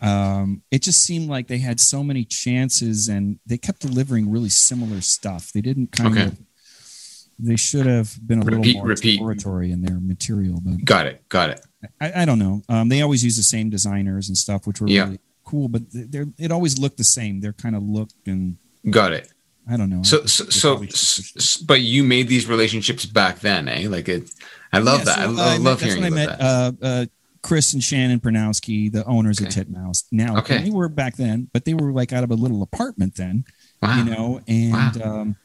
um, 0.00 0.62
it 0.70 0.82
just 0.82 1.02
seemed 1.02 1.28
like 1.28 1.48
they 1.48 1.58
had 1.58 1.80
so 1.80 2.02
many 2.04 2.24
chances 2.24 3.08
and 3.08 3.38
they 3.46 3.56
kept 3.58 3.80
delivering 3.80 4.30
really 4.30 4.48
similar 4.50 5.00
stuff. 5.00 5.52
They 5.52 5.60
didn't 5.60 5.92
kind 5.92 6.12
Okay. 6.18 6.26
of. 6.26 6.38
They 7.38 7.56
should 7.56 7.84
have 7.86 8.16
been 8.26 8.40
a 8.42 8.44
Repeat, 8.46 8.66
little 8.66 8.80
more 8.80 8.86
repeat. 8.88 9.14
exploratory 9.14 9.70
in 9.70 9.82
their 9.82 10.00
material, 10.00 10.58
but 10.64 10.82
Got 10.84 11.06
it. 11.06 11.28
Got 11.28 11.50
it. 11.50 11.60
I, 12.00 12.22
I 12.22 12.24
don't 12.24 12.38
know. 12.38 12.62
Um, 12.70 12.88
they 12.88 13.02
always 13.02 13.22
use 13.22 13.36
the 13.36 13.42
same 13.42 13.68
designers 13.68 14.28
and 14.28 14.36
stuff, 14.38 14.66
which 14.66 14.80
were 14.80 14.88
Yeah. 14.88 15.04
really 15.04 15.20
cool. 15.44 15.68
But 15.68 15.82
they're 15.92 16.28
it 16.38 16.50
always 16.50 16.78
looked 16.78 16.96
the 16.96 17.04
same. 17.04 17.40
They're 17.40 17.52
kind 17.52 17.76
of 17.76 17.82
looked 17.82 18.26
and 18.26 18.56
Got 18.88 19.12
it. 19.12 19.30
I 19.68 19.76
don't 19.76 19.90
know. 19.90 20.02
So, 20.04 20.24
so, 20.26 20.44
so, 20.44 20.70
probably 20.70 20.88
s- 20.88 21.24
should- 21.24 21.36
s- 21.42 21.56
but 21.58 21.80
you 21.82 22.04
made 22.04 22.28
these 22.28 22.46
relationships 22.46 23.04
back 23.04 23.40
then, 23.40 23.68
eh? 23.68 23.86
Like 23.88 24.08
it. 24.08 24.30
I 24.72 24.78
love 24.78 25.00
Yeah, 25.00 25.04
that. 25.06 25.16
so, 25.16 25.20
I, 25.20 25.24
uh, 25.24 25.28
I 25.28 25.58
met- 25.58 25.60
love 25.60 25.80
that's 25.80 25.94
hearing 25.94 26.10
when 26.14 26.18
I 26.18 26.22
about 26.22 26.38
met 26.38 26.80
that. 26.80 26.86
uh, 26.86 26.86
uh, 26.86 27.06
Chris 27.42 27.72
and 27.72 27.82
Shannon 27.82 28.20
Prynoski, 28.20 28.90
the 28.90 29.04
owners 29.04 29.38
Okay. 29.40 29.48
of 29.48 29.54
Titmouse. 29.54 30.04
Now, 30.10 30.38
Okay. 30.38 30.62
they 30.64 30.70
were 30.70 30.88
back 30.88 31.16
then, 31.16 31.48
but 31.52 31.64
they 31.64 31.74
were 31.74 31.92
like 31.92 32.12
out 32.12 32.24
of 32.24 32.30
a 32.30 32.34
little 32.34 32.62
apartment 32.62 33.16
then, 33.16 33.44
wow. 33.82 33.96
you 33.98 34.04
know, 34.04 34.40
and 34.48 35.02
um, 35.02 35.36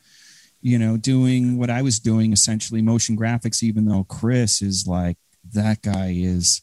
you 0.61 0.77
know, 0.77 0.97
doing 0.97 1.57
what 1.57 1.69
I 1.69 1.81
was 1.81 1.99
doing, 1.99 2.33
essentially 2.33 2.81
motion 2.81 3.17
graphics. 3.17 3.63
Even 3.63 3.85
though 3.85 4.03
Chris 4.03 4.61
is 4.61 4.85
like 4.87 5.17
that 5.53 5.81
guy 5.81 6.13
is 6.15 6.61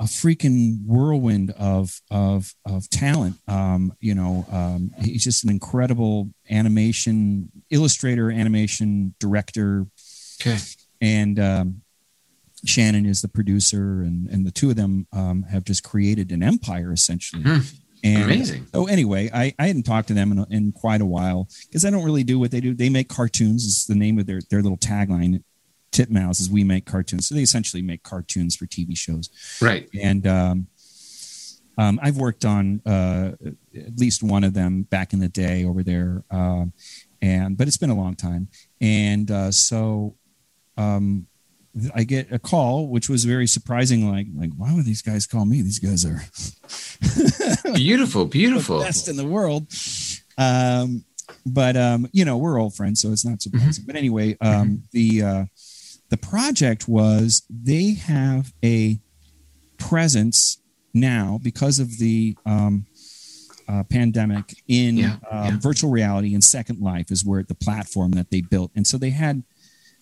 a 0.00 0.04
freaking 0.04 0.84
whirlwind 0.84 1.50
of 1.52 2.00
of 2.10 2.54
of 2.64 2.88
talent. 2.90 3.36
Um, 3.48 3.92
you 4.00 4.14
know, 4.14 4.46
um, 4.50 4.92
he's 5.02 5.24
just 5.24 5.42
an 5.44 5.50
incredible 5.50 6.30
animation 6.50 7.50
illustrator, 7.70 8.30
animation 8.30 9.14
director, 9.18 9.86
okay. 10.40 10.58
and 11.00 11.38
um, 11.40 11.82
Shannon 12.64 13.06
is 13.06 13.22
the 13.22 13.28
producer, 13.28 14.02
and 14.02 14.28
and 14.28 14.46
the 14.46 14.50
two 14.50 14.70
of 14.70 14.76
them 14.76 15.06
um, 15.12 15.44
have 15.44 15.64
just 15.64 15.82
created 15.82 16.32
an 16.32 16.42
empire 16.42 16.92
essentially. 16.92 17.42
Hmm. 17.42 17.58
And 18.04 18.24
Amazing. 18.24 18.66
So 18.72 18.86
anyway, 18.86 19.28
I, 19.34 19.52
I 19.58 19.66
hadn't 19.66 19.82
talked 19.82 20.06
to 20.08 20.14
them 20.14 20.30
in, 20.30 20.46
in 20.50 20.72
quite 20.72 21.00
a 21.00 21.06
while 21.06 21.48
because 21.66 21.84
I 21.84 21.90
don't 21.90 22.04
really 22.04 22.22
do 22.22 22.38
what 22.38 22.52
they 22.52 22.60
do. 22.60 22.72
They 22.72 22.88
make 22.88 23.08
cartoons. 23.08 23.64
Is 23.64 23.86
the 23.86 23.96
name 23.96 24.18
of 24.18 24.26
their 24.26 24.40
their 24.50 24.62
little 24.62 24.78
tagline. 24.78 25.42
Titmouse 25.90 26.38
is 26.38 26.50
we 26.50 26.64
make 26.64 26.84
cartoons. 26.84 27.28
So 27.28 27.34
they 27.34 27.42
essentially 27.42 27.82
make 27.82 28.02
cartoons 28.02 28.54
for 28.54 28.66
TV 28.66 28.96
shows. 28.96 29.30
Right. 29.60 29.88
And 30.00 30.26
um, 30.26 30.66
um, 31.78 31.98
I've 32.02 32.18
worked 32.18 32.44
on 32.44 32.82
uh, 32.84 33.32
at 33.74 33.98
least 33.98 34.22
one 34.22 34.44
of 34.44 34.52
them 34.52 34.82
back 34.82 35.12
in 35.12 35.20
the 35.20 35.28
day 35.28 35.64
over 35.64 35.84
there, 35.84 36.24
um, 36.30 36.72
and 37.22 37.56
but 37.56 37.68
it's 37.68 37.76
been 37.76 37.90
a 37.90 37.96
long 37.96 38.16
time. 38.16 38.48
And 38.80 39.30
uh, 39.30 39.52
so 39.52 40.16
um, 40.76 41.28
I 41.94 42.04
get 42.04 42.32
a 42.32 42.38
call, 42.38 42.88
which 42.88 43.08
was 43.08 43.24
very 43.24 43.46
surprising. 43.46 44.10
Like, 44.10 44.26
like 44.34 44.50
why 44.56 44.74
would 44.74 44.84
these 44.84 45.02
guys 45.02 45.26
call 45.26 45.44
me? 45.44 45.62
These 45.62 45.78
guys 45.78 46.04
are 46.04 46.22
Beautiful. 47.74 48.24
Beautiful. 48.26 48.80
best 48.80 49.08
in 49.08 49.16
the 49.16 49.26
world. 49.26 49.66
Um, 50.36 51.04
but 51.44 51.76
um, 51.76 52.08
you 52.12 52.24
know, 52.24 52.36
we're 52.36 52.58
old 52.60 52.74
friends, 52.74 53.00
so 53.00 53.10
it's 53.12 53.24
not 53.24 53.42
surprising. 53.42 53.84
But 53.86 53.96
anyway, 53.96 54.36
um, 54.40 54.84
the 54.92 55.22
uh, 55.22 55.44
the 56.10 56.16
project 56.16 56.88
was 56.88 57.42
they 57.50 57.94
have 57.94 58.52
a 58.64 58.98
presence 59.78 60.58
now 60.94 61.38
because 61.42 61.78
of 61.78 61.98
the 61.98 62.36
um, 62.46 62.86
uh, 63.68 63.84
pandemic 63.84 64.54
in 64.68 64.96
Yeah, 64.96 65.16
um, 65.30 65.44
yeah. 65.54 65.58
virtual 65.60 65.90
reality 65.90 66.34
and 66.34 66.42
Second 66.42 66.80
Life 66.80 67.10
is 67.10 67.24
where 67.24 67.42
the 67.42 67.54
platform 67.54 68.12
that 68.12 68.30
they 68.30 68.40
built, 68.40 68.70
and 68.74 68.86
so 68.86 68.98
they 68.98 69.10
had 69.10 69.42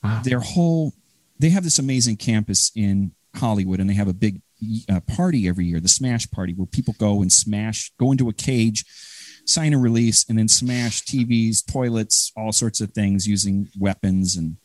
Wow. 0.03 0.20
their 0.22 0.41
whole. 0.41 0.93
They 1.39 1.51
have 1.51 1.64
this 1.64 1.78
amazing 1.78 2.16
campus 2.16 2.70
in 2.74 3.12
Hollywood, 3.34 3.80
and 3.80 3.89
they 3.91 3.95
have 3.95 4.09
a 4.09 4.14
big 4.14 4.41
uh, 4.89 5.01
party 5.01 5.47
every 5.49 5.66
year, 5.66 5.80
the 5.80 5.89
Smash 5.89 6.30
Party, 6.30 6.55
where 6.55 6.66
people 6.66 6.95
go 6.99 7.20
and 7.20 7.30
smash, 7.30 7.93
go 7.99 8.11
into 8.12 8.28
a 8.28 8.32
cage, 8.32 8.84
sign 9.45 9.74
a 9.74 9.78
release, 9.78 10.24
and 10.28 10.39
then 10.39 10.49
smash 10.49 11.03
TVs, 11.03 11.64
toilets, 11.70 12.32
all 12.37 12.53
sorts 12.53 12.80
of 12.80 12.93
things 12.93 13.26
using 13.26 13.68
weapons 13.78 14.37
and. 14.37 14.57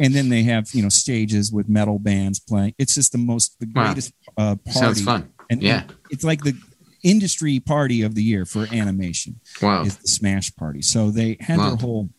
And 0.00 0.12
then 0.12 0.28
they 0.28 0.42
have 0.42 0.70
you 0.74 0.82
know 0.82 0.88
stages 0.88 1.52
with 1.52 1.68
metal 1.68 2.00
bands 2.00 2.40
playing. 2.40 2.74
It's 2.78 2.96
just 2.96 3.12
the 3.12 3.18
most 3.18 3.56
the 3.60 3.68
Wow. 3.72 3.84
greatest 3.84 4.12
uh, 4.36 4.56
party. 4.56 4.70
Sounds 4.72 5.02
fun. 5.04 5.32
And 5.48 5.62
Yeah. 5.62 5.84
it's 6.10 6.24
like 6.24 6.42
the 6.42 6.56
industry 7.04 7.60
party 7.60 8.02
of 8.02 8.16
the 8.16 8.22
year 8.24 8.44
for 8.44 8.66
animation 8.74 9.38
Wow. 9.62 9.84
is 9.84 9.96
the 9.98 10.08
Smash 10.08 10.52
Party. 10.56 10.82
So 10.82 11.12
they 11.12 11.36
had 11.38 11.58
Wow. 11.58 11.68
their 11.68 11.76
whole 11.76 12.10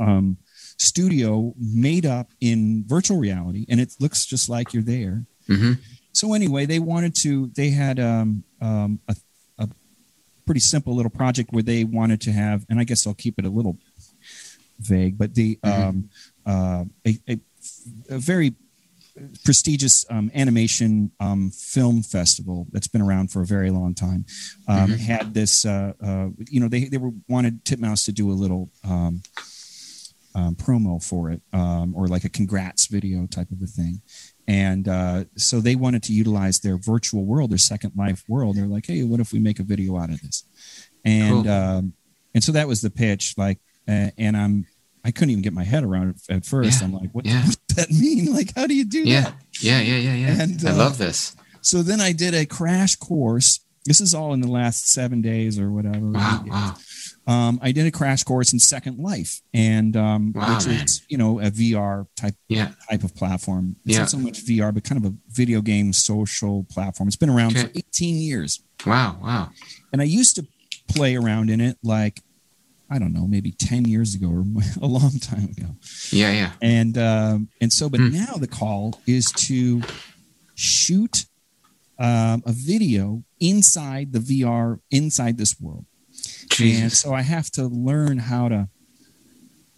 um, 0.00 0.38
studio 0.78 1.54
made 1.58 2.06
up 2.06 2.30
in 2.40 2.84
virtual 2.86 3.18
reality, 3.18 3.66
and 3.68 3.80
it 3.80 3.94
looks 4.00 4.24
just 4.26 4.48
like 4.48 4.72
you're 4.72 4.82
there. 4.82 5.24
hmm 5.46 5.72
So 6.12 6.34
anyway, 6.34 6.66
they 6.66 6.78
wanted 6.78 7.14
to. 7.22 7.48
They 7.54 7.70
had 7.70 7.98
um, 8.00 8.44
um, 8.60 9.00
a, 9.08 9.16
a 9.58 9.68
pretty 10.46 10.60
simple 10.60 10.94
little 10.96 11.10
project 11.10 11.50
where 11.52 11.62
they 11.62 11.84
wanted 11.84 12.20
to 12.22 12.32
have, 12.32 12.64
and 12.68 12.80
I 12.80 12.84
guess 12.84 13.06
I'll 13.06 13.14
keep 13.14 13.38
it 13.38 13.44
a 13.44 13.50
little 13.50 13.76
vague, 14.80 15.18
but 15.18 15.34
the 15.34 15.58
um, 15.62 16.08
uh, 16.46 16.84
a, 17.06 17.18
a, 17.28 17.40
a 18.10 18.18
very 18.18 18.54
prestigious 19.44 20.04
um, 20.10 20.30
animation 20.34 21.10
um, 21.18 21.50
film 21.50 22.02
festival 22.02 22.66
that's 22.72 22.86
been 22.88 23.02
around 23.02 23.32
for 23.32 23.42
a 23.42 23.46
very 23.46 23.70
long 23.70 23.92
time 23.94 24.24
um, 24.68 24.90
Mhm. 24.92 24.98
had 25.00 25.34
this. 25.34 25.64
Uh, 25.64 25.92
uh, 26.00 26.28
you 26.48 26.60
know, 26.60 26.68
they 26.68 26.84
they 26.84 26.98
were 26.98 27.12
wanted 27.28 27.64
Titmouse 27.64 28.04
to 28.04 28.12
do 28.12 28.30
a 28.30 28.36
little. 28.42 28.70
Um, 28.84 29.22
um, 30.38 30.54
promo 30.54 31.02
for 31.02 31.30
it, 31.30 31.40
um, 31.52 31.94
or 31.96 32.06
like 32.08 32.24
a 32.24 32.28
congrats 32.28 32.86
video 32.86 33.26
type 33.26 33.50
of 33.50 33.60
a 33.62 33.66
thing, 33.66 34.00
and 34.46 34.86
uh, 34.88 35.24
so 35.36 35.60
they 35.60 35.74
wanted 35.76 36.02
to 36.04 36.12
utilize 36.12 36.60
their 36.60 36.76
virtual 36.78 37.24
world, 37.24 37.50
their 37.50 37.58
Second 37.72 37.92
Life 37.96 38.22
world. 38.28 38.56
They're 38.56 38.66
like, 38.76 38.86
hey, 38.86 39.02
what 39.04 39.20
if 39.20 39.32
we 39.32 39.38
make 39.40 39.58
a 39.58 39.64
video 39.64 39.98
out 39.98 40.10
of 40.10 40.20
this? 40.22 40.44
And 41.04 41.44
Cool. 41.44 41.50
um, 41.52 41.92
and 42.34 42.44
so 42.44 42.52
that 42.52 42.68
was 42.68 42.80
the 42.80 42.90
pitch. 42.90 43.34
Like, 43.36 43.58
uh, 43.88 44.10
and 44.16 44.36
I'm 44.36 44.66
I 45.04 45.10
couldn't 45.10 45.30
even 45.30 45.42
get 45.42 45.52
my 45.52 45.64
head 45.64 45.84
around 45.84 46.10
it 46.10 46.16
at 46.36 46.44
first. 46.44 46.80
Yeah. 46.80 46.86
I'm 46.86 46.92
like, 46.92 47.10
what, 47.12 47.24
Yeah. 47.26 47.44
what 47.46 47.56
does 47.68 47.76
that 47.88 47.90
mean? 47.90 48.32
Like, 48.32 48.52
how 48.54 48.66
do 48.66 48.74
you 48.74 48.84
do 48.84 49.02
Yeah. 49.02 49.20
that? 49.22 49.34
Yeah. 49.60 49.80
Yeah. 49.80 49.96
Yeah. 49.98 50.14
Yeah. 50.14 50.42
And, 50.42 50.66
I 50.66 50.70
uh, 50.72 50.76
love 50.76 50.98
this. 50.98 51.34
So 51.62 51.82
then 51.82 52.00
I 52.00 52.12
did 52.12 52.34
a 52.34 52.44
crash 52.46 52.96
course. 52.96 53.60
This 53.86 54.00
is 54.00 54.12
all 54.14 54.34
in 54.34 54.40
the 54.40 54.50
last 54.50 54.88
seven 54.90 55.22
days 55.22 55.58
or 55.58 55.70
whatever. 55.70 56.10
Wow. 56.10 56.44
Wow. 56.46 56.74
Um, 57.28 57.60
I 57.62 57.72
did 57.72 57.86
a 57.86 57.90
crash 57.90 58.24
course 58.24 58.52
in 58.54 58.58
Second 58.58 58.98
Life, 58.98 59.42
and 59.52 59.94
um, 59.96 60.32
Wow, 60.34 60.56
which 60.56 60.66
man. 60.66 60.84
is 60.86 61.02
you 61.08 61.18
know 61.18 61.38
a 61.40 61.50
VR 61.50 62.06
type 62.16 62.34
Yeah. 62.48 62.72
type 62.90 63.04
of 63.04 63.14
platform. 63.14 63.76
It's 63.84 63.92
Yeah. 63.94 63.98
not 64.00 64.10
so 64.10 64.18
much 64.18 64.42
VR, 64.46 64.72
but 64.72 64.82
kind 64.82 65.04
of 65.04 65.12
a 65.12 65.14
video 65.28 65.60
game 65.60 65.92
social 65.92 66.64
platform. 66.64 67.06
It's 67.06 67.16
been 67.16 67.28
around 67.28 67.58
for 67.58 67.70
18 67.74 68.16
years, 68.16 68.60
Wow. 68.86 69.18
Wow. 69.22 69.50
and 69.92 70.00
I 70.00 70.06
used 70.06 70.36
to 70.36 70.46
play 70.88 71.16
around 71.16 71.50
in 71.50 71.60
it 71.60 71.76
like 71.82 72.22
I 72.90 72.98
don't 72.98 73.12
know, 73.12 73.26
maybe 73.26 73.50
10 73.52 73.84
years 73.84 74.14
ago 74.14 74.28
or 74.28 74.44
a 74.80 74.86
long 74.86 75.18
time 75.18 75.44
ago. 75.50 75.76
Yeah. 76.10 76.32
Yeah. 76.32 76.52
And 76.62 76.96
um, 76.96 77.48
and 77.60 77.70
so, 77.70 77.90
but 77.90 78.00
Hmm. 78.00 78.12
now 78.12 78.34
the 78.36 78.46
call 78.48 78.98
is 79.06 79.30
to 79.48 79.82
shoot 80.54 81.26
um, 81.98 82.42
a 82.46 82.52
video 82.52 83.24
inside 83.40 84.12
the 84.12 84.20
VR 84.20 84.80
inside 84.90 85.36
this 85.36 85.60
world. 85.60 85.84
And 86.60 86.92
so 86.92 87.12
I 87.14 87.22
have 87.22 87.50
to 87.52 87.64
learn 87.66 88.18
how 88.18 88.48
to 88.48 88.68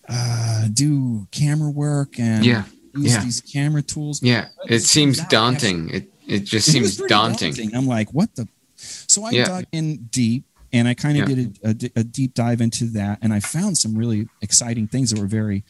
uh, 0.09 0.69
do 0.73 1.27
camera 1.31 1.71
work 1.71 2.19
and 2.19 2.45
Yeah. 2.45 2.65
use 2.97 3.13
Yeah. 3.13 3.25
these 3.25 3.41
camera 3.41 3.83
tools. 3.83 4.21
Yeah. 4.23 4.49
It 4.69 4.77
It 4.77 4.83
seems 4.83 5.19
daunting. 5.29 5.91
It 5.91 6.13
it 6.27 6.41
just 6.45 6.69
It 6.69 6.73
seems 6.73 6.97
pretty 6.97 7.09
daunting. 7.13 7.75
I'm 7.75 7.87
like, 7.87 8.13
what 8.13 8.35
the? 8.37 8.49
So 8.77 9.25
I 9.25 9.31
Yeah. 9.31 9.45
dug 9.47 9.65
in 9.73 10.07
deep 10.11 10.45
and 10.73 10.87
I 10.89 10.95
kind 10.95 11.19
of 11.19 11.29
Yeah. 11.29 11.35
did 11.73 11.93
a 11.97 12.05
deep 12.05 12.35
dive 12.35 12.61
into 12.61 12.87
that. 12.93 13.19
And 13.23 13.33
I 13.33 13.41
found 13.41 13.79
some 13.79 13.95
really 13.97 14.29
exciting 14.41 14.87
things 14.89 15.11
that 15.11 15.19
were 15.21 15.27
very 15.27 15.65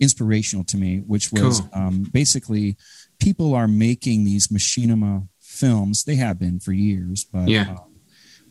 inspirational 0.00 0.64
to 0.64 0.76
me, 0.76 0.98
which 1.06 1.30
was 1.32 1.60
Cool. 1.60 1.68
um, 1.72 2.02
basically 2.12 2.76
people 3.20 3.54
are 3.54 3.68
making 3.68 4.24
these 4.24 4.48
machinima 4.48 5.28
films. 5.40 6.04
They 6.04 6.16
have 6.16 6.38
been 6.38 6.58
for 6.58 6.72
years, 6.72 7.24
but 7.24 7.48
Yeah. 7.48 7.70
um, 7.72 7.78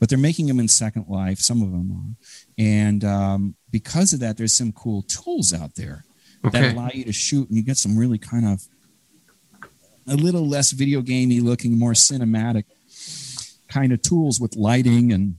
but 0.02 0.10
they're 0.10 0.18
making 0.18 0.48
them 0.48 0.60
in 0.60 0.68
Second 0.68 1.06
Life. 1.08 1.38
Some 1.40 1.62
of 1.62 1.72
them 1.72 1.92
are, 1.92 2.16
and 2.58 3.06
um, 3.06 3.56
because 3.70 4.12
of 4.14 4.20
that, 4.22 4.36
there's 4.36 4.52
some 4.52 4.72
cool 4.74 5.04
tools 5.04 5.54
out 5.54 5.76
there 5.76 6.04
that 6.44 6.74
allow 6.74 6.90
you 6.92 7.06
to 7.06 7.14
shoot, 7.14 7.48
and 7.48 7.56
you 7.56 7.64
get 7.64 7.78
some 7.78 7.96
really 7.96 8.18
kind 8.18 8.46
of 8.48 8.64
a 10.08 10.16
little 10.16 10.48
less 10.48 10.72
video 10.72 11.02
gamey 11.02 11.40
looking, 11.40 11.78
more 11.78 11.94
cinematic 11.94 12.64
kind 13.68 13.94
of 13.94 14.02
tools 14.02 14.40
with 14.42 14.56
lighting 14.56 15.14
and 15.14 15.36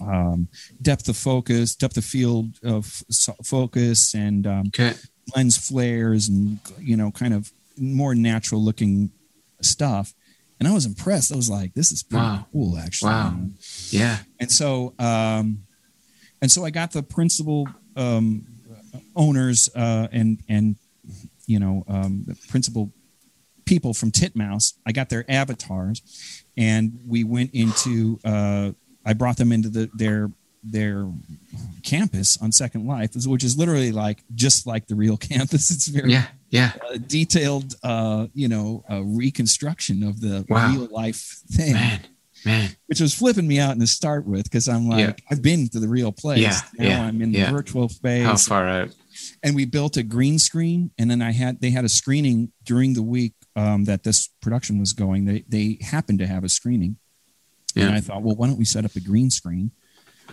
um, 0.00 0.48
depth 0.80 1.06
of 1.08 1.16
focus, 1.18 1.74
depth 1.76 1.98
of 1.98 2.04
field 2.04 2.58
of 2.64 2.86
focus, 3.44 4.14
and 4.14 4.46
um, 4.46 4.64
Okay. 4.68 4.94
lens 5.36 5.58
flares, 5.58 6.28
and 6.28 6.58
you 6.80 6.96
know, 6.96 7.10
kind 7.10 7.34
of 7.34 7.52
more 7.78 8.14
natural 8.14 8.64
looking 8.64 9.10
stuff. 9.60 10.14
And 10.58 10.66
I 10.68 10.72
was 10.72 10.86
impressed. 10.86 11.32
I 11.32 11.36
was 11.36 11.50
like, 11.50 11.74
"This 11.74 11.92
is 11.92 12.02
pretty 12.02 12.24
Wow. 12.24 12.46
cool, 12.52 12.78
actually." 12.78 13.10
Wow. 13.10 13.38
Yeah. 13.90 14.18
and 14.40 14.50
so 14.50 14.94
um 14.98 15.62
and 16.42 16.50
so 16.50 16.64
i 16.64 16.70
got 16.70 16.92
the 16.92 17.02
principal 17.02 17.66
um 17.96 18.44
owners 19.14 19.68
uh 19.74 20.08
and 20.12 20.38
and 20.48 20.76
you 21.46 21.58
know 21.58 21.84
um 21.88 22.24
the 22.26 22.34
principal 22.48 22.92
people 23.64 23.92
from 23.94 24.10
titmouse 24.10 24.74
i 24.86 24.92
got 24.92 25.08
their 25.08 25.24
avatars 25.30 26.44
and 26.56 26.98
we 27.06 27.24
went 27.24 27.50
into 27.54 28.18
uh 28.24 28.70
i 29.04 29.12
brought 29.12 29.36
them 29.36 29.52
into 29.52 29.68
the 29.68 29.88
their 29.94 30.30
their 30.62 31.08
campus 31.82 32.36
on 32.42 32.50
second 32.52 32.86
life 32.86 33.10
which 33.26 33.44
is 33.44 33.56
literally 33.56 33.92
like 33.92 34.18
just 34.34 34.66
like 34.66 34.86
the 34.88 34.94
real 34.94 35.16
campus 35.30 35.70
it's 35.70 35.86
very 35.88 36.12
Yeah. 36.12 36.26
Yeah. 36.50 36.72
uh, 36.88 36.98
detailed 36.98 37.74
uh 37.82 38.28
you 38.34 38.48
know 38.48 38.84
uh, 38.90 39.02
reconstruction 39.04 40.02
of 40.02 40.20
the 40.20 40.44
Wow. 40.48 40.70
real 40.72 40.88
life 40.90 41.42
thing 41.50 41.72
Man. 41.72 42.00
Man. 42.44 42.70
which 42.86 43.00
was 43.00 43.12
flipping 43.14 43.48
me 43.48 43.58
out 43.58 43.72
in 43.72 43.78
the 43.80 43.86
start 43.86 44.26
with 44.26 44.44
because 44.44 44.68
I'm 44.68 44.88
like, 44.88 45.00
Yeah. 45.00 45.12
I've 45.30 45.42
been 45.42 45.68
to 45.70 45.80
the 45.80 45.88
real 45.88 46.12
place. 46.12 46.38
Yeah, 46.38 46.60
now 46.78 46.84
yeah, 46.88 47.02
I'm 47.02 47.20
in 47.20 47.32
yeah. 47.32 47.46
the 47.46 47.52
virtual 47.52 47.88
space. 47.88 48.24
How 48.24 48.36
far 48.36 48.68
out? 48.68 48.90
And 49.42 49.56
we 49.56 49.64
built 49.64 49.96
a 49.96 50.02
green 50.02 50.38
screen, 50.38 50.90
and 50.98 51.10
then 51.10 51.22
I 51.22 51.32
had 51.32 51.60
they 51.60 51.70
had 51.70 51.84
a 51.84 51.88
screening 51.88 52.52
during 52.64 52.92
the 52.92 53.02
week 53.02 53.32
um, 53.56 53.84
that 53.84 54.02
this 54.04 54.28
production 54.42 54.78
was 54.78 54.92
going. 54.92 55.24
They 55.24 55.44
they 55.48 55.78
happened 55.80 56.18
to 56.20 56.26
have 56.26 56.44
a 56.44 56.48
screening, 56.50 56.98
and 57.74 57.94
I 57.94 58.00
thought, 58.00 58.22
well, 58.22 58.36
why 58.36 58.46
don't 58.46 58.58
we 58.58 58.66
set 58.66 58.84
up 58.84 58.94
a 58.94 59.00
green 59.00 59.30
screen? 59.30 59.70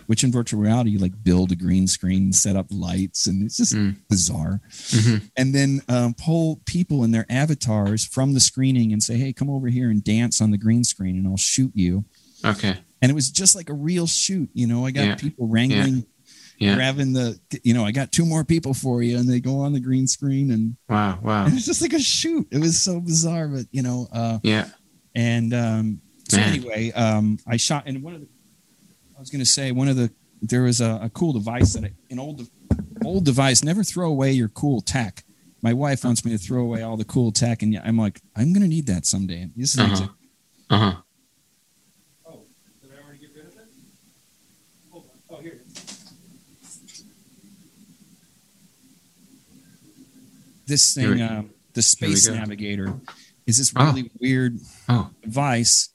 Which 0.06 0.22
in 0.24 0.30
virtual 0.32 0.60
reality, 0.60 0.90
you 0.90 0.98
like 0.98 1.22
build 1.24 1.50
a 1.52 1.56
green 1.56 1.86
screen, 1.86 2.32
set 2.32 2.56
up 2.56 2.66
lights, 2.70 3.26
and 3.26 3.42
it's 3.44 3.56
just 3.56 3.74
Mm. 3.74 3.96
bizarre. 4.08 4.60
Mhm. 4.90 5.30
And 5.36 5.54
then 5.54 5.82
um, 5.88 6.14
pull 6.14 6.60
people 6.66 7.04
in 7.04 7.10
their 7.10 7.26
avatars 7.30 8.04
from 8.04 8.34
the 8.34 8.40
screening 8.40 8.92
and 8.92 9.02
say, 9.02 9.16
"Hey, 9.16 9.32
come 9.32 9.48
over 9.50 9.68
here 9.68 9.88
and 9.90 10.02
dance 10.04 10.40
on 10.40 10.50
the 10.50 10.58
green 10.58 10.84
screen, 10.84 11.16
and 11.16 11.26
I'll 11.26 11.36
shoot 11.36 11.72
you." 11.74 12.04
Okay. 12.44 12.76
and 13.02 13.10
it 13.10 13.14
was 13.14 13.30
just 13.30 13.54
like 13.54 13.68
a 13.68 13.74
real 13.74 14.06
shoot. 14.06 14.48
You 14.54 14.66
know, 14.66 14.86
I 14.86 14.90
got 14.90 15.04
Yeah. 15.06 15.14
people 15.16 15.46
wrangling, 15.46 16.06
Yeah. 16.58 16.74
grabbing 16.74 17.12
the, 17.12 17.38
you 17.62 17.74
know, 17.74 17.84
I 17.84 17.92
got 17.92 18.12
two 18.12 18.24
more 18.24 18.44
people 18.44 18.72
for 18.72 19.02
you, 19.02 19.18
and 19.18 19.28
they 19.28 19.40
go 19.40 19.60
on 19.60 19.74
the 19.74 19.80
green 19.80 20.06
screen, 20.06 20.50
and, 20.50 20.76
Wow. 20.88 21.18
Wow. 21.22 21.44
and 21.44 21.54
it's 21.54 21.66
just 21.66 21.82
like 21.82 21.92
a 21.92 22.00
shoot. 22.00 22.46
It 22.50 22.58
was 22.60 22.80
so 22.80 23.00
bizarre, 23.00 23.48
but 23.48 23.66
you 23.72 23.82
know, 23.82 24.08
uh, 24.10 24.38
Yeah. 24.42 24.68
and 25.14 25.52
um, 25.52 26.00
so 26.30 26.38
Man. 26.38 26.54
anyway, 26.54 26.92
um, 26.92 27.38
I 27.46 27.58
shot, 27.58 27.84
and 27.86 28.02
one 28.02 28.14
of 28.14 28.20
the, 28.22 28.28
was 29.24 29.30
going 29.30 29.40
to 29.40 29.50
say 29.50 29.72
one 29.72 29.88
of 29.88 29.96
the, 29.96 30.12
there 30.42 30.62
was 30.62 30.82
a, 30.82 31.00
a 31.04 31.10
cool 31.10 31.32
device 31.32 31.72
that 31.72 31.84
I, 31.84 31.92
an 32.10 32.18
old, 32.18 32.46
old 33.04 33.24
device. 33.24 33.64
Never 33.64 33.82
throw 33.82 34.08
away 34.10 34.32
your 34.32 34.48
cool 34.48 34.82
tech. 34.82 35.24
My 35.62 35.72
wife 35.72 36.04
wants 36.04 36.26
me 36.26 36.32
to 36.32 36.36
throw 36.38 36.60
away 36.60 36.82
all 36.82 36.98
the 36.98 37.06
cool 37.06 37.32
tech, 37.32 37.62
and 37.62 37.80
I'm 37.82 37.96
like, 37.96 38.20
I'm 38.36 38.52
going 38.52 38.60
to 38.62 38.68
need 38.68 38.86
that 38.88 39.06
someday. 39.06 39.48
This 39.56 39.74
is 39.74 39.80
Uh-huh. 39.80 40.08
Uh 40.68 40.78
huh. 40.78 40.96
Oh, 42.26 42.40
did 42.82 42.90
I 42.92 43.02
already 43.02 43.18
get 43.18 43.30
rid 43.34 43.46
of 43.46 43.52
it? 43.54 43.64
Hold 44.90 45.04
on. 45.30 45.36
Oh, 45.38 45.40
here 45.40 45.52
it 45.52 45.60
is. 45.78 46.04
This 50.66 50.94
thing, 50.94 51.10
we- 51.12 51.22
um, 51.22 51.50
the 51.72 51.82
Space. 51.82 52.28
Navigator, 52.28 52.92
is 53.46 53.56
this 53.56 53.72
Oh. 53.74 53.86
really 53.86 54.10
weird 54.20 54.58
Oh. 54.90 55.08
device 55.22 55.88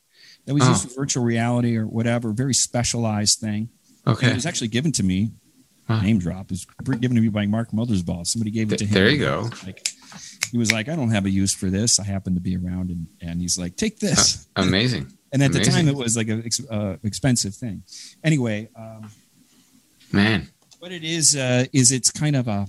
that 0.49 0.55
was 0.55 0.63
Oh. 0.63 0.69
used 0.69 0.89
for 0.89 0.95
virtual 1.01 1.23
reality 1.23 1.77
or 1.77 1.85
whatever, 1.85 2.31
very 2.31 2.55
specialized 2.55 3.37
thing. 3.39 3.69
Okay. 4.07 4.31
it 4.31 4.33
was 4.33 4.47
actually 4.47 4.69
given 4.69 4.91
to 4.93 5.03
me. 5.03 5.29
Huh. 5.87 6.01
Name 6.01 6.17
drop 6.17 6.45
it 6.45 6.51
was 6.51 6.65
given 6.99 7.13
to 7.15 7.21
me 7.21 7.29
by 7.29 7.45
Mark 7.45 7.69
Mothersbaugh. 7.71 8.25
Somebody 8.25 8.49
gave 8.49 8.71
it 8.73 8.77
to 8.79 8.85
him. 8.85 8.93
there 8.95 9.09
you 9.09 9.19
go. 9.19 9.47
Like 9.63 9.89
he 10.51 10.57
was 10.57 10.71
like, 10.71 10.89
I 10.89 10.95
don't 10.95 11.11
have 11.11 11.25
a 11.27 11.29
use 11.29 11.53
for 11.53 11.69
this. 11.69 11.99
I 11.99 12.03
happen 12.03 12.33
to 12.33 12.39
be 12.41 12.57
around, 12.57 12.89
and 12.89 13.05
and 13.21 13.39
he's 13.39 13.59
like, 13.59 13.75
take 13.75 13.99
this. 13.99 14.47
Amazing. 14.55 15.13
And 15.31 15.43
at 15.43 15.51
the 15.53 15.59
time, 15.59 15.87
it 15.87 15.93
was 15.95 16.17
like 16.17 16.29
an 16.29 16.41
ex- 16.43 16.67
uh, 16.67 16.97
expensive 17.03 17.53
thing. 17.53 17.83
Anyway, 18.23 18.69
um, 18.75 19.11
Man. 20.11 20.47
what 20.79 20.91
it 20.91 21.03
is 21.03 21.35
uh, 21.35 21.65
is 21.71 21.91
it's 21.91 22.09
kind 22.09 22.35
of 22.35 22.47
a 22.47 22.65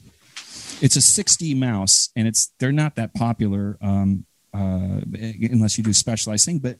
it's 0.82 0.96
a 0.96 1.00
6D 1.00 1.56
mouse, 1.56 2.10
and 2.16 2.28
it's 2.28 2.52
they're 2.58 2.72
not 2.72 2.96
that 2.96 3.14
popular 3.14 3.78
um, 3.80 4.26
uh, 4.52 5.00
unless 5.14 5.78
you 5.78 5.84
do 5.84 5.92
specialized 5.94 6.44
thing. 6.44 6.58
But 6.58 6.78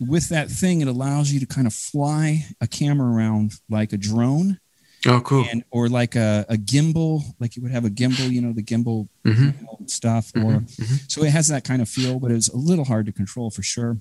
with 0.00 0.28
that 0.28 0.50
thing, 0.50 0.80
it 0.80 0.88
allows 0.88 1.32
you 1.32 1.40
to 1.40 1.46
kind 1.46 1.66
of 1.66 1.74
fly 1.74 2.46
a 2.60 2.66
camera 2.66 3.12
around 3.14 3.52
like 3.68 3.92
a 3.92 3.96
drone, 3.96 4.58
Oh, 5.06 5.20
cool. 5.20 5.46
and 5.52 5.64
or 5.70 5.88
like 5.88 6.16
a, 6.16 6.46
a 6.48 6.56
gimbal, 6.56 7.22
like 7.38 7.56
you 7.56 7.62
would 7.62 7.72
have 7.72 7.84
a 7.84 7.90
gimbal, 7.90 8.30
you 8.32 8.40
know, 8.40 8.52
the 8.52 8.62
gimbal 8.62 9.08
hmm 9.24 9.50
stuff. 9.86 10.32
Or 10.34 10.64
so 11.08 11.22
it 11.24 11.30
has 11.30 11.48
that 11.48 11.64
kind 11.64 11.82
of 11.82 11.88
feel, 11.88 12.18
but 12.18 12.30
it's 12.30 12.48
a 12.48 12.56
little 12.56 12.86
hard 12.86 13.04
to 13.06 13.12
control 13.12 13.50
for 13.50 13.62
sure. 13.62 13.98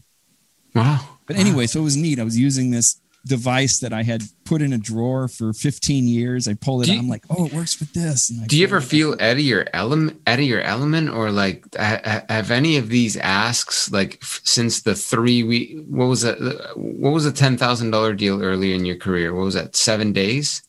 Wow. 0.74 1.18
But 1.28 1.36
anyway, 1.36 1.68
so 1.68 1.82
it 1.82 1.84
was 1.84 1.98
neat. 1.98 2.20
I 2.20 2.24
was 2.24 2.38
using 2.38 2.72
this 2.72 3.02
device 3.26 3.80
that 3.80 3.94
I 3.94 4.04
had 4.04 4.24
put 4.44 4.62
in 4.62 4.74
a 4.74 4.78
drawer 4.78 5.28
for 5.28 5.54
15 5.54 6.08
years. 6.08 6.48
I 6.48 6.56
pulled 6.56 6.84
it 6.84 6.88
Do 6.88 6.94
out. 6.94 7.00
I'm 7.00 7.08
like, 7.10 7.24
oh, 7.30 7.46
it 7.46 7.54
works 7.54 7.80
with 7.80 7.94
this. 7.94 8.28
Do 8.28 8.58
you 8.58 8.66
ever 8.66 8.82
feel 8.82 9.14
out 9.14 9.38
of 9.38 9.40
your 9.40 9.66
element, 9.74 10.22
out 10.28 10.40
of 10.40 10.46
your 10.46 10.62
element, 10.62 11.10
or 11.10 11.32
like 11.32 11.64
ha- 11.76 12.02
ha- 12.04 12.26
have 12.30 12.52
any 12.52 12.78
of 12.78 12.90
these 12.90 13.16
asks 13.18 13.92
like 13.92 14.20
since 14.22 14.82
the 14.82 14.96
three 14.96 15.44
week? 15.44 15.86
What 15.88 16.06
was 16.06 16.22
that? 16.22 16.38
What 16.76 17.12
was 17.12 17.26
a 17.26 17.32
ten 17.32 17.58
thousand 17.58 17.92
dollar 17.92 18.14
deal 18.14 18.42
earlier 18.42 18.76
in 18.76 18.86
your 18.86 18.98
career? 18.98 19.34
What 19.34 19.46
was 19.46 19.56
that? 19.56 19.76
Seven 19.76 20.12
days. 20.14 20.64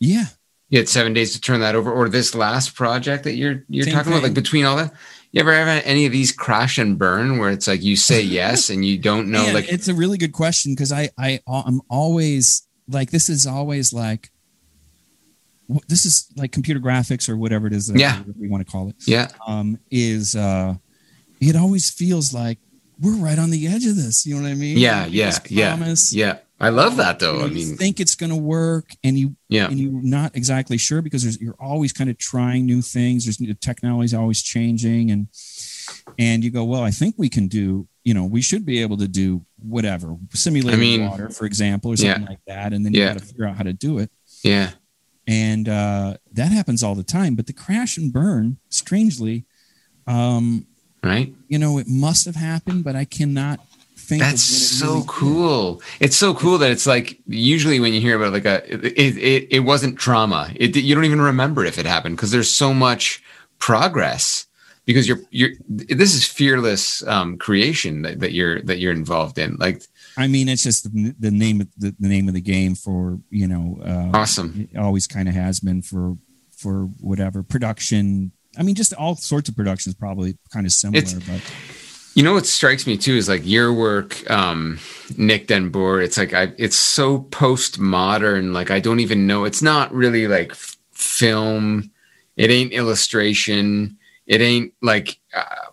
Yeah. 0.00 0.26
You 0.70 0.78
had 0.78 0.88
seven 0.88 1.12
days 1.12 1.32
to 1.34 1.40
turn 1.40 1.60
that 1.60 1.76
over, 1.76 1.92
or 1.92 2.08
this 2.08 2.34
last 2.34 2.74
project 2.74 3.24
that 3.24 3.34
you're 3.34 3.64
you're 3.68 3.84
Same 3.84 3.94
talking 3.94 4.12
about, 4.12 4.24
like 4.24 4.34
between 4.34 4.64
all 4.64 4.76
that. 4.76 4.92
You 5.34 5.40
ever 5.40 5.52
have 5.52 5.82
any 5.84 6.06
of 6.06 6.12
these 6.12 6.30
crash 6.30 6.78
and 6.78 6.96
burn 6.96 7.38
where 7.38 7.50
it's 7.50 7.66
like 7.66 7.82
you 7.82 7.96
say 7.96 8.22
yes 8.40 8.70
and 8.70 8.84
you 8.84 8.96
don't 8.98 9.30
know, 9.32 9.42
Man, 9.42 9.54
like 9.54 9.68
it's 9.72 9.88
a 9.88 9.94
really 9.94 10.16
good 10.16 10.32
question 10.32 10.72
because 10.72 10.92
I, 10.92 11.10
I, 11.18 11.40
I'm 11.48 11.80
always 11.90 12.68
like, 12.88 13.10
this 13.10 13.28
is 13.28 13.44
always 13.44 13.92
like, 13.92 14.30
this 15.88 16.04
is 16.06 16.28
like 16.36 16.52
computer 16.52 16.78
graphics 16.78 17.28
or 17.28 17.36
whatever 17.36 17.66
it 17.66 17.72
is 17.72 17.88
that 17.88 17.98
Yeah. 17.98 18.22
we 18.38 18.46
want 18.48 18.64
to 18.64 18.70
call 18.70 18.88
it. 18.90 18.96
yeah, 19.06 19.28
Um, 19.44 19.80
is 19.90 20.36
uh, 20.36 20.74
it 21.40 21.56
always 21.56 21.90
feels 21.90 22.32
like 22.32 22.58
we're 23.00 23.16
right 23.16 23.38
on 23.40 23.50
the 23.50 23.66
edge 23.66 23.86
of 23.86 23.96
this. 23.96 24.24
You 24.26 24.36
know 24.36 24.42
what 24.42 24.50
I 24.50 24.54
mean? 24.54 24.78
Yeah, 24.78 25.02
Like, 25.04 25.12
yeah, 25.14 25.32
yeah, 25.48 25.76
promise, 25.76 26.12
yeah. 26.12 26.38
I 26.64 26.70
love 26.70 26.96
that 26.96 27.20
you 27.20 27.26
though. 27.26 27.38
know, 27.38 27.44
I 27.44 27.48
you 27.48 27.54
mean, 27.66 27.76
think 27.76 28.00
it's 28.00 28.14
going 28.14 28.30
to 28.30 28.36
work, 28.36 28.90
and 29.04 29.18
you 29.18 29.36
yeah, 29.48 29.66
and 29.68 29.78
you're 29.78 30.02
not 30.02 30.34
exactly 30.36 30.78
sure 30.78 31.02
because 31.02 31.22
there's, 31.22 31.40
you're 31.40 31.56
always 31.60 31.92
kind 31.92 32.08
of 32.10 32.18
trying 32.18 32.66
new 32.66 32.82
things. 32.82 33.24
There's 33.24 33.36
the 33.38 33.54
technology's 33.54 34.14
always 34.14 34.42
changing, 34.42 35.10
and 35.10 35.28
and 36.18 36.42
you 36.44 36.50
go, 36.50 36.64
well, 36.64 36.82
I 36.82 36.90
think 36.90 37.14
we 37.18 37.28
can 37.28 37.48
do. 37.48 37.86
You 38.04 38.14
know, 38.14 38.24
we 38.24 38.42
should 38.42 38.64
be 38.66 38.82
able 38.82 38.96
to 38.98 39.08
do 39.08 39.44
whatever 39.58 40.16
simulated 40.32 40.78
I 40.78 40.82
mean, 40.82 41.08
water, 41.08 41.30
for 41.30 41.46
example, 41.46 41.92
or 41.92 41.96
something 41.96 42.22
yeah. 42.22 42.28
like 42.28 42.44
that, 42.46 42.72
and 42.72 42.84
then 42.84 42.92
you 42.94 43.00
Yeah. 43.00 43.12
got 43.14 43.18
to 43.20 43.24
figure 43.26 43.46
out 43.46 43.56
how 43.56 43.62
to 43.64 43.72
do 43.72 43.98
it. 43.98 44.10
yeah. 44.42 44.70
And 45.26 45.70
uh, 45.70 46.18
that 46.32 46.52
happens 46.52 46.82
all 46.82 46.94
the 46.94 47.02
time. 47.02 47.34
But 47.34 47.46
the 47.46 47.54
crash 47.54 47.96
and 47.96 48.12
burn, 48.12 48.58
strangely, 48.68 49.46
um, 50.06 50.66
Right. 51.02 51.34
you 51.48 51.58
know, 51.58 51.78
it 51.78 51.88
must 51.88 52.26
have 52.26 52.36
happened, 52.36 52.84
but 52.84 52.94
I 52.94 53.04
cannot 53.06 53.60
That's 54.08 54.42
so 54.42 54.86
really 54.86 55.00
did. 55.00 55.08
cool. 55.08 55.82
It's 56.00 56.16
so 56.16 56.34
cool 56.34 56.58
that 56.58 56.70
it's 56.70 56.86
like 56.86 57.20
usually 57.26 57.80
when 57.80 57.92
you 57.92 58.00
hear 58.00 58.16
about 58.16 58.32
like 58.32 58.44
a 58.44 58.62
it 58.72 59.16
it, 59.18 59.48
it 59.50 59.60
wasn't 59.60 59.98
trauma. 59.98 60.50
It 60.56 60.76
you 60.76 60.94
don't 60.94 61.04
even 61.04 61.20
remember 61.20 61.64
if 61.64 61.78
it 61.78 61.86
happened 61.86 62.16
because 62.16 62.30
there's 62.30 62.52
so 62.52 62.74
much 62.74 63.22
progress 63.58 64.46
because 64.84 65.08
you're 65.08 65.20
you're 65.30 65.50
this 65.68 66.14
is 66.14 66.24
fearless 66.26 67.02
um, 67.06 67.38
creation 67.38 68.02
that, 68.02 68.20
that 68.20 68.32
you're 68.32 68.60
that 68.62 68.78
you're 68.78 68.92
involved 68.92 69.38
in. 69.38 69.56
Like 69.56 69.82
I 70.16 70.26
mean, 70.28 70.48
it's 70.48 70.62
just 70.62 70.84
the, 70.92 71.14
the 71.18 71.30
name 71.30 71.60
of 71.62 71.68
the, 71.76 71.94
the 71.98 72.08
name 72.08 72.28
of 72.28 72.34
the 72.34 72.40
game 72.40 72.74
for 72.74 73.18
you 73.30 73.48
know. 73.48 73.78
Uh, 73.84 74.10
awesome. 74.18 74.68
it 74.72 74.78
always 74.78 75.06
kind 75.06 75.28
of 75.28 75.34
has 75.34 75.60
been 75.60 75.82
for 75.82 76.16
for 76.56 76.84
whatever 77.00 77.42
production. 77.42 78.32
I 78.56 78.62
mean, 78.62 78.74
just 78.74 78.92
all 78.94 79.16
sorts 79.16 79.48
of 79.48 79.56
productions 79.56 79.94
probably 79.96 80.36
kind 80.52 80.66
of 80.66 80.72
similar, 80.72 80.98
It's- 80.98 81.14
but 81.26 81.40
You 82.14 82.22
know 82.22 82.34
what 82.34 82.46
strikes 82.46 82.86
me 82.86 82.96
too 82.96 83.14
is 83.16 83.28
like 83.28 83.42
your 83.44 83.72
work, 83.72 84.28
um, 84.30 84.78
Nick 85.16 85.48
Denboer. 85.48 86.02
It's 86.02 86.16
like 86.16 86.32
I, 86.32 86.52
it's 86.58 86.76
so 86.76 87.22
postmodern. 87.24 88.52
Like 88.52 88.70
I 88.70 88.78
don't 88.78 89.00
even 89.00 89.26
know. 89.26 89.44
It's 89.44 89.62
not 89.62 89.92
really 89.92 90.28
like 90.28 90.54
film. 90.92 91.90
It 92.36 92.50
ain't 92.50 92.72
illustration. 92.72 93.98
It 94.26 94.40
ain't 94.40 94.72
like 94.80 95.18
uh, 95.34 95.66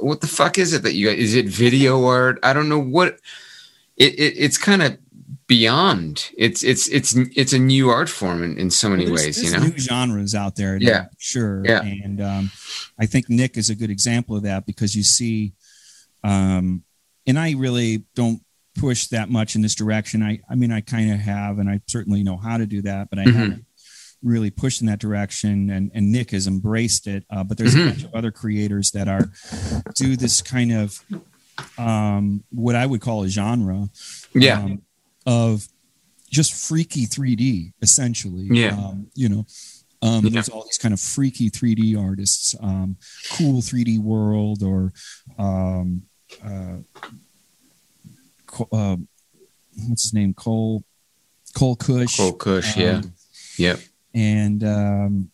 what 0.00 0.22
the 0.22 0.26
fuck 0.26 0.56
is 0.58 0.72
it 0.72 0.82
that 0.84 0.94
you? 0.94 1.10
Is 1.10 1.34
it 1.34 1.46
video 1.46 2.04
art? 2.06 2.38
I 2.42 2.54
don't 2.54 2.70
know 2.70 2.80
what. 2.80 3.18
It, 3.98 4.14
it 4.18 4.34
it's 4.38 4.56
kind 4.56 4.82
of 4.82 4.96
beyond. 5.56 6.30
It's 6.38 6.62
it's 6.62 6.88
it's 6.88 7.14
it's 7.40 7.52
a 7.52 7.58
new 7.58 7.90
art 7.90 8.08
form 8.08 8.42
in, 8.42 8.56
in 8.58 8.70
so 8.70 8.88
many 8.88 9.04
there's, 9.04 9.24
ways. 9.26 9.36
there's 9.36 9.52
You 9.52 9.60
know. 9.60 9.66
new 9.66 9.78
genres 9.78 10.34
out 10.34 10.56
there. 10.56 10.78
now, 10.78 10.88
Yeah. 10.88 11.04
sure. 11.18 11.62
Yeah. 11.64 11.82
and 11.82 12.20
um, 12.22 12.50
I 12.98 13.06
think 13.06 13.28
Nick 13.28 13.56
is 13.58 13.68
a 13.70 13.74
good 13.74 13.90
example 13.90 14.34
of 14.36 14.44
that 14.44 14.64
because 14.66 14.94
you 14.96 15.02
see, 15.02 15.52
um, 16.24 16.84
and 17.26 17.38
I 17.38 17.52
really 17.52 18.04
don't 18.14 18.40
push 18.78 19.08
that 19.08 19.28
much 19.28 19.54
in 19.56 19.60
this 19.62 19.74
direction. 19.74 20.22
I 20.22 20.40
I 20.48 20.54
mean, 20.54 20.72
I 20.72 20.80
kind 20.80 21.12
of 21.12 21.18
have, 21.18 21.58
and 21.58 21.68
I 21.68 21.80
certainly 21.86 22.22
know 22.22 22.38
how 22.38 22.56
to 22.56 22.64
do 22.66 22.80
that, 22.82 23.10
but 23.10 23.18
I 23.18 23.24
Mhm. 23.26 23.34
haven't 23.34 23.64
really 24.22 24.50
pushed 24.50 24.80
in 24.80 24.86
that 24.86 25.00
direction 25.00 25.68
and, 25.68 25.90
and 25.94 26.10
Nick 26.12 26.30
has 26.30 26.46
embraced 26.46 27.06
it. 27.08 27.24
Uh, 27.28 27.42
but 27.44 27.58
there's 27.58 27.74
Mhm. 27.74 27.86
a 27.86 27.90
bunch 27.90 28.04
of 28.04 28.14
other 28.14 28.30
creators 28.30 28.92
that 28.92 29.08
are 29.08 29.30
do 29.96 30.16
this 30.16 30.40
kind 30.40 30.72
of 30.72 31.04
um, 31.76 32.42
what 32.50 32.74
I 32.74 32.86
would 32.86 33.00
call 33.02 33.24
a 33.24 33.28
genre 33.28 33.90
Yeah. 34.34 34.60
um, 34.62 34.82
of 35.26 35.66
just 36.30 36.52
freaky 36.54 37.06
3D, 37.06 37.72
essentially. 37.82 38.48
Yeah. 38.50 38.76
Um, 38.76 39.08
you 39.14 39.28
know, 39.28 39.46
um, 40.00 40.24
Yeah. 40.24 40.30
there's 40.30 40.48
all 40.48 40.64
these 40.64 40.78
kind 40.78 40.92
of 40.94 41.00
freaky 41.00 41.50
3D 41.50 41.96
artists, 41.96 42.54
um, 42.60 42.96
cool 43.32 43.60
3D 43.62 43.98
world, 43.98 44.62
or 44.62 44.92
um, 45.38 46.02
uh, 46.42 46.78
uh, 48.72 48.96
what's 49.88 50.02
his 50.04 50.14
name? 50.14 50.34
Cole 50.34 50.84
Cole 51.54 51.76
Cush. 51.76 52.16
Cole 52.16 52.32
Cush. 52.32 52.76
Yeah. 52.76 52.98
Um, 52.98 53.12
Yep. 53.58 53.80
And 54.14 54.64
um, 54.64 55.30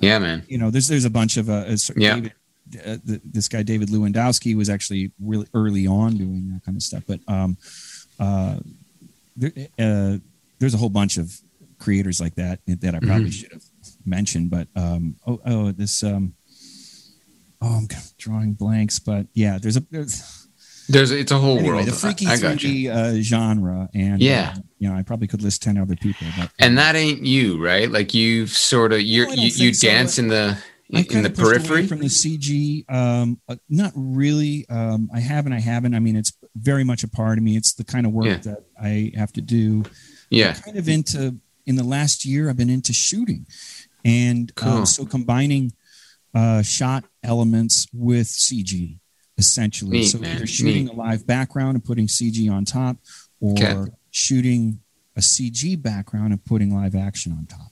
Yeah, 0.00 0.18
man. 0.18 0.42
you 0.48 0.58
know, 0.58 0.70
there's 0.70 0.88
there's 0.88 1.04
a 1.04 1.10
bunch 1.10 1.36
of 1.36 1.48
uh, 1.48 1.64
uh, 1.68 1.76
Yeah. 1.96 2.14
David, 2.16 2.32
uh, 2.84 2.96
the, 3.04 3.20
this 3.24 3.48
guy 3.48 3.62
David 3.62 3.88
Lewandowski 3.88 4.56
was 4.56 4.68
actually 4.68 5.12
really 5.20 5.46
early 5.54 5.86
on 5.86 6.16
doing 6.16 6.50
that 6.52 6.64
kind 6.64 6.76
of 6.76 6.82
stuff. 6.82 7.04
But 7.06 7.20
um, 7.28 7.56
uh, 8.18 8.56
uh, 9.78 10.18
there's 10.58 10.74
a 10.74 10.78
whole 10.78 10.90
bunch 10.90 11.16
of 11.16 11.32
creators 11.78 12.20
like 12.20 12.34
that 12.36 12.60
that 12.66 12.94
I 12.94 12.98
probably 13.00 13.30
Mhm. 13.30 13.32
should 13.32 13.52
have 13.52 13.64
mentioned. 14.04 14.50
But 14.50 14.68
um, 14.76 15.16
oh, 15.26 15.40
oh, 15.44 15.72
this 15.72 16.02
um, 16.02 16.34
oh, 17.60 17.78
I'm 17.78 17.88
drawing 18.18 18.52
blanks. 18.52 18.98
But 18.98 19.26
yeah, 19.34 19.58
there's 19.58 19.76
a 19.76 19.84
there's 19.90 20.46
There's 20.88 21.10
it's 21.10 21.30
a 21.32 21.38
whole 21.38 21.58
anyway 21.58 21.74
world. 21.76 21.86
the 21.88 21.92
freaky 21.92 22.26
I, 22.26 22.32
I 22.34 22.36
got 22.38 22.58
3D 22.58 22.88
uh, 22.90 23.22
genre, 23.22 23.88
and 23.94 24.20
Yeah. 24.20 24.54
uh, 24.56 24.60
you 24.78 24.88
know, 24.88 24.94
I 24.96 25.02
probably 25.02 25.28
could 25.28 25.42
list 25.42 25.62
ten 25.62 25.78
other 25.78 25.96
people. 25.96 26.26
But 26.36 26.50
And 26.58 26.76
that 26.78 26.96
ain't 26.96 27.24
you, 27.24 27.62
right? 27.64 27.90
Like 27.90 28.14
you've 28.14 28.50
sort 28.50 28.92
of 28.92 29.00
you 29.00 29.24
I 29.24 29.26
don't 29.26 29.38
you, 29.38 29.48
you 29.66 29.74
so. 29.74 29.86
dance 29.86 30.18
in 30.18 30.28
the 30.28 30.58
I've 30.94 31.06
in 31.10 31.22
the 31.22 31.28
of 31.30 31.34
pushed 31.36 31.46
away 31.46 31.58
periphery. 31.58 31.86
from 31.86 31.98
the 32.00 32.06
CG. 32.06 32.84
Um, 32.92 33.40
uh, 33.48 33.56
not 33.68 33.92
really. 33.94 34.66
Um, 34.68 35.10
I 35.14 35.20
haven't. 35.20 35.52
I 35.52 35.60
haven't. 35.60 35.94
I 35.94 35.98
mean, 36.00 36.16
it's 36.16 36.32
very 36.54 36.84
much 36.84 37.02
a 37.04 37.08
part 37.08 37.38
of 37.38 37.44
me. 37.44 37.56
It's 37.56 37.72
the 37.74 37.84
kind 37.84 38.04
of 38.06 38.12
work 38.12 38.26
Yeah. 38.26 38.36
that 38.38 38.64
I 38.80 39.12
have 39.16 39.32
to 39.34 39.40
do. 39.40 39.84
Yeah. 40.30 40.54
I'm 40.56 40.62
kind 40.62 40.78
of 40.78 40.88
into. 40.88 41.36
In 41.64 41.76
the 41.76 41.84
last 41.84 42.24
year, 42.24 42.50
I've 42.50 42.56
been 42.56 42.68
into 42.70 42.92
shooting, 42.92 43.46
and 44.04 44.52
Cool. 44.56 44.68
um, 44.72 44.86
so 44.86 45.06
combining 45.06 45.72
uh, 46.34 46.60
shot 46.62 47.04
elements 47.22 47.86
with 47.92 48.26
CG, 48.26 48.98
essentially. 49.38 49.98
Neat, 49.98 50.04
so 50.08 50.18
man. 50.18 50.36
either 50.36 50.46
shooting 50.46 50.86
Neat. 50.86 50.92
a 50.94 50.96
live 50.96 51.24
background 51.26 51.76
and 51.76 51.84
putting 51.84 52.08
CG 52.08 52.50
on 52.50 52.64
top, 52.64 52.96
or 53.40 53.52
Okay. 53.52 53.92
shooting 54.10 54.80
a 55.14 55.20
CG 55.20 55.76
background 55.80 56.32
and 56.32 56.44
putting 56.44 56.74
live 56.74 56.96
action 56.96 57.30
on 57.32 57.46
top. 57.46 57.70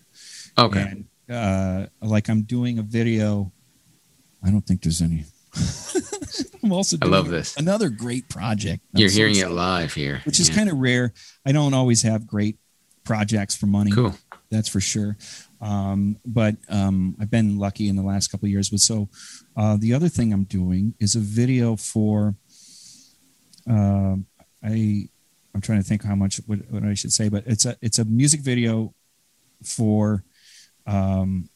Okay. 0.57 0.83
And 0.83 1.05
uh, 1.31 1.87
like 2.03 2.28
I'm 2.28 2.43
doing 2.43 2.78
a 2.78 2.83
video. 2.83 3.53
I 4.43 4.51
don't 4.51 4.62
think 4.66 4.83
there's 4.83 5.03
any. 5.03 5.24
I'm 6.62 6.72
also 6.72 6.97
I 6.97 7.01
doing 7.01 7.12
love 7.12 7.28
this. 7.28 7.57
another 7.57 7.89
great 7.89 8.28
project. 8.28 8.83
I'm 8.95 9.01
You're 9.01 9.09
so 9.09 9.16
hearing 9.16 9.37
it 9.37 9.51
live 9.51 9.95
here. 9.95 10.20
which 10.24 10.41
is 10.41 10.51
kind 10.51 10.68
of 10.70 10.78
rare. 10.78 11.12
I 11.47 11.53
don't 11.53 11.74
always 11.74 12.03
have 12.03 12.26
great 12.26 12.59
projects 13.05 13.57
for 13.57 13.66
money. 13.66 13.91
cool. 13.91 14.14
That's 14.51 14.68
for 14.68 14.81
sure. 14.81 15.16
Um, 15.61 16.16
but 16.24 16.57
um, 16.68 17.16
I've 17.20 17.31
been 17.31 17.59
lucky 17.59 17.89
in 17.89 17.97
the 17.97 18.03
last 18.03 18.28
couple 18.28 18.47
of 18.47 18.51
years. 18.51 18.68
But 18.70 18.81
so 18.81 19.09
uh, 19.57 19.76
the 19.78 19.95
other 19.95 20.09
thing 20.09 20.33
I'm 20.33 20.45
doing 20.45 20.95
is 20.99 21.14
a 21.14 21.20
video 21.20 21.76
for. 21.76 22.35
Uh, 23.68 24.16
I 24.62 25.09
I'm 25.55 25.61
trying 25.61 25.78
to 25.83 25.85
think 25.89 26.05
how 26.05 26.14
much 26.14 26.41
what, 26.47 26.59
what 26.70 26.83
I 26.83 26.95
should 26.95 27.12
say, 27.12 27.28
but 27.28 27.45
it's 27.47 27.64
a 27.64 27.76
it's 27.81 27.99
a 27.99 28.05
music 28.05 28.41
video 28.41 28.95
for 29.62 30.24
um, 30.87 31.49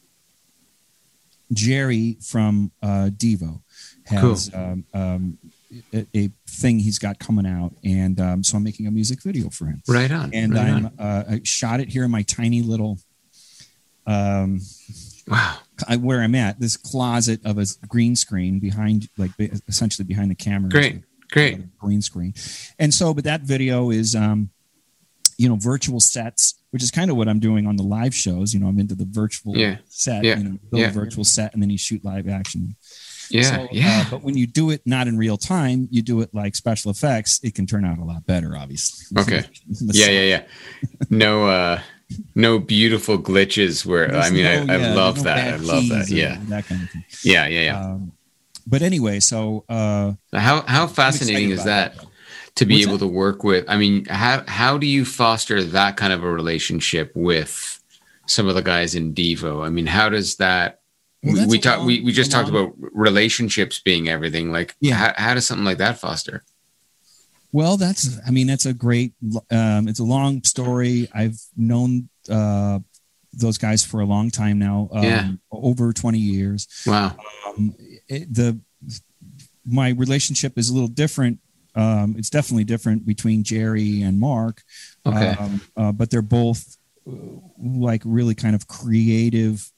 Jerry 1.53 2.17
from 2.21 2.71
uh, 2.81 3.09
Devo 3.15 3.61
has 4.05 4.49
cool. 4.49 4.61
um, 4.61 4.85
um, 4.93 5.37
a, 5.93 6.05
a, 6.15 6.31
thing 6.47 6.79
he's 6.79 6.99
got 6.99 7.19
coming 7.19 7.45
out, 7.45 7.73
and 7.83 8.19
um, 8.19 8.43
so 8.43 8.57
I'm 8.57 8.63
making 8.63 8.87
a 8.87 8.91
music 8.91 9.21
video 9.21 9.49
for 9.49 9.65
him. 9.65 9.81
Right 9.87 10.11
on. 10.11 10.33
And 10.33 10.53
right 10.53 10.67
I'm 10.67 10.85
on. 10.85 10.93
Uh, 10.99 11.23
I 11.31 11.41
shot 11.43 11.79
it 11.79 11.89
here 11.89 12.03
in 12.05 12.11
my 12.11 12.23
tiny 12.23 12.61
little 12.61 12.97
um, 14.07 14.61
wow 15.27 15.57
I, 15.87 15.97
where 15.97 16.21
I'm 16.21 16.35
at 16.35 16.59
this 16.59 16.77
closet 16.77 17.41
of 17.45 17.57
a 17.57 17.65
green 17.87 18.15
screen 18.15 18.59
behind 18.59 19.09
like 19.17 19.31
essentially 19.67 20.05
behind 20.05 20.31
the 20.31 20.35
camera. 20.35 20.69
Great, 20.69 21.01
great 21.31 21.77
green 21.77 22.01
screen, 22.01 22.33
and 22.79 22.93
so 22.93 23.13
but 23.13 23.23
that 23.23 23.41
video 23.41 23.89
is 23.89 24.15
um, 24.15 24.49
you 25.37 25.49
know 25.49 25.55
virtual 25.55 25.99
sets 25.99 26.55
which 26.75 26.83
is 26.83 26.91
kind 26.91 27.09
of 27.09 27.15
what 27.15 27.29
I'm 27.29 27.39
doing 27.39 27.67
on 27.67 27.77
the 27.77 27.83
live 27.83 28.13
shows. 28.13 28.53
You 28.53 28.59
know, 28.59 28.67
I'm 28.67 28.77
into 28.79 28.95
the 28.95 29.05
virtual 29.05 29.55
yeah. 29.55 29.77
set, 29.87 30.25
yeah. 30.25 30.35
you 30.37 30.43
know, 30.43 30.59
build 30.69 30.81
yeah. 30.81 30.89
a 30.89 30.91
virtual 30.91 31.23
set 31.23 31.53
and 31.53 31.63
then 31.63 31.69
you 31.69 31.77
shoot 31.77 32.03
live 32.03 32.27
action. 32.27 32.75
Yeah, 33.29 33.43
so, 33.43 33.67
yeah. 33.71 34.03
Uh, 34.05 34.11
but 34.11 34.23
when 34.23 34.35
you 34.35 34.45
do 34.45 34.71
it 34.71 34.81
not 34.85 35.07
in 35.07 35.17
real 35.17 35.37
time, 35.37 35.87
you 35.89 36.01
do 36.01 36.19
it 36.19 36.33
like 36.33 36.53
special 36.53 36.91
effects. 36.91 37.39
It 37.45 37.55
can 37.55 37.65
turn 37.65 37.85
out 37.85 37.97
a 37.97 38.03
lot 38.03 38.25
better, 38.25 38.57
obviously. 38.57 39.05
Okay. 39.21 39.45
yeah, 39.69 40.07
yeah, 40.07 40.21
yeah. 40.23 40.43
No, 41.09 41.47
uh, 41.47 41.79
no 42.35 42.59
beautiful 42.59 43.19
glitches. 43.19 43.85
Where 43.85 44.09
There's 44.09 44.25
I 44.25 44.29
mean, 44.31 44.43
no, 44.43 44.73
I, 44.73 44.75
I 44.75 44.77
yeah, 44.77 44.93
love 44.95 45.15
no 45.15 45.23
that. 45.23 45.53
I 45.53 45.55
love 45.55 45.87
that. 45.87 46.09
Yeah, 46.09 46.37
that 46.49 46.65
kind 46.65 46.83
of 46.83 46.89
thing. 46.89 47.05
Yeah, 47.23 47.47
yeah, 47.47 47.61
yeah. 47.61 47.79
Um, 47.79 48.11
but 48.67 48.81
anyway, 48.81 49.21
so 49.21 49.63
uh, 49.69 50.11
how 50.33 50.63
how 50.63 50.87
fascinating 50.87 51.51
is 51.51 51.63
that? 51.63 52.04
To 52.55 52.65
be 52.65 52.75
What's 52.75 52.87
able 52.87 52.97
that? 52.97 53.05
to 53.05 53.11
work 53.11 53.43
with 53.43 53.65
i 53.67 53.77
mean 53.77 54.05
how 54.05 54.43
how 54.47 54.77
do 54.77 54.87
you 54.87 55.05
foster 55.05 55.63
that 55.63 55.97
kind 55.97 56.13
of 56.13 56.23
a 56.23 56.31
relationship 56.31 57.11
with 57.15 57.75
some 58.27 58.47
of 58.47 58.55
the 58.55 58.61
guys 58.61 58.95
in 58.95 59.13
devo? 59.13 59.65
I 59.65 59.69
mean 59.69 59.87
how 59.87 60.09
does 60.09 60.37
that 60.37 60.81
well, 61.23 61.47
we, 61.47 61.57
talked 61.57 61.83
we, 61.83 62.01
we 62.01 62.11
just 62.11 62.31
talked 62.31 62.49
about 62.49 62.73
relationships 62.77 63.79
being 63.79 64.09
everything 64.09 64.51
like 64.51 64.75
yeah. 64.79 64.93
how, 64.93 65.13
how, 65.17 65.33
does 65.33 65.47
something 65.47 65.65
like 65.65 65.79
that 65.79 65.97
foster? 65.97 66.43
Well 67.51 67.77
that's 67.77 68.19
i 68.27 68.31
mean 68.31 68.47
that's 68.47 68.65
a 68.65 68.73
great 68.73 69.13
um, 69.49 69.87
it's 69.87 69.99
a 69.99 70.03
long 70.03 70.43
story. 70.43 71.07
I've 71.13 71.39
known 71.57 72.09
uh, 72.29 72.79
those 73.33 73.57
guys 73.57 73.83
for 73.83 74.01
a 74.01 74.05
long 74.05 74.29
time 74.29 74.59
now 74.59 74.89
um, 74.91 75.03
yeah. 75.03 75.29
over 75.51 75.93
20 75.93 76.19
years. 76.19 76.67
Wow. 76.85 77.17
Um, 77.47 77.75
it, 78.07 78.33
the 78.33 78.59
my 79.65 79.89
relationship 79.89 80.59
is 80.59 80.69
a 80.69 80.73
little 80.73 80.87
different 80.87 81.39
um, 81.75 82.15
it's 82.17 82.29
definitely 82.29 82.63
different 82.63 83.05
between 83.05 83.43
Jerry 83.43 84.01
and 84.01 84.19
Mark. 84.19 84.63
Okay. 85.05 85.35
Um, 85.37 85.61
uh, 85.75 85.91
but 85.91 86.09
they're 86.09 86.21
both 86.21 86.77
uh, 87.07 87.15
like 87.61 88.01
really 88.05 88.33
kind 88.33 88.55
of 88.55 88.67
creative, 88.67 89.69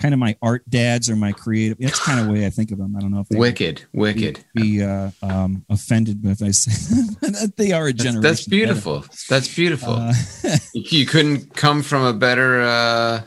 kind 0.00 0.14
of 0.14 0.20
my 0.20 0.36
art 0.40 0.68
dads 0.68 1.10
or 1.10 1.16
my 1.16 1.32
creative. 1.32 1.78
That's 1.78 2.00
kind 2.00 2.18
of 2.18 2.26
the 2.26 2.32
way 2.32 2.46
I 2.46 2.50
think 2.50 2.70
of 2.70 2.78
them. 2.78 2.96
I 2.96 3.00
don't 3.00 3.10
know 3.10 3.20
if 3.20 3.28
they 3.28 3.38
wicked, 3.38 3.84
wicked. 3.92 4.44
Be, 4.54 4.82
uh, 4.82 5.10
um, 5.22 5.64
offended 5.68 6.24
if 6.24 6.42
I 6.42 6.52
say 6.52 6.94
that 7.20 7.52
they 7.56 7.72
are 7.72 7.88
a 7.88 7.92
generation. 7.92 8.22
That's, 8.22 8.40
that's 8.40 8.48
beautiful. 8.48 9.04
That's 9.28 9.54
beautiful. 9.54 9.94
Uh, 9.94 10.14
you 10.72 11.04
couldn't 11.04 11.54
come 11.54 11.82
from 11.82 12.02
a 12.04 12.14
better 12.14 12.62
uh, 12.62 13.22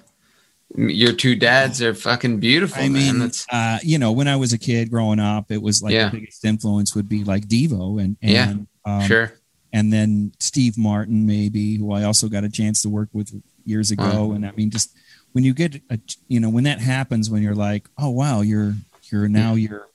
your 0.76 1.14
two 1.14 1.36
dads 1.36 1.82
are 1.82 1.94
fucking 1.94 2.40
beautiful. 2.40 2.82
I 2.82 2.90
mean. 2.90 3.32
Uh, 3.52 3.80
you 3.84 3.98
know, 3.98 4.12
when 4.12 4.28
I 4.28 4.36
was 4.36 4.54
a 4.54 4.58
kid 4.58 4.90
growing 4.90 5.20
up, 5.20 5.52
it 5.52 5.62
was 5.62 5.82
like 5.82 5.94
yeah. 5.94 6.10
the 6.10 6.20
biggest 6.20 6.46
influence 6.46 6.96
would 6.96 7.10
be 7.10 7.24
like 7.24 7.48
Devo 7.48 8.02
and, 8.02 8.18
and 8.22 8.32
yeah, 8.32 8.54
um, 8.86 9.08
sure. 9.08 9.34
And 9.74 9.92
then 9.92 10.34
Steve 10.40 10.78
Martin, 10.78 11.26
maybe, 11.26 11.78
who 11.78 11.94
I 11.94 12.04
also 12.04 12.28
got 12.28 12.44
a 12.44 12.50
chance 12.50 12.82
to 12.82 12.90
work 12.90 13.10
with 13.14 13.42
years 13.66 13.92
ago. 13.92 14.04
Wow. 14.04 14.32
And 14.34 14.46
I 14.46 14.52
mean, 14.52 14.70
just 14.70 14.94
when 15.32 15.44
you 15.44 15.54
get, 15.54 15.82
a, 15.90 16.00
you 16.28 16.40
know, 16.40 16.50
when 16.50 16.66
that 16.66 16.80
happens, 16.80 17.30
when 17.30 17.42
you're 17.42 17.56
like, 17.56 17.88
oh 17.98 18.10
wow, 18.10 18.42
you're 18.42 18.74
you're 19.12 19.28
now 19.28 19.56
you're 19.56 19.88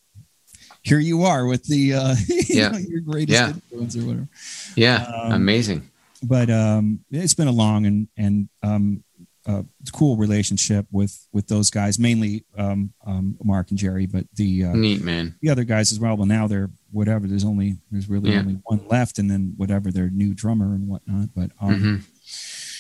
here 0.83 0.99
you 1.01 1.25
are 1.25 1.47
with 1.47 1.65
the 1.65 1.95
uh, 1.95 2.15
yeah. 2.29 2.69
know, 2.69 2.79
your 2.79 3.01
greatest 3.01 3.39
yeah. 3.39 3.49
influence 3.49 3.97
or 3.97 4.01
whatever. 4.01 4.29
Yeah, 4.77 5.03
um, 5.03 5.33
amazing. 5.33 5.91
But 6.23 6.49
um, 6.49 7.01
it's 7.11 7.35
been 7.35 7.49
a 7.49 7.53
long 7.53 7.87
and 7.87 8.09
and 8.17 8.49
um, 8.63 9.05
uh, 9.47 9.63
cool 9.93 10.17
relationship 10.17 10.87
with 10.91 11.27
with 11.33 11.47
those 11.47 11.71
guys, 11.71 11.99
mainly 11.99 12.45
um, 12.59 12.93
um, 13.07 13.37
Mark 13.43 13.71
and 13.71 13.79
Jerry, 13.79 14.07
but 14.07 14.27
the 14.35 14.65
uh, 14.65 14.73
neat 14.73 15.03
man, 15.03 15.37
the 15.41 15.51
other 15.51 15.65
guys 15.65 15.93
as 15.93 16.01
well. 16.01 16.17
Well, 16.17 16.27
now 16.27 16.47
they're 16.47 16.71
whatever. 16.91 17.27
There's 17.27 17.45
only 17.45 17.77
there's 17.91 18.09
really 18.09 18.33
yeah. 18.33 18.41
only 18.41 18.59
one 18.65 18.87
left, 18.89 19.19
and 19.19 19.31
then 19.31 19.55
whatever 19.57 19.93
their 19.93 20.11
new 20.11 20.35
drummer 20.35 20.75
and 20.75 20.89
whatnot. 20.89 21.29
But 21.35 21.51
um, 21.61 22.03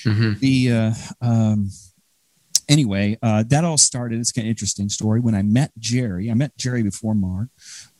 mm-hmm. 0.05 0.11
Mm-hmm. 0.11 0.39
the 0.41 0.73
uh, 0.73 0.95
um, 1.21 1.71
anyway, 2.69 3.17
uh, 3.23 3.45
that 3.49 3.65
all 3.65 3.79
started. 3.79 4.19
It's 4.19 4.33
kind 4.33 4.47
of 4.47 4.51
interesting 4.51 4.89
story. 4.89 5.21
When 5.21 5.35
I 5.35 5.43
met 5.43 5.71
Jerry, 5.79 6.31
I 6.31 6.35
met 6.35 6.57
Jerry 6.57 6.83
before 6.83 7.15
Mark, 7.15 7.49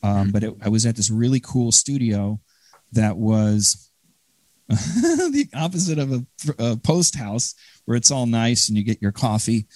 um, 0.03 0.11
mm-hmm. 0.11 0.31
but 0.31 0.43
it, 0.43 0.55
I 0.63 0.69
was 0.69 0.87
at 0.87 0.97
this 0.97 1.11
really 1.11 1.41
cool 1.41 1.71
studio 1.71 2.41
that 2.93 3.17
was 3.17 3.91
the 4.69 5.49
opposite 5.55 5.99
of 5.99 6.13
a, 6.13 6.27
a, 6.59 6.77
post 6.77 7.17
house 7.17 7.55
where 7.85 7.97
it's 7.97 8.11
all 8.11 8.27
nice 8.27 8.69
and 8.69 8.77
you 8.77 8.83
get 8.83 9.01
your 9.01 9.13
coffee. 9.13 9.67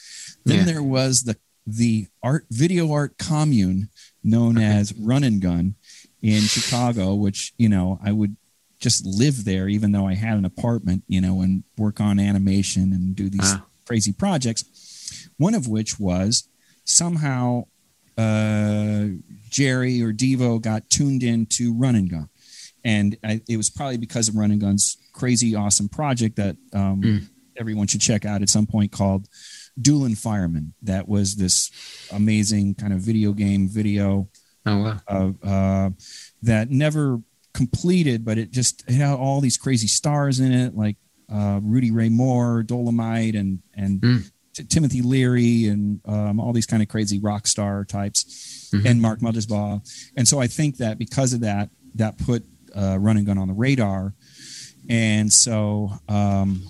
Then 0.45 0.59
yeah. 0.59 0.65
there 0.65 0.83
was 0.83 1.23
the 1.23 1.37
the 1.65 2.09
art 2.25 2.47
video 2.51 2.91
art 2.91 3.17
commune 3.17 3.91
known 4.25 4.59
as 4.59 4.93
Run 4.95 5.23
and 5.23 5.41
Gun 5.41 5.77
in 6.23 6.43
Chicago, 6.43 7.15
which 7.15 7.53
you 7.57 7.69
know 7.69 8.01
I 8.03 8.11
would 8.11 8.37
just 8.81 9.07
live 9.07 9.45
there 9.45 9.69
even 9.69 9.93
though 9.93 10.09
I 10.09 10.15
had 10.15 10.37
an 10.37 10.45
apartment, 10.45 11.05
you 11.07 11.21
know, 11.21 11.41
and 11.41 11.63
work 11.77 12.01
on 12.01 12.19
animation 12.19 12.93
and 12.93 13.15
do 13.15 13.31
these 13.31 13.53
uh. 13.53 13.59
crazy 13.87 14.13
projects. 14.13 15.29
One 15.37 15.55
of 15.55 15.69
which 15.69 16.01
was 16.01 16.49
somehow 16.85 17.67
uh, 18.19 19.07
Jerry 19.51 20.03
or 20.03 20.13
Devo 20.13 20.61
got 20.61 20.91
tuned 20.91 21.23
into 21.23 21.75
Run 21.75 21.95
and 21.95 22.11
Gun 22.11 22.29
and 22.85 23.17
I, 23.25 23.41
it 23.49 23.57
was 23.57 23.71
probably 23.71 23.99
because 23.99 24.29
of 24.29 24.37
Run 24.37 24.51
and 24.51 24.61
Gun's 24.61 24.97
crazy 25.13 25.55
awesome 25.55 25.89
project 25.89 26.37
that 26.37 26.57
um, 26.73 27.03
mm. 27.03 27.29
everyone 27.57 27.87
should 27.87 28.01
check 28.01 28.25
out 28.25 28.43
at 28.43 28.49
some 28.49 28.67
point 28.67 28.93
called 28.93 29.29
Dueling 29.81 30.15
Fireman. 30.15 30.75
That 30.83 31.09
was 31.09 31.37
this 31.37 31.71
amazing 32.13 32.75
kind 32.75 32.93
of 32.93 33.01
video 33.01 33.33
game 33.33 33.69
video. 33.69 34.29
Oh 34.67 34.79
wow! 34.79 35.01
Uh, 35.09 35.47
uh, 35.47 35.91
that 36.43 36.71
never 36.71 37.21
completed, 37.53 38.25
but 38.25 38.39
it 38.39 38.51
just 38.51 38.85
it 38.89 38.95
had 38.95 39.15
all 39.15 39.41
these 39.41 39.57
crazy 39.57 39.87
stars 39.87 40.41
in 40.41 40.53
it, 40.53 40.77
like 40.77 40.97
uh, 41.33 41.61
Rudy 41.63 41.91
Ray 41.91 42.09
Moore, 42.09 42.63
Dolomite, 42.63 43.35
and 43.35 43.61
and 43.75 44.01
mm. 44.01 44.31
T- 44.55 44.65
Timothy 44.65 45.03
Leary, 45.03 45.67
and 45.67 46.01
um, 46.07 46.41
all 46.41 46.53
these 46.53 46.67
kind 46.67 46.83
of 46.83 46.89
crazy 46.89 47.19
rock 47.19 47.47
star 47.47 47.85
types, 47.85 48.71
mm-hmm. 48.75 48.87
and 48.87 49.01
Mark 49.01 49.21
Mothersbaugh. 49.21 50.11
And 50.17 50.27
so 50.27 50.41
I 50.41 50.47
think 50.47 50.79
that 50.79 50.99
because 50.99 51.33
of 51.33 51.41
that, 51.41 51.71
that 51.95 52.19
put 52.19 52.45
uh, 52.75 52.99
Run 52.99 53.17
and 53.17 53.27
Gun 53.27 53.39
on 53.39 53.49
the 53.49 53.55
radar. 53.55 54.15
And 54.89 55.33
so 55.33 55.91
um, 56.09 56.63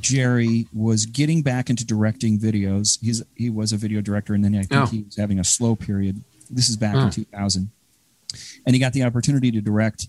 Jerry 0.00 0.66
was 0.72 1.06
getting 1.06 1.42
back 1.42 1.70
into 1.70 1.84
directing 1.84 2.38
videos. 2.38 2.98
He's 3.00 3.22
he 3.34 3.50
was 3.50 3.72
a 3.72 3.76
video 3.76 4.00
director, 4.00 4.34
and 4.34 4.44
then 4.44 4.54
I 4.54 4.62
think 4.62 4.82
oh. 4.82 4.86
he 4.86 5.02
was 5.02 5.16
having 5.16 5.38
a 5.38 5.44
slow 5.44 5.76
period. 5.76 6.22
This 6.50 6.68
is 6.68 6.76
back 6.76 6.94
oh. 6.94 7.06
in 7.06 7.10
2000, 7.10 7.70
and 8.66 8.74
he 8.74 8.80
got 8.80 8.92
the 8.92 9.02
opportunity 9.02 9.50
to 9.50 9.60
direct 9.60 10.08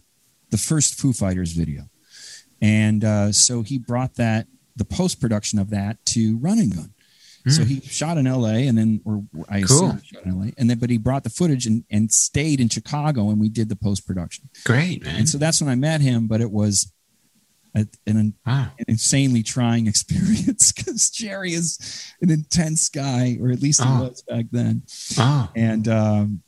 the 0.49 0.57
first 0.57 0.99
Foo 0.99 1.13
Fighters 1.13 1.53
video, 1.53 1.89
and 2.61 3.03
uh, 3.03 3.31
so 3.31 3.61
he 3.61 3.77
brought 3.77 4.15
that 4.15 4.47
the 4.75 4.85
post 4.85 5.19
production 5.19 5.59
of 5.59 5.69
that 5.69 6.03
to 6.07 6.37
Run 6.37 6.59
and 6.59 6.75
Gun. 6.75 6.93
Mm. 7.47 7.51
So 7.51 7.63
he 7.63 7.79
shot 7.81 8.17
in 8.17 8.27
L.A. 8.27 8.67
and 8.67 8.77
then, 8.77 9.01
or 9.05 9.23
I 9.47 9.61
cool. 9.61 9.89
assume 9.89 10.01
shot 10.03 10.23
in 10.25 10.31
L.A. 10.31 10.53
and 10.57 10.69
then, 10.69 10.79
but 10.79 10.89
he 10.89 10.97
brought 10.97 11.23
the 11.23 11.29
footage 11.29 11.65
and, 11.65 11.83
and 11.89 12.11
stayed 12.11 12.59
in 12.59 12.69
Chicago, 12.69 13.29
and 13.29 13.39
we 13.39 13.49
did 13.49 13.69
the 13.69 13.75
post 13.75 14.05
production. 14.05 14.49
Great, 14.65 15.03
man. 15.03 15.15
And 15.15 15.29
so 15.29 15.37
that's 15.37 15.61
when 15.61 15.69
I 15.69 15.75
met 15.75 16.01
him. 16.01 16.27
But 16.27 16.41
it 16.41 16.51
was 16.51 16.91
a, 17.75 17.85
an, 18.05 18.33
wow. 18.45 18.67
an 18.77 18.85
insanely 18.87 19.43
trying 19.43 19.87
experience 19.87 20.71
because 20.71 21.09
Jerry 21.09 21.53
is 21.53 22.13
an 22.21 22.29
intense 22.29 22.89
guy, 22.89 23.37
or 23.41 23.51
at 23.51 23.61
least 23.61 23.81
he 23.81 23.89
oh. 23.89 24.03
was 24.03 24.21
back 24.23 24.45
then. 24.51 24.83
Oh. 25.17 25.49
And 25.55 25.87
um, 25.87 26.43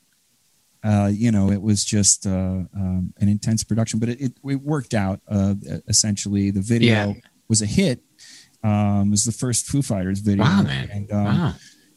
uh, 0.83 1.09
you 1.13 1.31
know, 1.31 1.51
it 1.51 1.61
was 1.61 1.85
just 1.85 2.25
uh, 2.25 2.29
um, 2.75 3.13
an 3.19 3.29
intense 3.29 3.63
production, 3.63 3.99
but 3.99 4.09
it, 4.09 4.21
it, 4.21 4.33
it 4.43 4.61
worked 4.61 4.93
out. 4.93 5.21
Uh, 5.27 5.53
essentially, 5.87 6.51
the 6.51 6.61
video 6.61 7.09
yeah. 7.09 7.13
was 7.47 7.61
a 7.61 7.67
hit 7.67 8.01
um, 8.63 9.07
it 9.07 9.11
was 9.11 9.23
the 9.23 9.31
first 9.31 9.65
Foo 9.67 9.81
Fighters 9.81 10.19
video. 10.19 10.43
Wow, 10.43 10.63
man! 10.63 10.89
And, 10.91 11.11
um, 11.11 11.25
wow. 11.25 11.53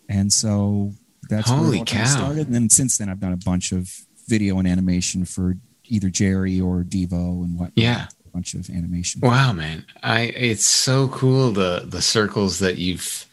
and 0.08 0.32
so 0.32 0.92
that's 1.28 1.50
holy 1.50 1.78
where 1.78 1.84
cow 1.84 2.04
started. 2.04 2.46
And 2.46 2.54
then 2.54 2.70
since 2.70 2.98
then, 2.98 3.08
I've 3.08 3.20
done 3.20 3.32
a 3.32 3.38
bunch 3.38 3.72
of 3.72 3.90
video 4.28 4.58
and 4.58 4.66
animation 4.66 5.24
for 5.24 5.56
either 5.84 6.08
Jerry 6.08 6.60
or 6.60 6.82
Devo 6.82 7.44
and 7.44 7.58
what. 7.58 7.72
Yeah, 7.76 8.06
a 8.24 8.28
bunch 8.30 8.54
of 8.54 8.70
animation. 8.70 9.20
Wow, 9.22 9.52
man! 9.52 9.84
I 10.02 10.22
it's 10.22 10.66
so 10.66 11.08
cool 11.08 11.52
the 11.52 11.84
the 11.86 12.02
circles 12.02 12.58
that 12.60 12.78
you've 12.78 13.26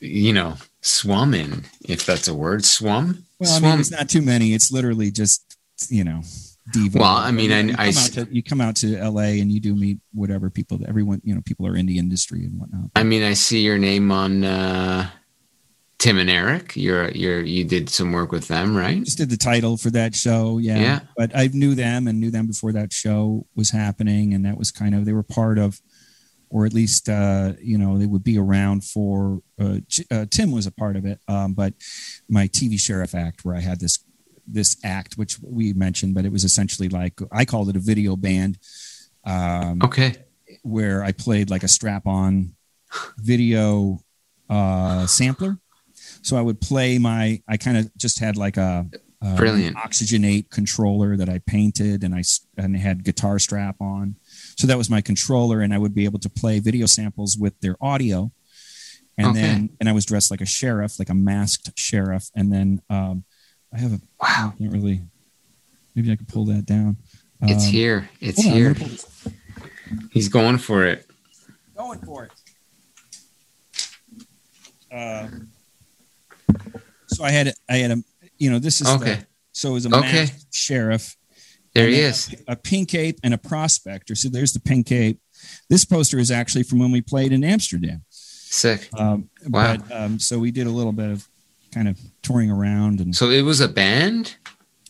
you 0.00 0.32
know 0.32 0.56
swum 0.82 1.32
in, 1.32 1.64
if 1.88 2.04
that's 2.04 2.28
a 2.28 2.34
word, 2.34 2.64
swum. 2.64 3.24
Well, 3.38 3.50
swum. 3.50 3.64
I 3.64 3.70
mean, 3.72 3.80
it's 3.80 3.90
not 3.90 4.08
too 4.08 4.22
many. 4.22 4.52
It's 4.52 4.70
literally 4.70 5.10
just 5.10 5.56
you 5.88 6.04
know 6.04 6.22
Devo. 6.72 7.00
Well, 7.00 7.16
I 7.16 7.30
mean, 7.30 7.52
I- 7.52 7.60
you, 7.60 7.74
come 7.74 7.98
out 7.98 8.12
to, 8.12 8.28
you 8.30 8.42
come 8.42 8.60
out 8.60 8.76
to 8.76 8.96
LA 9.10 9.40
and 9.40 9.52
you 9.52 9.60
do 9.60 9.74
meet 9.74 9.98
whatever 10.12 10.48
people. 10.48 10.80
Everyone, 10.88 11.20
you 11.24 11.34
know, 11.34 11.42
people 11.44 11.66
are 11.66 11.76
in 11.76 11.86
the 11.86 11.98
industry 11.98 12.44
and 12.44 12.58
whatnot. 12.58 12.90
I 12.96 13.02
mean, 13.02 13.22
I 13.22 13.34
see 13.34 13.60
your 13.60 13.76
name 13.76 14.10
on 14.10 14.44
uh, 14.44 15.10
Tim 15.98 16.18
and 16.18 16.30
Eric. 16.30 16.74
You're 16.74 17.10
you're 17.10 17.42
you 17.42 17.64
did 17.64 17.90
some 17.90 18.12
work 18.12 18.32
with 18.32 18.48
them, 18.48 18.74
right? 18.76 19.02
Just 19.02 19.18
did 19.18 19.28
the 19.28 19.36
title 19.36 19.76
for 19.76 19.90
that 19.90 20.14
show, 20.14 20.56
yeah. 20.58 20.78
Yeah. 20.78 21.00
But 21.16 21.36
I 21.36 21.48
knew 21.52 21.74
them 21.74 22.08
and 22.08 22.18
knew 22.18 22.30
them 22.30 22.46
before 22.46 22.72
that 22.72 22.92
show 22.94 23.46
was 23.54 23.70
happening, 23.70 24.32
and 24.32 24.46
that 24.46 24.56
was 24.56 24.70
kind 24.70 24.94
of 24.94 25.04
they 25.04 25.12
were 25.12 25.22
part 25.22 25.58
of, 25.58 25.82
or 26.48 26.64
at 26.64 26.72
least 26.72 27.10
uh, 27.10 27.52
you 27.60 27.76
know 27.76 27.98
they 27.98 28.06
would 28.06 28.24
be 28.24 28.38
around 28.38 28.84
for. 28.84 29.40
Uh, 29.60 29.80
uh, 30.10 30.24
Tim 30.30 30.50
was 30.50 30.66
a 30.66 30.72
part 30.72 30.96
of 30.96 31.04
it, 31.04 31.20
um, 31.28 31.52
but 31.52 31.74
my 32.26 32.48
TV 32.48 32.80
Sheriff 32.80 33.14
Act, 33.14 33.44
where 33.44 33.54
I 33.54 33.60
had 33.60 33.80
this 33.80 33.98
this 34.46 34.76
act, 34.84 35.14
which 35.16 35.38
we 35.42 35.72
mentioned, 35.72 36.14
but 36.14 36.24
it 36.24 36.32
was 36.32 36.44
essentially 36.44 36.88
like 36.88 37.14
I 37.32 37.44
called 37.44 37.68
it 37.70 37.76
a 37.76 37.80
video 37.80 38.16
band. 38.16 38.58
Um, 39.24 39.80
Okay. 39.82 40.16
where 40.62 41.02
I 41.02 41.12
played 41.12 41.50
like 41.50 41.62
a 41.62 41.68
strap 41.68 42.06
on 42.06 42.54
video 43.18 44.00
uh, 44.50 45.06
sampler. 45.06 45.58
So 46.22 46.36
I 46.36 46.42
would 46.42 46.60
play 46.60 46.98
my, 46.98 47.42
I 47.48 47.56
kind 47.56 47.76
of 47.78 47.94
just 47.96 48.18
had 48.20 48.36
like 48.36 48.56
a, 48.56 48.86
a 49.22 49.36
Brilliant. 49.36 49.76
Oxygen 49.76 50.24
8 50.24 50.50
controller 50.50 51.16
that 51.16 51.28
I 51.28 51.38
painted 51.46 52.04
and 52.04 52.14
I 52.14 52.22
and 52.58 52.76
had 52.76 53.04
guitar 53.04 53.38
strap 53.38 53.76
on. 53.80 54.16
So 54.56 54.66
that 54.66 54.76
was 54.78 54.90
my 54.90 55.00
controller, 55.00 55.60
and 55.60 55.72
I 55.72 55.78
would 55.78 55.94
be 55.94 56.04
able 56.04 56.18
to 56.20 56.28
play 56.28 56.60
video 56.60 56.86
samples 56.86 57.36
with 57.38 57.58
their 57.60 57.76
audio. 57.80 58.30
And 59.16 59.28
Okay. 59.28 59.40
then, 59.40 59.70
and 59.80 59.88
I 59.88 59.92
was 59.92 60.04
dressed 60.04 60.30
like 60.30 60.40
a 60.40 60.46
sheriff, 60.46 60.98
like 60.98 61.08
a 61.08 61.14
masked 61.14 61.70
sheriff. 61.78 62.28
And 62.34 62.52
then 62.52 62.82
um, 62.90 63.24
I 63.74 63.78
have 63.78 63.92
a, 63.92 64.00
Wow. 64.20 64.52
I 64.54 64.58
can't 64.58 64.72
really, 64.72 65.00
maybe 65.94 66.12
I 66.12 66.16
could 66.16 66.28
pull 66.28 66.44
that 66.46 66.64
down. 66.64 66.96
It's 67.42 67.64
Um, 67.66 67.70
here. 67.72 68.08
It's 68.20 68.40
hold 68.42 68.52
on, 68.54 68.58
here. 68.60 68.74
pull 68.74 68.88
He's 70.12 70.28
going 70.28 70.58
for 70.58 70.84
it. 70.86 71.06
going 71.76 71.98
for 72.00 72.24
it. 72.24 72.32
Uh, 74.90 75.28
so 77.08 77.24
I 77.24 77.30
had 77.30 77.52
I 77.68 77.76
had 77.78 77.90
a 77.90 77.96
you 78.38 78.50
know 78.50 78.58
this 78.60 78.80
is 78.80 78.86
Okay. 78.88 79.04
the, 79.16 79.26
so 79.52 79.70
it 79.70 79.74
was 79.74 79.86
a 79.86 79.94
Okay. 79.96 80.12
masked 80.26 80.54
sheriff. 80.54 81.16
There 81.74 81.88
he 81.88 81.96
is. 81.98 82.32
A, 82.46 82.52
a 82.52 82.56
pink 82.56 82.90
cape 82.90 83.18
and 83.24 83.34
a 83.34 83.38
prospector. 83.38 84.14
So 84.14 84.28
there's 84.28 84.52
the 84.52 84.60
pink 84.60 84.86
cape. 84.86 85.20
This 85.68 85.84
poster 85.84 86.18
is 86.18 86.30
actually 86.30 86.62
from 86.62 86.78
when 86.78 86.92
we 86.92 87.00
played 87.00 87.32
in 87.32 87.42
Amsterdam. 87.42 88.04
Sick. 88.10 88.88
Um, 88.96 89.28
Wow. 89.48 89.76
But 89.76 89.92
um, 89.92 90.18
so 90.20 90.38
we 90.38 90.52
did 90.52 90.68
a 90.68 90.70
little 90.70 90.92
bit 90.92 91.10
of 91.10 91.28
kind 91.74 91.88
of 91.88 91.98
touring 92.22 92.50
around 92.50 93.00
and 93.00 93.14
So 93.16 93.30
it 93.30 93.42
was 93.42 93.60
a 93.60 93.68
band. 93.68 94.36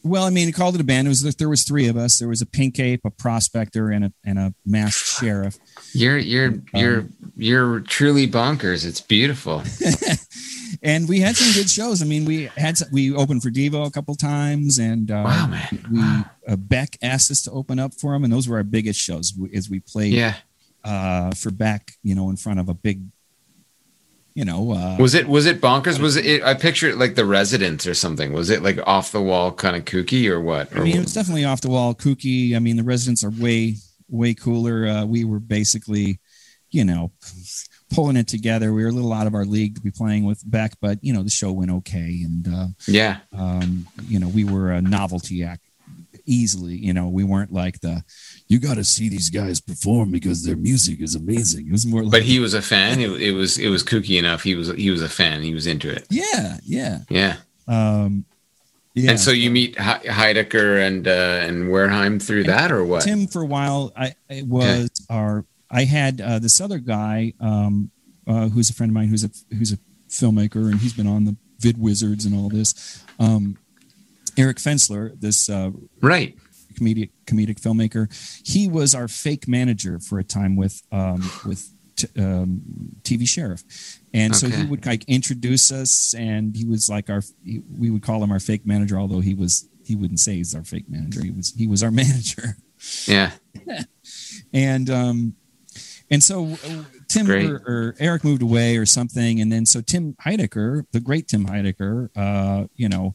well, 0.03 0.25
I 0.25 0.31
mean, 0.31 0.49
it 0.49 0.53
called 0.53 0.75
it 0.75 0.81
a 0.81 0.85
band. 0.85 1.07
It 1.07 1.11
was 1.11 1.23
there 1.37 1.49
was 1.49 1.65
three 1.65 1.89
of 1.89 1.97
us. 1.97 2.19
There 2.19 2.29
was 2.29 2.43
a 2.43 2.47
pink 2.47 2.79
ape, 2.79 3.01
a 3.05 3.11
prospector, 3.11 3.91
and 3.91 4.05
a 4.07 4.13
and 4.25 4.39
a 4.39 4.55
masked 4.67 5.07
sheriff. 5.21 5.57
You're 5.93 6.19
you're 6.19 6.49
Um, 6.49 6.65
you're 6.75 7.07
you're 7.37 7.81
truly 7.81 8.29
bonkers. 8.29 8.85
It's 8.87 9.01
beautiful. 9.01 9.63
and 10.83 11.09
we 11.09 11.21
had 11.21 11.37
some 11.37 11.53
good 11.55 11.71
shows. 11.71 12.03
I 12.03 12.05
mean, 12.05 12.25
we 12.25 12.45
had 12.57 12.77
some, 12.79 12.89
we 12.93 13.15
opened 13.15 13.43
for 13.43 13.51
Devo 13.51 13.87
a 13.87 13.91
couple 13.91 14.15
times, 14.15 14.79
and 14.79 15.11
uh, 15.11 15.23
Wow, 15.25 15.47
man. 15.47 15.87
we 15.91 15.99
Wow. 15.99 16.25
uh, 16.49 16.57
Beck 16.57 16.97
asked 17.03 17.31
us 17.31 17.43
to 17.43 17.51
open 17.51 17.79
up 17.79 17.95
for 17.95 18.15
him, 18.15 18.25
and 18.25 18.33
those 18.33 18.49
were 18.49 18.57
our 18.59 18.63
biggest 18.65 19.01
shows 19.01 19.33
as 19.55 19.71
we 19.71 19.81
played 19.81 20.13
Yeah. 20.13 20.35
uh, 20.85 21.31
for 21.33 21.51
Beck. 21.51 21.93
You 22.03 22.15
know, 22.15 22.29
in 22.31 22.37
front 22.37 22.61
of 22.61 22.69
a 22.69 22.75
big, 22.75 23.01
you 24.35 24.45
know, 24.45 24.73
uh, 24.73 24.97
Was 24.99 25.15
it 25.15 25.29
was 25.29 25.47
it 25.47 25.61
bonkers? 25.61 26.01
Was 26.01 26.17
it? 26.17 26.43
I 26.43 26.55
picture 26.55 26.89
it 26.89 26.99
like 26.99 27.15
the 27.15 27.25
Residents 27.25 27.87
or 27.87 27.95
something. 27.95 28.33
Was 28.33 28.51
it 28.51 28.63
like 28.63 28.79
off 28.85 29.13
the 29.13 29.23
wall 29.23 29.53
kind 29.53 29.77
of 29.77 29.85
kooky 29.85 30.29
or 30.29 30.41
what? 30.41 30.75
I 30.77 30.81
mean, 30.81 30.97
it 30.97 31.01
was 31.01 31.15
definitely 31.15 31.45
off 31.45 31.61
the 31.61 31.71
wall, 31.71 31.95
kooky. 31.95 32.57
I 32.57 32.59
mean, 32.59 32.77
the 32.77 32.83
residents 32.83 33.23
are 33.23 33.31
way 33.31 33.77
way 34.09 34.35
cooler. 34.35 34.87
Uh, 34.87 35.05
we 35.05 35.25
were 35.25 35.41
basically, 35.41 36.21
you 36.71 36.85
know. 36.85 37.13
Pulling 37.95 38.17
it 38.17 38.27
together, 38.27 38.73
we 38.73 38.83
were 38.83 38.89
a 38.89 38.93
little 38.93 39.13
out 39.13 39.29
of 39.29 39.35
our 39.35 39.45
league 39.45 39.77
to 39.77 39.81
be 39.81 39.91
playing 39.91 40.25
with 40.25 40.43
Beck, 40.45 40.73
but 40.81 40.99
you 41.03 41.13
know 41.13 41.23
the 41.23 41.31
show 41.31 41.53
went 41.53 41.71
okay, 41.71 42.23
and 42.25 42.49
uh, 42.49 42.67
yeah. 42.89 43.19
um, 43.33 43.87
you 44.09 44.19
know, 44.19 44.27
we 44.27 44.43
were 44.43 44.73
a 44.73 44.83
novelty 44.83 45.45
act 45.45 45.63
easily. 46.27 46.75
You 46.75 46.93
know, 46.93 47.09
we 47.09 47.23
weren't 47.23 47.53
like 47.53 47.81
the 47.81 48.03
you 48.47 48.59
got 48.59 48.75
to 48.75 48.85
see 48.85 49.09
these 49.09 49.31
guys 49.31 49.61
perform 49.61 50.11
because 50.11 50.45
their 50.45 50.57
music 50.57 51.01
is 51.01 51.15
amazing. 51.15 51.67
It 51.69 51.73
was 51.73 51.87
more 51.87 52.03
like, 52.03 52.13
But 52.13 52.23
he 52.23 52.39
was 52.41 52.53
a 52.55 52.61
fan. 52.63 53.01
It, 53.01 53.11
it 53.23 53.33
was 53.33 53.59
it 53.59 53.69
was 53.69 53.83
kooky 53.83 54.19
enough. 54.19 54.43
He 54.43 54.55
was 54.55 54.69
he 54.75 54.91
was 54.91 55.03
a 55.03 55.09
fan. 55.09 55.43
He 55.43 55.55
was 55.55 55.67
into 55.67 55.89
it. 55.91 56.07
yeah, 56.11 56.59
yeah, 56.65 56.99
Yeah. 57.09 57.37
um, 57.67 58.25
yeah. 58.95 59.11
And 59.13 59.19
so 59.21 59.31
you 59.33 59.51
meet 59.51 59.77
He- 59.77 60.09
Heidecker 60.09 60.87
and 60.87 61.09
uh, 61.09 61.11
and 61.43 61.69
Wareheim 61.69 62.23
through 62.23 62.45
that 62.45 62.71
or 62.71 62.85
what? 62.85 63.03
Tim 63.03 63.27
for 63.27 63.43
a 63.43 63.47
while, 63.47 63.93
I 63.97 64.15
it 64.29 64.47
was 64.47 64.91
our. 65.11 65.45
I 65.71 65.85
had 65.85 66.21
uh, 66.21 66.39
this 66.39 66.61
other 66.61 66.79
guy 66.79 67.33
um, 67.41 67.91
uh, 68.29 68.49
who's 68.51 68.71
a 68.71 68.75
friend 68.75 68.91
of 68.91 68.95
mine 68.95 69.09
who's 69.09 69.25
a 69.25 69.31
who's 69.57 69.73
a 69.73 69.79
filmmaker 70.09 70.71
and 70.71 70.79
he's 70.79 70.93
been 70.93 71.09
on 71.09 71.25
the 71.25 71.35
Vid 71.59 71.77
Wizards 71.81 72.25
and 72.25 72.37
all 72.37 72.49
this. 72.49 73.03
Um, 73.19 73.57
Eric 74.37 74.59
Fensler, 74.59 75.19
this 75.21 75.49
uh, 75.51 75.71
Right. 76.01 76.37
Comedic 76.75 77.11
comedic 77.27 77.61
filmmaker. 77.61 78.09
He 78.47 78.69
was 78.69 78.95
our 78.95 79.09
fake 79.09 79.47
manager 79.49 79.99
for 79.99 80.19
a 80.19 80.25
time 80.25 80.57
with 80.57 80.83
um, 80.93 81.23
with 81.47 81.71
t- 81.97 82.09
um, 82.19 82.61
TV 83.03 83.29
Sheriff, 83.29 83.63
and 84.13 84.35
so 84.35 84.49
he 84.49 84.65
would 84.65 84.85
like 84.87 85.05
introduce 85.09 85.71
us, 85.73 86.15
and 86.15 86.57
he 86.57 86.65
was 86.65 86.89
like 86.89 87.11
our 87.11 87.23
he, 87.45 87.63
we 87.79 87.91
would 87.91 88.03
call 88.03 88.23
him 88.23 88.31
our 88.33 88.41
fake 88.41 88.67
manager, 88.67 88.99
although 88.99 89.21
he 89.21 89.35
was 89.35 89.69
he 89.85 89.95
wouldn't 89.97 90.21
say 90.21 90.35
he's 90.37 90.55
our 90.55 90.65
fake 90.65 90.89
manager. 90.89 91.23
He 91.23 91.31
was 91.31 91.53
he 91.57 91.67
was 91.67 91.83
our 91.83 91.91
manager, 92.03 92.57
Yeah. 93.07 93.31
and 94.53 94.91
um, 94.91 95.35
and 96.11 96.23
so 96.23 96.47
uh, 96.67 96.83
Tim 97.09 97.27
or, 97.31 97.63
or 97.67 97.95
Eric 97.99 98.25
moved 98.25 98.43
away 98.43 98.77
or 98.77 98.87
something, 98.87 99.41
and 99.41 99.51
then 99.51 99.67
so 99.67 99.81
Tim 99.81 100.15
Heidecker, 100.25 100.85
the 100.93 101.01
great 101.01 101.29
Tim 101.29 101.47
Heidecker, 101.47 102.11
uh, 102.17 102.67
you 102.77 102.89
know. 102.89 103.15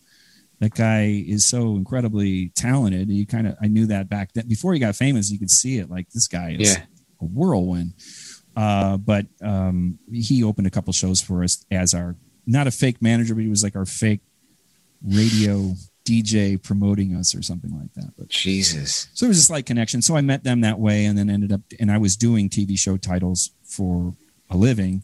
That 0.60 0.74
guy 0.74 1.24
is 1.26 1.45
so 1.45 1.76
incredibly 1.76 2.49
talented. 2.49 3.10
You 3.10 3.26
kind 3.26 3.47
of, 3.47 3.55
I 3.62 3.68
knew 3.68 3.86
that 3.88 4.10
back 4.10 4.34
then. 4.34 4.47
Before 4.47 4.74
he 4.74 4.80
got 4.80 4.95
famous, 4.95 5.32
you 5.32 5.39
could 5.39 5.49
see 5.51 5.78
it. 5.78 5.89
Like 5.89 6.10
this 6.10 6.28
guy 6.28 6.57
is 6.60 6.74
Yeah. 6.76 6.84
a 7.22 7.26
whirlwind. 7.26 7.93
Uh, 8.57 8.97
but 8.97 9.26
um, 9.41 9.99
he 10.12 10.43
opened 10.43 10.68
a 10.68 10.70
couple 10.70 10.91
shows 10.91 11.22
for 11.22 11.43
us 11.43 11.66
as 11.72 11.93
our 11.93 12.16
not 12.45 12.68
a 12.68 12.72
fake 12.72 13.01
manager, 13.01 13.34
but 13.36 13.43
he 13.43 13.49
was 13.49 13.64
like 13.64 13.76
our 13.76 13.86
fake 13.86 14.20
radio 15.01 15.74
DJ 16.03 16.62
promoting 16.62 17.16
us 17.16 17.36
or 17.36 17.41
something 17.41 17.72
like 17.72 17.93
that. 17.93 18.14
But 18.18 18.30
Jesus. 18.30 19.07
so 19.14 19.26
it 19.26 19.30
was 19.30 19.38
a 19.38 19.43
slight 19.43 19.66
connection. 19.66 20.01
So 20.01 20.16
I 20.18 20.22
met 20.22 20.43
them 20.43 20.62
that 20.62 20.80
way, 20.80 21.05
and 21.05 21.18
then 21.18 21.30
ended 21.30 21.51
up, 21.51 21.62
and 21.80 21.91
I 21.91 21.97
was 21.99 22.18
doing 22.18 22.49
TV 22.49 22.78
show 22.78 22.97
titles 22.97 23.51
for 23.64 24.14
a 24.49 24.57
living, 24.57 25.03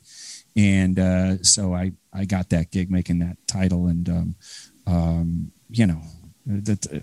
and 0.55 0.97
uh, 0.99 1.43
so 1.43 1.73
I 1.73 1.93
I 2.11 2.25
got 2.25 2.49
that 2.49 2.71
gig 2.71 2.89
making 2.89 3.19
that 3.19 3.37
title, 3.47 3.85
and 3.87 4.09
um, 4.09 4.35
um, 4.87 5.51
you 5.69 5.87
know 5.87 6.01
that 6.45 6.85
uh, 6.93 6.99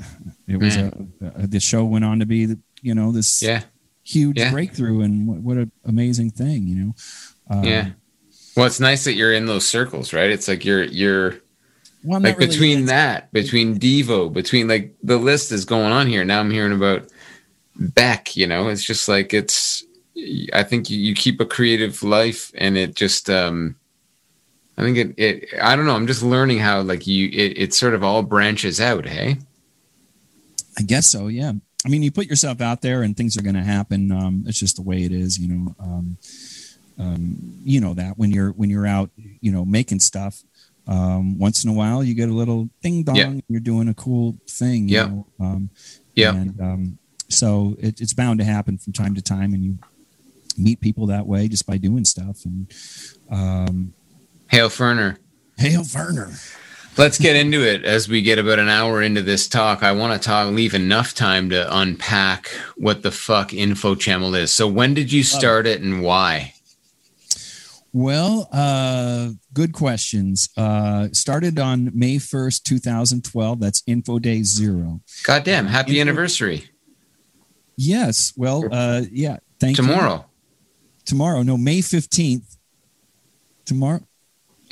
it 0.46 0.56
was 0.58 0.76
a, 0.76 0.92
a 1.36 1.46
the 1.46 1.60
show 1.60 1.84
went 1.84 2.04
on 2.04 2.20
to 2.20 2.26
be 2.26 2.54
you 2.80 2.94
know 2.94 3.12
this 3.12 3.42
Yeah. 3.42 3.62
huge 4.04 4.38
Yeah. 4.38 4.50
breakthrough, 4.52 5.02
and 5.02 5.26
what, 5.26 5.38
what 5.40 5.56
an 5.58 5.72
amazing 5.84 6.30
thing, 6.30 6.66
you 6.66 6.74
know. 6.76 6.94
Um, 7.50 7.64
Yeah. 7.64 7.88
Well, 8.56 8.66
it's 8.66 8.80
nice 8.80 9.04
that 9.04 9.14
you're 9.14 9.32
in 9.32 9.46
those 9.46 9.66
circles, 9.66 10.12
right? 10.12 10.30
It's 10.30 10.46
like 10.46 10.64
you're 10.64 10.84
you're 10.84 11.36
Well, 12.04 12.20
like 12.20 12.36
really- 12.38 12.48
between 12.48 12.86
that, 12.86 13.32
between 13.32 13.78
Devo, 13.78 14.30
between 14.32 14.68
like 14.68 14.94
the 15.02 15.16
list 15.18 15.52
is 15.52 15.64
going 15.64 15.92
on 15.92 16.06
here. 16.06 16.24
Now 16.24 16.40
I'm 16.40 16.50
hearing 16.50 16.72
about 16.72 17.08
Beck. 17.76 18.36
You 18.36 18.46
know, 18.46 18.68
it's 18.68 18.84
just 18.84 19.08
like 19.08 19.32
it's. 19.34 19.84
I 20.52 20.62
think 20.62 20.90
you, 20.90 20.98
you 20.98 21.14
keep 21.14 21.40
a 21.40 21.46
creative 21.46 22.02
life, 22.02 22.52
and 22.54 22.76
it 22.76 22.94
just. 22.94 23.28
um 23.30 23.76
I 24.76 24.82
think 24.82 24.96
it. 24.96 25.14
It. 25.16 25.48
I 25.60 25.76
don't 25.76 25.86
know. 25.86 25.94
I'm 25.94 26.06
just 26.06 26.22
learning 26.22 26.58
how 26.58 26.80
like 26.80 27.06
you. 27.06 27.28
It, 27.28 27.58
it 27.58 27.74
sort 27.74 27.94
of 27.94 28.02
all 28.02 28.22
branches 28.22 28.80
out. 28.80 29.06
Hey. 29.06 29.38
I 30.78 30.82
guess 30.82 31.06
so. 31.06 31.28
Yeah. 31.28 31.52
I 31.84 31.88
mean, 31.88 32.02
you 32.02 32.10
put 32.10 32.26
yourself 32.26 32.60
out 32.60 32.80
there, 32.80 33.02
and 33.02 33.16
things 33.16 33.36
are 33.36 33.42
going 33.42 33.56
to 33.56 33.62
happen. 33.62 34.10
Um, 34.12 34.44
it's 34.46 34.58
just 34.58 34.76
the 34.76 34.82
way 34.82 35.02
it 35.02 35.12
is, 35.12 35.38
you 35.38 35.48
know. 35.48 35.74
Um, 35.78 36.16
um, 36.98 37.60
you 37.64 37.80
know 37.80 37.94
that 37.94 38.18
when 38.18 38.30
you're 38.30 38.52
when 38.52 38.70
you're 38.70 38.86
out, 38.86 39.10
you 39.16 39.52
know, 39.52 39.64
making 39.64 40.00
stuff. 40.00 40.42
Um, 40.86 41.38
once 41.38 41.62
in 41.64 41.70
a 41.70 41.72
while, 41.72 42.02
you 42.02 42.14
get 42.14 42.28
a 42.28 42.32
little 42.32 42.68
ding 42.82 43.04
dong. 43.04 43.16
Yeah. 43.16 43.34
You're 43.48 43.60
doing 43.60 43.88
a 43.88 43.94
cool 43.94 44.36
thing. 44.48 44.88
You 44.88 44.96
Yeah. 44.96 45.06
Know? 45.06 45.26
Um, 45.40 45.70
Yeah. 46.14 46.34
And 46.34 46.60
um, 46.60 46.98
so 47.28 47.76
it, 47.78 48.00
it's 48.00 48.12
bound 48.12 48.40
to 48.40 48.44
happen 48.44 48.78
from 48.78 48.92
time 48.92 49.14
to 49.14 49.22
time, 49.22 49.54
and 49.54 49.64
you 49.64 49.78
meet 50.58 50.80
people 50.80 51.06
that 51.06 51.26
way 51.26 51.48
just 51.48 51.66
by 51.66 51.78
doing 51.78 52.04
stuff. 52.04 52.44
And 52.44 52.72
um, 53.30 53.94
Hail 54.52 54.68
Ferner. 54.68 55.16
Hail 55.56 55.80
Ferner. 55.82 56.58
Let's 56.98 57.18
get 57.18 57.36
into 57.36 57.66
it 57.66 57.86
as 57.86 58.06
we 58.06 58.20
get 58.20 58.38
about 58.38 58.58
an 58.58 58.68
hour 58.68 59.00
into 59.00 59.22
this 59.22 59.48
talk. 59.48 59.82
I 59.82 59.92
want 59.92 60.12
to 60.20 60.24
talk, 60.28 60.52
leave 60.52 60.74
enough 60.74 61.14
time 61.14 61.48
to 61.48 61.74
unpack 61.74 62.48
what 62.76 63.02
the 63.02 63.10
fuck 63.10 63.54
info 63.54 63.94
channel 63.94 64.34
is. 64.34 64.50
So, 64.52 64.68
when 64.68 64.92
did 64.92 65.10
you 65.10 65.22
start 65.22 65.66
it 65.66 65.80
and 65.80 66.02
why? 66.02 66.52
Well, 67.94 68.50
uh, 68.52 69.30
good 69.54 69.72
questions. 69.72 70.50
Uh, 70.54 71.08
started 71.12 71.58
on 71.58 71.90
May 71.94 72.16
1st, 72.16 72.62
2012. 72.62 73.58
That's 73.58 73.82
Info 73.86 74.18
Day 74.18 74.42
Zero. 74.42 75.00
Goddamn! 75.24 75.66
Happy 75.66 75.98
Info- 75.98 76.10
anniversary 76.10 76.68
Yes. 77.78 78.34
Well, 78.36 78.68
uh, 78.70 79.02
yeah. 79.10 79.38
Thank 79.58 79.78
you. 79.78 79.84
tomorrow. 79.86 80.26
Tomorrow. 81.06 81.42
No, 81.42 81.56
May 81.56 81.78
15th. 81.78 82.58
Tomorrow. 83.64 84.02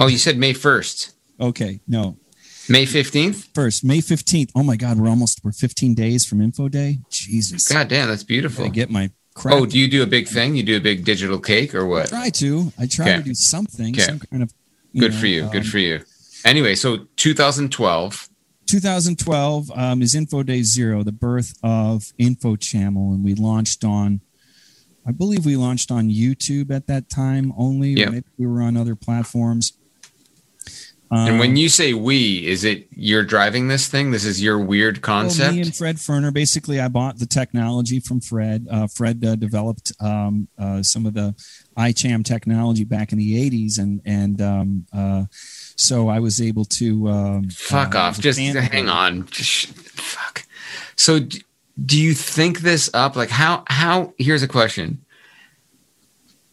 Oh, 0.01 0.07
you 0.07 0.19
said 0.19 0.37
May 0.39 0.53
first. 0.55 1.13
Okay. 1.39 1.81
No, 1.87 2.17
May 2.69 2.87
fifteenth. 2.87 3.49
first, 3.55 3.85
May 3.85 3.99
15th. 3.99 4.51
Oh 4.55 4.63
my 4.63 4.77
God. 4.77 4.99
We're 4.99 5.09
almost, 5.09 5.41
we're 5.45 5.53
15 5.53 5.95
days 5.95 6.25
from 6.27 6.41
Info 6.41 6.69
Day. 6.69 6.99
Jesus. 7.11 7.69
God 7.69 7.89
damn, 7.89 8.09
that's 8.09 8.23
I 8.23 8.27
beautiful. 8.27 8.69
get 8.71 8.91
my 8.91 9.11
crap. 9.35 9.55
Oh, 9.55 9.67
do 9.67 9.79
you 9.79 9.89
do 9.89 10.03
a 10.03 10.07
big 10.07 10.27
thing? 10.29 10.57
You 10.57 10.63
do 10.63 10.77
a 10.77 10.81
big 10.81 11.05
digital 11.05 11.39
cake 11.39 11.75
or 11.75 11.87
what? 11.87 12.07
I 12.07 12.09
try 12.09 12.31
to. 12.31 12.73
I 12.79 12.87
try 12.87 13.07
Okay. 13.11 13.17
to 13.19 13.23
do 13.25 13.35
something, 13.35 13.95
Okay. 13.95 14.03
some 14.03 14.19
kind 14.21 14.43
of. 14.43 14.53
Good 14.99 15.13
know, 15.13 15.19
for 15.19 15.27
you. 15.27 15.43
Good 15.51 15.63
um, 15.63 15.69
for 15.69 15.79
you. 15.79 16.01
Anyway, 16.45 16.75
so 16.75 17.07
2012. 17.17 18.29
2012 18.67 19.71
um, 19.75 20.01
is 20.03 20.15
Info 20.15 20.43
Day 20.43 20.63
Zero, 20.63 21.03
the 21.03 21.13
birth 21.13 21.55
of 21.63 22.13
Info 22.19 22.57
Channel, 22.57 23.13
and 23.13 23.25
we 23.25 23.35
launched 23.35 23.85
on, 23.85 24.21
I 25.07 25.11
believe 25.13 25.45
we 25.45 25.57
launched 25.57 25.91
on 25.91 26.09
YouTube 26.09 26.71
at 26.71 26.87
that 26.87 27.09
time 27.11 27.53
only. 27.59 27.91
Yeah. 27.91 28.11
Maybe 28.11 28.27
we 28.39 28.47
were 28.47 28.63
on 28.63 28.77
other 28.77 28.95
platforms. 28.95 29.73
And 31.13 31.31
Um, 31.31 31.39
when 31.39 31.57
you 31.57 31.69
say 31.69 31.93
we, 31.93 32.47
is 32.47 32.63
it 32.63 32.87
you're 32.95 33.25
driving 33.25 33.67
this 33.67 33.89
thing? 33.89 34.13
This 34.13 34.25
is 34.25 34.41
your 34.41 34.59
weird 34.61 35.03
concept. 35.03 35.49
well, 35.49 35.53
me 35.55 35.63
and 35.63 35.75
Fred 35.77 35.97
Ferner, 35.97 36.33
basically, 36.33 36.79
I 36.81 36.87
bought 36.87 37.19
the 37.19 37.27
technology 37.27 37.99
from 37.99 38.21
Fred. 38.21 38.69
Uh, 38.71 38.87
Fred 38.87 39.25
uh, 39.25 39.35
developed 39.35 39.91
um, 40.01 40.47
uh, 40.57 40.85
some 40.85 41.07
of 41.07 41.15
the 41.15 41.35
iCham 41.77 42.25
technology 42.25 42.85
back 42.85 43.11
in 43.11 43.19
the 43.19 43.51
80s, 43.51 43.79
and 43.81 44.01
and 44.05 44.41
um, 44.41 44.87
uh, 44.93 45.25
so 45.33 46.09
I 46.09 46.21
was 46.21 46.41
able 46.41 46.65
to 46.67 47.09
um, 47.09 47.51
fuck 47.51 47.97
uh, 47.97 47.99
off. 47.99 48.21
Just 48.21 48.39
hang 48.39 48.89
on. 48.89 49.27
Just 49.27 49.69
fuck. 49.69 50.47
So 50.95 51.19
do 51.85 52.01
you 52.01 52.15
think 52.15 52.61
this 52.61 52.89
up? 52.95 53.17
Like 53.17 53.31
how 53.31 53.65
how 53.67 54.15
here's 54.17 54.45
a 54.45 54.49
question. 54.49 55.05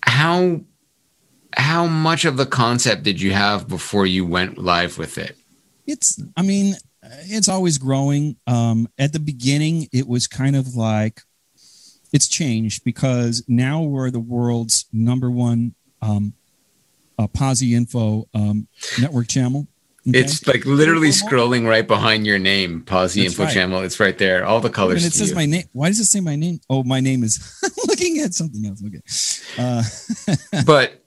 How 0.01 0.61
how 1.55 1.87
much 1.87 2.25
of 2.25 2.37
the 2.37 2.45
concept 2.45 3.03
did 3.03 3.21
you 3.21 3.31
have 3.31 3.67
before 3.67 4.05
you 4.05 4.25
went 4.25 4.57
live 4.57 4.97
with 4.97 5.17
it? 5.17 5.37
it's 5.87 6.21
i 6.35 6.41
mean 6.41 6.75
it's 7.23 7.47
always 7.47 7.77
growing 7.77 8.35
um 8.45 8.87
at 8.99 9.13
the 9.13 9.19
beginning 9.19 9.87
it 9.91 10.07
was 10.07 10.27
kind 10.27 10.55
of 10.55 10.75
like 10.75 11.21
it's 12.13 12.27
changed 12.27 12.83
because 12.83 13.43
now 13.47 13.81
we're 13.81 14.11
the 14.11 14.19
world's 14.19 14.85
number 14.91 15.31
one 15.31 15.73
um 16.01 16.33
uh, 17.17 17.27
posi 17.27 17.71
info 17.73 18.27
um 18.33 18.67
network 18.99 19.27
channel 19.27 19.67
okay? 20.07 20.19
It's 20.19 20.45
like 20.47 20.65
literally 20.65 21.09
scrolling 21.09 21.67
right 21.67 21.85
behind 21.85 22.25
your 22.25 22.39
name. 22.39 22.81
Pause 22.83 23.15
That's 23.15 23.25
info 23.27 23.43
right. 23.43 23.53
channel. 23.53 23.81
It's 23.81 23.99
right 23.99 24.17
there. 24.17 24.45
All 24.45 24.61
the 24.61 24.69
colors. 24.69 25.03
and 25.03 25.11
it 25.11 25.15
says 25.15 25.31
you. 25.31 25.35
my 25.35 25.45
name 25.45 25.65
why 25.73 25.89
does 25.89 25.99
it 25.99 26.05
say 26.05 26.21
my 26.21 26.37
name 26.37 26.61
oh 26.69 26.83
my 26.83 27.01
name 27.01 27.23
is 27.23 27.61
looking 27.87 28.19
at 28.19 28.33
something 28.33 28.65
else 28.65 28.81
okay 28.85 29.01
uh 29.57 30.63
but 30.65 31.03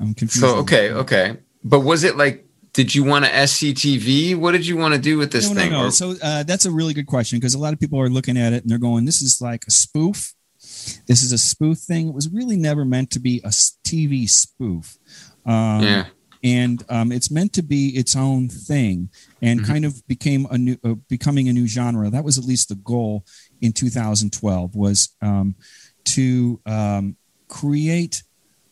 i'm 0.00 0.14
confused 0.14 0.40
so 0.40 0.56
okay, 0.58 0.90
okay. 0.92 1.36
But 1.62 1.80
was 1.80 2.04
it 2.04 2.16
like? 2.16 2.46
Did 2.72 2.94
you 2.94 3.02
want 3.02 3.24
to 3.24 3.30
SCTV? 3.32 4.36
What 4.36 4.52
did 4.52 4.64
you 4.64 4.76
want 4.76 4.94
to 4.94 5.00
do 5.00 5.18
with 5.18 5.32
this 5.32 5.48
no, 5.48 5.54
thing? 5.56 5.72
No, 5.72 5.80
no. 5.80 5.86
Or- 5.88 5.90
So 5.90 6.14
uh, 6.22 6.44
that's 6.44 6.66
a 6.66 6.70
really 6.70 6.94
good 6.94 7.06
question 7.08 7.38
because 7.38 7.54
a 7.54 7.58
lot 7.58 7.72
of 7.72 7.80
people 7.80 8.00
are 8.00 8.08
looking 8.08 8.38
at 8.38 8.52
it 8.52 8.62
and 8.62 8.70
they're 8.70 8.78
going, 8.78 9.04
"This 9.06 9.20
is 9.22 9.40
like 9.40 9.64
a 9.66 9.70
spoof. 9.72 10.32
This 11.08 11.22
is 11.24 11.32
a 11.32 11.38
spoof 11.38 11.78
thing." 11.78 12.08
It 12.08 12.14
was 12.14 12.28
really 12.30 12.56
never 12.56 12.84
meant 12.84 13.10
to 13.10 13.18
be 13.20 13.40
a 13.44 13.48
TV 13.48 14.28
spoof. 14.30 14.98
Um, 15.44 15.82
yeah. 15.82 16.04
and 16.44 16.82
um, 16.88 17.10
it's 17.12 17.30
meant 17.30 17.52
to 17.54 17.62
be 17.62 17.88
its 17.88 18.14
own 18.14 18.48
thing 18.48 19.10
and 19.42 19.60
Mhm. 19.60 19.66
kind 19.66 19.84
of 19.84 20.06
became 20.06 20.46
a 20.50 20.56
new 20.56 20.76
uh, 20.84 20.94
becoming 21.08 21.48
a 21.48 21.52
new 21.52 21.66
genre 21.66 22.08
that 22.10 22.24
was 22.24 22.38
at 22.38 22.44
least 22.44 22.68
the 22.68 22.76
goal 22.76 23.24
in 23.60 23.72
2012 23.72 24.74
was 24.76 25.10
um, 25.20 25.54
to 26.04 26.60
um, 26.66 27.16
create 27.48 28.22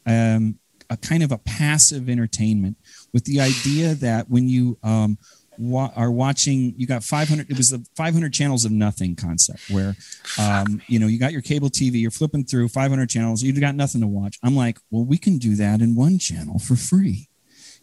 um, 0.07 0.59
a 0.91 0.97
kind 0.97 1.23
of 1.23 1.33
a 1.33 1.39
passive 1.39 2.09
entertainment 2.09 2.77
with 3.13 3.25
the 3.25 3.41
idea 3.41 3.95
that 3.97 4.29
when 4.31 4.49
you 4.49 4.79
um, 4.83 5.19
wa- 5.59 5.91
are 5.97 6.11
watching 6.11 6.75
you 6.77 6.87
got 6.87 7.03
500 7.05 7.51
it 7.51 7.57
was 7.57 7.71
the 7.71 7.85
500 7.97 8.33
channels 8.33 8.65
of 8.65 8.73
nothing 8.73 9.15
concept 9.17 9.69
where 9.71 9.97
um, 10.39 10.81
you 10.87 10.99
know 10.99 11.07
you 11.07 11.19
got 11.19 11.33
your 11.33 11.43
cable 11.43 11.69
tv 11.69 12.01
you're 12.01 12.11
flipping 12.11 12.45
through 12.45 12.69
500 12.69 13.09
channels 13.11 13.43
you've 13.43 13.61
got 13.61 13.75
nothing 13.75 14.01
to 14.01 14.07
watch 14.07 14.39
i'm 14.43 14.57
like 14.57 14.79
well 14.91 15.05
we 15.05 15.19
can 15.19 15.39
do 15.39 15.57
that 15.57 15.81
in 15.81 15.95
one 15.95 16.19
channel 16.19 16.59
for 16.59 16.77
free 16.77 17.29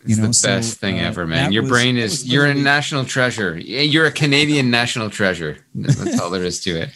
you 0.06 0.12
It's 0.12 0.18
know 0.20 0.28
the 0.28 0.34
so, 0.34 0.48
best 0.50 0.78
thing 0.80 1.00
uh, 1.00 1.04
ever, 1.08 1.26
man. 1.26 1.52
Your 1.52 1.64
was- 1.64 1.72
brain 1.72 1.98
is, 1.98 2.28
you're 2.32 2.46
a 2.46 2.54
national 2.54 3.06
treasure. 3.06 3.58
You're 3.58 4.06
a 4.06 4.12
Canadian 4.12 4.70
national 4.70 5.10
treasure. 5.10 5.66
That's 5.74 6.20
all 6.20 6.30
there 6.30 6.44
is 6.44 6.60
to 6.66 6.80
it. 6.80 6.90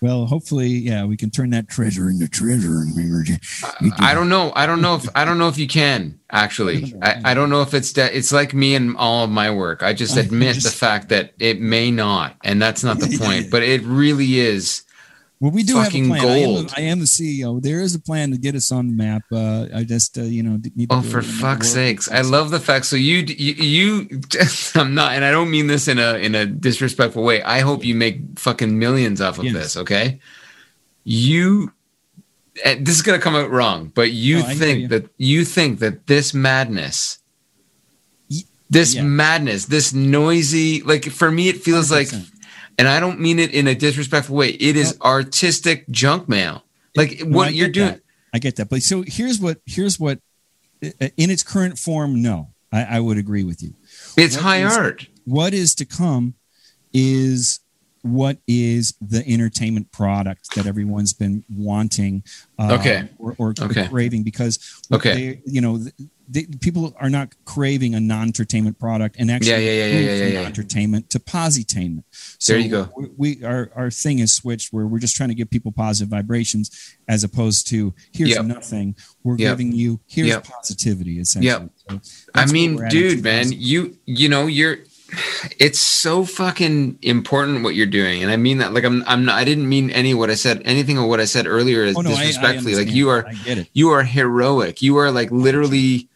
Well 0.00 0.26
hopefully 0.26 0.68
yeah 0.68 1.04
we 1.04 1.16
can 1.16 1.30
turn 1.30 1.50
that 1.50 1.68
treasure 1.68 2.08
into 2.08 2.28
treasure 2.28 2.80
and 2.80 2.94
we 2.96 3.08
I 3.98 4.14
don't 4.14 4.28
know. 4.28 4.52
I 4.54 4.66
don't 4.66 4.80
know 4.80 4.96
if 4.96 5.08
I 5.14 5.24
don't 5.24 5.38
know 5.38 5.48
if 5.48 5.58
you 5.58 5.66
can 5.66 6.18
actually. 6.30 6.94
I, 7.02 7.20
I 7.32 7.34
don't 7.34 7.50
know 7.50 7.62
if 7.62 7.74
it's 7.74 7.92
that. 7.92 8.14
It's 8.14 8.32
like 8.32 8.54
me 8.54 8.74
and 8.74 8.96
all 8.96 9.24
of 9.24 9.30
my 9.30 9.50
work. 9.50 9.82
I 9.82 9.92
just 9.92 10.16
I 10.16 10.20
admit 10.20 10.54
just- 10.54 10.66
the 10.66 10.72
fact 10.72 11.08
that 11.10 11.32
it 11.38 11.60
may 11.60 11.90
not, 11.90 12.36
and 12.44 12.60
that's 12.60 12.84
not 12.84 12.98
the 12.98 13.18
point. 13.22 13.50
But 13.50 13.62
it 13.62 13.82
really 13.82 14.38
is. 14.38 14.82
Well, 15.40 15.52
we 15.52 15.62
do 15.62 15.76
have 15.76 15.94
a 15.94 16.06
plan. 16.06 16.12
I 16.20 16.38
am, 16.38 16.66
the, 16.66 16.74
I 16.76 16.80
am 16.80 16.98
the 16.98 17.04
CEO. 17.04 17.62
There 17.62 17.80
is 17.80 17.94
a 17.94 18.00
plan 18.00 18.32
to 18.32 18.38
get 18.38 18.56
us 18.56 18.72
on 18.72 18.88
the 18.88 18.92
map. 18.92 19.22
Uh, 19.32 19.66
I 19.72 19.84
just, 19.84 20.18
uh, 20.18 20.22
you 20.22 20.42
know, 20.42 20.58
Oh, 20.90 21.00
for 21.00 21.20
it 21.20 21.24
in 21.26 21.30
the 21.30 21.36
fuck's 21.36 21.68
sakes! 21.70 22.10
I 22.10 22.22
love 22.22 22.50
the 22.50 22.58
fact. 22.58 22.86
So 22.86 22.96
you, 22.96 23.18
you, 23.18 23.52
you, 23.54 24.20
I'm 24.74 24.94
not, 24.94 25.12
and 25.12 25.24
I 25.24 25.30
don't 25.30 25.48
mean 25.50 25.68
this 25.68 25.86
in 25.86 26.00
a 26.00 26.14
in 26.14 26.34
a 26.34 26.44
disrespectful 26.44 27.22
way. 27.22 27.40
I 27.42 27.60
hope 27.60 27.84
you 27.84 27.94
make 27.94 28.20
fucking 28.36 28.76
millions 28.78 29.20
off 29.20 29.38
of 29.38 29.44
Yes. 29.44 29.54
this. 29.54 29.76
Okay, 29.76 30.18
you. 31.04 31.72
And 32.64 32.84
this 32.84 32.96
is 32.96 33.02
gonna 33.02 33.20
come 33.20 33.36
out 33.36 33.50
wrong, 33.52 33.92
but 33.94 34.10
you 34.10 34.42
think 34.42 34.80
you. 34.80 34.88
that 34.88 35.08
you 35.18 35.44
think 35.44 35.78
that 35.78 36.08
this 36.08 36.34
madness, 36.34 37.20
this 38.68 38.96
yeah. 38.96 39.02
madness, 39.02 39.66
this 39.66 39.92
noisy, 39.92 40.82
like 40.82 41.04
for 41.04 41.30
me, 41.30 41.48
it 41.48 41.62
feels 41.62 41.92
like, 41.92 42.08
100%. 42.08 42.30
And 42.78 42.88
I 42.88 43.00
don't 43.00 43.20
mean 43.20 43.38
it 43.38 43.52
in 43.52 43.66
a 43.66 43.74
disrespectful 43.74 44.36
way. 44.36 44.50
It 44.50 44.76
is 44.76 44.96
artistic 45.02 45.88
junk 45.90 46.28
mail. 46.28 46.64
Like 46.96 47.20
No, 47.24 47.36
what 47.36 47.54
you're 47.54 47.68
doing. 47.68 47.88
that. 47.92 48.00
I 48.32 48.38
get 48.38 48.56
that. 48.56 48.68
But 48.68 48.82
so 48.82 49.02
here's 49.06 49.40
what, 49.40 49.58
here's 49.66 49.98
what, 50.00 50.20
uh, 50.82 51.08
in 51.16 51.30
its 51.30 51.42
current 51.42 51.78
form, 51.78 52.22
no, 52.22 52.48
I, 52.72 52.84
I 52.84 53.00
would 53.00 53.18
agree 53.18 53.44
with 53.44 53.62
you. 53.62 53.74
It's 54.16 54.36
What 54.36 54.42
high 54.44 54.64
is- 54.66 54.76
art. 54.76 55.06
What 55.24 55.52
is 55.54 55.74
to 55.76 55.84
come 55.84 56.34
is 56.92 57.60
what 58.12 58.38
is 58.46 58.94
the 59.00 59.26
entertainment 59.26 59.90
product 59.92 60.54
that 60.54 60.66
everyone's 60.66 61.12
been 61.12 61.44
wanting 61.48 62.22
uh, 62.58 62.74
Okay. 62.78 63.08
or, 63.18 63.34
or 63.38 63.54
Okay. 63.60 63.86
craving 63.88 64.22
because 64.22 64.58
Okay. 64.92 65.14
they, 65.14 65.42
you 65.46 65.60
know 65.60 65.78
they, 66.30 66.44
people 66.60 66.94
are 67.00 67.08
not 67.08 67.32
craving 67.46 67.94
a 67.94 68.00
non-entertainment 68.00 68.78
product 68.78 69.16
and 69.18 69.30
actually 69.30 69.52
Yeah, 69.52 69.58
yeah, 69.58 69.70
yeah, 69.72 69.84
yeah, 69.86 69.94
move 69.94 70.18
yeah, 70.18 70.26
yeah. 70.40 70.46
entertainment 70.46 71.08
to 71.10 71.18
positainment 71.20 72.04
so 72.38 72.52
There 72.52 72.60
you 72.60 72.68
go. 72.68 72.92
we, 72.96 73.08
we 73.38 73.44
our, 73.44 73.70
our 73.74 73.90
thing 73.90 74.18
is 74.18 74.30
switched 74.32 74.70
where 74.72 74.86
we're 74.86 74.98
just 74.98 75.16
trying 75.16 75.30
to 75.30 75.34
give 75.34 75.48
people 75.48 75.72
positive 75.72 76.10
vibrations 76.10 76.70
as 77.08 77.24
opposed 77.24 77.66
to 77.68 77.94
here's 78.12 78.30
Yep. 78.30 78.44
nothing 78.44 78.94
we're 79.24 79.38
Yep. 79.38 79.52
giving 79.56 79.72
you 79.72 80.00
here's 80.06 80.28
Yep. 80.28 80.44
positivity 80.44 81.18
essentially 81.18 81.48
Yep. 81.48 81.70
So 81.88 82.00
I 82.34 82.44
mean, 82.46 82.74
we're 82.76 82.84
at 82.84 82.92
in 82.92 83.00
dude, 83.00 83.24
man, 83.24 83.50
you 83.50 83.96
you 84.04 84.28
know, 84.28 84.46
you're 84.46 84.78
it's 85.58 85.78
so 85.78 86.24
fucking 86.24 86.98
important 87.02 87.62
what 87.64 87.74
you're 87.74 87.86
doing. 87.86 88.22
And 88.22 88.30
I 88.30 88.36
mean 88.36 88.58
that 88.58 88.72
like 88.74 88.84
I'm 88.84 89.02
I'm 89.06 89.24
not 89.24 89.36
I 89.36 89.44
didn't 89.44 89.68
mean 89.68 89.90
any 89.90 90.14
what 90.14 90.30
I 90.30 90.34
said 90.34 90.62
anything 90.64 90.98
of 90.98 91.06
what 91.06 91.20
I 91.20 91.24
said 91.24 91.46
earlier 91.46 91.84
is 91.84 91.96
Oh, 91.96 92.00
no, 92.02 92.10
I- 92.10 92.14
I 92.14 92.16
disrespectfully. 92.26 92.74
like 92.74 92.90
you 92.90 93.08
are 93.08 93.26
I 93.26 93.66
you 93.72 93.90
are 93.90 94.02
heroic. 94.02 94.82
You 94.82 94.96
are 94.98 95.10
like 95.10 95.30
literally 95.30 96.08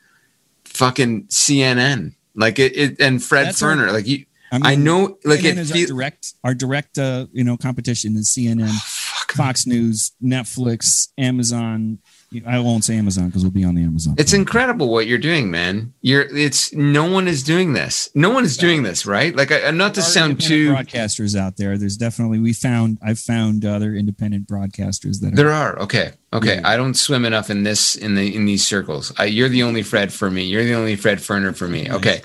fucking 0.65 1.25
CNN. 1.25 2.15
Like 2.35 2.59
it, 2.59 2.77
it 2.77 3.01
and 3.01 3.23
Fred 3.23 3.47
That's 3.47 3.63
Ferner. 3.63 3.93
like 3.93 4.07
you 4.07 4.25
mean, 4.53 4.67
I 4.67 4.75
know 4.75 5.19
like 5.25 5.41
CNN 5.41 5.45
it 5.53 5.59
is 5.59 5.73
our 5.73 5.87
direct 5.87 6.35
our 6.45 6.55
direct 6.55 6.99
uh, 6.99 7.27
you 7.33 7.45
know 7.45 7.57
competition 7.57 8.17
is 8.17 8.29
CNN, 8.29 8.71
fuck, 8.85 9.33
Fox 9.33 9.67
News, 9.67 10.13
Netflix, 10.23 11.09
Amazon. 11.19 11.99
I 12.47 12.59
won't 12.61 12.85
say 12.85 12.97
Amazon 12.97 13.27
because 13.27 13.43
we'll 13.43 13.51
be 13.51 13.65
on 13.65 13.75
the 13.75 13.83
Amazon. 13.83 14.15
It's 14.19 14.33
incredible 14.33 14.89
what 14.91 15.07
you're 15.07 15.19
doing, 15.19 15.51
man. 15.51 15.93
You're 16.01 16.23
it's 16.23 16.73
no 16.73 17.11
one 17.11 17.29
is 17.29 17.43
doing 17.43 17.73
this. 17.73 18.09
No 18.15 18.31
one 18.31 18.45
is 18.45 18.57
doing 18.57 18.83
this, 18.83 19.05
right? 19.07 19.35
Like 19.35 19.53
I, 19.53 19.67
I'm 19.67 19.77
not 19.77 19.95
to 19.95 20.01
There 20.01 20.09
are 20.09 20.13
sound 20.13 20.41
too 20.41 20.73
broadcasters 20.73 21.37
out 21.39 21.57
there. 21.57 21.77
There's 21.79 21.97
definitely 21.97 22.39
we 22.39 22.53
found 22.53 22.99
I've 23.03 23.19
found 23.19 23.65
other 23.65 23.95
independent 23.95 24.47
broadcasters 24.49 25.21
that 25.21 25.37
There 25.37 25.51
are 25.51 25.79
okay, 25.81 26.13
okay. 26.33 26.57
Yeah. 26.57 26.69
I 26.69 26.77
don't 26.77 26.95
swim 26.95 27.25
enough 27.25 27.51
in 27.51 27.63
this 27.63 27.95
in 27.97 28.15
the 28.15 28.35
in 28.35 28.45
these 28.47 28.67
circles. 28.67 29.13
I, 29.19 29.25
you're 29.27 29.49
the 29.49 29.63
only 29.63 29.83
Fred 29.83 30.13
for 30.13 30.31
me. 30.31 30.45
You're 30.45 30.65
the 30.65 30.75
only 30.75 30.97
Fred 30.97 31.19
Ferner 31.19 31.57
for 31.57 31.69
me. 31.69 31.91
Okay, 31.91 32.23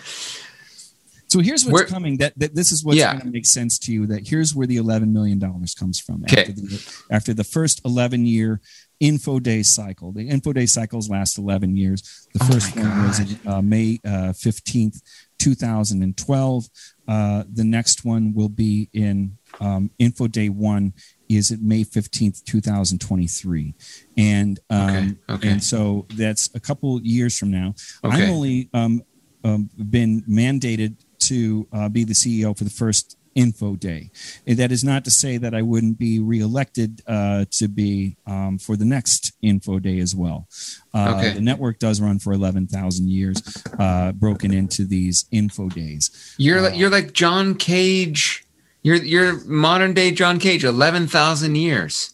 So 1.29 1.39
here's 1.39 1.65
what's 1.65 1.73
Where- 1.73 1.85
coming. 1.85 2.17
That, 2.17 2.33
that 2.39 2.55
this 2.55 2.71
is 2.71 2.85
what's 2.85 2.97
Yeah. 2.97 3.11
going 3.13 3.25
to 3.25 3.31
make 3.31 3.45
sense 3.45 3.77
to 3.79 3.91
you. 3.91 4.07
That 4.07 4.27
here's 4.27 4.55
where 4.55 4.65
the 4.67 4.77
11 4.77 5.11
million 5.11 5.39
dollars 5.39 5.73
comes 5.73 5.99
from. 5.99 6.23
Okay. 6.23 6.41
After 6.41 6.51
the, 6.53 6.93
after 7.11 7.33
the 7.33 7.43
first 7.43 7.81
11 7.83 8.25
year 8.25 8.61
info 8.99 9.39
day 9.39 9.63
cycle. 9.63 10.11
The 10.11 10.27
info 10.27 10.53
day 10.53 10.65
cycles 10.65 11.09
last 11.09 11.37
11 11.37 11.75
years. 11.75 12.27
The 12.33 12.39
Oh 12.43 12.47
first 12.51 12.75
my 12.75 12.83
one 12.83 13.07
was 13.07 13.35
uh, 13.45 13.61
May 13.61 13.99
uh, 14.05 14.33
15th, 14.33 15.01
2012. 15.39 16.69
Uh, 17.07 17.43
the 17.51 17.63
next 17.63 18.03
one 18.03 18.33
will 18.33 18.49
be 18.49 18.89
in 18.93 19.37
um, 19.59 19.91
info 19.99 20.27
day 20.27 20.49
one 20.49 20.93
is 21.29 21.51
at 21.51 21.61
May 21.61 21.83
15th, 21.83 22.43
2023. 22.45 23.73
And, 24.17 24.59
um, 24.69 24.79
Okay, 24.79 25.15
okay. 25.29 25.49
and 25.49 25.63
so 25.63 26.05
that's 26.15 26.49
a 26.55 26.59
couple 26.59 27.01
years 27.01 27.37
from 27.37 27.51
now. 27.51 27.75
Okay. 28.03 28.23
I've 28.23 28.29
only 28.29 28.69
um, 28.73 29.03
um, 29.43 29.69
been 29.77 30.21
mandated 30.23 30.95
to 31.19 31.67
uh, 31.73 31.89
be 31.89 32.03
the 32.03 32.13
CEO 32.13 32.57
for 32.57 32.63
the 32.63 32.69
first 32.69 33.16
info 33.37 33.75
day. 33.75 34.09
That 34.45 34.71
is 34.71 34.83
not 34.83 35.05
to 35.05 35.11
say 35.11 35.37
that 35.37 35.53
I 35.53 35.61
wouldn't 35.61 35.97
be 35.99 36.19
reelected 36.19 37.01
uh, 37.07 37.45
to 37.51 37.67
be 37.69 38.17
um, 38.25 38.57
for 38.57 38.75
the 38.75 38.83
next 38.85 39.31
info 39.41 39.79
day 39.79 39.99
as 39.99 40.13
well. 40.15 40.47
Uh, 40.93 41.13
Okay. 41.17 41.33
The 41.33 41.41
network 41.41 41.77
does 41.79 42.01
run 42.01 42.19
for 42.19 42.33
11,000 42.33 43.07
years, 43.09 43.37
uh, 43.79 44.11
broken 44.11 44.51
into 44.53 44.83
these 44.85 45.25
info 45.31 45.69
days. 45.69 46.33
You're 46.37 46.61
like 46.61 46.75
you're 46.75 46.89
like 46.89 47.13
John 47.13 47.53
Cage. 47.55 48.43
You're 48.83 48.95
you're 48.97 49.43
modern 49.45 49.93
day 49.93 50.11
John 50.11 50.39
Cage. 50.39 50.63
Eleven 50.65 51.07
thousand 51.07 51.55
years. 51.55 52.13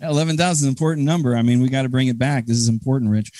11,000 0.00 0.50
is 0.50 0.62
an 0.64 0.68
important 0.68 1.06
number. 1.06 1.36
I 1.36 1.42
mean, 1.42 1.62
we 1.62 1.68
got 1.68 1.82
to 1.82 1.88
bring 1.88 2.08
it 2.08 2.18
back. 2.18 2.46
This 2.46 2.56
is 2.56 2.68
important, 2.68 3.12
Rich. 3.12 3.30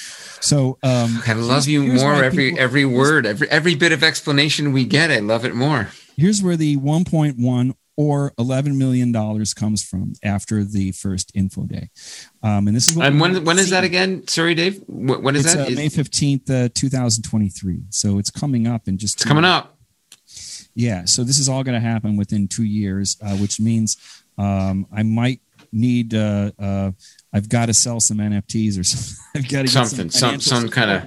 So, 0.41 0.79
um, 0.85 1.21
I 1.27 1.33
love 1.33 1.67
you 1.67 1.83
more 1.83 2.23
every 2.23 2.51
people- 2.51 2.61
every 2.63 2.85
word, 2.85 3.27
every 3.27 3.51
every 3.51 3.75
bit 3.75 3.91
of 3.91 4.05
explanation 4.05 4.73
we 4.73 4.85
get. 4.85 5.11
I 5.11 5.19
love 5.19 5.45
it 5.45 5.57
more. 5.57 5.89
Here's 6.17 6.43
where 6.43 6.57
the 6.57 6.77
1.1 6.77 7.75
or 7.97 8.33
11 8.39 8.79
million 8.79 9.13
dollars 9.13 9.53
comes 9.53 9.83
from 9.85 10.15
after 10.25 10.65
the 10.65 10.93
first 10.93 11.31
info 11.35 11.65
day 11.65 11.91
um, 12.43 12.67
and 12.67 12.75
this 12.77 12.89
is 12.89 12.97
what 12.97 13.07
And 13.07 13.21
when 13.21 13.45
when 13.45 13.59
is 13.59 13.69
that 13.71 13.85
again? 13.85 14.27
Sorry, 14.27 14.55
Dave. 14.55 14.83
What, 14.87 15.23
when 15.23 15.37
is 15.37 15.45
it's 15.45 15.55
that? 15.55 15.69
uh, 15.69 15.75
may 15.75 15.89
15th 15.89 16.51
uh, 16.51 16.69
2023 16.75 17.83
so 17.91 18.19
it's 18.19 18.31
coming 18.31 18.67
up 18.67 18.89
in 18.89 18.97
just 18.97 19.17
it's 19.17 19.25
coming 19.25 19.45
up. 19.45 19.77
yeah 20.75 21.05
so 21.05 21.23
this 21.23 21.39
is 21.39 21.49
all 21.51 21.63
going 21.63 21.75
to 21.81 21.87
happen 21.87 22.17
within 22.17 22.49
two 22.49 22.65
years 22.65 23.17
uh, 23.23 23.37
which 23.37 23.61
means 23.61 23.97
um, 24.39 24.87
i 24.93 25.03
might 25.03 25.41
need 25.71 26.15
uh, 26.15 26.51
uh, 26.59 26.91
i've 27.35 27.49
got 27.49 27.67
to 27.67 27.75
sell 27.75 28.01
some 28.01 28.19
nfts 28.19 28.79
or 28.81 28.85
something 28.93 29.17
i've 29.37 29.49
got 29.51 29.59
to 29.59 29.65
get 29.65 29.71
Something, 29.71 30.11
some 30.11 30.41
some 30.41 30.69
kind 30.71 30.91
of 30.91 31.03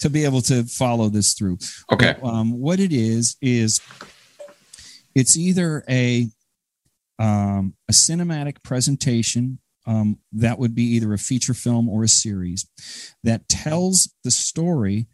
to 0.00 0.08
be 0.08 0.24
able 0.24 0.40
to 0.42 0.62
follow 0.64 1.08
this 1.08 1.34
through 1.34 1.58
okay. 1.92 2.14
But, 2.22 2.28
um, 2.28 2.52
what 2.58 2.78
it 2.80 2.92
is 2.92 3.36
is 3.42 3.80
it's 5.14 5.36
either 5.36 5.84
a 5.88 6.28
um, 7.18 7.74
a 7.88 7.92
cinematic 7.92 8.62
presentation 8.62 9.58
um, 9.86 10.18
that 10.32 10.58
would 10.58 10.74
be 10.74 10.84
either 10.84 11.12
a 11.12 11.18
feature 11.18 11.54
film 11.54 11.88
or 11.88 12.02
a 12.02 12.08
series 12.08 12.66
that 13.22 13.48
tells 13.48 14.14
the 14.24 14.30
story 14.30 15.06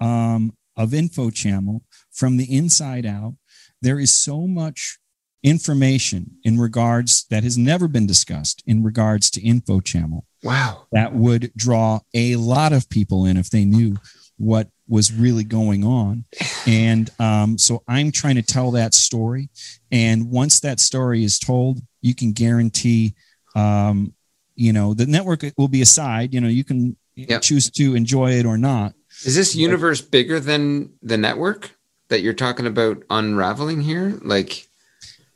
um, 0.00 0.54
of 0.76 0.94
Info 0.94 1.30
Channel 1.30 1.82
from 2.10 2.36
the 2.38 2.54
inside 2.56 3.04
out. 3.04 3.34
There 3.82 3.98
is 3.98 4.12
so 4.12 4.46
much 4.46 4.98
information 5.42 6.36
in 6.44 6.58
regards 6.58 7.26
that 7.30 7.42
has 7.44 7.56
never 7.58 7.88
been 7.88 8.06
discussed 8.06 8.62
in 8.66 8.82
regards 8.82 9.30
to 9.30 9.42
Info 9.42 9.80
Channel 9.80 10.24
Wow. 10.42 10.86
that 10.92 11.14
would 11.14 11.52
draw 11.56 12.00
a 12.14 12.36
lot 12.36 12.72
of 12.72 12.88
people 12.88 13.24
in 13.26 13.36
if 13.36 13.50
they 13.50 13.64
knew 13.64 13.96
what 14.36 14.68
was 14.90 15.12
really 15.12 15.44
going 15.44 15.84
on. 15.84 16.24
And 16.66 17.08
um, 17.18 17.56
so 17.56 17.82
I'm 17.88 18.10
trying 18.10 18.34
to 18.34 18.42
tell 18.42 18.72
that 18.72 18.92
story. 18.92 19.48
And 19.90 20.30
once 20.30 20.60
that 20.60 20.80
story 20.80 21.24
is 21.24 21.38
told, 21.38 21.80
you 22.02 22.14
can 22.14 22.32
guarantee, 22.32 23.14
um, 23.54 24.12
you 24.56 24.72
know, 24.72 24.92
the 24.92 25.06
network 25.06 25.44
will 25.56 25.68
be 25.68 25.80
aside. 25.80 26.34
You 26.34 26.40
know, 26.42 26.48
you 26.48 26.64
can 26.64 26.96
Yep. 27.16 27.42
choose 27.42 27.70
to 27.72 27.94
enjoy 27.94 28.32
it 28.32 28.46
or 28.46 28.56
not. 28.56 28.94
Is 29.24 29.34
this 29.34 29.54
universe 29.54 30.00
bigger 30.00 30.40
than 30.40 30.90
the 31.02 31.18
network 31.18 31.76
that 32.08 32.22
you're 32.22 32.32
talking 32.32 32.66
about 32.66 33.02
unraveling 33.10 33.82
here? 33.82 34.18
Like, 34.22 34.69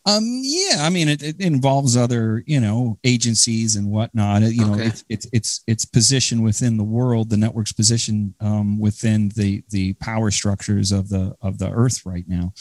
Um, 0.07 0.41
yeah, 0.43 0.79
I 0.81 0.91
mean, 0.91 1.09
it, 1.09 1.23
it 1.23 1.41
involves 1.41 1.97
other, 1.97 2.45
you 2.47 2.61
know, 2.61 2.99
agencies 3.05 3.77
and 3.77 3.91
whatnot. 3.91 4.43
You 4.43 4.67
know, 4.67 4.75
Okay. 4.75 4.87
it's, 4.87 5.05
it's 5.09 5.27
it's 5.33 5.61
its 5.67 5.85
position 5.87 6.43
within 6.43 6.77
the 6.77 6.85
world, 6.85 7.31
the 7.31 7.39
network's 7.39 7.73
position 7.73 8.35
um, 8.41 8.79
within 8.79 9.31
the 9.35 9.65
the 9.71 9.95
power 9.95 10.31
structures 10.31 10.93
of 10.93 11.09
the 11.09 11.35
of 11.41 11.57
the 11.59 11.71
Earth 11.71 12.05
right 12.05 12.25
now. 12.29 12.53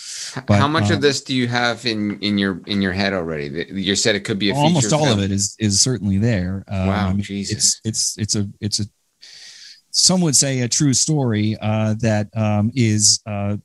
But, 0.48 0.60
how 0.60 0.70
much 0.70 0.90
uh, 0.90 0.94
of 0.96 1.02
this 1.02 1.22
do 1.22 1.36
you 1.36 1.50
have 1.50 1.86
in 1.86 2.18
in 2.22 2.38
your 2.38 2.62
in 2.66 2.82
your 2.82 2.94
head 2.94 3.12
already? 3.14 3.66
You 3.74 3.96
said 3.98 4.16
it 4.16 4.22
could 4.22 4.40
be 4.40 4.50
a 4.50 4.54
feature 4.54 4.64
Almost 4.64 4.94
all 4.94 5.06
film. 5.06 5.20
of 5.20 5.26
it 5.26 5.32
is 5.32 5.58
is 5.60 5.82
certainly 5.82 6.18
there. 6.20 6.64
Uh, 6.68 6.86
Wow, 6.88 7.14
Jesus. 7.18 7.82
It's 7.84 8.18
it's 8.18 8.18
it's 8.18 8.36
a 8.38 8.50
it's 8.62 8.80
a 8.80 8.86
some 9.92 10.22
would 10.22 10.36
say 10.36 10.62
a 10.62 10.70
true 10.70 10.94
story 10.94 11.58
uh, 11.62 11.96
that 12.00 12.30
um, 12.36 12.72
is 12.74 13.20
uh, 13.28 13.58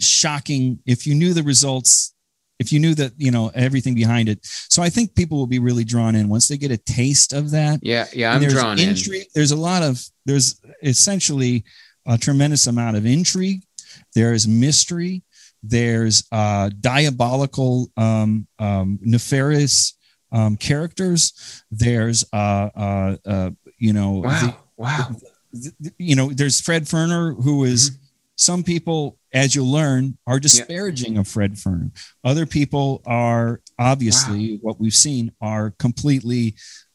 shocking. 0.00 0.80
If 0.86 1.06
you 1.06 1.14
knew 1.14 1.34
the 1.34 1.42
results 1.42 2.14
if 2.60 2.70
you 2.72 2.78
knew 2.78 2.94
that 2.94 3.12
you 3.16 3.30
know 3.30 3.50
everything 3.54 3.94
behind 3.94 4.28
it. 4.28 4.38
So 4.44 4.82
i 4.82 4.90
think 4.90 5.14
people 5.16 5.38
will 5.38 5.46
be 5.46 5.58
really 5.58 5.82
drawn 5.82 6.14
in 6.14 6.28
once 6.28 6.46
they 6.46 6.58
get 6.58 6.70
a 6.70 6.76
taste 6.76 7.32
of 7.32 7.50
that. 7.52 7.80
Yeah, 7.82 8.06
yeah, 8.12 8.34
I'm 8.34 8.42
drawn 8.42 8.78
in. 8.78 8.90
intrigue, 8.90 9.26
there's 9.34 9.50
a 9.50 9.56
lot 9.56 9.82
of 9.82 10.04
there's 10.26 10.60
essentially 10.82 11.64
a 12.06 12.18
tremendous 12.18 12.66
amount 12.66 12.96
of 12.96 13.06
intrigue. 13.06 13.62
There's 14.14 14.46
mystery. 14.46 15.22
There's 15.62 16.22
uh 16.30 16.70
diabolical 16.80 17.90
um, 17.96 18.46
um 18.58 18.98
nefarious 19.02 19.94
um 20.30 20.56
characters. 20.58 21.64
There's 21.70 22.24
uh 22.32 22.68
uh, 22.76 23.16
uh 23.26 23.50
you 23.78 23.94
know 23.94 24.12
Wow, 24.24 24.56
wow. 24.76 25.08
th- 25.52 25.74
th- 25.82 25.94
you 25.98 26.14
know, 26.14 26.30
there's 26.30 26.60
Fred 26.60 26.84
Ferner, 26.84 27.42
who 27.42 27.64
is 27.64 27.98
some 28.40 28.62
people, 28.62 29.18
as 29.34 29.54
you'll 29.54 29.70
learn, 29.70 30.16
are 30.26 30.40
disparaging 30.40 31.18
of 31.18 31.28
Fred 31.28 31.58
Fern. 31.58 31.92
Other 32.24 32.46
people 32.46 33.02
are 33.04 33.60
obviously 33.78 34.58
what 34.62 34.80
we've 34.80 34.94
seen 34.94 35.32
are 35.42 35.72
completely 35.72 36.54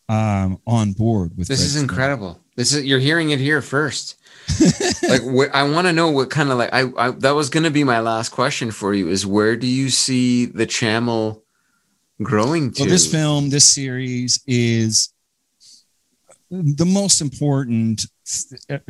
um, 0.10 0.60
on 0.66 0.94
board 0.94 1.38
with 1.38 1.48
This 1.48 1.60
Fred 1.60 1.66
is 1.68 1.76
incredible. 1.76 2.40
This 2.56 2.74
is 2.74 2.86
you're 2.86 3.00
hearing 3.00 3.30
it 3.30 3.40
here 3.40 3.62
first. 3.62 4.16
like 5.08 5.22
wh- 5.22 5.54
I 5.54 5.70
want 5.70 5.86
to 5.86 5.94
know 5.94 6.10
what 6.10 6.32
kind 6.32 6.50
of 6.50 6.58
like 6.58 6.74
I, 6.74 6.86
I 6.98 7.12
that 7.12 7.36
was 7.36 7.50
going 7.50 7.64
to 7.64 7.72
be 7.72 7.84
my 7.84 8.00
last 8.00 8.30
question 8.30 8.72
for 8.72 8.94
you 8.94 9.10
is 9.10 9.26
where 9.26 9.56
do 9.56 9.68
you 9.68 9.90
see 9.90 10.46
the 10.46 10.66
channel 10.66 11.44
growing 12.24 12.72
to? 12.72 12.84
Well, 12.84 12.90
this 12.90 13.12
film, 13.12 13.50
this 13.50 13.66
series 13.66 14.42
is 14.48 15.14
the 16.52 16.86
most 16.86 17.22
important 17.22 18.06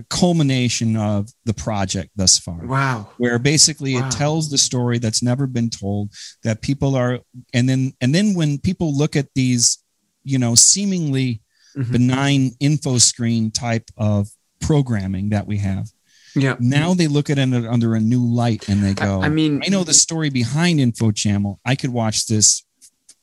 culmination 0.09 0.95
of 0.97 1.29
the 1.45 1.53
project 1.53 2.09
thus 2.15 2.37
far. 2.37 2.65
wow. 2.65 3.09
where 3.17 3.39
basically 3.39 3.95
Wow. 3.95 4.07
it 4.07 4.11
tells 4.11 4.49
the 4.49 4.57
story 4.57 4.97
that's 4.99 5.21
never 5.23 5.47
been 5.47 5.69
told 5.69 6.11
that 6.43 6.61
people 6.61 6.95
are 6.95 7.19
and 7.53 7.67
then 7.69 7.93
and 8.01 8.13
then 8.13 8.33
when 8.35 8.57
people 8.59 8.95
look 8.95 9.15
at 9.15 9.27
these 9.35 9.77
you 10.23 10.37
know 10.37 10.55
seemingly 10.55 11.41
Mhm. 11.77 11.91
benign 11.91 12.51
info 12.59 12.97
screen 12.97 13.51
type 13.51 13.89
of 13.97 14.29
programming 14.61 15.29
that 15.29 15.45
we 15.47 15.57
have 15.57 15.89
Yeah. 16.35 16.55
now 16.59 16.93
they 16.93 17.07
look 17.07 17.29
at 17.29 17.37
it 17.37 17.53
under 17.53 17.95
a 17.95 17.99
new 17.99 18.25
light 18.25 18.67
and 18.69 18.83
they 18.83 18.93
go 18.93 19.21
I 19.21 19.29
mean- 19.29 19.61
i 19.65 19.69
know 19.69 19.83
the 19.83 19.93
story 19.93 20.29
behind 20.29 20.79
info 20.79 21.11
channel 21.11 21.59
i 21.65 21.75
could 21.75 21.91
watch 21.91 22.27
this 22.27 22.63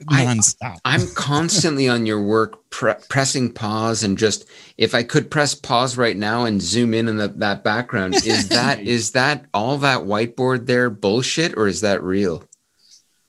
I- 0.09 0.25
nonstop 0.25 0.79
I'm 0.85 1.07
constantly 1.15 1.89
on 1.89 2.07
your 2.07 2.23
work, 2.23 2.69
pre- 2.71 2.95
pressing 3.09 3.53
pause, 3.53 4.03
and 4.03 4.17
just 4.19 4.45
if 4.79 4.95
I 4.95 5.03
could 5.03 5.31
press 5.31 5.55
pause 5.55 5.97
right 5.97 6.17
now 6.17 6.45
and 6.45 6.61
zoom 6.63 6.95
in 6.95 7.09
on 7.09 7.17
the, 7.17 7.29
that 7.29 7.63
background, 7.65 8.15
is 8.25 8.49
that 8.51 8.81
is 8.81 9.13
that 9.13 9.47
all 9.55 9.79
that 9.79 10.01
whiteboard 10.01 10.67
there 10.67 10.91
bullshit, 10.91 11.57
or 11.57 11.69
is 11.69 11.81
that 11.83 12.03
real? 12.03 12.45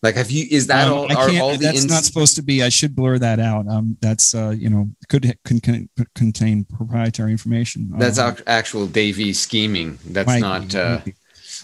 Like, 0.02 0.16
have 0.16 0.30
you? 0.32 0.46
Is 0.52 0.68
that 0.68 0.88
Um, 0.90 0.94
all? 0.94 1.12
I 1.12 1.16
Are 1.16 1.30
can't- 1.30 1.42
all 1.42 1.52
the 1.52 1.58
that's 1.60 1.84
ins- 1.84 1.92
not 1.92 2.04
supposed 2.04 2.36
to 2.36 2.42
be. 2.42 2.62
I 2.62 2.68
should 2.70 2.94
blur 2.94 3.18
that 3.20 3.40
out. 3.40 3.68
Um, 3.70 3.98
that's 4.02 4.36
uh, 4.36 4.50
you 4.50 4.70
know, 4.70 4.90
could 5.08 5.38
con- 5.46 5.62
con- 5.62 5.90
contain 6.14 6.66
proprietary 6.66 7.32
information. 7.32 7.90
That's 7.98 8.18
Uh, 8.20 8.36
actual 8.46 8.86
Davy 8.88 9.32
scheming. 9.32 10.00
That's 10.06 10.28
might 10.28 10.42
not. 10.42 10.76
Uh, 10.76 11.00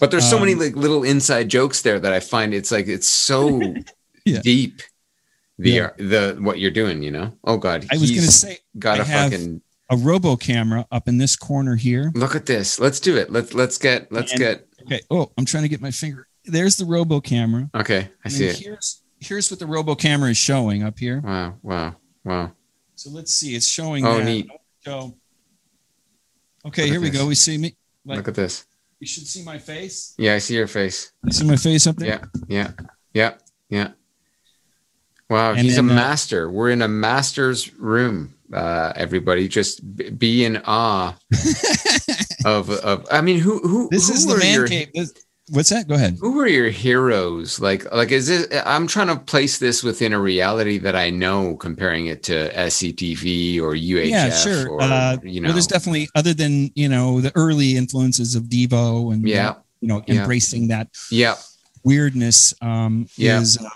but 0.00 0.10
there's 0.10 0.24
so 0.28 0.38
many 0.38 0.54
Um, 0.54 0.58
like 0.60 0.74
little 0.74 1.04
inside 1.04 1.50
jokes 1.50 1.82
there 1.82 2.00
that 2.00 2.14
I 2.14 2.20
find 2.20 2.54
it's 2.54 2.70
like 2.72 2.86
it's 2.88 3.08
so 3.10 3.60
Yeah. 4.24 4.40
deep. 4.40 4.80
The 5.60 5.70
Yeah. 5.70 5.90
the 5.98 6.36
what 6.40 6.58
you're 6.58 6.70
doing, 6.70 7.02
you 7.02 7.10
know. 7.10 7.32
Oh 7.44 7.56
God, 7.58 7.86
I 7.90 7.96
was 7.98 8.10
going 8.10 8.22
to 8.22 8.30
say 8.32 8.58
got 8.78 8.98
I 8.98 9.02
a 9.02 9.04
fucking 9.06 9.60
a 9.90 9.96
robo 9.96 10.36
camera 10.36 10.86
up 10.92 11.08
in 11.08 11.18
this 11.18 11.36
corner 11.36 11.76
here. 11.76 12.12
look 12.14 12.34
at 12.36 12.46
this. 12.46 12.78
Let's 12.78 13.00
do 13.00 13.16
it. 13.16 13.30
Let's 13.30 13.52
let's 13.54 13.76
get 13.78 14.10
let's 14.12 14.32
And- 14.32 14.40
get. 14.40 14.66
Okay. 14.82 15.00
Oh, 15.10 15.30
I'm 15.36 15.44
trying 15.44 15.64
to 15.64 15.68
get 15.68 15.80
my 15.82 15.90
finger. 15.90 16.26
There's 16.44 16.76
the 16.76 16.86
robo 16.86 17.20
camera. 17.20 17.68
Okay, 17.74 17.98
I 17.98 18.08
And 18.24 18.32
see 18.32 18.46
it. 18.46 18.56
Here's 18.58 19.02
here's 19.18 19.50
what 19.50 19.60
the 19.60 19.66
robo 19.66 19.94
camera 19.94 20.30
is 20.30 20.38
showing 20.38 20.82
up 20.82 20.98
here. 20.98 21.20
Wow, 21.20 21.58
wow, 21.62 21.96
wow. 22.24 22.52
So 22.94 23.10
let's 23.10 23.32
see. 23.32 23.54
It's 23.54 23.68
showing. 23.68 24.06
Oh, 24.06 24.18
that. 24.18 24.24
neat. 24.24 24.48
So, 24.84 25.16
okay, 26.66 26.82
Look 26.84 26.90
here 26.92 27.00
we 27.00 27.10
this. 27.10 27.20
go. 27.20 27.26
We 27.26 27.34
see 27.34 27.58
me. 27.58 27.76
Like 28.06 28.16
Look 28.18 28.28
at 28.28 28.34
this. 28.34 28.64
you 28.98 29.06
should 29.06 29.26
see 29.26 29.42
my 29.44 29.58
face. 29.58 30.14
Yeah, 30.16 30.34
I 30.34 30.38
see 30.38 30.54
your 30.54 30.66
face. 30.66 31.12
You 31.24 31.32
see 31.32 31.46
my 31.46 31.56
face 31.56 31.86
up 31.86 31.96
there. 31.96 32.08
Yeah, 32.08 32.24
yeah, 32.48 32.70
yeah, 33.12 33.32
yeah. 33.68 33.88
Wow, 35.30 35.52
And 35.52 35.60
he's 35.60 35.76
then, 35.76 35.88
a 35.88 35.92
uh, 35.92 35.94
master. 35.96 36.50
We're 36.50 36.70
in 36.70 36.82
a 36.82 36.88
master's 36.88 37.72
room. 37.78 38.34
Uh, 38.52 38.92
everybody, 38.96 39.46
just 39.48 39.96
b- 39.96 40.10
be 40.10 40.44
in 40.44 40.60
awe 40.66 41.16
of 42.44 42.68
of. 42.70 43.06
I 43.10 43.20
mean, 43.20 43.38
who 43.38 43.60
who 43.60 43.88
This 43.90 44.08
who 44.08 44.14
is 44.14 44.26
the 44.26 44.36
man 44.38 44.54
your, 44.54 44.66
cave. 44.66 44.88
This- 44.94 45.12
what's 45.50 45.70
that? 45.70 45.86
Go 45.86 45.94
ahead. 45.94 46.18
Who 46.20 46.32
were 46.32 46.48
your 46.48 46.68
heroes? 46.68 47.60
Like 47.60 47.90
like 47.94 48.10
is 48.10 48.28
it? 48.28 48.52
I'm 48.66 48.86
trying 48.88 49.06
to 49.06 49.16
place 49.16 49.58
this 49.58 49.84
within 49.84 50.12
a 50.12 50.18
reality 50.20 50.78
that 50.78 50.96
I 50.96 51.10
know, 51.10 51.54
comparing 51.56 52.06
it 52.06 52.24
to 52.24 52.52
SCTV 52.52 53.60
or 53.60 53.74
UHF. 53.74 54.08
yeah, 54.10 54.30
sure. 54.30 54.68
Or, 54.68 54.82
uh, 54.82 55.16
you 55.22 55.40
know, 55.40 55.46
well, 55.48 55.54
there's 55.54 55.66
definitely 55.68 56.08
other 56.16 56.34
than 56.34 56.70
you 56.74 56.88
know 56.88 57.20
the 57.20 57.30
early 57.36 57.76
influences 57.76 58.34
of 58.34 58.44
Devo 58.44 59.12
and 59.14 59.28
Yeah. 59.28 59.54
you 59.80 59.86
know 59.88 60.02
Yeah. 60.08 60.22
embracing 60.22 60.68
that 60.68 60.88
yeah, 61.12 61.36
weirdness 61.84 62.52
um, 62.60 63.06
Yeah. 63.16 63.40
is 63.40 63.58
uh, 63.58 63.68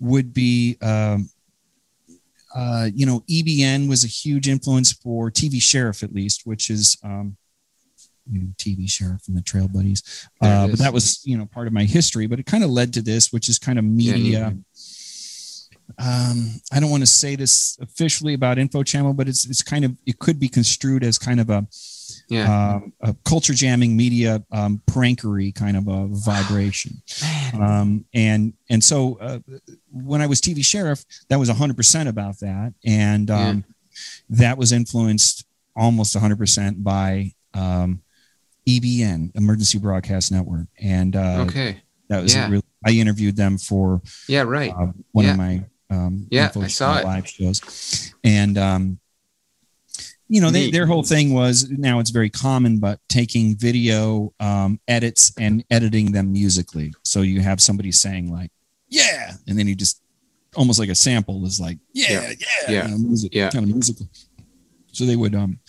would 0.00 0.32
be 0.32 0.76
um, 0.82 1.28
uh, 2.54 2.88
you 2.94 3.06
know 3.06 3.22
EBN 3.28 3.88
was 3.88 4.04
a 4.04 4.08
huge 4.08 4.48
influence 4.48 4.92
for 4.92 5.30
TV 5.30 5.60
Sheriff 5.60 6.02
at 6.02 6.14
least, 6.14 6.42
which 6.46 6.70
is 6.70 6.96
um, 7.04 7.36
you 8.30 8.40
know 8.40 8.48
TV 8.56 8.90
Sheriff 8.90 9.22
and 9.28 9.36
the 9.36 9.42
Trail 9.42 9.68
Buddies. 9.68 10.28
Uh, 10.40 10.68
but 10.68 10.78
that 10.78 10.92
was 10.92 11.24
you 11.24 11.36
know 11.36 11.46
part 11.46 11.66
of 11.66 11.72
my 11.72 11.84
history, 11.84 12.26
but 12.26 12.38
it 12.38 12.46
kind 12.46 12.64
of 12.64 12.70
led 12.70 12.92
to 12.94 13.02
this, 13.02 13.32
which 13.32 13.48
is 13.48 13.58
kind 13.58 13.78
of 13.78 13.84
media. 13.84 14.56
um, 15.98 16.60
I 16.72 16.80
don't 16.80 16.90
want 16.90 17.02
to 17.02 17.06
say 17.06 17.36
this 17.36 17.78
officially 17.80 18.34
about 18.34 18.58
Info 18.58 18.82
Channel, 18.82 19.14
but 19.14 19.28
it's 19.28 19.46
it's 19.46 19.62
kind 19.62 19.84
of 19.84 19.96
it 20.06 20.18
could 20.18 20.38
be 20.38 20.48
construed 20.48 21.04
as 21.04 21.18
kind 21.18 21.40
of 21.40 21.50
a 21.50 21.66
yeah. 22.28 22.74
um, 22.76 22.92
a 23.00 23.14
culture 23.24 23.54
jamming 23.54 23.96
media 23.96 24.42
um, 24.52 24.80
prankery 24.86 25.54
kind 25.54 25.76
of 25.76 25.88
a 25.88 26.06
vibration. 26.10 27.02
Um, 27.54 28.04
and 28.14 28.52
and 28.70 28.82
so 28.82 29.18
uh, 29.20 29.38
when 29.92 30.20
I 30.22 30.26
was 30.26 30.40
TV 30.40 30.64
sheriff, 30.64 31.04
that 31.28 31.38
was 31.38 31.48
100% 31.50 32.08
about 32.08 32.38
that, 32.40 32.74
and 32.84 33.30
um, 33.30 33.64
that 34.30 34.58
was 34.58 34.72
influenced 34.72 35.44
almost 35.74 36.16
100% 36.16 36.82
by 36.82 37.32
um, 37.54 38.02
EBN, 38.68 39.34
Emergency 39.36 39.78
Broadcast 39.78 40.32
Network, 40.32 40.66
and 40.80 41.14
uh, 41.14 41.44
okay. 41.48 41.80
that 42.08 42.22
was 42.22 42.34
Yeah. 42.34 42.48
really. 42.48 42.62
I 42.84 42.90
interviewed 42.90 43.36
them 43.36 43.58
for 43.58 44.00
Yeah. 44.28 44.42
Right. 44.42 44.70
uh, 44.72 44.92
one 45.12 45.24
Yeah. 45.24 45.30
of 45.32 45.36
my 45.38 45.64
um, 45.90 46.26
Yeah, 46.30 46.50
I 46.56 46.66
saw 46.66 46.98
it. 46.98 47.04
live 47.04 47.28
shows, 47.28 48.12
and 48.24 48.58
um, 48.58 48.98
you 50.28 50.40
know, 50.40 50.50
they, 50.50 50.70
their 50.70 50.86
whole 50.86 51.02
thing 51.04 51.32
was 51.32 51.68
now 51.70 51.98
it's 52.00 52.10
very 52.10 52.30
common, 52.30 52.78
but 52.78 52.98
taking 53.08 53.56
video 53.56 54.32
um, 54.40 54.80
edits 54.88 55.32
and 55.38 55.64
editing 55.70 56.12
them 56.12 56.32
musically. 56.32 56.92
So 57.04 57.22
you 57.22 57.40
have 57.40 57.60
somebody 57.60 57.92
saying 57.92 58.32
like, 58.32 58.50
"Yeah," 58.88 59.32
and 59.46 59.58
then 59.58 59.66
you 59.68 59.74
just 59.76 60.02
almost 60.56 60.78
like 60.78 60.88
a 60.88 60.94
sample 60.94 61.44
is 61.46 61.60
like, 61.60 61.78
"Yeah, 61.92 62.10
Yeah. 62.12 62.20
yeah, 62.30 62.70
Yeah. 62.70 62.84
You 62.86 62.90
know, 62.92 62.98
music, 62.98 63.34
Yeah. 63.34 63.50
kind 63.50 63.64
of 63.64 63.70
musical. 63.70 64.08
So 64.92 65.04
they 65.04 65.16
would 65.16 65.34
um, 65.34 65.60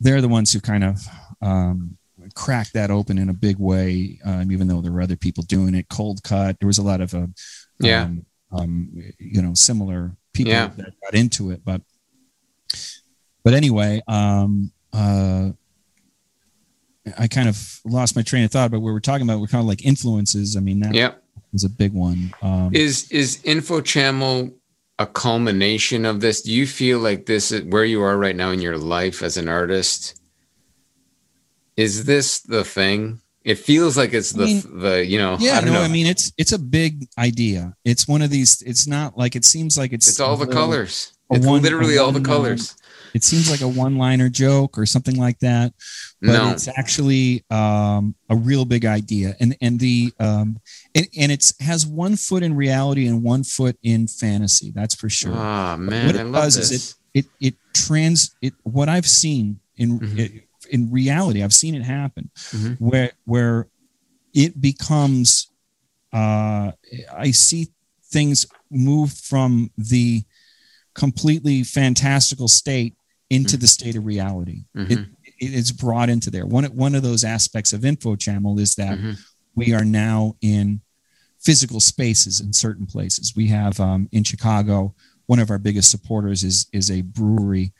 they're 0.00 0.20
the 0.20 0.28
ones 0.28 0.52
who 0.52 0.60
kind 0.60 0.84
of 0.84 1.00
um 1.42 1.96
cracked 2.34 2.74
that 2.74 2.90
open 2.90 3.16
in 3.18 3.28
a 3.30 3.34
big 3.34 3.56
way, 3.58 4.18
um, 4.24 4.52
even 4.52 4.68
though 4.68 4.80
there 4.82 4.92
were 4.92 5.00
other 5.00 5.16
people 5.16 5.42
doing 5.44 5.74
it. 5.74 5.88
Coldcut. 5.88 6.58
There 6.60 6.66
was 6.66 6.78
a 6.78 6.82
lot 6.82 7.00
of 7.00 7.14
uh, 7.14 7.26
Yeah. 7.80 8.02
um, 8.02 8.26
um, 8.52 8.90
you 9.18 9.40
know, 9.42 9.54
similar 9.54 10.14
people 10.34 10.52
Yeah. 10.52 10.68
that 10.76 10.92
got 11.00 11.14
into 11.14 11.50
it. 11.50 11.62
But, 11.64 11.80
but 13.48 13.54
anyway, 13.54 14.02
um, 14.08 14.70
uh, 14.92 15.48
I 17.18 17.28
kind 17.28 17.48
of 17.48 17.80
lost 17.86 18.14
my 18.14 18.20
train 18.20 18.44
of 18.44 18.50
thought. 18.50 18.70
But 18.70 18.80
we 18.80 18.92
were 18.92 19.00
talking 19.00 19.26
about 19.26 19.40
we're 19.40 19.46
kind 19.46 19.62
of 19.62 19.66
like 19.66 19.86
influences. 19.86 20.54
I 20.54 20.60
mean, 20.60 20.80
that 20.80 20.94
Yeah. 20.94 21.12
was 21.50 21.64
a 21.64 21.70
big 21.70 21.94
one. 21.94 22.34
Um, 22.42 22.74
Is 22.74 23.10
is 23.10 23.40
Info 23.44 23.80
Channel 23.80 24.52
a 24.98 25.06
culmination 25.06 26.04
of 26.04 26.20
this? 26.20 26.42
Do 26.42 26.52
you 26.52 26.66
feel 26.66 26.98
like 26.98 27.24
this 27.24 27.50
is 27.50 27.62
where 27.64 27.86
you 27.86 28.02
are 28.02 28.18
right 28.18 28.36
now 28.36 28.50
in 28.50 28.60
your 28.60 28.76
life 28.76 29.22
as 29.22 29.38
an 29.38 29.48
artist? 29.48 30.20
Is 31.78 32.04
this 32.04 32.40
the 32.40 32.64
thing? 32.64 33.22
It 33.44 33.54
feels 33.58 33.96
like 33.96 34.12
it's 34.12 34.32
the 34.32 34.42
I 34.42 34.46
mean, 34.46 34.62
the 34.80 35.06
you 35.06 35.16
know 35.16 35.38
yeah, 35.40 35.56
I 35.56 35.60
don't 35.62 35.72
no, 35.72 35.78
know. 35.78 35.82
I 35.84 35.88
mean 35.88 36.06
it's 36.06 36.32
it's 36.36 36.52
a 36.52 36.58
big 36.58 37.08
idea. 37.16 37.74
It's 37.82 38.06
one 38.06 38.20
of 38.20 38.28
these. 38.28 38.60
It's 38.60 38.86
not 38.86 39.16
like 39.16 39.34
it 39.36 39.46
seems 39.46 39.78
like 39.78 39.94
it's 39.94 40.06
it's 40.06 40.20
all 40.20 40.36
the 40.36 40.46
colors. 40.46 41.14
It's 41.30 41.46
one- 41.46 41.62
literally 41.62 41.96
all 41.96 42.12
the 42.12 42.18
one 42.20 42.24
colors. 42.24 42.76
It 43.14 43.24
seems 43.24 43.50
like 43.50 43.60
a 43.62 43.68
one-liner 43.68 44.28
joke 44.28 44.78
or 44.78 44.84
something 44.86 45.16
like 45.16 45.38
that. 45.40 45.72
but 46.20 46.32
No, 46.32 46.50
it's 46.50 46.68
actually 46.68 47.44
um, 47.50 48.14
a 48.28 48.36
real 48.36 48.64
big 48.64 48.84
idea 48.84 49.34
and 49.40 49.56
and 49.60 49.80
the 49.80 50.12
um, 50.20 50.58
and, 50.94 51.08
and 51.18 51.32
it's 51.32 51.54
has 51.60 51.86
one 51.86 52.16
foot 52.16 52.42
in 52.42 52.54
reality 52.54 53.06
and 53.08 53.22
one 53.22 53.44
foot 53.44 53.76
in 53.82 54.06
fantasy 54.08 54.70
that's 54.74 54.94
for 54.94 55.08
sure 55.08 55.34
ah 55.36 55.76
what 55.76 55.78
man, 55.92 56.14
it 56.16 56.20
I 56.20 56.22
love 56.24 56.42
does 56.44 56.56
this. 56.56 56.70
is 56.70 56.94
it 57.14 57.26
it 57.40 57.54
trans 57.74 58.34
it 58.42 58.54
what 58.64 58.88
i've 58.88 59.06
seen 59.06 59.60
in 59.76 60.00
Mhm. 60.00 60.18
it, 60.18 60.30
in 60.70 60.90
reality 60.90 61.42
i've 61.42 61.54
seen 61.54 61.74
it 61.74 61.82
happen 61.82 62.30
Mhm. 62.52 62.76
where 62.78 63.12
where 63.24 63.68
it 64.34 64.60
becomes 64.60 65.48
uh 66.12 66.72
i 67.26 67.30
see 67.30 67.68
things 68.12 68.46
move 68.70 69.12
from 69.12 69.70
the 69.78 70.22
completely 70.94 71.62
fantastical 71.62 72.48
state 72.48 72.94
into 73.30 73.56
Mhm. 73.56 73.60
the 73.60 73.66
state 73.66 73.96
of 73.96 74.04
reality 74.06 74.64
Mhm. 74.76 74.90
it, 74.90 74.98
it 75.40 75.54
is 75.54 75.70
brought 75.72 76.08
into 76.08 76.30
there 76.30 76.46
one 76.46 76.64
one 76.76 76.94
of 76.94 77.02
those 77.02 77.24
aspects 77.24 77.72
of 77.72 77.84
info 77.84 78.16
channel 78.16 78.58
is 78.58 78.74
that 78.76 78.98
Mhm. 78.98 79.18
we 79.54 79.72
are 79.74 79.84
now 79.84 80.36
in 80.40 80.80
physical 81.38 81.78
spaces 81.80 82.40
in 82.40 82.52
certain 82.52 82.84
places. 82.86 83.34
We 83.36 83.46
have 83.48 83.78
um, 83.78 84.08
in 84.12 84.24
Chicago, 84.24 84.94
one 85.26 85.38
of 85.38 85.50
our 85.50 85.58
biggest 85.58 85.90
supporters 85.90 86.42
is 86.42 86.66
is 86.72 86.90
a 86.90 87.02
brewery 87.02 87.72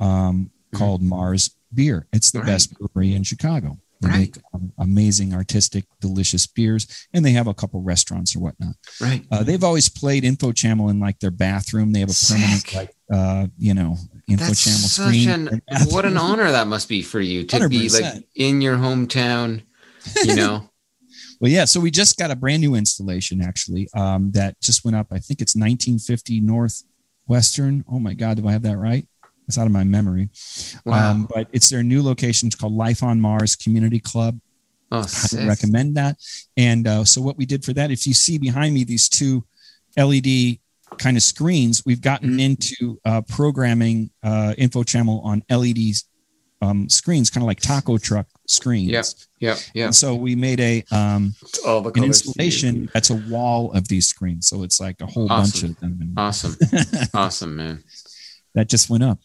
um, 0.00 0.50
called 0.74 1.02
Marz 1.02 1.50
Beer. 1.72 2.06
It's 2.12 2.30
the 2.32 2.38
Mm-hmm. 2.38 2.48
Right. 2.48 2.52
best 2.54 2.74
brewery 2.78 3.14
in 3.14 3.22
Chicago. 3.22 3.78
They 4.00 4.08
Right. 4.08 4.18
make 4.18 4.38
um, 4.52 4.72
amazing, 4.78 5.32
artistic, 5.32 5.84
delicious 6.00 6.46
beers, 6.48 6.86
and 7.12 7.24
they 7.24 7.30
have 7.32 7.46
a 7.46 7.54
couple 7.54 7.80
restaurants 7.82 8.34
or 8.34 8.40
whatnot. 8.40 8.74
right. 9.00 9.24
Uh, 9.30 9.44
they've 9.44 9.62
always 9.62 9.88
played 9.88 10.24
Info 10.24 10.50
Channel 10.50 10.88
in 10.88 10.98
like 10.98 11.20
their 11.20 11.30
bathroom. 11.30 11.92
They 11.92 12.00
have 12.00 12.10
a 12.10 12.26
permanent, 12.28 12.60
Sick. 12.62 12.74
like 12.74 12.94
uh, 13.12 13.46
you 13.56 13.74
know, 13.74 13.96
Info 14.28 14.44
That's 14.46 14.64
Channel 14.64 14.78
such 14.78 15.06
screen. 15.14 15.28
an 15.30 15.62
what 15.90 16.04
an 16.04 16.16
honor 16.16 16.50
that 16.50 16.66
must 16.66 16.88
be 16.88 17.02
for 17.02 17.20
you 17.20 17.44
to 17.44 17.68
be 17.68 17.86
100%. 17.86 18.02
like 18.02 18.28
in 18.34 18.60
your 18.60 18.76
hometown. 18.76 19.62
You 20.24 20.36
know, 20.36 20.68
Well, 21.40 21.50
yeah. 21.50 21.64
So 21.64 21.80
we 21.80 21.90
just 21.90 22.16
got 22.16 22.30
a 22.30 22.36
brand 22.36 22.60
new 22.60 22.74
installation 22.74 23.42
actually 23.42 23.88
um, 23.94 24.30
that 24.32 24.60
just 24.60 24.84
went 24.84 24.96
up. 24.96 25.08
I 25.10 25.18
think 25.18 25.40
it's 25.42 25.54
1950 25.54 26.40
Northwestern. 26.40 27.84
Oh 27.90 27.98
my 27.98 28.14
God, 28.14 28.36
do 28.38 28.48
I 28.48 28.52
have 28.52 28.62
that 28.62 28.78
right? 28.78 29.06
It's 29.46 29.58
out 29.58 29.66
of 29.66 29.72
my 29.72 29.84
memory. 29.84 30.30
wow. 30.86 31.10
Um, 31.10 31.28
but 31.32 31.48
it's 31.52 31.68
their 31.68 31.82
new 31.82 32.02
location. 32.02 32.46
It's 32.46 32.56
called 32.56 32.72
Life 32.72 33.02
on 33.02 33.20
Marz 33.20 33.62
Community 33.62 34.00
Club. 34.00 34.40
oh, 34.90 35.00
I 35.00 35.06
sick. 35.06 35.46
recommend 35.46 35.96
that. 35.96 36.16
And 36.56 36.86
uh, 36.88 37.04
so 37.04 37.20
what 37.20 37.36
we 37.36 37.44
did 37.44 37.62
for 37.64 37.74
that, 37.74 37.90
if 37.90 38.06
you 38.06 38.14
see 38.14 38.38
behind 38.38 38.74
me 38.74 38.84
these 38.84 39.08
two 39.08 39.44
LED 39.98 40.58
kind 40.98 41.16
of 41.16 41.22
screens, 41.22 41.82
we've 41.86 42.00
gotten 42.00 42.30
Mm-hmm. 42.30 42.40
into 42.40 43.00
uh, 43.04 43.20
programming 43.22 44.10
uh, 44.22 44.54
info 44.58 44.82
channel 44.82 45.20
on 45.24 45.42
LED 45.50 45.78
um, 46.62 46.88
screens, 46.88 47.28
kind 47.30 47.42
of 47.42 47.46
like 47.46 47.60
taco 47.60 47.98
truck 47.98 48.26
screens. 48.46 48.90
Yeah, 48.90 49.02
Yep. 49.50 49.58
Yep. 49.74 49.84
And 49.86 49.94
so 49.94 50.14
we 50.14 50.34
made 50.34 50.60
a 50.60 50.82
um, 50.90 51.34
all 51.66 51.80
the 51.82 51.88
an 51.88 51.94
colors. 51.94 52.08
installation 52.24 52.88
that's 52.94 53.10
a 53.10 53.16
wall 53.28 53.72
of 53.72 53.88
these 53.88 54.06
screens. 54.06 54.46
So 54.48 54.62
it's 54.62 54.80
like 54.80 55.00
a 55.02 55.06
whole 55.06 55.28
bunch 55.28 55.62
of 55.62 55.78
them. 55.80 55.98
And 56.00 56.18
Awesome. 56.18 56.56
awesome, 57.14 57.56
man. 57.56 57.84
that 58.54 58.68
just 58.68 58.88
went 58.88 59.02
up. 59.02 59.18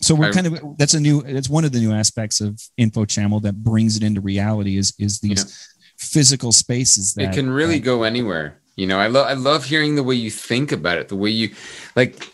So 0.00 0.14
we're 0.14 0.28
I- 0.30 0.32
kind 0.32 0.46
of 0.48 0.78
that's 0.78 0.94
a 0.94 1.00
new 1.00 1.22
that's 1.22 1.48
one 1.48 1.64
of 1.64 1.72
the 1.72 1.80
new 1.80 1.92
aspects 1.92 2.40
of 2.40 2.60
info 2.76 3.04
channel 3.04 3.40
that 3.40 3.62
brings 3.62 3.96
it 3.96 4.02
into 4.02 4.20
reality 4.20 4.76
is 4.78 4.92
is 4.98 5.20
these 5.20 5.68
physical 5.98 6.50
spaces 6.52 7.14
that 7.14 7.30
it 7.30 7.34
can 7.34 7.50
really 7.50 7.78
that- 7.78 7.84
go 7.84 8.02
anywhere. 8.04 8.60
You 8.78 8.86
know, 8.86 9.00
I 9.00 9.08
love 9.08 9.26
I 9.26 9.32
love 9.32 9.64
hearing 9.64 9.96
the 9.96 10.04
way 10.04 10.14
you 10.14 10.30
think 10.30 10.70
about 10.70 10.98
it, 10.98 11.08
the 11.08 11.16
way 11.16 11.30
you 11.30 11.52
like 11.96 12.30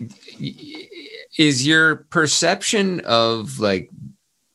is 1.38 1.66
your 1.66 1.96
perception 2.10 3.00
of 3.06 3.60
like 3.60 3.88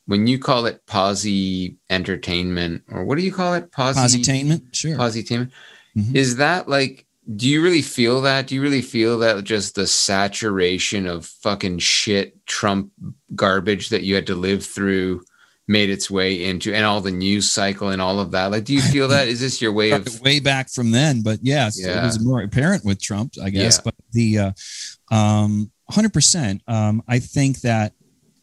when 0.06 0.28
you 0.28 0.38
call 0.38 0.66
it 0.66 0.86
posy 0.86 1.78
entertainment 1.90 2.84
or 2.92 3.04
what 3.04 3.18
do 3.18 3.24
you 3.24 3.32
call 3.32 3.54
it? 3.54 3.72
Posy 3.72 4.22
positainment. 4.22 4.72
Sure. 4.72 4.96
positainment. 4.96 5.50
Mhm. 5.98 6.14
Is 6.14 6.36
that 6.36 6.68
like 6.68 7.06
do 7.34 7.48
you 7.48 7.60
really 7.60 7.82
feel 7.82 8.20
that? 8.22 8.46
Do 8.46 8.54
you 8.54 8.62
really 8.62 8.82
feel 8.82 9.18
that 9.18 9.42
just 9.42 9.74
the 9.74 9.88
saturation 9.88 11.08
of 11.08 11.26
fucking 11.26 11.80
shit 11.80 12.46
Trump 12.46 12.92
garbage 13.34 13.88
that 13.88 14.04
you 14.04 14.14
had 14.14 14.28
to 14.28 14.36
live 14.36 14.64
through 14.64 15.22
made 15.70 15.88
its 15.88 16.10
way 16.10 16.44
into 16.46 16.74
and 16.74 16.84
all 16.84 17.00
the 17.00 17.12
news 17.12 17.50
cycle 17.50 17.90
and 17.90 18.02
all 18.02 18.18
of 18.18 18.32
that? 18.32 18.50
Like 18.50 18.64
do 18.64 18.74
you 18.74 18.82
feel 18.82 19.06
that? 19.08 19.28
Is 19.28 19.40
this 19.40 19.62
your 19.62 19.72
way 19.72 19.92
of 19.92 20.20
way 20.20 20.40
back 20.40 20.68
from 20.68 20.90
then, 20.90 21.22
but 21.22 21.38
yes, 21.42 21.78
it 21.78 22.02
was 22.02 22.22
more 22.22 22.42
apparent 22.42 22.84
with 22.84 23.00
Trump, 23.00 23.34
I 23.42 23.50
guess. 23.50 23.76
Yeah. 23.78 23.82
But 23.84 23.94
the 24.10 24.38
uh, 24.38 25.14
um, 25.14 25.70
100%, 25.92 26.60
um, 26.68 27.02
I 27.06 27.20
think 27.20 27.60
that, 27.60 27.92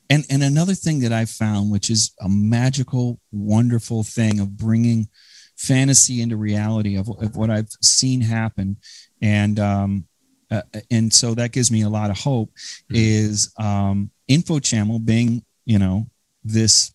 and 0.09 0.25
and 0.29 0.41
another 0.41 0.73
thing 0.73 1.01
that 1.01 1.11
I 1.11 1.25
found, 1.25 1.69
which 1.69 1.89
is 1.89 2.13
a 2.21 2.29
magical, 2.29 3.19
wonderful 3.33 4.03
thing 4.03 4.39
of 4.39 4.55
bringing 4.55 5.09
fantasy 5.57 6.21
into 6.21 6.37
reality 6.37 6.95
of, 6.95 7.09
of 7.09 7.35
what 7.35 7.49
I've 7.49 7.69
seen 7.81 8.21
happen, 8.21 8.77
and 9.21 9.59
um, 9.59 10.05
uh, 10.49 10.61
and 10.89 11.11
so 11.11 11.33
that 11.33 11.51
gives 11.51 11.71
me 11.71 11.81
a 11.81 11.89
lot 11.89 12.09
of 12.09 12.17
hope. 12.17 12.51
Mhm. 12.89 12.95
Is 12.95 13.53
um, 13.59 14.11
Info 14.29 14.59
Channel 14.59 14.99
being 14.99 15.43
you 15.65 15.77
know 15.77 16.09
this 16.45 16.93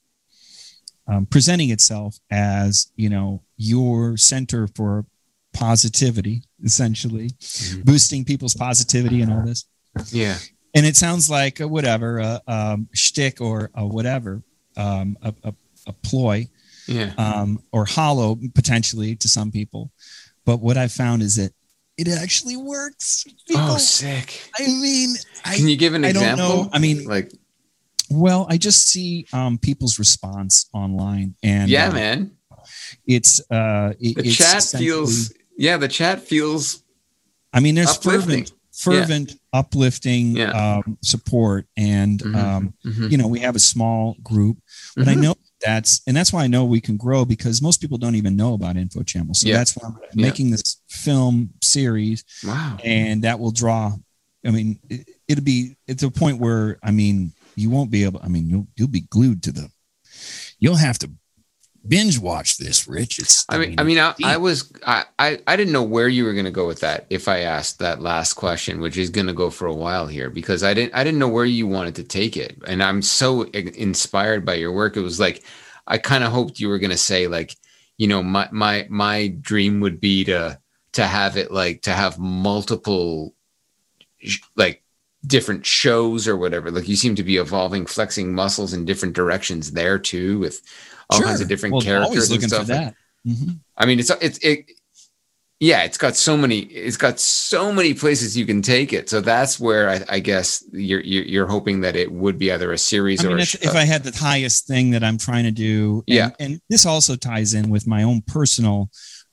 um, 1.07 1.27
presenting 1.27 1.71
itself 1.71 2.19
as 2.31 2.91
you 2.97 3.09
know 3.11 3.43
your 3.57 4.17
center 4.17 4.67
for 4.69 5.05
positivity, 5.53 6.43
essentially 6.65 7.29
Mhm. 7.31 7.85
boosting 7.85 8.25
people's 8.25 8.55
positivity 8.55 9.21
and 9.23 9.33
all 9.33 9.45
this. 9.45 9.67
Yeah. 10.11 10.39
And 10.75 10.87
it 10.87 10.97
sounds 10.97 11.29
like 11.29 11.61
a 11.61 11.69
whatever, 11.69 12.19
a 12.19 12.41
um, 12.47 12.89
shtick 12.95 13.41
or 13.43 13.71
a 13.75 13.87
whatever, 13.87 14.43
um, 14.77 15.19
a, 15.23 15.35
a, 15.45 15.55
a 15.87 15.93
ploy 15.93 16.49
Yeah. 16.89 17.13
um, 17.19 17.63
or 17.73 17.85
hollow 17.85 18.39
potentially 18.55 19.15
to 19.17 19.29
some 19.29 19.51
people. 19.53 19.93
But 20.47 20.61
what 20.63 20.77
I 20.79 20.89
found 20.89 21.23
is 21.23 21.37
that 21.37 21.53
it 21.99 22.09
actually 22.09 22.57
works. 22.57 23.25
People, 23.47 23.63
oh, 23.73 23.77
sick. 23.79 24.51
I 24.59 24.67
mean, 24.67 25.15
I, 25.45 25.57
Can 25.57 25.69
you 25.69 25.77
give 25.77 25.93
an 25.93 26.05
I 26.07 26.13
don't 26.13 26.23
example? 26.23 26.65
know. 26.65 26.71
I 26.73 26.79
mean, 26.79 27.05
like, 27.05 27.31
well, 28.13 28.47
I 28.49 28.59
just 28.59 28.89
see 28.89 29.27
um, 29.33 29.59
people's 29.59 29.99
response 29.99 30.67
online, 30.73 31.35
and 31.43 31.71
yeah, 31.71 31.89
uh, 31.89 31.93
man. 31.93 32.31
it's 33.07 33.41
uh, 33.51 33.95
it- 34.01 34.17
The 34.17 34.27
it's 34.29 34.37
chat 34.37 34.63
feels, 34.81 35.33
yeah, 35.57 35.77
the 35.77 35.89
chat 35.89 36.21
feels 36.21 36.83
I 37.53 37.61
mean, 37.61 37.75
there's 37.75 37.91
uplifting. 37.91 38.47
fervent, 38.47 38.53
fervent, 38.73 39.33
uplifting 39.53 40.37
Yeah. 40.37 40.51
um, 40.53 40.99
support, 41.03 41.67
and 41.77 42.19
Mhm. 42.21 42.35
um, 42.37 42.75
Mhm. 42.85 43.11
you 43.11 43.17
know, 43.19 43.27
we 43.29 43.41
have 43.41 43.57
a 43.57 43.61
small 43.61 44.17
group, 44.23 44.59
but 44.97 45.09
I 45.09 45.15
Mhm. 45.15 45.21
know 45.23 45.35
that's 45.65 46.01
and 46.07 46.17
that's 46.17 46.33
why 46.33 46.43
I 46.45 46.49
know 46.49 46.65
we 46.65 46.81
can 46.81 46.97
grow 46.97 47.25
because 47.25 47.63
most 47.63 47.81
people 47.81 47.97
don't 47.99 48.17
even 48.17 48.35
know 48.37 48.55
about 48.55 48.77
Info 48.77 49.03
Channel. 49.03 49.35
So 49.35 49.49
Yeah. 49.49 49.59
that's 49.59 49.77
why 49.77 49.89
I'm 49.89 49.97
Yeah. 50.15 50.23
making 50.27 50.51
this 50.51 50.79
film 50.89 51.51
series, 51.63 52.25
Wow. 52.45 52.79
and 52.83 53.23
that 53.25 53.39
will 53.39 53.53
draw. 53.53 53.97
I 54.45 54.51
mean, 54.51 54.79
it, 54.89 55.09
it'll 55.29 55.45
be 55.45 55.77
at 55.89 55.99
the 55.99 56.11
point 56.11 56.39
where 56.41 56.79
I 56.83 56.91
mean, 56.91 57.33
you 57.55 57.71
won't 57.71 57.91
be 57.91 58.05
able. 58.05 58.21
I 58.23 58.29
mean, 58.29 58.49
you'll 58.49 58.69
you'll 58.77 58.89
be 58.89 59.03
glued 59.03 59.43
to 59.45 59.53
the. 59.53 59.71
You'll 60.59 60.77
have 60.77 60.99
to 61.01 61.11
binge 61.87 62.19
watch 62.19 62.59
this, 62.59 62.87
Rich. 62.87 63.19
It's. 63.19 63.45
I 63.49 63.59
mean, 63.59 63.75
I 63.79 63.83
mean, 63.83 63.99
I, 63.99 64.15
I 64.23 64.37
was, 64.37 64.73
I, 64.87 65.05
I, 65.19 65.41
I 65.47 65.57
didn't 65.57 65.73
know 65.73 65.83
where 65.83 66.09
you 66.09 66.25
were 66.25 66.33
going 66.33 66.45
to 66.45 66.51
go 66.51 66.67
with 66.67 66.81
that. 66.81 67.07
If 67.11 67.27
I 67.27 67.41
asked 67.41 67.81
that 67.81 68.01
last 68.01 68.35
question, 68.35 68.81
which 68.81 68.97
is 68.97 69.11
going 69.11 69.27
to 69.27 69.33
go 69.33 69.51
for 69.51 69.67
a 69.67 69.75
while 69.75 70.07
here, 70.07 70.31
because 70.31 70.63
I 70.63 70.75
didn't, 70.75 70.95
I 70.95 71.03
didn't 71.03 71.19
know 71.19 71.29
where 71.29 71.45
you 71.45 71.67
wanted 71.67 71.97
to 71.97 72.05
take 72.05 72.37
it, 72.37 72.57
and 72.67 72.83
I'm 72.83 73.03
so 73.03 73.43
inspired 73.43 74.47
by 74.47 74.55
your 74.55 74.73
work. 74.73 74.97
It 74.97 75.01
was 75.01 75.19
like, 75.19 75.43
I 75.87 75.99
kind 75.99 76.23
of 76.23 76.31
hoped 76.31 76.61
you 76.61 76.69
were 76.69 76.79
going 76.79 76.91
to 76.91 76.97
say 76.97 77.27
like, 77.27 77.57
you 77.99 78.07
know, 78.07 78.23
my, 78.23 78.49
my, 78.53 78.87
my 78.89 79.29
dream 79.29 79.81
would 79.81 80.01
be 80.01 80.25
to, 80.25 80.61
to 80.93 81.07
have 81.07 81.37
it 81.37 81.51
like 81.51 81.83
to 81.83 81.93
have 81.93 82.19
multiple, 82.19 83.35
like 84.55 84.82
different 85.27 85.65
shows 85.65 86.27
or 86.27 86.37
whatever. 86.37 86.71
Like 86.71 86.89
you 86.89 86.97
seem 86.97 87.15
to 87.17 87.23
be 87.23 87.37
evolving, 87.37 87.87
flexing 87.87 88.35
muscles 88.35 88.73
in 88.73 88.85
different 88.85 89.15
directions 89.15 89.73
there 89.73 89.99
too, 89.99 90.39
with 90.41 90.61
all 91.11 91.21
kinds 91.21 91.41
of 91.41 91.49
different 91.49 91.75
Well, 91.75 91.83
characters 91.83 92.31
and 92.31 92.43
stuff. 92.43 92.67
that. 92.67 92.95
Mhm. 93.27 93.61
I 93.77 93.87
mean, 93.87 94.01
it's 94.01 94.11
it's 94.21 94.39
it. 94.39 94.67
Yeah, 95.61 95.85
it's 95.85 95.97
got 95.97 96.17
so 96.17 96.37
many. 96.37 96.59
It's 96.63 96.97
got 96.97 97.21
so 97.21 97.73
many 97.73 97.95
places 97.95 98.37
you 98.37 98.45
can 98.47 98.63
take 98.63 98.93
it. 98.93 99.09
So 99.09 99.21
that's 99.21 99.61
where 99.61 99.89
I, 99.89 100.05
I 100.09 100.19
guess 100.19 100.65
you're, 100.73 100.99
you're 101.01 101.23
you're 101.25 101.47
hoping 101.47 101.83
that 101.83 101.95
it 101.95 102.11
would 102.11 102.37
be 102.37 102.51
either 102.51 102.73
a 102.73 102.79
series 102.79 103.25
I 103.25 103.29
or 103.29 103.31
mean, 103.31 103.39
a 103.39 103.43
if, 103.43 103.55
if 103.63 103.75
I 103.77 103.85
had 103.85 104.03
the 104.03 104.11
highest 104.19 104.67
thing 104.67 104.91
that 104.91 105.05
I'm 105.05 105.19
trying 105.19 105.45
to 105.45 105.53
do, 105.53 106.03
and, 106.09 106.17
Yeah. 106.17 106.31
and 106.41 106.61
this 106.69 106.85
also 106.85 107.15
ties 107.15 107.55
in 107.55 107.71
with 107.71 107.87
my 107.87 108.03
own 108.03 108.23
personal 108.23 108.91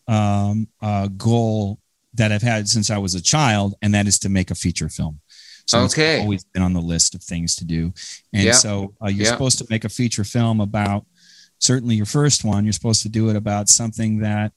um, 0.07 0.67
uh, 0.83 1.07
goal 1.07 1.79
that 2.13 2.31
I've 2.31 2.43
had 2.43 2.67
since 2.69 2.91
I 2.91 2.99
was 2.99 3.15
a 3.15 3.21
child, 3.23 3.73
and 3.81 3.95
that 3.95 4.05
is 4.07 4.19
to 4.19 4.29
make 4.29 4.51
a 4.51 4.55
feature 4.55 4.89
film. 4.89 5.21
So 5.69 5.85
it's 5.85 5.93
Okay. 5.93 6.19
always 6.21 6.43
been 6.45 6.63
on 6.63 6.73
the 6.73 6.81
list 6.81 7.13
of 7.13 7.21
things 7.21 7.55
to 7.57 7.63
do, 7.65 7.93
and 8.33 8.45
Yeah. 8.45 8.53
so 8.53 8.95
uh, 9.03 9.07
you're 9.07 9.25
Yeah. 9.25 9.31
supposed 9.33 9.59
to 9.59 9.67
make 9.69 9.85
a 9.85 9.89
feature 9.89 10.23
film 10.23 10.59
about 10.61 11.05
certainly 11.59 11.95
your 11.95 12.07
first 12.07 12.43
one. 12.43 12.63
You're 12.65 12.73
supposed 12.73 13.03
to 13.03 13.09
do 13.09 13.29
it 13.29 13.35
about 13.35 13.69
something 13.69 14.17
that 14.19 14.51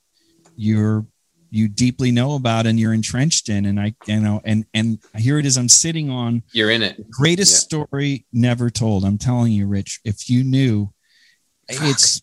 you're 0.56 1.06
you 1.50 1.68
deeply 1.68 2.10
know 2.10 2.34
about 2.34 2.66
and 2.66 2.80
you're 2.80 2.94
entrenched 2.94 3.50
in 3.50 3.66
and 3.66 3.78
i 3.78 3.94
you 4.06 4.18
know 4.18 4.40
and 4.42 4.64
and 4.72 4.98
here 5.18 5.38
it 5.38 5.44
is 5.44 5.58
i'm 5.58 5.68
sitting 5.68 6.08
on 6.08 6.42
you're 6.52 6.70
in 6.70 6.80
it. 6.82 7.10
greatest 7.10 7.52
Yeah. 7.52 7.58
story 7.84 8.24
never 8.32 8.70
told. 8.70 9.04
I'm 9.04 9.18
telling 9.18 9.52
you, 9.52 9.66
Rich. 9.66 10.00
If 10.02 10.30
you 10.30 10.44
knew, 10.44 10.94
it's 11.68 12.22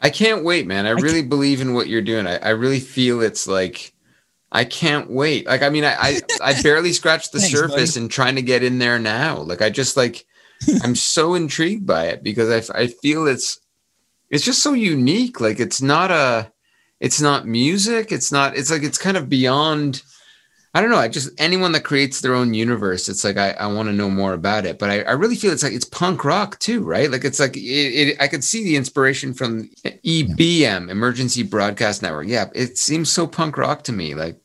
I 0.00 0.10
can't 0.10 0.44
wait, 0.44 0.66
man. 0.66 0.84
I 0.84 0.90
I 0.90 0.92
really 0.92 1.22
believe 1.22 1.62
in 1.62 1.72
what 1.72 1.88
you're 1.88 2.02
doing. 2.02 2.26
I, 2.26 2.36
I 2.36 2.50
really 2.50 2.80
feel 2.80 3.22
it's 3.22 3.46
like 3.46 3.94
I 4.56 4.64
can't 4.64 5.10
wait. 5.10 5.46
Like 5.46 5.62
I 5.62 5.68
mean, 5.68 5.84
I 5.84 5.94
I, 6.00 6.20
I 6.42 6.62
barely 6.62 6.94
scratched 6.94 7.32
the 7.32 7.38
Thanks, 7.40 7.54
surface 7.54 7.92
buddy. 7.92 8.02
and 8.04 8.10
trying 8.10 8.36
to 8.36 8.42
get 8.42 8.62
in 8.62 8.78
there 8.78 8.98
now. 8.98 9.36
Like 9.38 9.60
I 9.60 9.68
just 9.68 9.98
like 9.98 10.24
I'm 10.82 10.96
so 10.96 11.34
intrigued 11.34 11.86
by 11.86 12.06
it 12.06 12.22
because 12.22 12.72
I 12.72 12.82
I 12.82 12.86
feel 12.86 13.26
it's 13.26 13.60
it's 14.30 14.44
just 14.44 14.62
so 14.62 14.72
unique. 14.72 15.42
Like 15.42 15.60
it's 15.60 15.82
not 15.82 16.10
a 16.10 16.50
it's 17.00 17.20
not 17.20 17.46
music. 17.46 18.10
It's 18.10 18.32
not. 18.32 18.56
It's 18.56 18.70
like 18.70 18.82
it's 18.82 18.96
kind 18.98 19.18
of 19.18 19.28
beyond. 19.28 20.02
I 20.72 20.80
don't 20.80 20.90
know. 20.90 20.98
I 20.98 21.08
just 21.08 21.38
anyone 21.38 21.72
that 21.72 21.84
creates 21.84 22.20
their 22.20 22.34
own 22.34 22.52
universe, 22.52 23.08
it's 23.08 23.24
like 23.24 23.36
I, 23.38 23.50
I 23.52 23.66
want 23.66 23.88
to 23.88 23.94
know 23.94 24.10
more 24.10 24.34
about 24.34 24.66
it. 24.66 24.78
But 24.78 24.90
I, 24.90 25.02
I 25.02 25.12
really 25.12 25.36
feel 25.36 25.52
it's 25.52 25.62
like 25.62 25.72
it's 25.72 25.86
punk 25.86 26.24
rock 26.24 26.58
too, 26.58 26.82
right? 26.82 27.10
Like 27.10 27.24
it's 27.24 27.40
like 27.40 27.56
it, 27.56 27.60
it 27.60 28.16
I 28.20 28.28
could 28.28 28.44
see 28.44 28.64
the 28.64 28.76
inspiration 28.76 29.34
from 29.34 29.70
EBN, 29.84 30.90
Emergency 30.90 31.42
Broadcast 31.42 32.02
Network. 32.02 32.28
Yeah, 32.28 32.46
it 32.54 32.78
seems 32.78 33.10
so 33.10 33.26
punk 33.26 33.58
rock 33.58 33.84
to 33.84 33.92
me. 33.92 34.14
Like 34.14 34.38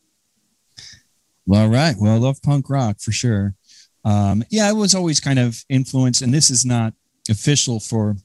well, 1.46 1.68
right. 1.68 1.96
Well, 1.98 2.14
I 2.14 2.18
love 2.18 2.42
punk 2.42 2.70
rock 2.70 3.00
for 3.00 3.12
sure. 3.12 3.56
Um, 4.04 4.44
yeah, 4.50 4.68
I 4.68 4.74
was 4.74 4.96
always 4.96 5.20
kind 5.20 5.40
of 5.40 5.64
influenced, 5.70 6.22
and 6.22 6.34
this 6.34 6.50
is 6.50 6.66
not 6.66 6.94
official 7.30 7.80
for 7.80 8.16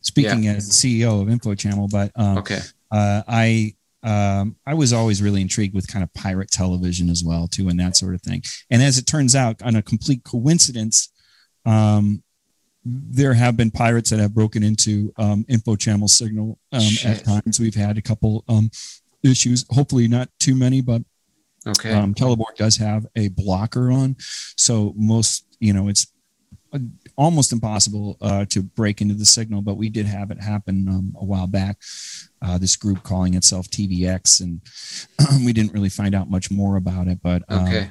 speaking 0.00 0.46
as 0.46 0.70
CEO 0.70 1.20
of 1.20 1.28
Info 1.28 1.54
Channel, 1.54 1.88
but 1.90 2.12
um, 2.16 2.38
okay, 2.38 2.60
uh, 2.90 3.22
I 3.26 3.74
um, 4.02 4.56
I 4.66 4.74
was 4.74 4.92
always 4.92 5.20
really 5.20 5.40
intrigued 5.42 5.74
with 5.74 5.88
kind 5.88 6.04
of 6.04 6.12
pirate 6.14 6.50
television 6.50 7.10
as 7.10 7.24
well 7.24 7.48
too, 7.48 7.68
and 7.68 7.78
that 7.80 7.96
sort 7.96 8.14
of 8.14 8.22
thing. 8.22 8.42
And 8.70 8.82
as 8.82 8.98
it 8.98 9.06
turns 9.06 9.34
out, 9.34 9.60
on 9.62 9.76
a 9.76 9.82
complete 9.82 10.22
coincidence, 10.24 11.10
um, 11.66 12.22
there 12.84 13.34
have 13.34 13.56
been 13.56 13.70
pirates 13.70 14.10
that 14.10 14.20
have 14.20 14.34
broken 14.34 14.62
into 14.62 15.12
um, 15.18 15.44
info 15.48 15.76
channel 15.76 16.08
signal 16.08 16.58
um, 16.72 16.80
Shit. 16.80 17.18
at 17.18 17.24
times. 17.24 17.58
We've 17.58 17.74
had 17.74 17.98
a 17.98 18.02
couple 18.02 18.44
um, 18.48 18.70
issues, 19.22 19.66
hopefully 19.70 20.08
not 20.08 20.28
too 20.38 20.54
many, 20.54 20.80
but 20.80 21.02
okay, 21.68 21.92
um, 21.92 22.14
Teleboard 22.14 22.56
does 22.56 22.76
have 22.76 23.06
a 23.16 23.28
blocker 23.28 23.90
on, 23.90 24.16
so 24.56 24.92
most 24.96 25.44
you 25.60 25.72
know 25.72 25.88
it's 25.88 26.06
uh, 26.72 26.78
almost 27.16 27.52
impossible 27.52 28.16
uh, 28.20 28.44
to 28.46 28.62
break 28.62 29.00
into 29.00 29.14
the 29.14 29.24
signal. 29.26 29.62
But 29.62 29.76
we 29.76 29.88
did 29.88 30.06
have 30.06 30.30
it 30.30 30.40
happen 30.40 30.88
um, 30.88 31.14
a 31.18 31.24
while 31.24 31.46
back. 31.46 31.78
Uh, 32.40 32.58
this 32.58 32.76
group 32.76 33.02
calling 33.02 33.34
itself 33.34 33.68
TVX, 33.68 34.40
and 34.40 34.60
we 35.44 35.52
didn't 35.52 35.72
really 35.72 35.88
find 35.88 36.14
out 36.14 36.30
much 36.30 36.50
more 36.50 36.76
about 36.76 37.08
it. 37.08 37.20
But 37.22 37.42
um, 37.48 37.66
okay. 37.66 37.90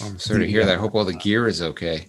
Well, 0.00 0.10
I'm 0.10 0.18
sorry 0.18 0.40
to 0.40 0.48
hear 0.48 0.64
that. 0.64 0.78
I 0.78 0.80
hope 0.80 0.94
all 0.94 1.04
the 1.04 1.12
gear 1.12 1.46
is 1.46 1.60
okay. 1.60 2.06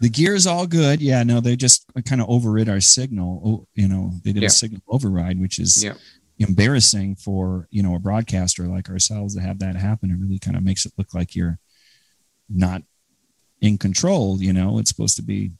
the 0.00 0.08
gear 0.08 0.34
is 0.36 0.46
all 0.46 0.64
good. 0.66 1.00
Yeah, 1.00 1.24
no, 1.24 1.40
they 1.40 1.56
just 1.56 1.84
kind 2.08 2.20
of 2.20 2.28
overrid 2.28 2.68
our 2.68 2.80
signal. 2.80 3.42
Oh, 3.44 3.66
You 3.74 3.88
know, 3.88 4.12
they 4.22 4.32
did 4.32 4.42
Yeah. 4.42 4.46
a 4.46 4.50
signal 4.50 4.80
override, 4.86 5.40
which 5.40 5.58
is 5.58 5.82
Yeah. 5.82 5.94
Embarrassing 6.38 7.16
for 7.16 7.66
you 7.70 7.82
know 7.82 7.94
a 7.94 7.98
broadcaster 7.98 8.64
like 8.66 8.88
ourselves 8.88 9.34
to 9.34 9.40
have 9.40 9.58
that 9.60 9.76
happen. 9.76 10.10
It 10.10 10.18
really 10.18 10.38
kind 10.38 10.56
of 10.56 10.62
makes 10.62 10.86
it 10.86 10.92
look 10.96 11.12
like 11.14 11.34
you're 11.34 11.58
not 12.48 12.82
in 13.60 13.78
control. 13.78 14.40
You 14.40 14.52
know, 14.52 14.78
it's 14.78 14.90
supposed 14.90 15.16
to 15.16 15.22
be 15.22 15.52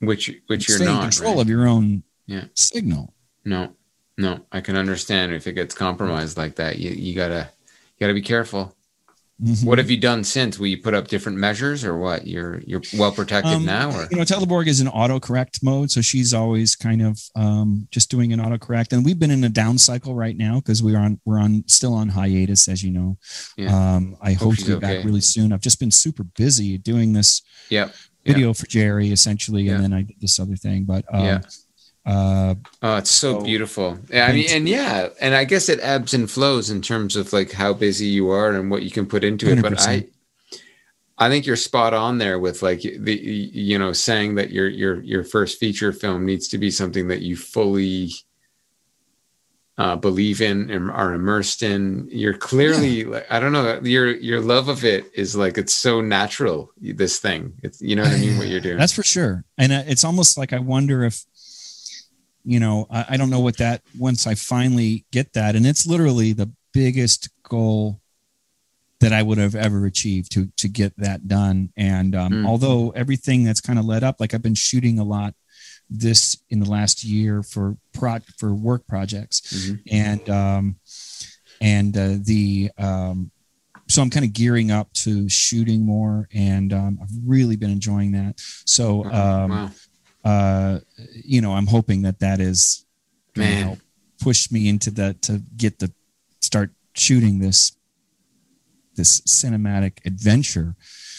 Which 0.00 0.30
which 0.48 0.68
you're 0.68 0.78
stay 0.78 0.86
in 0.86 0.92
not. 0.92 1.02
control 1.02 1.34
right? 1.34 1.42
of 1.42 1.48
your 1.48 1.66
own 1.68 2.02
Yeah. 2.26 2.44
signal. 2.54 3.14
No, 3.44 3.74
no, 4.18 4.44
I 4.52 4.60
can 4.60 4.76
understand 4.76 5.32
if 5.32 5.46
it 5.46 5.54
gets 5.54 5.74
compromised 5.74 6.36
like 6.36 6.56
that. 6.56 6.78
You 6.78 6.90
you 6.90 7.14
gotta 7.14 7.48
you 7.96 8.00
gotta 8.00 8.14
be 8.14 8.22
careful. 8.22 8.76
Mhm. 9.42 9.64
What 9.64 9.78
have 9.78 9.90
you 9.90 9.96
done 9.96 10.22
since? 10.24 10.58
Will 10.58 10.66
you 10.66 10.78
put 10.78 10.92
up 10.92 11.08
different 11.08 11.38
measures 11.38 11.84
or 11.84 11.96
what? 11.96 12.26
You're 12.26 12.60
you're 12.66 12.82
well 12.96 13.10
protected 13.10 13.54
Um, 13.54 13.64
now, 13.64 13.90
or 13.90 14.06
you 14.10 14.16
know, 14.18 14.22
Teleborg 14.22 14.66
is 14.66 14.80
in 14.80 14.86
autocorrect 14.86 15.62
mode, 15.62 15.90
so 15.90 16.02
she's 16.02 16.34
always 16.34 16.76
kind 16.76 17.00
of 17.00 17.18
um, 17.36 17.88
just 17.90 18.10
doing 18.10 18.32
an 18.32 18.40
autocorrect. 18.40 18.92
And 18.92 19.04
we've 19.04 19.18
been 19.18 19.30
in 19.30 19.42
a 19.44 19.48
down 19.48 19.78
cycle 19.78 20.14
right 20.14 20.36
now 20.36 20.56
because 20.56 20.82
we're 20.82 20.98
on 20.98 21.20
we're 21.24 21.40
on 21.40 21.64
still 21.66 21.94
on 21.94 22.10
hiatus, 22.10 22.68
as 22.68 22.82
you 22.82 22.90
know. 22.90 23.16
Yeah. 23.56 23.74
Um, 23.74 24.16
I 24.20 24.34
Hope 24.34 24.56
hope, 24.56 24.64
to 24.66 24.74
be 24.74 24.80
back 24.80 25.04
really 25.04 25.22
soon. 25.22 25.52
I've 25.52 25.62
just 25.62 25.80
been 25.80 25.90
super 25.90 26.24
busy 26.24 26.76
doing 26.76 27.14
this 27.14 27.42
yep. 27.70 27.94
Video 28.26 28.52
for 28.52 28.66
Jerry, 28.66 29.10
essentially, 29.10 29.68
and 29.68 29.82
then 29.82 29.94
I 29.94 30.02
did 30.02 30.20
this 30.20 30.38
other 30.38 30.56
thing. 30.56 30.84
But 30.84 31.06
um, 31.12 31.24
Yeah. 31.24 31.40
Uh, 32.10 32.54
Oh, 32.82 32.96
it's 32.96 33.10
so 33.10 33.38
So- 33.38 33.44
beautiful. 33.44 33.98
Yeah, 34.10 34.26
I 34.26 34.32
mean, 34.32 34.46
and 34.50 34.68
yeah, 34.68 35.08
and 35.20 35.34
I 35.34 35.44
guess 35.44 35.68
it 35.68 35.78
ebbs 35.82 36.14
and 36.14 36.30
flows 36.30 36.70
in 36.70 36.82
terms 36.82 37.16
of 37.16 37.32
like 37.32 37.52
how 37.52 37.72
busy 37.72 38.06
you 38.06 38.30
are 38.30 38.50
and 38.52 38.70
what 38.70 38.82
you 38.82 38.90
can 38.90 39.06
put 39.06 39.24
into 39.24 39.50
it. 39.50 39.62
But 39.62 39.80
I, 39.80 40.00
100%. 40.00 40.08
I 41.18 41.28
think 41.28 41.44
you're 41.46 41.56
spot 41.56 41.92
on 41.94 42.18
there 42.18 42.38
with 42.38 42.62
like 42.62 42.80
the 42.80 43.14
you 43.14 43.78
know 43.78 43.92
saying 43.92 44.36
that 44.36 44.50
your 44.50 44.68
your 44.68 45.02
your 45.02 45.22
first 45.24 45.58
feature 45.58 45.92
film 45.92 46.24
needs 46.24 46.48
to 46.48 46.58
be 46.58 46.70
something 46.70 47.08
that 47.08 47.20
you 47.20 47.36
fully 47.36 48.10
uh, 49.78 49.96
believe 49.96 50.42
in 50.42 50.70
and 50.70 50.90
are 50.90 51.14
immersed 51.14 51.62
in. 51.62 52.06
You're 52.10 52.36
clearly, 52.36 53.04
like, 53.04 53.26
I 53.30 53.40
don't 53.40 53.52
know, 53.52 53.80
your 53.82 54.10
your 54.14 54.40
love 54.40 54.68
of 54.68 54.84
it 54.84 55.10
is 55.14 55.34
like 55.36 55.56
it's 55.56 55.72
so 55.72 56.00
natural. 56.02 56.70
This 56.80 57.18
thing, 57.18 57.54
it's 57.62 57.80
you 57.80 57.96
know 57.96 58.02
what 58.02 58.12
I 58.12 58.18
mean. 58.18 58.36
What 58.38 58.48
you're 58.48 58.60
doing. 58.60 58.76
That's 58.78 58.92
for 58.92 59.02
sure. 59.02 59.44
And 59.56 59.72
uh, 59.72 59.82
it's 59.86 60.04
almost 60.04 60.36
like 60.36 60.52
I 60.52 60.58
wonder 60.58 61.04
if, 61.04 61.24
you 62.44 62.60
know, 62.60 62.86
I, 62.90 63.04
I 63.10 63.16
don't 63.16 63.30
know 63.30 63.40
what 63.40 63.56
that 63.58 63.82
once 63.98 64.26
I 64.26 64.34
finally 64.34 65.04
get 65.12 65.32
that, 65.34 65.56
and 65.56 65.66
it's 65.66 65.86
literally 65.86 66.32
the 66.32 66.50
biggest 66.72 67.28
goal 67.42 68.00
that 69.00 69.12
I 69.12 69.22
would 69.22 69.38
have 69.38 69.54
ever 69.54 69.86
achieved 69.86 70.30
to 70.32 70.48
to 70.58 70.68
get 70.68 70.96
that 70.98 71.26
done. 71.28 71.70
And 71.76 72.14
um, 72.14 72.32
Mm. 72.32 72.46
although 72.46 72.90
everything 72.90 73.44
that's 73.44 73.60
kind 73.60 73.78
of 73.78 73.84
led 73.84 74.04
up, 74.04 74.20
like 74.20 74.34
I've 74.34 74.42
been 74.42 74.54
shooting 74.54 74.98
a 74.98 75.04
lot 75.04 75.34
this 75.88 76.36
in 76.50 76.60
the 76.60 76.70
last 76.70 77.02
year 77.02 77.42
for 77.42 77.76
pro 77.92 78.18
for 78.38 78.54
work 78.54 78.86
projects, 78.86 79.40
Mhm. 79.52 79.80
and 79.90 80.28
um, 80.30 80.76
and 81.60 81.96
uh, 81.96 82.16
the 82.20 82.70
um, 82.78 83.30
so 83.88 84.00
I'm 84.02 84.10
kind 84.10 84.24
of 84.24 84.32
gearing 84.32 84.70
up 84.70 84.92
to 85.04 85.28
shooting 85.28 85.84
more, 85.84 86.28
and 86.32 86.72
um, 86.72 86.98
I've 87.02 87.10
really 87.26 87.56
been 87.56 87.70
enjoying 87.70 88.12
that. 88.12 88.40
So 88.66 89.04
um, 89.06 89.50
wow, 89.50 89.70
uh, 90.24 90.80
you 91.24 91.40
know, 91.40 91.52
I'm 91.52 91.66
hoping 91.66 92.02
that 92.02 92.20
that 92.20 92.40
is 92.40 92.84
Man. 93.36 93.62
help 93.64 93.78
push 94.20 94.50
me 94.50 94.68
into 94.68 94.90
that 94.92 95.22
to 95.22 95.42
get 95.56 95.78
the 95.78 95.92
start 96.40 96.70
shooting 96.94 97.38
this 97.38 97.72
this 98.96 99.20
cinematic 99.22 100.04
adventure. 100.04 100.74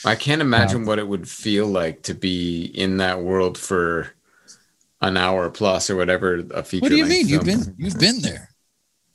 I 0.05 0.15
can't 0.15 0.41
imagine 0.41 0.85
what 0.85 0.99
it 0.99 1.07
would 1.07 1.27
feel 1.29 1.67
like 1.67 2.03
to 2.03 2.13
be 2.13 2.65
in 2.65 2.97
that 2.97 3.21
world 3.21 3.57
for 3.57 4.13
an 5.01 5.17
hour 5.17 5.49
plus 5.49 5.89
or 5.89 5.95
whatever 5.95 6.43
a 6.53 6.63
feature. 6.63 6.83
What 6.83 6.89
do 6.89 6.97
you 6.97 7.05
mean? 7.05 7.27
You've 7.27 7.45
been 7.45 7.75
you've 7.77 7.99
been 7.99 8.21
there. 8.21 8.49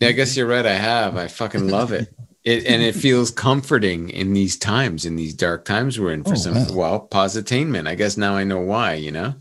Yeah, 0.01 0.09
I 0.09 0.13
guess 0.13 0.37
you're 0.37 0.47
right. 0.47 0.67
I 0.67 0.75
have. 0.75 1.17
I 1.17 1.29
fucking 1.29 1.69
love 1.69 1.93
it. 1.93 2.13
It 2.47 2.65
and 2.65 2.81
it 2.81 2.95
feels 2.95 3.33
comforting 3.33 4.09
in 4.09 4.33
these 4.33 4.57
times, 4.57 5.05
in 5.05 5.17
these 5.17 5.35
dark 5.35 5.65
times 5.65 5.99
we're 5.99 6.13
in 6.13 6.23
for 6.23 6.35
Oh, 6.35 6.37
some 6.37 6.55
wow. 6.55 6.67
well, 6.75 7.09
positainment. 7.11 7.89
I 7.89 7.97
guess 7.97 8.17
now 8.17 8.37
I 8.37 8.45
know 8.45 8.61
why. 8.61 8.95
You 8.95 9.11
know. 9.11 9.35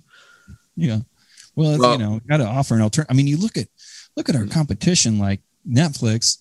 Yeah. 0.76 1.00
Well, 1.56 1.78
Well- 1.78 1.92
you 1.94 1.98
know, 2.00 2.22
got 2.28 2.38
to 2.38 2.46
offer 2.46 2.76
an 2.76 2.82
alternative. 2.82 3.12
I 3.14 3.16
mean, 3.16 3.28
you 3.28 3.38
look 3.38 3.58
at 3.58 3.68
look 4.16 4.30
at 4.30 4.36
our 4.36 4.46
competition 4.48 5.18
like 5.20 5.42
Netflix. 5.68 6.40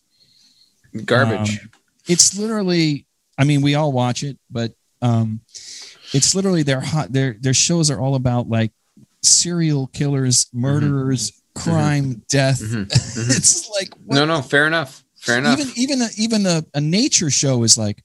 Garbage. 1.04 1.60
Um, 1.60 1.70
it's 2.06 2.36
literally. 2.38 3.06
I 3.36 3.42
mean, 3.44 3.62
we 3.62 3.74
all 3.74 3.90
watch 3.90 4.22
it, 4.22 4.38
but 4.48 4.72
um, 5.02 5.40
it's 6.12 6.34
literally 6.36 6.62
their 6.62 6.80
hot. 6.80 7.12
Their 7.12 7.36
their 7.40 7.54
shows 7.54 7.90
are 7.90 7.98
all 7.98 8.14
about 8.14 8.48
like 8.48 8.70
serial 9.22 9.88
killers, 9.88 10.46
murderers, 10.52 11.32
crime, 11.56 12.22
death. 12.28 12.60
Mhm, 12.60 12.86
mhm. 12.86 13.36
it's 13.36 13.68
like 13.70 13.92
what 14.04 14.16
no, 14.16 14.24
no, 14.24 14.40
fair 14.42 14.66
enough. 14.68 15.02
Fair 15.16 15.38
enough. 15.38 15.58
even 15.58 15.72
even 15.76 16.02
a, 16.02 16.08
even 16.16 16.46
a, 16.46 16.62
a 16.74 16.80
nature 16.80 17.30
show 17.30 17.64
is 17.64 17.76
like 17.76 18.03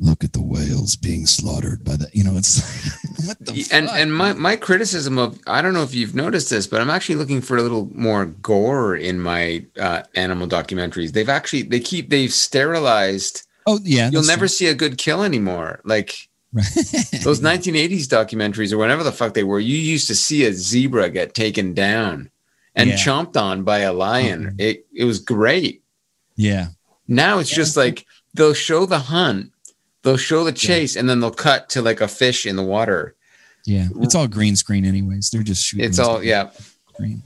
look 0.00 0.22
at 0.22 0.32
the 0.32 0.40
whales 0.42 0.94
being 0.94 1.26
slaughtered 1.26 1.82
by 1.84 1.96
the 1.96 2.08
you 2.12 2.22
know 2.22 2.36
it's 2.36 2.62
like 2.62 3.26
what 3.26 3.38
the 3.40 3.66
and 3.72 3.88
fuck? 3.88 3.98
and 3.98 4.14
my, 4.14 4.32
my 4.32 4.54
criticism 4.54 5.18
of 5.18 5.38
I 5.46 5.60
don't 5.60 5.74
know 5.74 5.82
if 5.82 5.94
you've 5.94 6.14
noticed 6.14 6.50
this, 6.50 6.66
but 6.68 6.80
I'm 6.80 6.90
actually 6.90 7.16
looking 7.16 7.40
for 7.40 7.56
a 7.56 7.62
little 7.62 7.90
more 7.94 8.26
gore 8.26 8.94
in 8.96 9.18
my 9.20 9.64
uh, 9.80 10.02
animal 10.14 10.46
documentaries. 10.46 11.12
They've 11.12 11.28
actually 11.28 11.62
they 11.62 11.80
keep 11.80 12.10
they've 12.10 12.32
sterilized. 12.32 13.42
oh 13.66 13.80
yeah 13.82 14.08
You'll 14.10 14.22
never 14.24 14.40
true. 14.46 14.48
see 14.48 14.66
a 14.68 14.74
good 14.74 14.98
kill 14.98 15.22
anymore. 15.22 15.80
Like 15.84 16.28
Right. 16.50 16.64
those 17.24 17.40
1980s 17.52 18.06
documentaries 18.06 18.72
or 18.72 18.78
whatever 18.78 19.02
the 19.04 19.12
fuck 19.12 19.34
they 19.34 19.44
were. 19.44 19.60
You 19.60 19.76
used 19.76 20.06
to 20.06 20.14
see 20.14 20.46
a 20.46 20.52
zebra 20.54 21.10
get 21.10 21.34
taken 21.34 21.74
down 21.74 22.30
and 22.74 22.88
Yeah. 22.88 22.96
chomped 22.96 23.36
on 23.36 23.64
by 23.64 23.80
a 23.80 23.92
lion. 23.92 24.52
Mhm. 24.56 24.60
It 24.60 24.86
it 24.94 25.04
was 25.04 25.18
great. 25.18 25.82
yeah 26.36 26.68
Now 27.06 27.38
it's 27.40 27.50
Yeah. 27.50 27.56
just 27.56 27.76
like 27.76 28.06
they'll 28.32 28.54
show 28.54 28.86
the 28.86 28.98
hunt, 28.98 29.52
they'll 30.02 30.16
show 30.16 30.44
the 30.44 30.52
chase, 30.52 30.96
and 30.96 31.08
then 31.08 31.20
they'll 31.20 31.30
cut 31.30 31.68
to 31.70 31.82
like 31.82 32.00
a 32.00 32.08
fish 32.08 32.46
in 32.46 32.56
the 32.56 32.62
water. 32.62 33.14
yeah 33.66 33.88
it's 34.00 34.14
all 34.14 34.28
green 34.28 34.56
screen 34.56 34.84
anyways 34.84 35.30
they're 35.30 35.42
just 35.42 35.64
shooting 35.64 35.84
It's 35.84 35.98
all 35.98 36.22
yeah. 36.22 36.50
green 36.96 37.22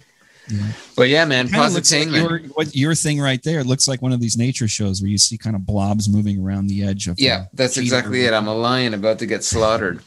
yeah 0.48 0.72
But 0.96 1.08
yeah, 1.08 1.24
man, 1.24 1.48
like 1.52 2.10
your, 2.10 2.38
what 2.54 2.74
your 2.74 2.94
thing 2.94 3.20
right 3.20 3.40
there 3.42 3.60
it 3.60 3.66
looks 3.66 3.86
like 3.86 4.02
one 4.02 4.12
of 4.12 4.20
these 4.20 4.36
nature 4.36 4.68
shows 4.68 5.00
where 5.00 5.08
you 5.10 5.18
see 5.18 5.38
kind 5.38 5.54
of 5.54 5.64
blobs 5.64 6.08
moving 6.08 6.42
around 6.42 6.66
the 6.66 6.82
edge 6.82 7.06
of 7.06 7.18
Yeah, 7.18 7.46
that's 7.52 7.76
exactly 7.76 8.24
it. 8.26 8.34
I'm 8.34 8.48
a 8.48 8.54
lion 8.54 8.92
about 8.94 9.18
to 9.20 9.26
get 9.26 9.44
slaughtered. 9.44 10.02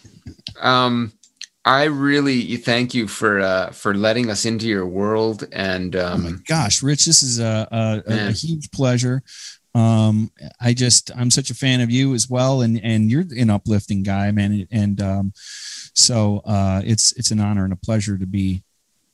Um, 0.59 1.13
I 1.63 1.85
really 1.85 2.57
thank 2.57 2.93
you 2.93 3.07
for 3.07 3.39
uh, 3.39 3.71
for 3.71 3.95
letting 3.95 4.29
us 4.29 4.45
into 4.45 4.67
your 4.67 4.85
world, 4.85 5.47
and 5.51 5.95
oh 5.95 6.17
my 6.17 6.29
um, 6.29 6.43
gosh 6.47 6.83
rich 6.83 7.05
this 7.05 7.23
is 7.23 7.39
a, 7.39 7.67
a, 7.71 8.13
a 8.27 8.31
huge 8.31 8.69
pleasure 8.71 9.23
um 9.75 10.31
i 10.61 10.73
just 10.73 11.11
i'm 11.15 11.29
such 11.29 11.49
a 11.49 11.53
fan 11.53 11.81
of 11.81 11.91
you 11.91 12.13
as 12.13 12.29
well 12.29 12.61
and 12.61 12.79
and 12.81 13.11
you're 13.11 13.25
an 13.37 13.49
uplifting 13.49 14.01
guy 14.01 14.31
man 14.31 14.65
and 14.71 15.01
um 15.01 15.33
so 15.93 16.41
uh 16.45 16.81
it's 16.83 17.11
it's 17.13 17.29
an 17.29 17.39
honor 17.39 17.65
and 17.65 17.73
a 17.73 17.77
pleasure 17.77 18.17
to 18.17 18.25
be 18.25 18.63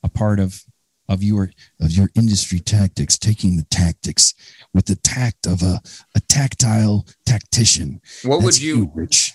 a 0.02 0.08
part 0.08 0.38
of 0.38 0.62
of 1.08 1.22
your 1.22 1.50
of 1.80 1.90
your 1.90 2.10
industry 2.14 2.60
tactics 2.60 3.18
taking 3.18 3.56
the 3.56 3.66
tactics 3.70 4.34
with 4.72 4.86
the 4.86 4.96
tact 4.96 5.46
of 5.46 5.62
a 5.62 5.80
a 6.14 6.20
tactile 6.20 7.04
tactician 7.26 8.00
what 8.22 8.36
would 8.38 8.54
That's 8.54 8.62
you? 8.62 8.90
rich 8.94 9.32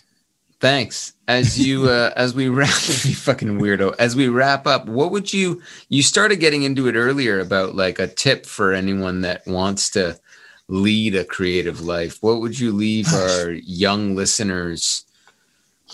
Thanks. 0.60 1.14
As 1.28 1.60
you 1.60 1.90
uh, 1.90 2.12
as 2.16 2.34
we 2.34 2.49
wrap, 2.49 2.70
you 2.88 3.14
fucking 3.16 3.60
weirdo. 3.60 3.95
As 3.99 4.16
we 4.16 4.28
wrap 4.28 4.66
up, 4.66 4.88
what 4.88 5.12
would 5.12 5.32
you? 5.32 5.62
You 5.90 6.02
started 6.02 6.38
getting 6.38 6.64
into 6.64 6.88
it 6.88 6.95
earlier 6.95 7.40
about 7.40 7.76
like 7.76 7.99
a 7.99 8.08
tip 8.08 8.45
for 8.45 8.74
anyone 8.74 9.22
that 9.22 9.45
wants 9.45 9.91
to 9.91 10.20
lead 10.68 11.15
a 11.15 11.23
creative 11.23 11.81
life. 11.81 12.18
What 12.22 12.41
would 12.41 12.60
you 12.60 12.72
leave 12.72 13.14
our 13.14 13.52
young 13.52 14.15
listeners 14.15 15.06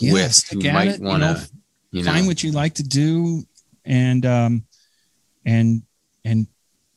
Yeah, 0.00 0.12
with 0.12 0.48
who 0.50 0.60
might 0.60 1.00
want 1.00 1.22
to, 1.22 1.48
you 1.90 2.02
know, 2.02 2.12
find 2.12 2.26
what 2.26 2.42
you 2.42 2.52
like 2.52 2.74
to 2.74 2.82
do 2.82 3.44
and 3.84 4.24
um 4.26 4.64
and 5.44 5.82
and 6.24 6.46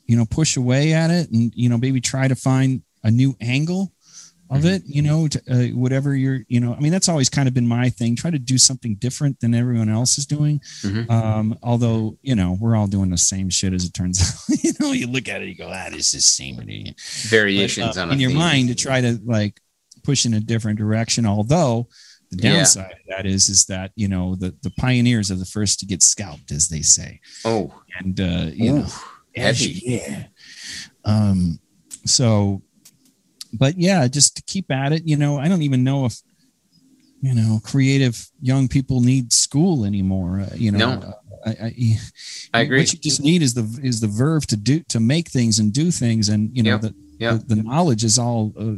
you 0.05 0.15
know 0.15 0.25
push 0.25 0.57
away 0.57 0.93
at 0.93 1.11
it 1.11 1.29
and 1.31 1.51
you 1.55 1.69
know 1.69 1.77
maybe 1.77 1.99
try 2.01 2.27
to 2.27 2.35
find 2.35 2.81
a 3.03 3.11
new 3.11 3.35
angle 3.41 3.91
of 4.49 4.59
Mm-hmm. 4.61 4.67
it 4.67 4.81
you 4.85 5.01
know 5.01 5.27
to, 5.27 5.41
uh, 5.51 5.67
whatever 5.75 6.15
you're 6.15 6.39
you 6.47 6.59
know 6.61 6.73
i 6.73 6.79
mean 6.79 6.91
that's 6.91 7.09
always 7.09 7.27
kind 7.29 7.47
of 7.49 7.53
been 7.53 7.67
my 7.67 7.89
thing 7.89 8.15
try 8.15 8.31
to 8.31 8.39
do 8.39 8.57
something 8.57 8.95
different 8.95 9.39
than 9.41 9.53
everyone 9.53 9.89
else 9.89 10.17
is 10.17 10.25
doing 10.25 10.59
Mhm. 10.83 11.09
um 11.09 11.57
although 11.63 12.17
you 12.21 12.33
know 12.35 12.57
we're 12.61 12.75
all 12.77 12.87
doing 12.87 13.09
the 13.09 13.17
same 13.17 13.49
shit 13.49 13.73
as 13.73 13.83
it 13.85 13.93
turns 13.93 14.21
out 14.49 14.63
you 14.63 14.71
know 14.79 14.91
you 14.93 15.07
look 15.07 15.27
at 15.27 15.41
it 15.41 15.49
you 15.49 15.55
go 15.55 15.67
ah 15.69 15.89
this 15.91 16.07
is 16.07 16.11
the 16.13 16.21
same 16.21 16.55
But, 16.57 16.67
variations 17.29 17.97
uh, 17.97 18.01
on 18.03 18.09
a 18.09 18.13
in 18.13 18.19
your 18.19 18.29
theme. 18.29 18.39
mind 18.39 18.67
to 18.69 18.75
try 18.75 19.01
to 19.01 19.19
like 19.25 19.59
push 20.03 20.25
in 20.25 20.33
a 20.33 20.39
different 20.39 20.77
direction 20.79 21.25
although 21.25 21.89
the 22.31 22.37
Yeah. 22.43 22.53
downside 22.57 22.91
of 22.91 22.97
that 23.09 23.25
is 23.25 23.49
is 23.49 23.65
that 23.65 23.91
you 23.95 24.07
know 24.07 24.35
the 24.35 24.55
the 24.61 24.71
pioneers 24.71 25.29
are 25.31 25.35
the 25.35 25.45
first 25.45 25.79
to 25.79 25.85
get 25.85 26.01
scalped 26.03 26.51
as 26.51 26.69
they 26.69 26.81
say 26.81 27.19
Oh, 27.43 27.73
and 27.99 28.19
uh 28.21 28.49
you 28.53 28.71
know 28.73 28.85
Ooh, 28.85 29.41
heavy. 29.41 29.81
yeah 29.85 30.23
um 31.05 31.59
so 32.05 32.61
but 33.57 33.77
yeah 33.77 34.07
just 34.07 34.35
to 34.37 34.43
keep 34.43 34.71
at 34.71 34.91
it 34.91 35.03
you 35.05 35.17
know 35.17 35.37
i 35.37 35.47
don't 35.47 35.61
even 35.63 35.83
know 35.83 36.05
if 36.05 36.15
you 37.21 37.33
know 37.33 37.59
creative 37.63 38.15
young 38.41 38.67
people 38.67 38.99
need 39.01 39.33
school 39.33 39.85
anymore 39.85 40.41
uh, 40.41 40.55
you 40.55 40.71
know 40.71 40.99
No. 40.99 41.13
I, 41.45 41.49
I, 41.49 41.75
I 42.53 42.61
agree. 42.61 42.79
what 42.81 42.93
you 42.93 42.99
just 42.99 43.21
need 43.21 43.41
is 43.41 43.53
the 43.53 43.65
is 43.83 43.99
the 44.01 44.07
verve 44.07 44.45
to 44.47 44.57
do 44.57 44.81
to 44.89 44.99
make 44.99 45.29
things 45.29 45.59
and 45.59 45.71
do 45.71 45.91
things 45.91 46.29
and 46.29 46.55
you 46.55 46.63
know 46.63 46.71
Yep. 46.71 46.81
the, 46.81 46.95
Yep. 47.19 47.31
the 47.47 47.55
the 47.55 47.63
knowledge 47.63 48.03
is 48.03 48.17
all 48.19 48.53
uh, 48.59 48.75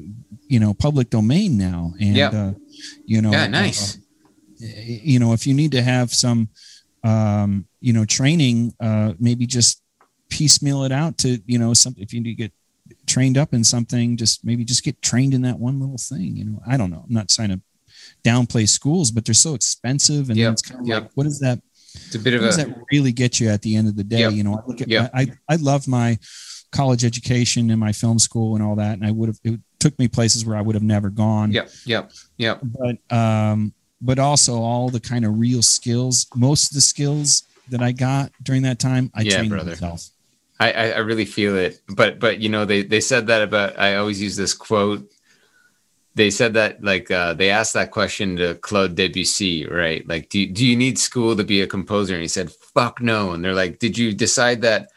you 0.48 0.60
know 0.60 0.74
public 0.74 1.10
domain 1.10 1.58
now 1.58 1.94
and 2.00 2.16
Yep. 2.16 2.34
uh, 2.34 2.52
you 3.06 3.22
know 3.22 3.32
Yeah, 3.32 3.44
uh, 3.44 3.48
nice. 3.48 3.98
you 4.60 5.20
know 5.20 5.34
if 5.34 5.48
you 5.48 5.54
need 5.54 5.72
to 5.72 5.82
have 5.82 6.14
some 6.14 6.50
um 7.04 7.66
you 7.80 7.94
know 7.94 8.06
training 8.06 8.74
uh 8.82 9.14
maybe 9.20 9.46
just 9.46 9.82
piecemeal 10.30 10.84
it 10.84 10.92
out 10.92 11.18
to 11.18 11.42
you 11.46 11.58
know 11.58 11.74
something 11.74 12.04
if 12.04 12.14
you 12.14 12.20
need 12.22 12.36
to 12.36 12.42
get 12.44 12.54
trained 13.10 13.38
up 13.38 13.54
in 13.54 13.64
something 13.64 14.16
just 14.16 14.46
maybe 14.46 14.64
just 14.64 14.84
get 14.84 15.02
trained 15.02 15.34
in 15.34 15.42
that 15.42 15.58
one 15.60 15.80
little 15.80 15.98
thing 15.98 16.36
you 16.38 16.46
know 16.46 16.60
i 16.68 16.78
don't 16.78 16.92
know 16.92 17.04
i'm 17.08 17.14
not 17.14 17.28
trying 17.28 17.50
to 17.50 17.60
downplay 18.24 18.68
schools 18.68 19.12
but 19.12 19.26
they're 19.26 19.34
so 19.34 19.54
expensive 19.56 20.30
and 20.30 20.38
Yep, 20.38 20.52
it's 20.54 20.62
kind 20.62 20.82
of 20.82 20.88
yep. 20.88 21.02
like 21.04 21.12
what 21.16 21.24
does 21.26 21.40
that 21.40 21.60
It's 21.96 22.16
a 22.16 22.20
bit 22.20 22.34
of 22.36 22.42
what 22.42 22.48
does 22.48 22.60
a 22.60 22.66
that 22.68 22.78
really 22.92 23.12
get 23.12 23.40
you 23.40 23.50
at 23.50 23.62
the 23.62 23.76
end 23.76 23.88
of 23.88 23.96
the 23.96 24.04
day 24.04 24.20
Yep. 24.20 24.34
you 24.34 24.44
know 24.44 24.54
i 24.56 24.62
look 24.68 24.82
at 24.82 24.88
Yep. 24.88 25.12
I, 25.14 25.28
I 25.50 25.56
love 25.58 25.88
my 25.88 26.18
college 26.72 27.04
education 27.04 27.72
and 27.72 27.80
my 27.80 27.92
film 27.92 28.20
school 28.20 28.56
and 28.56 28.64
all 28.64 28.76
that 28.76 28.94
and 28.94 29.06
i 29.06 29.12
would 29.12 29.28
have 29.30 29.40
it 29.44 29.60
took 29.80 29.98
me 29.98 30.08
places 30.08 30.46
where 30.46 30.56
i 30.56 30.62
would 30.62 30.76
have 30.76 30.84
never 30.84 31.10
gone 31.10 31.52
yep, 31.52 31.70
yep, 31.86 32.12
yep. 32.38 32.62
but 32.64 33.16
um 33.16 33.74
but 34.02 34.20
also 34.20 34.62
all 34.62 34.90
the 34.90 35.00
kind 35.00 35.26
of 35.26 35.40
real 35.40 35.62
skills 35.62 36.28
most 36.36 36.70
of 36.72 36.76
the 36.76 36.82
skills 36.82 37.44
that 37.70 37.82
i 37.82 37.92
got 37.92 38.32
during 38.44 38.62
that 38.64 38.78
time 38.80 39.10
i 39.16 39.22
Yeah, 39.22 39.38
trained 39.38 39.50
brother. 39.50 39.72
myself 39.72 40.10
I, 40.60 40.72
I 40.72 40.90
I 40.90 40.98
really 41.00 41.26
feel 41.26 41.58
it, 41.58 41.82
but 41.88 42.20
but 42.20 42.40
you 42.40 42.50
know 42.50 42.66
they 42.66 42.84
they 42.84 43.02
said 43.02 43.28
that 43.28 43.42
about. 43.42 43.80
I 43.80 43.96
always 43.96 44.22
use 44.22 44.36
this 44.36 44.54
quote. 44.54 45.10
They 46.16 46.32
said 46.32 46.54
that 46.56 46.84
like 46.84 47.10
uh, 47.12 47.34
they 47.34 47.50
asked 47.50 47.74
that 47.76 47.92
question 47.92 48.36
to 48.38 48.56
Claude 48.56 48.96
Debussy, 48.96 49.66
right? 49.68 50.06
Like, 50.08 50.30
do 50.30 50.40
you, 50.40 50.48
do 50.48 50.66
you 50.66 50.76
need 50.76 51.00
school 51.00 51.36
to 51.36 51.44
be 51.44 51.62
a 51.62 51.68
composer? 51.68 52.14
And 52.14 52.22
he 52.22 52.28
said, 52.28 52.52
"Fuck 52.52 53.02
no." 53.02 53.32
And 53.32 53.44
they're 53.44 53.54
like, 53.54 53.80
"Did 53.80 53.98
you 53.98 54.14
decide 54.14 54.62
that 54.62 54.90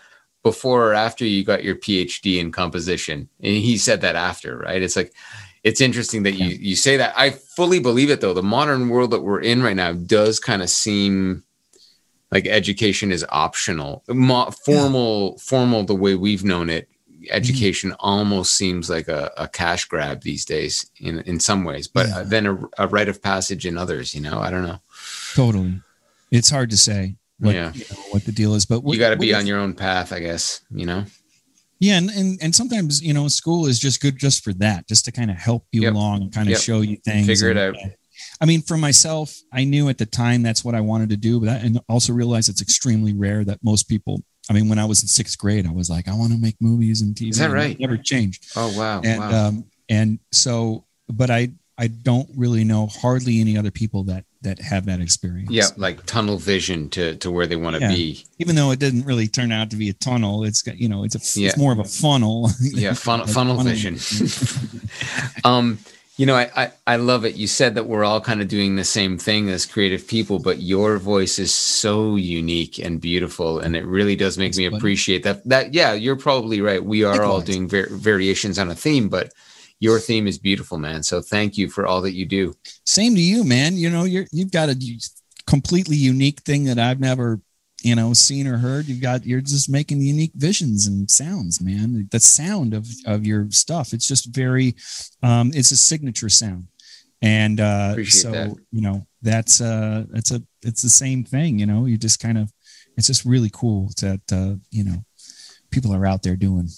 before 0.43 0.89
or 0.89 0.95
after 0.95 1.25
you 1.25 1.45
got 1.45 1.63
your 1.63 1.77
PhD 1.77 2.41
in 2.41 2.51
composition? 2.51 3.29
And 3.41 3.55
he 3.55 3.79
said 3.79 4.01
that 4.01 4.17
after, 4.17 4.59
right? 4.59 4.83
It's 4.83 4.97
like 4.97 5.13
it's 5.63 5.81
interesting 5.81 6.25
that 6.25 6.33
you 6.33 6.49
you 6.49 6.75
say 6.75 6.97
that. 6.97 7.15
I 7.17 7.31
fully 7.31 7.79
believe 7.79 8.11
it 8.11 8.21
though. 8.21 8.35
The 8.35 8.43
modern 8.43 8.89
world 8.89 9.13
that 9.13 9.23
we're 9.23 9.41
in 9.41 9.63
right 9.63 9.77
now 9.77 9.93
does 9.93 10.41
kind 10.41 10.63
of 10.63 10.71
seem 10.71 11.45
like 12.33 12.47
education 12.47 13.13
is 13.13 13.25
optional. 13.29 14.03
Mo- 14.09 14.51
formal, 14.65 15.33
yeah. 15.37 15.43
formal, 15.43 15.85
the 15.85 15.95
way 15.95 16.15
we've 16.17 16.45
known 16.45 16.71
it, 16.71 16.89
education 17.31 17.91
mm-hmm. 17.91 18.01
almost 18.01 18.55
seems 18.55 18.91
like 18.91 19.07
a, 19.07 19.31
a, 19.37 19.47
cash 19.47 19.85
grab 19.85 20.23
these 20.23 20.45
days 20.45 20.91
in 20.99 21.21
in 21.21 21.39
some 21.39 21.63
ways, 21.63 21.87
but 21.87 22.09
yeah. 22.09 22.23
then 22.25 22.47
a, 22.47 22.59
a 22.79 22.89
rite 22.89 23.09
of 23.09 23.23
passage 23.23 23.67
in 23.67 23.79
others. 23.79 24.15
You 24.15 24.23
know, 24.23 24.41
I 24.41 24.51
don't 24.51 24.65
know. 24.65 24.81
Totally, 25.35 25.81
it's 26.31 26.51
hard 26.51 26.71
to 26.71 26.77
say. 26.77 27.17
What, 27.39 27.55
yeah, 27.55 27.73
you 27.75 27.85
know, 27.91 28.01
what 28.13 28.25
the 28.25 28.33
deal 28.33 28.55
is, 28.55 28.67
but 28.67 28.83
what, 28.83 28.95
you 28.95 29.01
got 29.01 29.11
to 29.11 29.17
be 29.17 29.35
on 29.35 29.47
your 29.47 29.59
own 29.59 29.75
path, 29.75 30.13
I 30.13 30.21
guess. 30.21 30.63
You 30.71 30.87
know. 30.87 31.05
Yeah, 31.81 31.99
and, 31.99 32.11
and 32.11 32.39
and 32.41 32.55
sometimes 32.55 33.03
you 33.03 33.13
know 33.13 33.29
school 33.29 33.67
is 33.67 33.79
just 33.79 34.01
good 34.01 34.17
just 34.17 34.43
for 34.43 34.53
that, 34.55 34.89
just 34.89 35.05
to 35.05 35.13
kind 35.13 35.31
of 35.31 35.37
help 35.37 35.67
you 35.73 35.83
yep. 35.83 35.93
along 35.93 36.23
and 36.23 36.33
kind 36.33 36.47
of 36.47 36.53
yep. 36.53 36.61
show 36.61 36.81
you 36.81 36.97
things. 36.97 37.27
Figure 37.27 37.51
it 37.51 37.59
out. 37.59 37.77
I 38.43 38.45
mean, 38.45 38.61
for 38.61 38.77
myself, 38.77 39.41
I 39.53 39.63
knew 39.63 39.89
at 39.89 39.99
the 39.99 40.07
time 40.07 40.43
that's 40.43 40.65
what 40.65 40.75
I 40.75 40.81
wanted 40.81 41.11
to 41.11 41.17
do, 41.17 41.39
but 41.39 41.49
I, 41.49 41.55
and 41.59 41.81
also 41.89 42.13
realized 42.13 42.49
it's 42.49 42.61
extremely 42.61 43.13
rare 43.13 43.45
that 43.45 43.61
most 43.63 43.85
people. 43.85 44.21
I 44.51 44.53
mean, 44.53 44.69
when 44.69 44.81
I 44.81 44.85
was 44.85 45.01
in 45.01 45.07
sixth 45.07 45.39
grade, 45.39 45.65
I 45.65 45.71
was 45.71 45.89
like, 45.89 46.09
I 46.09 46.15
want 46.15 46.33
to 46.33 46.39
make 46.39 46.57
movies 46.61 47.03
and 47.03 47.15
TV. 47.15 47.31
Is 47.31 47.39
that 47.39 47.53
right? 47.53 47.79
never 47.79 47.97
changed. 47.97 48.47
Oh 48.57 48.77
wow! 48.77 49.01
And 49.05 49.21
wow. 49.21 49.47
um, 49.47 49.65
and 49.89 50.19
so, 50.33 50.85
but 51.09 51.31
I 51.31 51.53
I 51.79 51.87
don't 51.87 52.29
really 52.37 52.65
know 52.65 52.89
hardly 52.89 53.41
any 53.41 53.57
other 53.57 53.71
people 53.71 54.03
that 54.05 54.25
that 54.43 54.61
have 54.61 54.87
that 54.87 55.01
experience. 55.01 55.51
Yeah, 55.53 55.67
like 55.77 56.05
tunnel 56.05 56.37
vision 56.37 56.91
to 56.91 57.15
to 57.19 57.31
where 57.31 57.47
they 57.47 57.55
want 57.55 57.77
to 57.77 57.83
yeah. 57.83 57.89
be. 57.89 58.25
Even 58.41 58.57
though 58.57 58.73
it 58.73 58.81
didn't 58.81 59.07
really 59.07 59.29
turn 59.29 59.53
out 59.53 59.71
to 59.71 59.77
be 59.77 59.89
a 59.89 59.93
tunnel, 59.93 60.43
it's 60.43 60.63
got 60.63 60.79
you 60.79 60.89
know 60.89 61.05
it's 61.05 61.15
a 61.15 61.41
yeah. 61.41 61.49
it's 61.49 61.57
more 61.57 61.73
of 61.73 61.79
a 61.79 61.85
funnel. 61.85 62.51
Yeah, 62.61 62.95
funnel 62.95 63.27
funnel, 63.29 63.57
funnel 63.57 63.65
vision. 63.65 63.99
um, 65.45 65.79
you 66.17 66.27
know, 66.27 66.37
I, 66.37 66.51
I 66.55 66.73
I 66.87 66.97
love 66.97 67.25
it. 67.25 67.37
You 67.37 67.47
said 67.47 67.75
that 67.75 67.87
we're 67.87 68.05
all 68.05 68.21
kind 68.21 68.43
of 68.43 68.49
doing 68.49 68.77
the 68.77 68.85
same 68.85 69.17
thing 69.19 69.49
as 69.49 69.65
creative 69.65 70.07
people, 70.07 70.39
but 70.39 70.61
your 70.61 70.99
voice 70.99 71.39
is 71.39 71.53
so 71.55 72.17
unique 72.17 72.79
and 72.79 73.01
beautiful, 73.01 73.59
and 73.61 73.75
it 73.75 73.85
really 73.87 74.15
does 74.17 74.37
make 74.37 74.53
That's 74.53 74.59
me 74.59 74.67
funny. 74.67 74.77
appreciate 74.77 75.23
that. 75.25 75.49
That 75.49 75.73
yeah, 75.75 75.95
you're 75.95 76.17
probably 76.17 76.61
right. 76.61 76.85
We 76.85 77.03
are 77.05 77.13
Likewise. 77.13 77.29
all 77.29 77.41
doing 77.41 77.69
var- 77.69 77.89
variations 77.91 78.59
on 78.59 78.71
a 78.71 78.75
theme, 78.75 79.09
but 79.09 79.33
your 79.81 79.99
theme 79.99 80.27
is 80.29 80.39
beautiful, 80.39 80.79
man. 80.79 81.03
So 81.03 81.21
thank 81.23 81.57
you 81.59 81.69
for 81.69 81.87
all 81.87 82.03
that 82.03 82.13
you 82.13 82.27
do. 82.27 82.55
Same 82.85 83.15
to 83.15 83.21
you, 83.21 83.43
man. 83.43 83.77
You 83.77 83.91
know, 83.91 84.05
you're 84.05 84.27
you've 84.33 84.53
got 84.53 84.69
a 84.69 84.77
completely 85.47 85.97
unique 85.97 86.41
thing 86.43 86.65
that 86.65 86.79
I've 86.79 87.01
never, 87.01 87.41
you 87.83 87.95
know, 87.95 88.13
seen 88.13 88.47
or 88.47 88.59
heard. 88.59 88.87
You've 88.87 89.03
got 89.03 89.27
you're 89.27 89.41
just 89.41 89.71
making 89.71 90.01
unique 90.01 90.33
visions 90.35 90.87
and 90.87 91.11
sounds, 91.11 91.61
man. 91.61 92.09
The 92.11 92.21
sound 92.21 92.75
of 92.75 92.87
of 93.07 93.27
your 93.27 93.51
stuff, 93.51 93.93
it's 93.93 94.07
just 94.07 94.35
very 94.35 94.75
um 95.23 95.51
it's 95.55 95.71
a 95.71 95.77
signature 95.77 96.29
sound. 96.29 96.69
And 97.21 97.61
uh 97.61 97.91
Appreciate 97.93 98.23
so, 98.23 98.31
that. 98.33 98.57
you 98.71 98.81
know, 98.83 99.07
that's 99.23 99.61
uh 99.61 100.05
that's 100.11 100.31
a 100.31 100.43
it's 100.63 100.83
the 100.83 100.89
same 100.89 101.25
thing, 101.25 101.59
you 101.59 101.67
know. 101.67 101.87
You 101.87 101.97
just 101.97 102.21
kind 102.21 102.39
of 102.39 102.53
it's 102.97 103.07
just 103.07 103.25
really 103.25 103.51
cool 103.53 103.91
that 104.01 104.21
uh, 104.33 104.57
you 104.71 104.85
know, 104.85 105.05
people 105.71 105.95
are 105.95 106.07
out 106.07 106.23
there 106.23 106.37
doing 106.37 106.69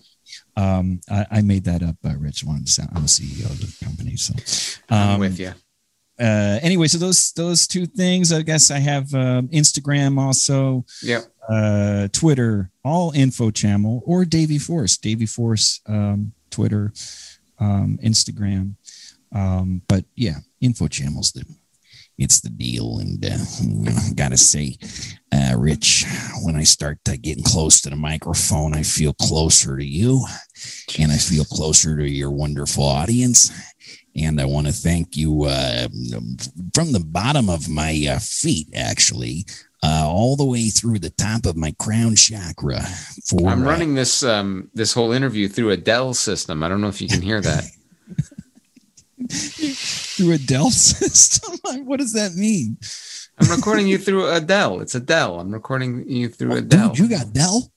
Um, 0.57 1.01
I, 1.11 1.27
I, 1.31 1.41
made 1.43 1.65
that 1.65 1.83
up, 1.83 1.97
uh, 2.05 2.17
Rich. 2.19 2.45
Sound, 2.65 2.91
I'm 2.95 3.03
the 3.03 3.09
CEO 3.09 3.47
of 3.47 3.61
the 3.61 3.85
company, 3.85 4.17
so 4.17 4.35
um, 4.91 5.11
I'm 5.11 5.21
with 5.21 5.39
you. 5.39 5.53
Uh, 6.21 6.59
anyway, 6.63 6.89
so 6.89 6.99
those 6.99 7.33
those 7.33 7.67
two 7.67 7.87
things. 7.87 8.33
I 8.33 8.43
guess 8.43 8.71
I 8.71 8.79
have 8.79 9.15
um, 9.15 9.49
Instagram 9.49 10.19
also. 10.19 10.85
Yeah. 11.03 11.21
Uh, 11.49 12.09
Twitter, 12.09 12.71
all 12.85 13.13
info 13.13 13.51
channel 13.51 14.03
or 14.05 14.25
Davy 14.25 14.59
Force, 14.59 14.99
Davy 14.99 15.25
Force, 15.25 15.81
um, 15.87 16.33
Twitter, 16.51 16.93
um, 17.59 17.99
Instagram. 18.03 18.75
Um, 19.33 19.83
but 19.89 20.05
yeah, 20.15 20.39
info 20.61 20.89
channels 20.89 21.33
the 21.33 21.45
it's 22.19 22.41
the 22.41 22.51
deal. 22.51 22.99
And 22.99 23.25
uh, 23.25 23.91
I 23.91 24.13
gotta 24.15 24.37
say, 24.37 24.77
uh, 25.33 25.55
Rich, 25.57 26.05
when 26.43 26.57
I 26.57 26.65
start 26.65 26.99
uh, 27.09 27.13
getting 27.21 27.45
close 27.45 27.81
to 27.83 27.91
the 27.91 27.97
microphone, 27.97 28.75
I 28.75 28.83
feel 28.83 29.15
closer 29.15 29.77
to 29.77 29.85
you, 29.85 30.25
and 30.99 31.13
I 31.13 31.17
feel 31.17 31.45
closer 31.45 31.97
to 31.97 32.09
your 32.09 32.31
wonderful 32.31 32.85
audience. 32.85 33.51
And 34.17 34.41
I 34.41 34.47
want 34.47 34.67
to 34.67 34.73
thank 34.73 35.17
you 35.17 35.45
uh, 35.45 35.87
from 36.75 36.93
the 36.93 37.05
bottom 37.05 37.49
of 37.49 37.69
my 37.69 38.07
uh, 38.11 38.19
feet, 38.19 38.67
actually, 38.75 39.45
uh, 39.83 40.05
all 40.07 40.35
the 40.35 40.45
way 40.45 40.71
through 40.71 40.99
the 40.99 41.11
top 41.11 41.47
of 41.47 41.57
my 41.57 41.73
crown 41.79 42.17
chakra. 42.17 42.81
For 43.29 43.49
I'm 43.49 43.63
running 43.63 43.95
this 43.95 44.25
um, 44.25 44.71
this 44.75 44.93
whole 44.93 45.13
interview 45.13 45.47
through 45.47 45.71
a 45.71 45.77
Dell 45.77 46.15
system. 46.15 46.65
I 46.65 46.69
don't 46.69 46.81
know 46.81 46.89
if 46.89 47.01
you 47.01 47.09
can 47.09 47.23
hear 47.23 47.41
that. 47.41 47.65
through 50.17 50.33
a 50.33 50.39
Dell 50.39 50.71
system? 50.71 51.59
what 51.85 51.99
does 51.99 52.13
that 52.13 52.35
mean? 52.35 52.79
I'm 53.41 53.51
recording 53.51 53.87
you 53.87 53.99
through 53.99 54.29
a 54.31 54.41
Dell. 54.41 54.81
It's 54.81 54.95
a 54.95 55.01
Dell. 55.01 55.39
I'm 55.39 55.53
recording 55.53 56.09
you 56.09 56.29
through 56.29 56.55
oh, 56.55 56.57
a 56.57 56.63
Dell. 56.63 56.89
Dude, 56.89 56.99
you 56.99 57.09
got 57.09 57.33
Dell? 57.33 57.73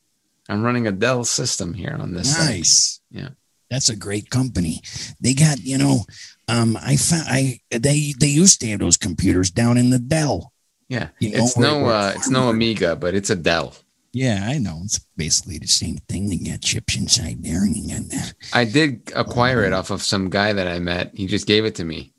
I'm 0.50 0.64
running 0.64 0.88
a 0.88 0.92
Dell 0.92 1.24
system 1.24 1.74
here 1.74 1.96
on 2.00 2.14
this. 2.14 2.38
Nice. 2.38 3.00
Site. 3.12 3.22
Yeah. 3.22 3.30
That's 3.70 3.90
a 3.90 3.96
great 3.96 4.30
company. 4.30 4.82
They 5.22 5.34
got, 5.34 5.60
you 5.62 5.78
know, 5.78 6.06
um, 6.50 6.78
I 6.82 6.98
found 6.98 7.24
I 7.28 7.62
they 7.70 8.14
they 8.20 8.28
used 8.28 8.60
to 8.62 8.68
have 8.68 8.80
those 8.80 8.98
computers 8.98 9.50
down 9.50 9.78
in 9.78 9.92
the 9.92 10.00
Dell. 10.00 10.52
Yeah. 10.90 11.10
You 11.20 11.32
know, 11.32 11.44
it's 11.46 11.58
no 11.58 11.86
uh 11.86 12.12
it's 12.16 12.30
no 12.30 12.50
Amiga, 12.50 12.98
but 12.98 13.14
it's 13.14 13.30
a 13.30 13.36
Dell. 13.36 13.74
Yeah, 14.14 14.46
I 14.46 14.58
know. 14.58 14.82
It's 14.84 15.00
basically 15.16 15.58
the 15.58 15.68
same 15.68 15.98
thing. 16.10 16.30
They 16.30 16.38
got 16.38 16.62
chips 16.62 16.98
inside 16.98 17.44
there, 17.44 17.64
and 17.64 17.76
you 17.76 17.98
got. 17.98 18.34
I 18.54 18.66
did 18.66 19.12
acquire 19.16 19.64
it 19.64 19.72
off 19.72 19.90
of 19.90 20.02
some 20.02 20.30
guy 20.30 20.52
that 20.52 20.68
I 20.68 20.80
met. 20.80 21.12
He 21.14 21.28
just 21.28 21.48
gave 21.48 21.64
it 21.64 21.76
to 21.76 21.86
me. 21.86 22.14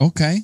Okay. 0.00 0.38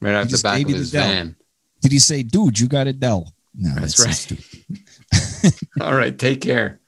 Right 0.00 0.14
off 0.14 0.28
the 0.28 0.38
back 0.38 0.62
of 0.62 0.68
his 0.68 0.90
van. 0.90 1.34
Did 1.80 1.92
he 1.92 1.98
say, 1.98 2.22
"Dude, 2.22 2.58
you 2.60 2.68
got 2.68 2.86
a 2.86 2.92
Dell"? 2.92 3.34
No, 3.54 3.74
that's, 3.74 4.04
that's 4.04 4.30
right. 4.30 5.54
All 5.80 5.94
right, 5.94 6.16
take 6.16 6.40
care. 6.40 6.80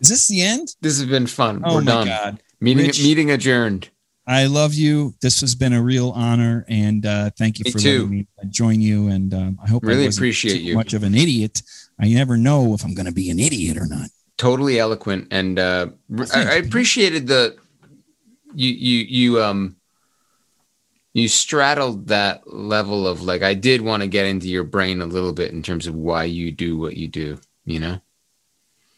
Is 0.00 0.08
this 0.08 0.28
the 0.28 0.40
end? 0.42 0.74
This 0.80 0.98
has 0.98 1.08
been 1.08 1.26
fun. 1.26 1.62
Oh 1.64 1.74
We're 1.74 1.80
my 1.82 1.90
done. 1.90 2.06
god! 2.06 2.42
Meeting 2.60 2.86
Rich, 2.86 3.02
meeting 3.02 3.30
adjourned. 3.30 3.90
I 4.26 4.46
love 4.46 4.74
you. 4.74 5.14
This 5.20 5.40
has 5.40 5.54
been 5.54 5.72
a 5.72 5.82
real 5.82 6.10
honor, 6.10 6.64
and 6.68 7.04
uh, 7.04 7.30
thank 7.36 7.58
you 7.58 7.64
me 7.64 7.70
for 7.72 7.78
too. 7.78 8.02
letting 8.04 8.10
me 8.10 8.26
join 8.48 8.80
you. 8.80 9.08
And 9.08 9.34
um, 9.34 9.58
I 9.62 9.68
hope 9.68 9.82
really 9.84 10.04
I 10.04 10.08
appreciate 10.08 10.60
you. 10.62 10.74
Much 10.74 10.94
of 10.94 11.02
an 11.02 11.14
idiot. 11.14 11.62
I 12.00 12.08
never 12.08 12.36
know 12.36 12.74
if 12.74 12.84
I'm 12.84 12.94
going 12.94 13.06
to 13.06 13.12
be 13.12 13.30
an 13.30 13.38
idiot 13.38 13.76
or 13.76 13.86
not. 13.86 14.08
Totally 14.38 14.78
eloquent, 14.78 15.28
and 15.30 15.58
uh, 15.58 15.88
I, 16.34 16.44
I, 16.44 16.54
appreciated 16.54 17.26
the 17.26 17.56
you 18.54 18.70
you 18.70 19.04
you 19.04 19.42
um 19.42 19.76
you 21.12 21.28
straddled 21.28 22.06
that 22.06 22.50
level 22.50 23.06
of 23.06 23.20
like 23.20 23.42
I 23.42 23.52
did 23.52 23.82
want 23.82 24.02
to 24.02 24.08
get 24.08 24.24
into 24.24 24.48
your 24.48 24.64
brain 24.64 25.02
a 25.02 25.06
little 25.06 25.34
bit 25.34 25.52
in 25.52 25.62
terms 25.62 25.86
of 25.86 25.94
why 25.94 26.24
you 26.24 26.52
do 26.52 26.78
what 26.78 26.96
you 26.96 27.06
do. 27.06 27.38
You 27.66 27.80
know. 27.80 28.00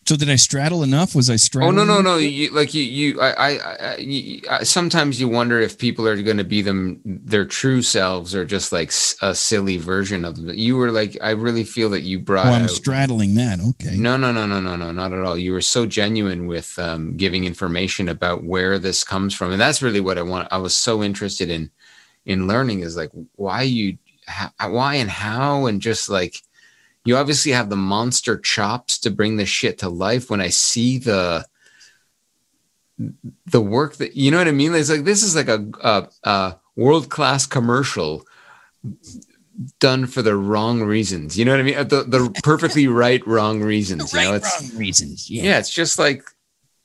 So 0.04 0.16
did 0.16 0.28
I 0.28 0.36
straddle 0.36 0.82
enough? 0.82 1.14
Was 1.14 1.30
I 1.30 1.36
straddling? 1.36 1.78
Oh 1.78 1.84
no 1.84 1.94
no 1.94 2.02
no! 2.02 2.16
You, 2.16 2.50
like 2.50 2.74
you 2.74 2.82
you 2.82 3.20
I 3.20 3.30
I, 3.30 3.58
I, 3.58 3.96
you, 3.98 4.40
I 4.50 4.62
sometimes 4.64 5.20
you 5.20 5.28
wonder 5.28 5.60
if 5.60 5.78
people 5.78 6.08
are 6.08 6.20
going 6.20 6.38
to 6.38 6.44
be 6.44 6.60
them 6.60 7.00
their 7.04 7.44
true 7.44 7.82
selves 7.82 8.34
or 8.34 8.44
just 8.44 8.72
like 8.72 8.92
a 9.22 9.34
silly 9.34 9.76
version 9.76 10.24
of 10.24 10.36
them. 10.36 10.50
You 10.54 10.76
were 10.76 10.90
like 10.90 11.16
I 11.22 11.30
really 11.30 11.62
feel 11.62 11.88
that 11.90 12.00
you 12.00 12.18
brought. 12.18 12.46
Oh, 12.46 12.50
I'm 12.50 12.64
out, 12.64 12.70
straddling 12.70 13.36
that. 13.36 13.60
Okay. 13.60 13.96
No 13.96 14.16
no 14.16 14.32
no 14.32 14.44
no 14.44 14.60
no 14.60 14.74
no 14.74 14.90
not 14.90 15.12
at 15.12 15.20
all. 15.20 15.38
You 15.38 15.52
were 15.52 15.60
so 15.60 15.86
genuine 15.86 16.48
with 16.48 16.76
um, 16.80 17.16
giving 17.16 17.44
information 17.44 18.08
about 18.08 18.42
where 18.42 18.80
this 18.80 19.04
comes 19.04 19.34
from, 19.34 19.52
and 19.52 19.60
that's 19.60 19.82
really 19.82 20.00
what 20.00 20.18
I 20.18 20.22
want. 20.22 20.48
I 20.50 20.58
was 20.58 20.74
so 20.74 21.02
interested 21.02 21.48
in 21.48 21.70
in 22.26 22.48
learning 22.48 22.80
is 22.80 22.96
like 22.96 23.10
why 23.36 23.62
you 23.62 23.98
how, 24.26 24.50
why 24.68 24.96
and 24.96 25.10
how 25.10 25.66
and 25.66 25.80
just 25.80 26.08
like 26.08 26.42
you 27.04 27.16
obviously 27.16 27.52
have 27.52 27.70
the 27.70 27.76
monster 27.76 28.38
chops 28.38 28.98
to 28.98 29.10
bring 29.10 29.36
this 29.36 29.48
shit 29.48 29.78
to 29.78 29.88
life 29.88 30.30
when 30.30 30.40
i 30.40 30.48
see 30.48 30.98
the 30.98 31.44
the 33.46 33.60
work 33.60 33.96
that 33.96 34.16
you 34.16 34.30
know 34.30 34.38
what 34.38 34.48
i 34.48 34.52
mean? 34.52 34.74
It's 34.74 34.90
like 34.90 35.04
this 35.04 35.22
is 35.22 35.34
like 35.34 35.48
a, 35.48 35.66
a, 35.82 36.08
a 36.24 36.56
world 36.76 37.08
class 37.08 37.46
commercial 37.46 38.24
done 39.78 40.06
for 40.06 40.22
the 40.22 40.36
wrong 40.36 40.82
reasons. 40.82 41.38
You 41.38 41.44
know 41.44 41.52
what 41.52 41.60
i 41.60 41.62
mean? 41.62 41.88
The, 41.88 42.04
the 42.04 42.40
perfectly 42.42 42.88
right 42.88 43.24
wrong 43.26 43.62
reasons 43.62 44.14
right, 44.14 44.24
you 44.24 44.28
know? 44.30 44.34
it's 44.36 44.70
wrong 44.70 44.78
reasons 44.78 45.30
yeah. 45.30 45.42
yeah 45.44 45.58
it's 45.58 45.70
just 45.70 45.98
like 45.98 46.24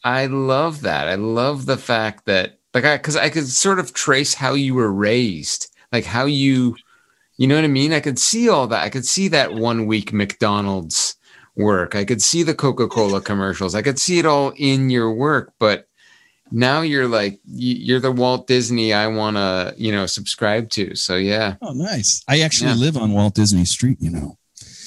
i 0.03 0.26
love 0.26 0.81
that. 0.81 1.07
I 1.07 1.15
love 1.15 1.65
the 1.65 1.77
fact 1.77 2.26
that 2.26 2.60
like 2.73 2.85
i 2.85 2.98
because 2.98 3.15
i 3.15 3.30
could 3.30 3.48
sort 3.48 3.80
of 3.80 3.94
trace 3.94 4.34
how 4.34 4.53
you 4.53 4.73
were 4.73 4.91
raised 4.91 5.73
like 5.91 6.06
how 6.06 6.26
you 6.26 6.76
you 7.38 7.48
know 7.48 7.56
what 7.56 7.64
I 7.64 7.68
mean? 7.68 7.94
I 7.94 8.00
could 8.00 8.18
see 8.18 8.50
all 8.50 8.68
that. 8.68 8.84
I 8.84 8.90
could 8.90 9.06
see 9.06 9.28
that 9.30 9.54
one 9.54 9.86
week 9.86 10.12
McDonald's 10.12 11.16
work. 11.56 11.96
I 11.96 12.04
could 12.04 12.22
see 12.22 12.44
the 12.44 12.56
Coca 12.56 12.88
Cola 12.88 13.22
commercials. 13.22 13.76
I 13.76 13.84
could 13.84 14.00
see 14.00 14.18
it 14.18 14.26
all 14.26 14.54
in 14.58 14.90
your 14.90 15.14
work. 15.14 15.54
But 15.60 15.88
now 16.52 16.82
you're 16.82 17.08
like, 17.08 17.40
you're 17.46 18.00
the 18.00 18.12
Walt 18.12 18.48
Disney 18.48 18.92
I 18.92 19.08
want 19.08 19.38
to, 19.38 19.76
you 19.78 19.92
know, 19.92 20.08
subscribe 20.08 20.70
to. 20.72 20.96
So 20.96 21.16
yeah. 21.16 21.56
Oh, 21.62 21.74
nice. 21.74 22.24
I 22.28 22.42
actually 22.42 22.72
yeah. 22.72 22.78
live 22.78 22.98
on 22.98 23.14
Walt 23.14 23.36
Disney 23.36 23.66
Street, 23.66 23.98
you 24.02 24.10
know. 24.10 24.38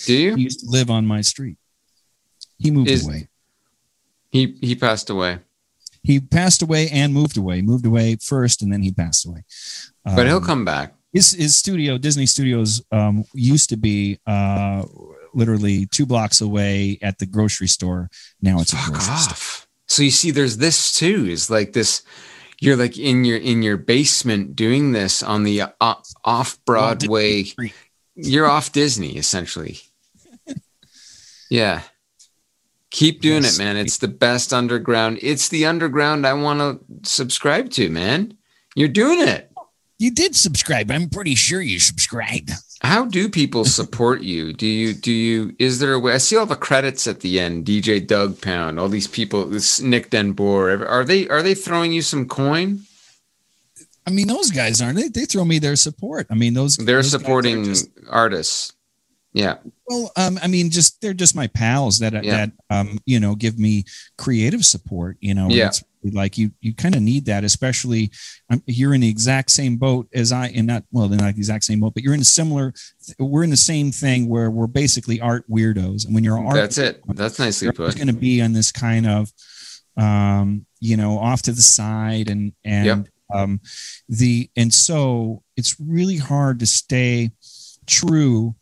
Do 0.06 0.14
you? 0.14 0.34
He 0.34 0.42
used 0.42 0.60
to 0.60 0.66
live 0.70 0.90
on 0.90 1.06
my 1.06 1.20
street. 1.20 1.56
He 2.58 2.70
moved 2.70 2.90
Is, 2.90 3.06
away. 3.06 3.28
He 4.30 4.58
he 4.60 4.74
passed 4.74 5.08
away. 5.08 5.38
He 6.02 6.18
passed 6.18 6.62
away 6.62 6.88
and 6.88 7.12
moved 7.12 7.36
away. 7.36 7.60
Moved 7.62 7.84
away 7.84 8.16
first, 8.16 8.62
and 8.62 8.72
then 8.72 8.82
he 8.82 8.90
passed 8.90 9.26
away. 9.26 9.44
But 10.04 10.20
um, 10.20 10.26
he'll 10.26 10.40
come 10.40 10.64
back 10.64 10.94
his 11.12 11.32
his 11.32 11.56
studio, 11.56 11.98
Disney 11.98 12.26
Studios, 12.26 12.82
um, 12.92 13.24
used 13.34 13.70
to 13.70 13.76
be 13.76 14.18
uh, 14.26 14.84
literally 15.34 15.86
two 15.86 16.06
blocks 16.06 16.40
away 16.40 16.98
at 17.02 17.18
the 17.18 17.26
grocery 17.26 17.66
store. 17.66 18.08
Now 18.40 18.60
it's 18.60 18.72
Fuck 18.72 18.88
a 18.88 18.90
grocery 18.90 19.12
off. 19.12 19.38
Store. 19.38 19.66
So 19.88 20.02
you 20.02 20.10
see, 20.10 20.30
there's 20.30 20.56
this 20.56 20.94
too. 20.96 21.26
Is 21.26 21.50
like 21.50 21.72
this. 21.72 22.02
You're 22.60 22.76
like 22.76 22.98
in 22.98 23.24
your 23.24 23.38
in 23.38 23.62
your 23.62 23.76
basement 23.76 24.54
doing 24.54 24.92
this 24.92 25.22
on 25.22 25.44
the 25.44 25.62
uh, 25.62 25.94
off 26.24 26.58
Broadway. 26.64 27.44
You're 28.14 28.46
off 28.46 28.72
Disney 28.72 29.16
essentially. 29.16 29.78
yeah. 31.50 31.82
Keep 32.90 33.22
doing 33.22 33.44
yes. 33.44 33.56
it, 33.56 33.62
man. 33.62 33.76
It's 33.76 33.98
the 33.98 34.08
best 34.08 34.52
underground. 34.52 35.20
It's 35.22 35.48
the 35.48 35.66
underground 35.66 36.26
I 36.26 36.32
want 36.32 36.58
to 36.58 37.08
subscribe 37.08 37.70
to, 37.70 37.88
man. 37.88 38.36
You're 38.74 38.88
doing 38.88 39.26
it. 39.26 39.49
You 40.00 40.10
did 40.10 40.34
subscribe. 40.34 40.90
I'm 40.90 41.10
pretty 41.10 41.34
sure 41.34 41.60
you 41.60 41.78
subscribed. 41.78 42.52
How 42.80 43.04
do 43.04 43.28
people 43.28 43.66
support 43.66 44.22
you? 44.22 44.54
Do 44.54 44.66
you 44.66 44.94
do 44.94 45.12
you 45.12 45.54
is 45.58 45.78
there 45.78 45.92
a 45.92 46.00
way? 46.00 46.14
I 46.14 46.16
see 46.16 46.38
all 46.38 46.46
the 46.46 46.56
credits 46.56 47.06
at 47.06 47.20
the 47.20 47.38
end. 47.38 47.66
DJ 47.66 48.06
Doug 48.06 48.40
Pound, 48.40 48.80
all 48.80 48.88
these 48.88 49.06
people. 49.06 49.44
This 49.44 49.78
Nick 49.78 50.08
Denbour. 50.08 50.88
Are 50.88 51.04
they 51.04 51.28
are 51.28 51.42
they 51.42 51.54
throwing 51.54 51.92
you 51.92 52.00
some 52.00 52.26
coin? 52.26 52.80
I 54.06 54.10
mean, 54.10 54.26
those 54.26 54.50
guys 54.50 54.80
aren't 54.80 54.96
they? 54.96 55.08
They 55.08 55.26
throw 55.26 55.44
me 55.44 55.58
their 55.58 55.76
support. 55.76 56.26
I 56.30 56.34
mean, 56.34 56.54
those 56.54 56.78
they're 56.78 56.96
those 56.96 57.10
supporting 57.10 57.64
just, 57.64 57.90
artists. 58.08 58.72
Yeah. 59.34 59.58
Well, 59.86 60.12
um, 60.16 60.38
I 60.42 60.46
mean, 60.46 60.70
just 60.70 61.02
they're 61.02 61.12
just 61.12 61.36
my 61.36 61.46
pals 61.46 61.98
that 61.98 62.14
yeah. 62.24 62.46
that 62.46 62.52
um, 62.70 63.00
you 63.04 63.20
know 63.20 63.34
give 63.34 63.58
me 63.58 63.84
creative 64.16 64.64
support. 64.64 65.18
You 65.20 65.34
know, 65.34 65.48
yeah. 65.50 65.66
It's 65.66 65.84
like 66.02 66.38
you 66.38 66.50
you 66.60 66.74
kind 66.74 66.94
of 66.94 67.02
need 67.02 67.26
that 67.26 67.44
especially 67.44 68.10
um, 68.50 68.62
you're 68.66 68.94
in 68.94 69.00
the 69.00 69.08
exact 69.08 69.50
same 69.50 69.76
boat 69.76 70.08
as 70.14 70.32
i 70.32 70.48
and 70.48 70.66
not 70.66 70.82
well 70.92 71.08
they're 71.08 71.18
not 71.18 71.34
the 71.34 71.38
exact 71.38 71.64
same 71.64 71.80
boat 71.80 71.94
but 71.94 72.02
you're 72.02 72.14
in 72.14 72.20
a 72.20 72.24
similar 72.24 72.72
we're 73.18 73.44
in 73.44 73.50
the 73.50 73.56
same 73.56 73.92
thing 73.92 74.28
where 74.28 74.50
we're 74.50 74.66
basically 74.66 75.20
art 75.20 75.44
weirdos 75.50 76.04
and 76.04 76.14
when 76.14 76.24
you're 76.24 76.38
art 76.38 76.54
that's 76.54 76.78
it 76.78 77.02
that's 77.08 77.38
nicely 77.38 77.70
put 77.70 77.86
It's 77.86 77.94
going 77.94 78.06
to 78.06 78.12
be 78.12 78.40
on 78.40 78.52
this 78.52 78.72
kind 78.72 79.06
of 79.06 79.32
um 79.96 80.66
you 80.80 80.96
know 80.96 81.18
off 81.18 81.42
to 81.42 81.52
the 81.52 81.62
side 81.62 82.28
and 82.28 82.52
and 82.64 82.86
yep. 82.86 83.06
um 83.34 83.60
the 84.08 84.50
and 84.56 84.72
so 84.72 85.42
it's 85.56 85.76
really 85.78 86.16
hard 86.16 86.60
to 86.60 86.66
stay 86.66 87.30
true 87.86 88.54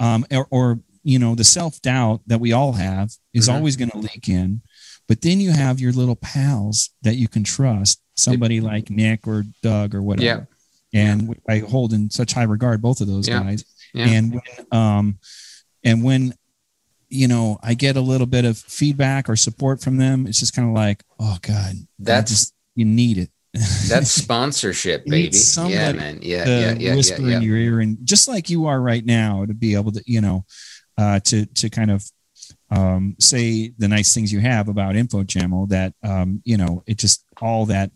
um 0.00 0.24
or, 0.30 0.46
or 0.50 0.80
you 1.06 1.18
know 1.20 1.34
the 1.34 1.44
self-doubt 1.44 2.20
that 2.26 2.40
we 2.40 2.52
all 2.52 2.72
have 2.72 3.12
is 3.32 3.46
mm-hmm. 3.46 3.56
always 3.56 3.76
going 3.76 3.90
to 3.90 3.98
leak 3.98 4.28
in 4.28 4.60
but 5.08 5.20
then 5.22 5.40
you 5.40 5.52
have 5.52 5.80
your 5.80 5.92
little 5.92 6.16
pals 6.16 6.90
that 7.02 7.14
you 7.14 7.28
can 7.28 7.44
trust, 7.44 8.00
somebody 8.16 8.60
like 8.60 8.90
Nick 8.90 9.26
or 9.26 9.44
Doug 9.62 9.94
or 9.94 10.02
whatever. 10.02 10.48
Yeah. 10.92 11.10
And 11.12 11.36
I 11.48 11.58
hold 11.58 11.92
in 11.92 12.10
such 12.10 12.32
high 12.32 12.44
regard 12.44 12.82
both 12.82 13.00
of 13.00 13.06
those 13.06 13.28
yeah. 13.28 13.42
guys. 13.42 13.64
Yeah. 13.92 14.06
And 14.06 14.34
when 14.34 14.66
um 14.72 15.18
and 15.84 16.02
when 16.02 16.34
you 17.08 17.28
know 17.28 17.58
I 17.62 17.74
get 17.74 17.96
a 17.96 18.00
little 18.00 18.26
bit 18.26 18.44
of 18.44 18.58
feedback 18.58 19.28
or 19.28 19.36
support 19.36 19.80
from 19.80 19.96
them, 19.96 20.26
it's 20.26 20.40
just 20.40 20.54
kind 20.54 20.68
of 20.68 20.74
like, 20.74 21.02
oh 21.20 21.38
God, 21.42 21.74
that's 21.98 22.30
just 22.30 22.54
you 22.74 22.84
need 22.84 23.18
it. 23.18 23.30
That's 23.88 24.10
sponsorship, 24.10 25.06
baby. 25.06 25.34
yeah, 25.68 25.92
man. 25.92 26.18
Yeah, 26.20 26.44
yeah, 26.46 26.74
yeah. 26.74 26.94
Whisper 26.94 27.22
yeah, 27.22 27.28
yeah. 27.28 27.36
in 27.38 27.42
your 27.42 27.56
ear, 27.56 27.80
and 27.80 27.96
just 28.04 28.28
like 28.28 28.50
you 28.50 28.66
are 28.66 28.78
right 28.78 29.02
now, 29.02 29.46
to 29.46 29.54
be 29.54 29.74
able 29.74 29.92
to, 29.92 30.02
you 30.04 30.20
know, 30.20 30.44
uh, 30.98 31.20
to 31.20 31.46
to 31.46 31.70
kind 31.70 31.90
of 31.90 32.04
um, 32.70 33.16
say 33.20 33.72
the 33.78 33.88
nice 33.88 34.12
things 34.12 34.32
you 34.32 34.40
have 34.40 34.68
about 34.68 34.96
Info 34.96 35.24
Channel 35.24 35.66
that 35.68 35.94
um, 36.02 36.42
you 36.44 36.56
know 36.56 36.82
it 36.86 36.98
just 36.98 37.24
all 37.40 37.66
that 37.66 37.90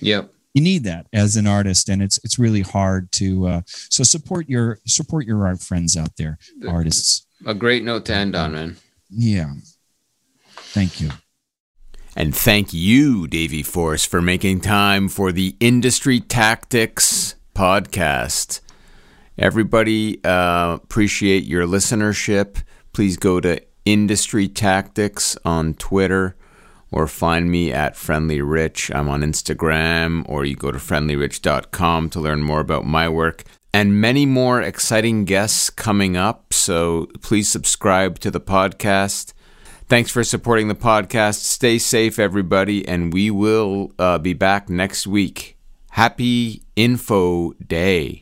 yep. 0.00 0.30
You 0.54 0.60
need 0.60 0.84
that 0.84 1.06
as 1.14 1.36
an 1.36 1.46
artist 1.46 1.88
and 1.88 2.02
it's 2.02 2.18
it's 2.24 2.38
really 2.38 2.60
hard 2.60 3.10
to 3.12 3.46
uh, 3.46 3.60
so 3.66 4.04
support 4.04 4.48
your 4.48 4.78
support 4.86 5.24
your 5.26 5.46
art 5.46 5.60
friends 5.60 5.96
out 5.96 6.16
there 6.16 6.38
artists. 6.68 7.26
a 7.46 7.54
great 7.54 7.84
note 7.84 8.04
to 8.06 8.14
end 8.14 8.36
on 8.36 8.52
man. 8.52 8.76
Yeah. 9.08 9.54
Thank 10.54 11.00
you. 11.00 11.10
And 12.14 12.36
thank 12.36 12.74
you 12.74 13.26
davey 13.26 13.62
force 13.62 14.04
for 14.04 14.20
making 14.20 14.60
time 14.60 15.08
for 15.08 15.32
the 15.32 15.56
industry 15.58 16.20
tactics 16.20 17.34
podcast. 17.54 18.60
Everybody 19.38 20.22
uh, 20.22 20.78
appreciate 20.82 21.44
your 21.44 21.66
listenership. 21.66 22.62
Please 22.92 23.16
go 23.16 23.40
to 23.40 23.62
Industry 23.84 24.48
Tactics 24.48 25.36
on 25.44 25.74
Twitter 25.74 26.36
or 26.90 27.06
find 27.06 27.50
me 27.50 27.72
at 27.72 27.96
Friendly 27.96 28.40
Rich. 28.40 28.90
I'm 28.94 29.08
on 29.08 29.22
Instagram 29.22 30.28
or 30.28 30.44
you 30.44 30.54
go 30.54 30.70
to 30.70 30.78
friendlyrich.com 30.78 32.10
to 32.10 32.20
learn 32.20 32.42
more 32.42 32.60
about 32.60 32.84
my 32.84 33.08
work 33.08 33.44
and 33.72 34.00
many 34.00 34.26
more 34.26 34.60
exciting 34.60 35.24
guests 35.24 35.70
coming 35.70 36.16
up. 36.16 36.52
So 36.52 37.08
please 37.22 37.48
subscribe 37.48 38.18
to 38.20 38.30
the 38.30 38.40
podcast. 38.40 39.32
Thanks 39.88 40.10
for 40.10 40.24
supporting 40.24 40.68
the 40.68 40.74
podcast. 40.74 41.40
Stay 41.40 41.78
safe, 41.78 42.18
everybody, 42.18 42.86
and 42.86 43.12
we 43.12 43.30
will 43.30 43.92
uh, 43.98 44.18
be 44.18 44.32
back 44.32 44.68
next 44.68 45.06
week. 45.06 45.58
Happy 45.90 46.62
Info 46.76 47.52
Day. 47.54 48.21